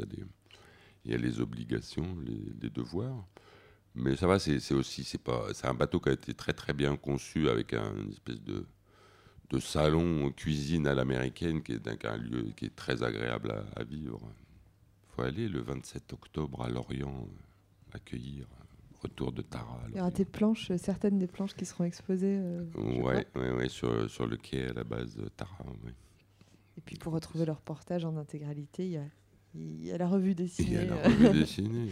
il 1.04 1.08
y 1.08 1.12
y 1.12 1.14
a 1.14 1.18
les 1.18 1.42
obligations, 1.42 2.16
les, 2.26 2.70
devoirs. 2.70 3.26
Mais 3.96 4.16
ça 4.16 4.28
va, 4.28 4.40
c'est 4.40 4.74
aussi, 4.74 5.04
c'est 5.04 5.22
pas, 5.22 5.48
c'est 5.54 5.68
un 5.68 5.74
bateau 5.74 6.00
qui 6.00 6.10
a 6.10 6.14
été 6.14 6.34
très 6.34 6.54
très 6.54 6.74
bien 6.74 6.98
conçu 6.98 7.50
avec 7.50 7.74
un, 7.74 7.96
une 7.96 8.12
espèce 8.12 8.42
de, 8.42 8.66
de 9.50 9.60
salon 9.60 10.32
cuisine 10.32 10.86
à 10.88 10.94
l'américaine 10.94 11.64
qui 11.64 11.74
est 11.74 12.06
un, 12.06 12.18
lieu 12.18 12.52
qui 12.56 12.66
est 12.66 12.76
très 12.76 13.04
agréable 13.04 13.52
à, 13.52 13.80
à 13.80 13.84
vivre. 13.84 14.20
Il 14.24 15.16
faut 15.16 15.22
aller 15.22 15.48
le 15.48 15.62
27 15.62 16.12
octobre 16.12 16.64
à 16.64 16.70
Lorient 16.70 17.28
accueillir 17.94 18.48
retour 19.06 19.32
de 19.32 19.42
Tara. 19.42 19.80
Il 19.90 19.98
y 19.98 20.00
aura 20.00 20.12
des 20.12 20.26
planches, 20.26 20.72
certaines 20.78 21.20
des 21.20 21.28
planches 21.28 21.54
qui 21.54 21.66
seront 21.66 21.84
exposées. 21.84 22.42
Oui, 22.76 23.00
ouais, 23.00 23.26
ouais, 23.36 23.70
sur, 23.70 24.10
sur, 24.10 24.28
le 24.28 24.38
quai 24.38 24.70
à 24.70 24.74
la 24.74 24.84
base 24.84 25.16
de 25.16 25.28
Tara. 25.30 25.64
Et 26.78 26.82
puis 26.82 26.98
pour 26.98 27.14
retrouver 27.14 27.46
leur 27.46 27.58
reportage 27.58 28.04
en 28.04 28.18
intégralité, 28.18 28.86
il 28.86 28.92
y 28.92 28.98
a, 28.98 29.06
il 29.58 29.86
y 29.86 29.92
a 29.92 29.98
la 29.98 30.08
revue 30.08 30.36
dessinée. 30.36 30.70
Il 30.70 30.74
y 30.74 30.78
a 30.78 30.86
la 30.86 30.96
revue 31.04 31.30
dessinée. 31.40 31.90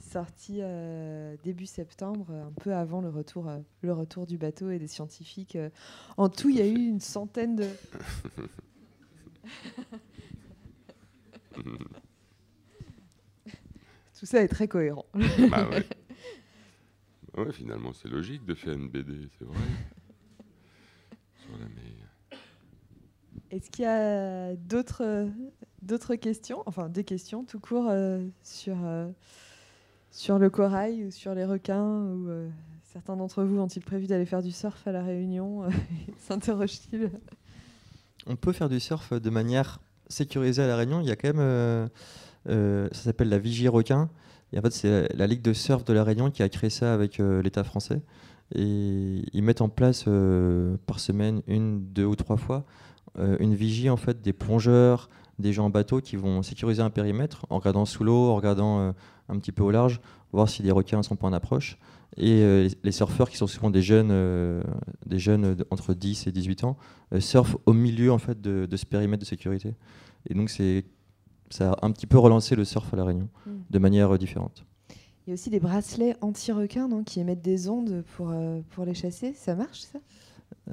sortie, 0.00 0.58
euh, 0.60 1.36
début 1.42 1.66
septembre, 1.66 2.30
un 2.32 2.52
peu 2.52 2.74
avant 2.74 3.00
le 3.00 3.08
retour, 3.08 3.48
euh, 3.48 3.58
le 3.82 3.92
retour 3.92 4.26
du 4.26 4.36
bateau 4.38 4.70
et 4.70 4.78
des 4.78 4.88
scientifiques. 4.88 5.56
Euh. 5.56 5.70
En 6.16 6.28
tout, 6.28 6.50
il 6.50 6.56
y 6.56 6.60
a 6.60 6.66
eu 6.66 6.74
une 6.74 7.00
centaine 7.00 7.56
de. 7.56 7.68
Tout 14.18 14.26
ça 14.26 14.42
est 14.42 14.48
très 14.48 14.68
cohérent. 14.68 15.06
Bah 15.50 15.68
ouais. 17.36 17.52
finalement, 17.52 17.94
c'est 17.94 18.08
logique 18.08 18.44
de 18.44 18.54
faire 18.54 18.74
une 18.74 18.88
BD, 18.88 19.28
c'est 19.38 19.46
vrai. 19.46 19.56
Sur 21.36 21.52
la 21.52 21.64
mer. 21.64 22.10
Est-ce 23.50 23.70
qu'il 23.70 23.84
y 23.84 23.88
a 23.88 24.54
d'autres 24.56 25.30
d'autres 25.82 26.14
questions, 26.14 26.62
enfin 26.66 26.88
des 26.88 27.04
questions 27.04 27.44
tout 27.44 27.60
court 27.60 27.88
euh, 27.88 28.24
sur 28.42 28.76
euh, 28.84 29.08
sur 30.10 30.38
le 30.38 30.50
corail 30.50 31.06
ou 31.06 31.10
sur 31.10 31.34
les 31.34 31.44
requins 31.44 32.02
ou 32.02 32.28
euh, 32.28 32.48
certains 32.92 33.16
d'entre 33.16 33.42
vous 33.44 33.58
ont-ils 33.58 33.82
prévu 33.82 34.06
d'aller 34.06 34.26
faire 34.26 34.42
du 34.42 34.50
surf 34.50 34.86
à 34.86 34.92
la 34.92 35.02
Réunion 35.02 35.64
S'interroge-t-il 36.18 37.10
On 38.26 38.36
peut 38.36 38.52
faire 38.52 38.68
du 38.68 38.80
surf 38.80 39.12
de 39.12 39.30
manière 39.30 39.80
sécurisée 40.08 40.62
à 40.62 40.66
la 40.66 40.76
Réunion. 40.76 41.00
Il 41.00 41.06
y 41.06 41.12
a 41.12 41.16
quand 41.16 41.32
même 41.32 41.88
ça 42.46 43.02
s'appelle 43.02 43.28
la 43.28 43.38
Vigie 43.38 43.68
Requin. 43.68 44.10
Et 44.52 44.58
en 44.58 44.62
fait, 44.62 44.72
c'est 44.72 45.14
la 45.14 45.28
Ligue 45.28 45.42
de 45.42 45.52
surf 45.52 45.84
de 45.84 45.92
la 45.92 46.02
Réunion 46.02 46.32
qui 46.32 46.42
a 46.42 46.48
créé 46.48 46.70
ça 46.70 46.92
avec 46.92 47.18
l'État 47.18 47.62
français. 47.62 48.02
Et 48.52 49.22
ils 49.32 49.42
mettent 49.44 49.60
en 49.60 49.68
place 49.68 50.06
par 50.86 50.98
semaine, 50.98 51.42
une, 51.46 51.84
deux 51.92 52.04
ou 52.04 52.16
trois 52.16 52.36
fois, 52.36 52.64
une 53.16 53.54
vigie 53.54 53.88
en 53.88 53.96
fait 53.96 54.20
des 54.20 54.32
plongeurs, 54.32 55.08
des 55.40 55.52
gens 55.52 55.66
en 55.66 55.70
bateau 55.70 56.00
qui 56.00 56.16
vont 56.16 56.42
sécuriser 56.42 56.82
un 56.82 56.90
périmètre 56.90 57.46
en 57.50 57.58
regardant 57.58 57.84
sous 57.84 58.04
l'eau, 58.04 58.30
en 58.30 58.36
regardant 58.36 58.94
un 59.28 59.38
petit 59.38 59.52
peu 59.52 59.62
au 59.62 59.70
large, 59.70 60.00
voir 60.32 60.48
si 60.48 60.62
les 60.62 60.70
requins 60.70 61.02
sont 61.02 61.16
pas 61.16 61.26
en 61.26 61.32
approche. 61.32 61.78
Et 62.16 62.68
les 62.82 62.92
surfeurs, 62.92 63.30
qui 63.30 63.36
sont 63.36 63.46
souvent 63.46 63.70
des 63.70 63.82
jeunes, 63.82 64.62
des 65.06 65.18
jeunes 65.18 65.56
entre 65.70 65.94
10 65.94 66.26
et 66.26 66.32
18 66.32 66.64
ans, 66.64 66.76
surfent 67.18 67.56
au 67.66 67.72
milieu 67.72 68.12
en 68.12 68.18
fait 68.18 68.40
de, 68.40 68.66
de, 68.66 68.76
ce 68.76 68.86
périmètre 68.86 69.20
de 69.20 69.28
sécurité. 69.28 69.74
Et 70.28 70.34
donc 70.34 70.50
c'est 70.50 70.84
ça 71.50 71.72
a 71.72 71.86
un 71.86 71.90
petit 71.90 72.06
peu 72.06 72.18
relancé 72.18 72.56
le 72.56 72.64
surf 72.64 72.92
à 72.94 72.96
La 72.96 73.04
Réunion 73.04 73.28
mm. 73.46 73.50
de 73.70 73.78
manière 73.78 74.14
euh, 74.14 74.18
différente. 74.18 74.64
Il 75.26 75.30
y 75.30 75.32
a 75.32 75.34
aussi 75.34 75.50
des 75.50 75.60
bracelets 75.60 76.16
anti-requins 76.22 76.88
qui 77.04 77.20
émettent 77.20 77.42
des 77.42 77.68
ondes 77.68 78.02
pour, 78.16 78.30
euh, 78.30 78.60
pour 78.70 78.84
les 78.84 78.94
chasser. 78.94 79.34
Ça 79.34 79.54
marche, 79.54 79.80
ça? 79.80 79.98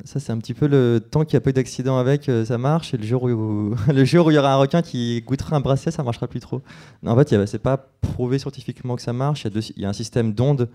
Ça, 0.03 0.19
c'est 0.19 0.31
un 0.31 0.37
petit 0.37 0.53
peu 0.53 0.67
le 0.67 0.99
temps 0.99 1.25
qu'il 1.25 1.35
n'y 1.35 1.37
a 1.37 1.41
pas 1.41 1.49
eu 1.49 1.53
d'accident 1.53 1.97
avec, 1.97 2.29
euh, 2.29 2.45
ça 2.45 2.57
marche. 2.57 2.93
Et 2.93 2.97
le 2.97 3.05
jour, 3.05 3.23
où, 3.23 3.75
le 3.87 4.05
jour 4.05 4.27
où 4.27 4.31
il 4.31 4.35
y 4.35 4.37
aura 4.37 4.53
un 4.53 4.57
requin 4.57 4.81
qui 4.81 5.21
goûtera 5.21 5.55
un 5.55 5.59
bracelet, 5.59 5.91
ça 5.91 6.03
ne 6.03 6.05
marchera 6.05 6.27
plus 6.27 6.39
trop. 6.39 6.61
en 7.05 7.15
fait, 7.15 7.29
ce 7.29 7.35
n'est 7.35 7.59
pas 7.59 7.77
prouvé 8.01 8.39
scientifiquement 8.39 8.95
que 8.95 9.01
ça 9.01 9.13
marche. 9.13 9.45
Il 9.45 9.81
y, 9.81 9.85
a 9.85 9.89
un 9.89 9.93
système 9.93 10.33
d'ondes 10.33 10.69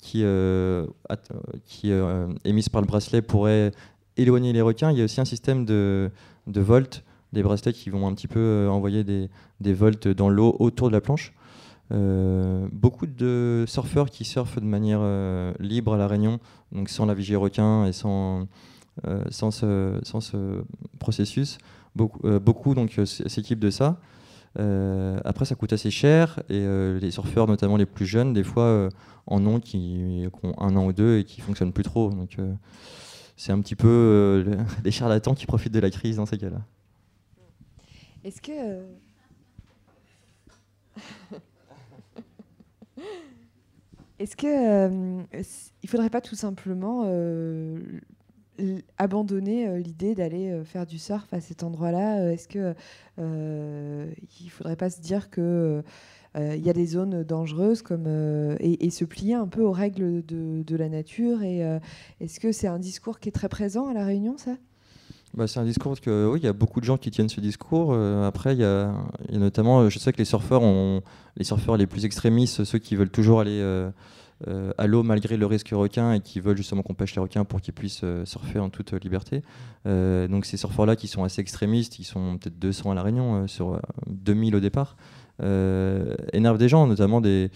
qui, 0.00 0.24
qui 1.64 1.92
émises 2.44 2.68
par 2.68 2.80
le 2.80 2.86
bracelet 2.86 3.22
pourrait 3.22 3.72
éloigner 4.16 4.52
les 4.52 4.62
requins. 4.62 4.92
Il 4.92 4.98
y 4.98 5.00
a 5.00 5.04
aussi 5.04 5.20
un 5.20 5.24
système 5.24 5.64
de, 5.64 6.10
de 6.46 6.60
volt 6.60 7.02
des 7.32 7.42
bracelets 7.42 7.72
qui 7.72 7.90
vont 7.90 8.06
un 8.06 8.14
petit 8.14 8.28
peu 8.28 8.40
euh, 8.40 8.68
envoyer 8.68 9.04
des 9.04 9.74
volts 9.74 10.08
dans 10.08 10.28
l'eau 10.28 10.56
autour 10.58 10.88
de 10.88 10.94
la 10.94 11.00
planche. 11.00 11.32
Euh, 11.90 12.68
beaucoup 12.70 13.06
de 13.06 13.64
surfeurs 13.66 14.10
qui 14.10 14.24
surfent 14.24 14.60
de 14.60 14.66
manière 14.66 15.00
euh, 15.00 15.54
libre 15.58 15.94
à 15.94 15.96
La 15.96 16.06
Réunion, 16.06 16.38
donc 16.72 16.88
sans 16.90 17.06
la 17.06 17.14
vigie 17.14 17.36
requin 17.36 17.86
et 17.86 17.92
sans, 17.92 18.46
ce, 19.00 19.98
sans, 20.02 20.20
ce, 20.20 20.62
processus. 20.98 21.58
Beaucoup, 21.96 22.20
beaucoup 22.40 22.74
donc 22.74 23.00
s'équipent 23.04 23.60
de 23.60 23.70
ça. 23.70 23.98
après, 25.24 25.44
ça 25.44 25.54
coûte 25.54 25.72
assez 25.72 25.90
cher 25.90 26.40
et 26.48 26.64
les 27.00 27.10
surfeurs, 27.10 27.46
notamment 27.46 27.76
les 27.76 27.86
plus 27.86 28.06
jeunes, 28.06 28.32
des 28.34 28.44
fois 28.44 28.88
en 29.26 29.44
ont 29.46 29.60
qui, 29.60 30.26
ont 30.42 30.52
un 30.58 30.76
an 30.76 30.86
ou 30.86 30.92
deux 30.92 31.18
et 31.18 31.24
qui 31.24 31.40
fonctionnent 31.40 31.72
plus 31.72 31.84
trop. 31.84 32.10
Donc, 32.10 32.36
c'est 33.36 33.52
un 33.52 33.60
petit 33.60 33.76
peu 33.76 34.44
les 34.84 34.90
charlatans 34.90 35.34
qui 35.34 35.46
profitent 35.46 35.72
de 35.72 35.80
la 35.80 35.90
crise 35.90 36.16
dans 36.16 36.26
ces 36.26 36.38
cas-là. 36.38 36.60
Est-ce 38.24 38.42
que. 38.42 38.52
Euh, 44.18 44.22
est-ce 44.22 44.36
que 44.36 44.46
euh, 44.46 45.22
il 45.82 45.88
faudrait 45.88 46.10
pas 46.10 46.20
tout 46.20 46.34
simplement 46.34 47.04
euh, 47.06 47.78
abandonner 48.98 49.78
l'idée 49.78 50.14
d'aller 50.14 50.62
faire 50.64 50.86
du 50.86 50.98
surf 50.98 51.32
à 51.32 51.40
cet 51.40 51.62
endroit-là 51.62 52.32
Est-ce 52.32 52.48
que 52.48 52.74
il 53.18 54.50
faudrait 54.50 54.76
pas 54.76 54.90
se 54.90 55.00
dire 55.00 55.30
que 55.30 55.82
il 56.36 56.64
y 56.64 56.70
a 56.70 56.72
des 56.72 56.86
zones 56.86 57.22
dangereuses 57.22 57.82
comme 57.82 58.06
et, 58.60 58.90
se 58.90 59.04
plier 59.04 59.34
un 59.34 59.46
peu 59.46 59.62
aux 59.62 59.72
règles 59.72 60.24
de, 60.24 60.62
de 60.62 60.76
la 60.76 60.88
nature 60.88 61.42
et 61.42 61.60
est-ce 62.20 62.40
que 62.40 62.50
c'est 62.50 62.66
un 62.66 62.80
discours 62.80 63.20
qui 63.20 63.28
est 63.28 63.32
très 63.32 63.48
présent 63.48 63.86
à 63.86 63.94
la 63.94 64.04
Réunion 64.04 64.36
ça? 64.38 64.56
Bah, 65.34 65.46
c'est 65.46 65.60
un 65.60 65.64
discours 65.64 66.00
que 66.00 66.26
oui, 66.26 66.40
il 66.40 66.44
y 66.44 66.48
a 66.48 66.52
beaucoup 66.52 66.80
de 66.80 66.84
gens 66.84 66.96
qui 66.96 67.10
tiennent 67.10 67.28
ce 67.28 67.40
discours. 67.40 67.90
Euh, 67.92 68.26
après, 68.26 68.54
il 68.54 68.60
y, 68.60 68.64
a, 68.64 68.92
notamment, 69.32 69.80
euh, 69.80 69.90
je 69.90 69.98
sais 69.98 70.12
que 70.12 70.18
les 70.18 70.24
surfeurs, 70.24 70.62
les 71.36 71.44
surfeurs 71.44 71.76
les 71.76 71.86
plus 71.86 72.04
extrémistes, 72.04 72.64
ceux 72.64 72.78
qui 72.78 72.96
veulent 72.96 73.10
toujours 73.10 73.40
aller 73.40 73.60
euh, 73.60 73.90
à 74.78 74.86
l'eau 74.86 75.02
malgré 75.02 75.36
le 75.36 75.46
risque 75.46 75.70
requin 75.72 76.14
et 76.14 76.20
qui 76.20 76.40
veulent 76.40 76.56
justement 76.56 76.82
qu'on 76.82 76.94
pêche 76.94 77.14
les 77.14 77.20
requins 77.20 77.44
pour 77.44 77.60
qu'ils 77.60 77.74
puissent 77.74 78.04
surfer 78.24 78.58
en 78.58 78.70
toute 78.70 78.92
liberté. 78.92 79.42
donc 79.84 80.46
ces 80.46 80.56
surfeurs-là 80.56 80.96
qui 80.96 81.08
sont 81.08 81.24
assez 81.24 81.40
extrémistes, 81.40 81.98
ils 81.98 82.04
sont 82.04 82.38
peut-être 82.38 82.58
200 82.58 82.92
à 82.92 82.94
la 82.94 83.02
Réunion 83.02 83.48
sur 83.48 83.80
2000 84.06 84.54
au 84.54 84.60
départ, 84.60 84.96
énervent 85.40 86.58
des 86.58 86.68
gens, 86.68 86.86
notamment 86.86 87.20
des 87.20 87.50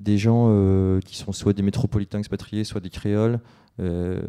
des 0.00 0.18
gens 0.18 1.00
qui 1.04 1.16
sont 1.16 1.32
soit 1.32 1.52
des 1.52 1.62
métropolitains 1.62 2.18
expatriés, 2.18 2.64
soit 2.64 2.80
des 2.80 2.90
créoles, 2.90 3.40
euh, 3.80 4.20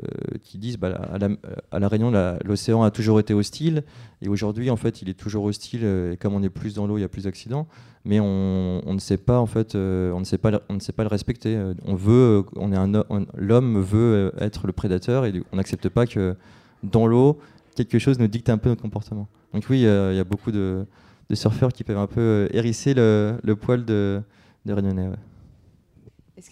qui 0.44 0.60
disent 0.60 0.78
bah, 0.78 0.90
à, 0.90 1.80
la, 1.80 1.88
Réunion, 1.88 2.12
l'océan 2.46 2.84
a 2.84 2.92
toujours 2.92 3.20
été 3.20 3.34
hostile, 3.34 3.84
et 4.22 4.30
aujourd'hui, 4.30 4.70
en 4.70 4.76
fait, 4.76 5.02
il 5.02 5.10
est 5.10 5.16
toujours 5.16 5.44
hostile, 5.44 5.80
euh, 5.84 6.14
et 6.14 6.18
comme 6.18 6.36
on 6.36 6.44
est 6.44 6.52
plus 6.52 6.76
dans 6.76 6.86
l'eau, 6.86 7.00
il 7.00 7.02
y 7.02 7.04
a 7.04 7.10
plus 7.10 7.24
d'accidents, 7.24 7.68
mais 8.06 8.20
on, 8.20 8.84
ne 8.86 9.00
sait 9.00 9.18
pas, 9.18 9.40
en 9.40 9.48
fait, 9.48 9.74
euh, 9.74 10.12
on 10.12 10.20
ne 10.20 10.24
sait 10.24 10.38
pas, 10.38 10.62
on 10.70 10.76
ne 10.76 10.80
sait 10.80 10.92
pas 10.92 11.02
le 11.02 11.10
respecter. 11.10 11.60
On 11.84 11.96
veut, 11.96 12.44
on 12.58 12.72
est 12.72 12.78
un, 12.78 12.92
l'homme 13.36 13.82
veut 13.82 14.34
être 14.38 14.68
le 14.68 14.72
prédateur, 14.72 15.26
et 15.26 15.42
on 15.52 15.56
n'accepte 15.56 15.90
pas 15.90 16.06
que 16.06 16.36
dans 16.84 17.08
l'eau, 17.08 17.40
quelque 17.76 17.98
chose 17.98 18.20
nous 18.20 18.28
dicte 18.28 18.52
un 18.52 18.60
peu 18.60 18.70
notre 18.70 18.84
comportement. 18.84 19.28
Donc 19.56 19.64
oui, 19.72 19.80
il 19.80 20.16
y, 20.16 20.20
a 20.20 20.24
beaucoup 20.24 20.52
de, 20.52 20.86
surfeurs 21.34 21.74
qui 21.74 21.84
peuvent 21.84 21.98
un 21.98 22.06
peu 22.06 22.50
hérisser 22.54 22.94
le, 22.94 23.34
le 23.42 23.56
poil 23.56 23.84
de, 23.84 24.22
de 24.68 24.74
Réunionnais. 24.74 25.10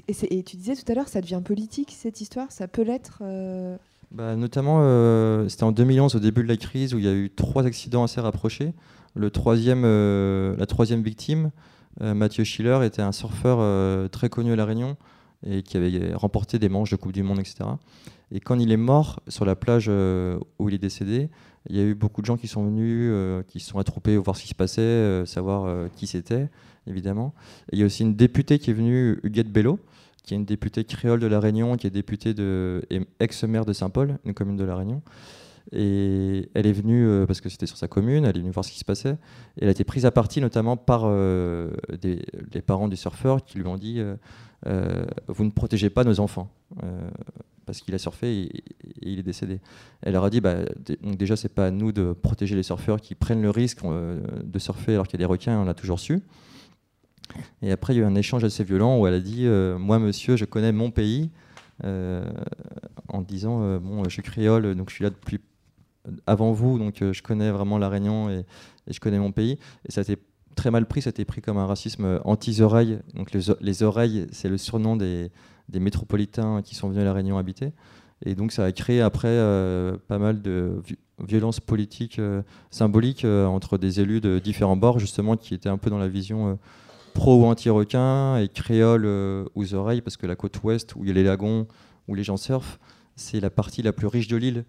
Et, 0.07 0.43
tu 0.43 0.57
disais 0.57 0.75
tout 0.75 0.89
à 0.91 0.95
l'heure, 0.95 1.07
ça 1.07 1.21
devient 1.21 1.41
politique 1.43 1.93
cette 1.95 2.21
histoire, 2.21 2.51
ça 2.51 2.67
peut 2.67 2.81
l'être 2.81 3.19
euh 3.21 3.77
bah, 4.11 4.35
Notamment, 4.35 4.79
euh, 4.81 5.47
c'était 5.49 5.63
en 5.63 5.71
2011, 5.71 6.15
au 6.15 6.19
début 6.19 6.43
de 6.43 6.47
la 6.47 6.57
crise, 6.57 6.93
où 6.93 6.99
il 6.99 7.05
y 7.05 7.07
a 7.07 7.13
eu 7.13 7.29
trois 7.29 7.65
accidents 7.65 8.03
assez 8.03 8.21
rapprochés. 8.21 8.73
Le 9.15 9.29
troisième, 9.31 9.83
euh, 9.85 10.55
la 10.57 10.65
troisième 10.65 11.01
victime, 11.01 11.51
Mathieu 11.99 12.43
Schiller, 12.43 12.77
était 12.83 13.01
un 13.01 13.11
surfeur 13.11 13.57
très 14.11 14.29
connu 14.29 14.53
à 14.53 14.55
La 14.55 14.65
Réunion 14.65 14.97
et 15.43 15.63
qui 15.63 15.77
avait 15.77 16.13
remporté 16.13 16.59
des 16.59 16.69
manches 16.69 16.91
de 16.91 16.95
Coupe 16.95 17.11
du 17.11 17.23
Monde, 17.23 17.39
etc. 17.39 17.55
Et 18.31 18.39
quand 18.39 18.59
il 18.59 18.71
est 18.71 18.77
mort 18.77 19.19
sur 19.27 19.45
la 19.45 19.55
plage 19.55 19.87
où 19.87 20.69
il 20.69 20.75
est 20.75 20.77
décédé, 20.77 21.31
il 21.67 21.75
y 21.75 21.79
a 21.79 21.83
eu 21.83 21.95
beaucoup 21.95 22.21
de 22.21 22.27
gens 22.27 22.37
qui 22.37 22.47
sont 22.47 22.63
venus, 22.63 23.11
qui 23.47 23.59
se 23.59 23.69
sont 23.71 23.79
attroupés 23.79 24.15
voir 24.15 24.35
ce 24.35 24.43
qui 24.43 24.49
se 24.49 24.53
passait, 24.53 25.25
savoir 25.25 25.89
qui 25.95 26.05
c'était 26.05 26.49
évidemment. 26.87 27.33
il 27.71 27.79
y 27.79 27.83
a 27.83 27.85
aussi 27.85 28.03
une 28.03 28.15
députée 28.15 28.59
qui 28.59 28.71
est 28.71 28.73
venue, 28.73 29.19
Huguette 29.23 29.51
Bello, 29.51 29.79
qui 30.23 30.33
est 30.33 30.37
une 30.37 30.45
députée 30.45 30.83
créole 30.83 31.19
de 31.19 31.27
La 31.27 31.39
Réunion, 31.39 31.77
qui 31.77 31.87
est 31.87 31.91
députée 31.91 32.33
de, 32.33 32.85
ex-maire 33.19 33.65
de 33.65 33.73
Saint-Paul, 33.73 34.19
une 34.25 34.33
commune 34.33 34.57
de 34.57 34.65
La 34.65 34.75
Réunion. 34.75 35.01
Et 35.71 36.49
elle 36.53 36.65
est 36.65 36.73
venue, 36.73 37.05
euh, 37.07 37.25
parce 37.25 37.41
que 37.41 37.49
c'était 37.49 37.65
sur 37.65 37.77
sa 37.77 37.87
commune, 37.87 38.25
elle 38.25 38.35
est 38.35 38.39
venue 38.39 38.51
voir 38.51 38.63
ce 38.63 38.71
qui 38.71 38.79
se 38.79 38.85
passait. 38.85 39.17
Et 39.57 39.63
elle 39.63 39.67
a 39.67 39.71
été 39.71 39.83
prise 39.83 40.05
à 40.05 40.11
partie 40.11 40.39
notamment 40.39 40.77
par 40.77 41.03
euh, 41.05 41.71
des, 42.01 42.25
les 42.53 42.61
parents 42.61 42.87
du 42.87 42.95
surfeur 42.95 43.43
qui 43.43 43.57
lui 43.57 43.67
ont 43.67 43.77
dit 43.77 43.99
euh, 44.65 45.05
Vous 45.27 45.43
ne 45.43 45.51
protégez 45.51 45.89
pas 45.89 46.03
nos 46.03 46.19
enfants, 46.19 46.49
parce 47.65 47.81
qu'il 47.81 47.93
a 47.95 47.97
surfé 47.97 48.43
et, 48.43 48.63
il 49.01 49.19
est 49.19 49.23
décédé. 49.23 49.59
Elle 50.01 50.13
leur 50.13 50.23
a 50.23 50.29
dit 50.29 50.41
bah, 50.41 50.57
donc 51.01 51.17
Déjà, 51.17 51.35
c'est 51.35 51.53
pas 51.53 51.67
à 51.67 51.71
nous 51.71 51.91
de 51.91 52.13
protéger 52.13 52.55
les 52.55 52.63
surfeurs 52.63 53.01
qui 53.01 53.15
prennent 53.15 53.41
le 53.41 53.49
risque 53.49 53.79
de 53.83 54.59
surfer 54.59 54.93
alors 54.93 55.07
qu'il 55.07 55.19
y 55.19 55.23
a 55.23 55.25
des 55.25 55.31
requins, 55.31 55.59
on 55.59 55.65
l'a 55.65 55.73
toujours 55.73 55.99
su. 55.99 56.21
Et 57.61 57.71
après, 57.71 57.93
il 57.93 57.97
y 57.97 57.99
a 57.99 58.03
eu 58.03 58.05
un 58.05 58.15
échange 58.15 58.43
assez 58.43 58.63
violent 58.63 58.99
où 58.99 59.07
elle 59.07 59.13
a 59.13 59.19
dit 59.19 59.45
euh, 59.45 59.77
Moi, 59.77 59.99
monsieur, 59.99 60.35
je 60.35 60.45
connais 60.45 60.71
mon 60.71 60.91
pays. 60.91 61.29
Euh, 61.83 62.27
en 63.07 63.21
disant 63.21 63.61
euh, 63.61 63.79
Bon, 63.79 64.03
je 64.03 64.09
suis 64.09 64.23
créole, 64.23 64.75
donc 64.75 64.89
je 64.89 64.95
suis 64.95 65.03
là 65.03 65.09
depuis 65.09 65.39
avant 66.25 66.51
vous, 66.53 66.79
donc 66.79 66.95
je 66.99 67.21
connais 67.21 67.51
vraiment 67.51 67.77
La 67.77 67.89
Réunion 67.89 68.29
et, 68.29 68.45
je 68.87 68.99
connais 68.99 69.19
mon 69.19 69.31
pays. 69.31 69.59
Et 69.87 69.91
ça 69.91 70.01
a 70.01 70.03
été 70.03 70.17
très 70.55 70.71
mal 70.71 70.87
pris, 70.87 71.01
ça 71.01 71.09
a 71.09 71.11
été 71.11 71.25
pris 71.25 71.41
comme 71.41 71.57
un 71.57 71.65
racisme 71.65 72.21
anti-oreilles. 72.23 72.99
Donc 73.13 73.31
les, 73.31 73.83
oreilles, 73.83 74.27
c'est 74.31 74.47
le 74.47 74.57
surnom 74.57 74.95
des, 74.95 75.29
des, 75.67 75.81
métropolitains 75.81 76.61
qui 76.61 76.75
sont 76.75 76.87
venus 76.87 77.01
à 77.01 77.05
La 77.05 77.13
Réunion 77.13 77.37
habiter. 77.37 77.73
Et 78.25 78.35
donc 78.35 78.53
ça 78.53 78.63
a 78.63 78.71
créé 78.71 79.01
après 79.01 79.37
pas 80.07 80.17
mal 80.17 80.41
de 80.41 80.81
violences 81.19 81.59
politiques 81.59 82.21
symboliques 82.71 83.25
entre 83.25 83.77
des 83.77 83.99
élus 83.99 84.21
de 84.21 84.39
différents 84.39 84.77
bords, 84.77 84.99
justement, 84.99 85.35
qui 85.35 85.53
étaient 85.53 85.69
un 85.69 85.77
peu 85.77 85.89
dans 85.89 85.99
la 85.99 86.07
vision 86.07 86.57
pro 87.17 87.41
ou 87.41 87.45
anti-requin 87.45 88.37
et 88.37 88.47
créole 88.47 89.05
euh, 89.05 89.45
aux 89.55 89.73
oreilles, 89.73 90.01
parce 90.01 90.17
que 90.17 90.27
la 90.27 90.35
côte 90.35 90.61
ouest, 90.63 90.95
où 90.95 91.03
il 91.03 91.07
y 91.07 91.11
a 91.11 91.15
les 91.15 91.23
lagons, 91.23 91.67
où 92.07 92.13
les 92.13 92.23
gens 92.23 92.37
surfent, 92.37 92.79
c'est 93.15 93.39
la 93.39 93.49
partie 93.49 93.81
la 93.81 93.91
plus 93.91 94.05
riche 94.05 94.27
de 94.27 94.37
l'île, 94.37 94.65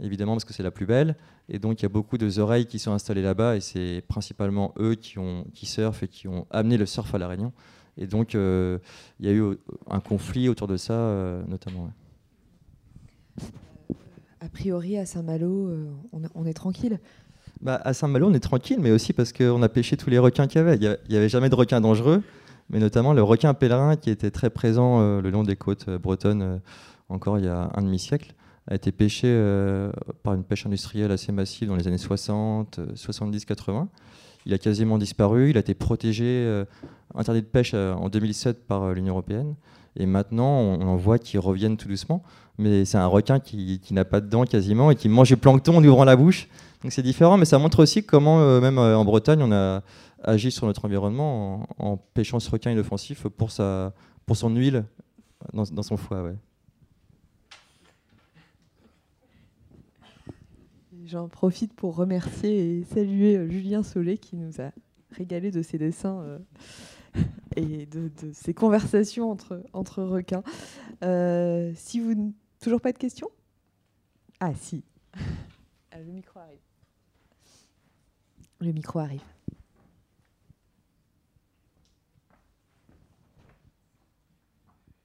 évidemment, 0.00 0.32
parce 0.32 0.46
que 0.46 0.54
c'est 0.54 0.62
la 0.62 0.70
plus 0.70 0.86
belle. 0.86 1.14
Et 1.50 1.58
donc, 1.58 1.80
il 1.80 1.82
y 1.82 1.86
a 1.86 1.90
beaucoup 1.90 2.16
de 2.16 2.40
oreilles 2.40 2.64
qui 2.64 2.78
sont 2.78 2.92
installées 2.92 3.20
là-bas, 3.20 3.56
et 3.56 3.60
c'est 3.60 4.02
principalement 4.08 4.72
eux 4.78 4.94
qui, 4.94 5.18
ont, 5.18 5.44
qui 5.52 5.66
surfent 5.66 6.02
et 6.02 6.08
qui 6.08 6.26
ont 6.26 6.46
amené 6.50 6.78
le 6.78 6.86
surf 6.86 7.14
à 7.14 7.18
La 7.18 7.28
Réunion. 7.28 7.52
Et 7.98 8.06
donc, 8.06 8.34
euh, 8.34 8.78
il 9.18 9.26
y 9.26 9.28
a 9.28 9.32
eu 9.32 9.58
un 9.90 10.00
conflit 10.00 10.48
autour 10.48 10.68
de 10.68 10.78
ça, 10.78 10.94
euh, 10.94 11.42
notamment. 11.46 11.90
A 14.40 14.48
priori, 14.48 14.96
à 14.96 15.04
Saint-Malo, 15.04 15.70
on, 16.34 16.46
est 16.46 16.54
tranquille. 16.54 16.98
Bah, 17.60 17.78
à 17.84 17.92
Saint-Malo, 17.92 18.28
on 18.28 18.32
est 18.32 18.40
tranquille, 18.40 18.78
mais 18.80 18.90
aussi 18.90 19.12
parce 19.12 19.32
qu'on 19.32 19.62
a 19.62 19.68
pêché 19.68 19.96
tous 19.98 20.08
les 20.08 20.18
requins 20.18 20.46
qu'il 20.46 20.58
y 20.58 20.62
avait. 20.62 20.76
Il 20.76 20.98
n'y 21.10 21.16
avait 21.16 21.28
jamais 21.28 21.50
de 21.50 21.54
requins 21.54 21.80
dangereux, 21.80 22.22
mais 22.70 22.78
notamment 22.78 23.12
le 23.12 23.22
requin 23.22 23.52
pèlerin 23.52 23.96
qui 23.96 24.08
était 24.08 24.30
très 24.30 24.48
présent 24.48 25.00
euh, 25.00 25.20
le 25.20 25.30
long 25.30 25.42
des 25.42 25.56
côtes 25.56 25.86
euh, 25.88 25.98
bretonnes 25.98 26.42
euh, 26.42 26.56
encore 27.10 27.38
il 27.38 27.44
y 27.44 27.48
a 27.48 27.70
un 27.74 27.82
demi-siècle, 27.82 28.32
a 28.66 28.76
été 28.76 28.92
pêché 28.92 29.28
par 30.22 30.34
une 30.34 30.44
pêche 30.44 30.64
industrielle 30.64 31.10
assez 31.10 31.32
massive 31.32 31.66
dans 31.66 31.74
les 31.74 31.88
années 31.88 31.98
60, 31.98 32.78
70, 32.94 33.44
80. 33.44 33.88
Il 34.46 34.54
a 34.54 34.58
quasiment 34.58 34.96
disparu, 34.96 35.50
il 35.50 35.56
a 35.56 35.60
été 35.60 35.74
protégé, 35.74 36.64
interdit 37.16 37.40
de 37.40 37.46
pêche 37.46 37.74
en 37.74 38.08
2007 38.08 38.64
par 38.64 38.94
l'Union 38.94 39.14
européenne. 39.14 39.56
Et 39.96 40.06
maintenant, 40.06 40.60
on, 40.60 40.82
en 40.82 40.94
voit 40.94 41.18
qu'ils 41.18 41.40
reviennent 41.40 41.76
tout 41.76 41.88
doucement. 41.88 42.22
Mais 42.58 42.84
c'est 42.84 42.98
un 42.98 43.08
requin 43.08 43.40
qui, 43.40 43.80
qui 43.80 43.92
n'a 43.92 44.04
pas 44.04 44.20
de 44.20 44.28
dents 44.28 44.44
quasiment 44.44 44.92
et 44.92 44.94
qui 44.94 45.08
mange 45.08 45.28
du 45.28 45.36
plancton 45.36 45.78
en 45.78 45.84
ouvrant 45.84 46.04
la 46.04 46.14
bouche. 46.14 46.46
Donc 46.82 46.92
c'est 46.92 47.02
différent, 47.02 47.36
mais 47.36 47.44
ça 47.44 47.58
montre 47.58 47.80
aussi 47.82 48.04
comment, 48.04 48.40
euh, 48.40 48.60
même 48.60 48.78
euh, 48.78 48.96
en 48.96 49.04
Bretagne, 49.04 49.42
on 49.42 49.52
a 49.52 49.82
agi 50.22 50.50
sur 50.50 50.66
notre 50.66 50.84
environnement 50.86 51.66
en, 51.78 51.96
pêchant 51.96 52.40
ce 52.40 52.50
requin 52.50 52.70
inoffensif 52.70 53.28
pour, 53.28 53.50
sa, 53.50 53.92
pour 54.24 54.36
son 54.36 54.54
huile 54.54 54.84
dans, 55.52 55.82
son 55.82 55.96
foie. 55.98 56.22
Ouais. 56.22 56.36
J'en 61.04 61.28
profite 61.28 61.74
pour 61.74 61.96
remercier 61.96 62.78
et 62.78 62.84
saluer 62.84 63.36
euh, 63.36 63.50
Julien 63.50 63.82
Solé 63.82 64.16
qui 64.16 64.36
nous 64.36 64.60
a 64.60 64.70
régalé 65.12 65.50
de 65.50 65.60
ses 65.60 65.76
dessins 65.76 66.38
et 67.56 67.84
de, 67.86 68.10
ses 68.32 68.54
conversations 68.54 69.30
entre, 69.30 69.62
entre 69.72 70.02
requins. 70.02 70.42
si 71.74 72.00
vous... 72.00 72.34
Toujours 72.62 72.80
pas 72.82 72.92
de 72.92 72.98
questions? 72.98 73.30
Ah 74.38 74.52
si. 74.54 74.84
Le 75.92 76.12
micro 76.12 76.38
arrive. 76.38 76.69
Le 78.60 78.72
micro 78.72 78.98
arrive. 78.98 79.22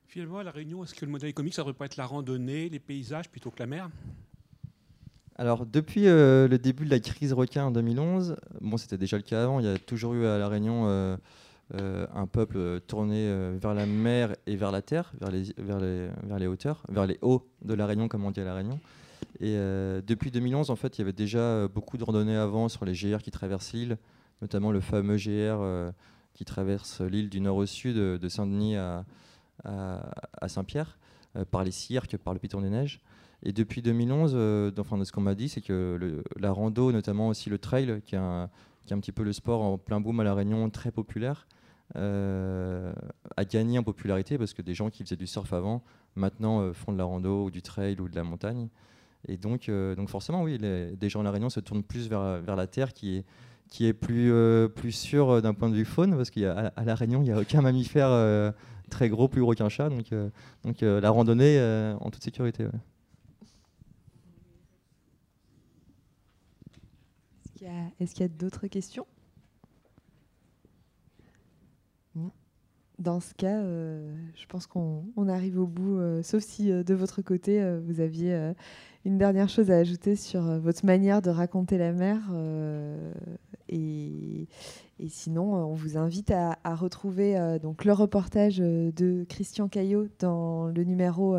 Finalement, 0.07 0.40
à 0.40 0.44
La 0.44 0.52
Réunion, 0.52 0.84
est-ce 0.84 0.94
que 0.94 1.06
le 1.06 1.11
modèle 1.11 1.30
économique, 1.30 1.53
ça 1.53 1.61
devrait 1.61 1.73
pas 1.73 1.86
être 1.86 1.98
la 1.98 2.06
randonnée, 2.06 2.69
les 2.69 2.80
paysages, 2.80 3.30
plutôt 3.30 3.52
que 3.52 3.60
la 3.60 3.65
mer? 3.65 3.90
Alors, 5.38 5.65
depuis 5.65 6.07
euh, 6.07 6.48
le 6.48 6.57
début 6.57 6.86
de 6.86 6.90
la 6.90 6.99
crise 6.99 7.34
requin 7.34 7.65
en 7.65 7.72
2011, 7.72 8.38
bon, 8.61 8.77
c'était 8.77 8.98
déjà 8.98 9.18
le 9.18 9.23
cas 9.23 9.44
avant, 9.44 9.60
il 9.60 9.65
y 9.65 9.69
a 9.69 9.77
toujours 9.77 10.14
eu 10.14 10.26
à 10.26 10.38
La 10.38 10.48
Réunion 10.48 10.88
euh, 10.88 11.18
euh, 11.76 12.07
un 12.14 12.27
peuple 12.27 12.80
tourné 12.88 13.30
vers 13.57 13.73
la 13.73 13.86
mer 13.86 14.36
et 14.48 14.56
vers 14.56 14.72
la 14.72 14.82
terre, 14.82 15.11
vers 15.19 15.32
les, 15.32 15.53
vers, 15.57 15.80
les, 15.80 16.07
vers 16.23 16.40
les 16.40 16.48
hauteurs, 16.48 16.84
vers 16.90 17.06
les 17.06 17.19
hauts 17.22 17.45
de 17.61 17.73
La 17.73 17.86
Réunion, 17.86 18.07
comme 18.07 18.23
on 18.23 18.32
dit 18.32 18.41
à 18.41 18.45
La 18.45 18.56
Réunion. 18.56 18.80
Et 19.40 19.56
euh, 19.57 20.02
depuis 20.06 20.32
2011, 20.32 20.70
en 20.70 20.76
fait, 20.76 20.98
il 20.98 21.02
y 21.02 21.03
avait 21.03 21.14
déjà 21.14 21.40
euh, 21.40 21.68
beaucoup 21.68 21.98
de 21.98 22.03
randonnées 22.03 22.38
avant 22.38 22.70
sur 22.70 22.86
les 22.86 22.94
GR 22.94 23.18
qui 23.18 23.32
traversent 23.32 23.74
l'île, 23.74 23.98
notamment 24.41 24.72
le 24.72 24.80
fameux 24.80 25.18
GR 25.18 25.30
euh, 25.30 25.91
qui 26.34 26.45
traverse 26.45 27.02
l'île 27.02 27.30
du 27.30 27.41
nord 27.41 27.57
au 27.57 27.66
sud, 27.66 27.95
de 27.95 28.30
Saint-Denis 28.30 28.76
à, 28.78 29.03
Saint-Pierre, 30.48 30.98
par 31.52 31.64
les 31.64 31.72
cirques, 31.72 32.18
par 32.18 32.34
le 32.34 32.40
Piton 32.40 32.62
des 32.62 32.70
Neiges. 32.70 33.02
Et 33.44 33.52
depuis 33.52 33.82
2011, 33.82 34.74
enfin, 34.78 34.98
de 34.98 35.03
ce 35.03 35.12
qu'on 35.12 35.22
m'a 35.22 35.36
dit, 35.36 35.49
c'est 35.49 35.62
que 35.62 36.24
la 36.38 36.52
rando, 36.52 36.91
notamment 36.91 37.30
aussi 37.30 37.49
le 37.49 37.57
trail, 37.57 38.02
qui 38.06 38.16
est, 38.16 38.20
un, 38.20 38.49
qui 38.86 38.94
est 38.94 38.98
un 38.98 38.99
petit 38.99 39.14
peu 39.14 39.24
le 39.24 39.32
sport 39.32 39.62
en 39.62 39.78
plein 39.78 40.02
boom 40.02 40.20
à 40.20 40.24
La 40.26 40.34
Réunion, 40.34 40.70
très 40.70 40.91
populaire, 40.91 41.48
a 41.95 43.45
gagné 43.49 43.80
en 43.80 43.84
popularité 43.84 44.38
parce 44.38 44.53
que 44.53 44.62
des 44.62 44.74
gens 44.74 44.90
qui 44.90 45.03
faisaient 45.03 45.16
du 45.16 45.28
surf 45.28 45.53
avant, 45.53 45.84
maintenant 46.16 46.74
font 46.74 46.91
de 46.91 46.98
la 46.98 47.06
rando 47.06 47.45
ou 47.45 47.52
du 47.52 47.62
trail 47.62 47.99
ou 48.02 48.10
de 48.10 48.16
la 48.16 48.24
montagne. 48.24 48.68
Et 49.27 49.38
donc, 49.38 49.69
euh, 49.69 49.95
donc 49.95 50.10
forcément, 50.10 50.43
oui, 50.43 50.57
les, 50.57 50.95
des 50.95 51.10
gens 51.10 51.22
à 51.22 51.23
La 51.23 51.31
Réunion 51.31 51.49
se 51.49 51.60
tournent 51.60 51.84
plus 51.84 52.07
vers, 52.07 52.41
vers 52.41 52.56
la 52.56 52.68
terre 52.68 52.93
qui 52.93 53.18
est, 53.18 53.26
qui 53.69 53.85
est 53.85 53.93
plus, 53.93 54.31
euh, 54.31 54.68
plus 54.68 54.91
sûre 54.91 55.30
euh, 55.30 55.41
d'un 55.41 55.53
point 55.53 55.69
de 55.69 55.76
vue 55.76 55.85
faune, 55.85 56.15
parce 56.15 56.30
qu'à 56.30 56.72
à 56.76 56.84
La 56.84 56.95
Réunion, 56.95 57.22
il 57.22 57.26
n'y 57.26 57.31
a 57.31 57.39
aucun 57.39 57.61
mammifère 57.61 58.53
très 58.89 59.10
gros, 59.10 59.27
plus 59.27 59.41
gros 59.41 59.53
qu'un 59.53 59.69
chat. 59.69 59.89
Donc, 59.89 60.14
donc 60.64 60.81
la 60.81 61.10
randonnée 61.10 61.60
en 61.99 62.10
toute 62.11 62.23
sécurité. 62.23 62.68
Est-ce 67.99 68.14
qu'il 68.14 68.22
y 68.22 68.26
a, 68.26 68.27
d'autres 68.27 68.68
questions? 68.68 69.07
Dans 72.98 73.20
ce 73.20 73.34
cas, 73.34 73.62
je 73.62 74.46
pense 74.48 74.68
qu'on 74.68 75.28
arrive 75.28 75.60
au 75.60 75.68
bout, 75.68 76.00
sauf 76.24 76.44
si 76.44 76.70
de 76.70 76.94
votre 76.94 77.22
côté, 77.22 77.62
vous 77.86 78.00
aviez 78.00 78.54
une 79.06 79.20
dernière 79.20 79.50
chose 79.50 79.70
à 79.70 79.78
ajouter 79.78 80.16
sur 80.16 80.46
euh, 80.50 80.60
votre 80.60 80.86
manière 80.86 81.22
de 81.22 81.30
raconter 81.30 81.78
la 81.78 81.94
mer 81.94 82.20
euh, 82.34 83.14
et, 83.70 84.48
sinon, 85.08 85.54
on 85.54 85.74
vous 85.74 85.98
invite 85.98 86.32
à, 86.32 86.58
retrouver 86.76 87.58
donc 87.62 87.84
le 87.84 87.92
reportage 87.92 88.58
de 88.58 89.26
Christian 89.28 89.68
Caillot 89.68 90.08
dans 90.20 90.68
le 90.68 90.84
numéro 90.84 91.36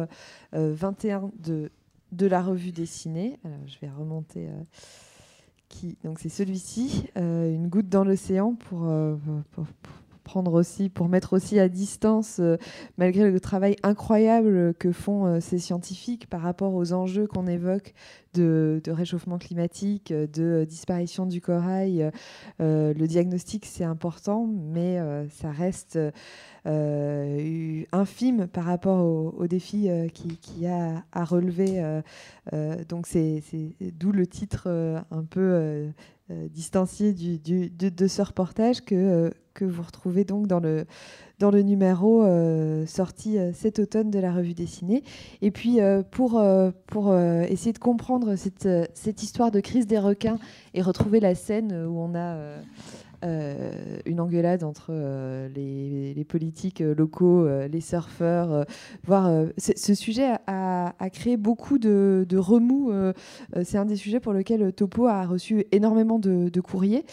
21 0.53 1.31
de, 1.39 1.71
de 2.13 2.27
la 2.27 2.43
revue 2.43 2.73
dessinée. 2.73 3.39
Je 3.67 3.79
vais 3.81 3.89
remonter. 3.89 4.49
donc 6.05 6.19
c'est 6.19 6.29
celui-ci, 6.29 7.07
une 7.17 7.69
goutte 7.69 7.89
dans 7.89 8.05
l'océan 8.05 8.55
pour 8.55 8.87
prendre 10.27 10.55
aussi, 10.55 10.89
pour 10.89 11.09
mettre 11.09 11.35
aussi 11.35 11.61
à 11.61 11.69
distance, 11.69 12.39
euh, 12.41 12.57
malgré 12.99 13.31
le 13.31 13.39
travail 13.39 13.77
incroyable 13.85 14.75
que 14.75 14.91
font 14.91 15.25
euh, 15.25 15.41
ces 15.41 15.59
scientifiques 15.59 16.29
par 16.29 16.41
rapport 16.41 16.75
aux 16.75 16.93
enjeux 16.93 17.29
qu'on 17.29 17.47
évoque 17.47 17.95
de, 18.35 18.83
réchauffement 18.89 19.39
climatique, 19.39 20.13
de 20.13 20.67
disparition 20.69 21.27
du 21.27 21.41
corail. 21.41 22.11
Euh, 22.61 22.93
le 22.93 23.07
diagnostic, 23.07 23.65
c'est 23.65 23.85
important, 23.85 24.47
mais 24.47 25.01
ça 25.31 25.51
reste 25.51 25.99
infime 26.67 28.47
par 28.49 28.65
rapport 28.65 29.07
aux, 29.39 29.47
défis 29.47 29.89
qu'il 30.13 30.61
y 30.61 30.67
a 30.67 31.03
à 31.13 31.25
relever. 31.25 31.83
donc 32.91 33.07
c'est 33.07 33.43
d'où 33.81 34.13
le 34.13 34.27
titre 34.27 34.69
un 35.11 35.25
peu 35.25 35.87
distancié 36.51 37.13
du, 37.13 37.71
de, 37.71 38.07
ce 38.07 38.23
reportage 38.23 38.85
que 38.85 39.33
que 39.57 39.65
vous 39.65 39.83
retrouvez 39.83 40.25
donc 40.25 40.47
dans 40.47 40.61
le, 40.61 40.85
dans 41.39 41.51
le 41.51 41.63
numéro 41.63 42.23
euh, 42.23 42.87
sorti 42.87 43.39
euh, 43.39 43.53
cet 43.55 43.79
automne 43.79 44.11
de 44.11 44.19
la 44.19 44.33
revue 44.33 44.55
dessinée. 44.55 45.03
Et 45.41 45.51
puis, 45.51 45.81
euh, 45.81 46.03
pour, 46.03 46.43
pour 46.87 47.17
essayer 47.17 47.73
de 47.73 47.79
comprendre 47.79 48.37
cette, 48.37 48.69
cette, 48.95 49.23
histoire 49.23 49.51
de 49.51 49.61
crise 49.61 49.87
des 49.87 49.99
requins 49.99 50.39
et 50.75 50.83
retrouver 50.83 51.21
la 51.21 51.35
scène 51.35 51.73
où 51.87 51.99
on 51.99 52.15
a 52.15 52.37
euh, 53.25 53.71
une 54.05 54.21
engueulade 54.21 54.63
entre 54.63 54.89
euh, 54.91 55.49
les, 55.55 56.25
politiques 56.25 56.83
euh, 56.83 56.95
locaux, 56.95 57.49
les 57.71 57.81
surfeurs, 57.81 58.65
voire 59.05 59.31
ce 59.59 59.95
sujet 59.95 60.33
a, 60.47 60.93
créé 61.13 61.37
beaucoup 61.37 61.79
de, 61.79 62.27
remous. 62.37 62.93
C'est 63.63 63.79
un 63.79 63.85
des 63.85 63.97
sujets 63.97 64.21
pour 64.21 64.33
lequel 64.33 64.73
Topo 64.73 65.07
a 65.07 65.25
reçu 65.25 65.67
énormément 65.73 66.19
de, 66.19 66.61
courriers, 66.61 67.05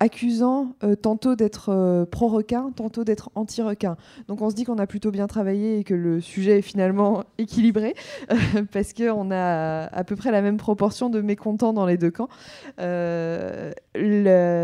accusant 0.00 0.74
tantôt 1.02 1.36
d'être 1.36 2.06
pro-requin, 2.10 2.72
tantôt 2.74 3.04
d'être 3.04 3.30
anti-requin. 3.34 3.96
Donc 4.28 4.40
on 4.40 4.50
se 4.50 4.54
dit 4.54 4.64
qu'on 4.64 4.78
a 4.78 4.86
plutôt 4.86 5.10
bien 5.10 5.26
travaillé 5.26 5.78
et 5.78 5.84
que 5.84 5.94
le 5.94 6.20
sujet 6.20 6.58
est 6.58 6.62
finalement 6.62 7.24
équilibré, 7.38 7.94
parce 8.72 8.92
qu'on 8.92 9.30
a 9.30 9.84
à 9.84 10.04
peu 10.04 10.16
près 10.16 10.30
la 10.30 10.42
même 10.42 10.56
proportion 10.56 11.10
de 11.10 11.20
mécontents 11.20 11.72
dans 11.72 11.86
les 11.86 11.98
deux 11.98 12.10
camps. 12.10 12.28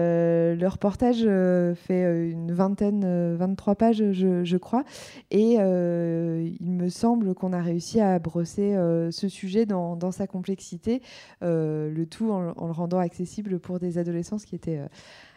Euh, 0.00 0.54
le 0.54 0.68
reportage 0.68 1.22
euh, 1.24 1.74
fait 1.74 2.04
euh, 2.04 2.30
une 2.30 2.52
vingtaine, 2.52 3.36
23 3.36 3.74
pages, 3.74 4.12
je, 4.12 4.56
crois. 4.56 4.84
Et 5.30 5.54
il 5.54 6.72
me 6.72 6.88
semble 6.88 7.34
qu'on 7.34 7.52
a 7.52 7.60
réussi 7.60 8.00
à 8.00 8.18
brosser 8.18 8.76
ce 9.10 9.28
sujet 9.28 9.66
dans, 9.66 10.10
sa 10.10 10.26
complexité, 10.26 11.02
le 11.40 12.04
tout 12.04 12.30
en, 12.30 12.66
le 12.66 12.72
rendant 12.72 12.98
accessible 12.98 13.58
pour 13.58 13.78
des 13.78 13.98
adolescents, 13.98 14.38
ce 14.38 14.46
qui 14.46 14.54
était 14.54 14.80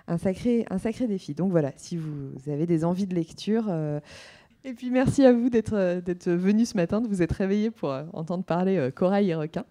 un, 0.07 0.17
sacré, 0.17 0.65
un 0.69 0.77
sacré 0.77 1.07
défi. 1.07 1.33
Donc 1.33 1.51
voilà, 1.51 1.71
si 1.77 1.97
vous 1.97 2.31
avez 2.47 2.65
des 2.65 2.83
envies 2.85 3.07
de 3.07 3.15
lecture. 3.15 3.69
et 4.63 4.73
puis 4.73 4.89
merci 4.89 5.25
à 5.25 5.33
vous 5.33 5.49
d'être 5.49 6.01
d'être 6.01 6.29
venu 6.29 6.65
ce 6.65 6.75
matin, 6.75 7.01
de 7.01 7.07
vous 7.07 7.21
être 7.21 7.33
réveillé 7.33 7.71
pour 7.71 7.93
entendre 8.13 8.43
parler 8.43 8.89
corail 8.95 9.29
et 9.29 9.35
requin. 9.35 9.65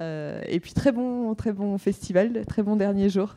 et 0.00 0.60
puis 0.60 0.72
très 0.72 0.92
bon, 0.92 1.34
très 1.34 1.52
bon 1.52 1.76
festival, 1.78 2.44
très 2.46 2.62
bon 2.62 2.76
dernier 2.76 3.08
jour. 3.08 3.36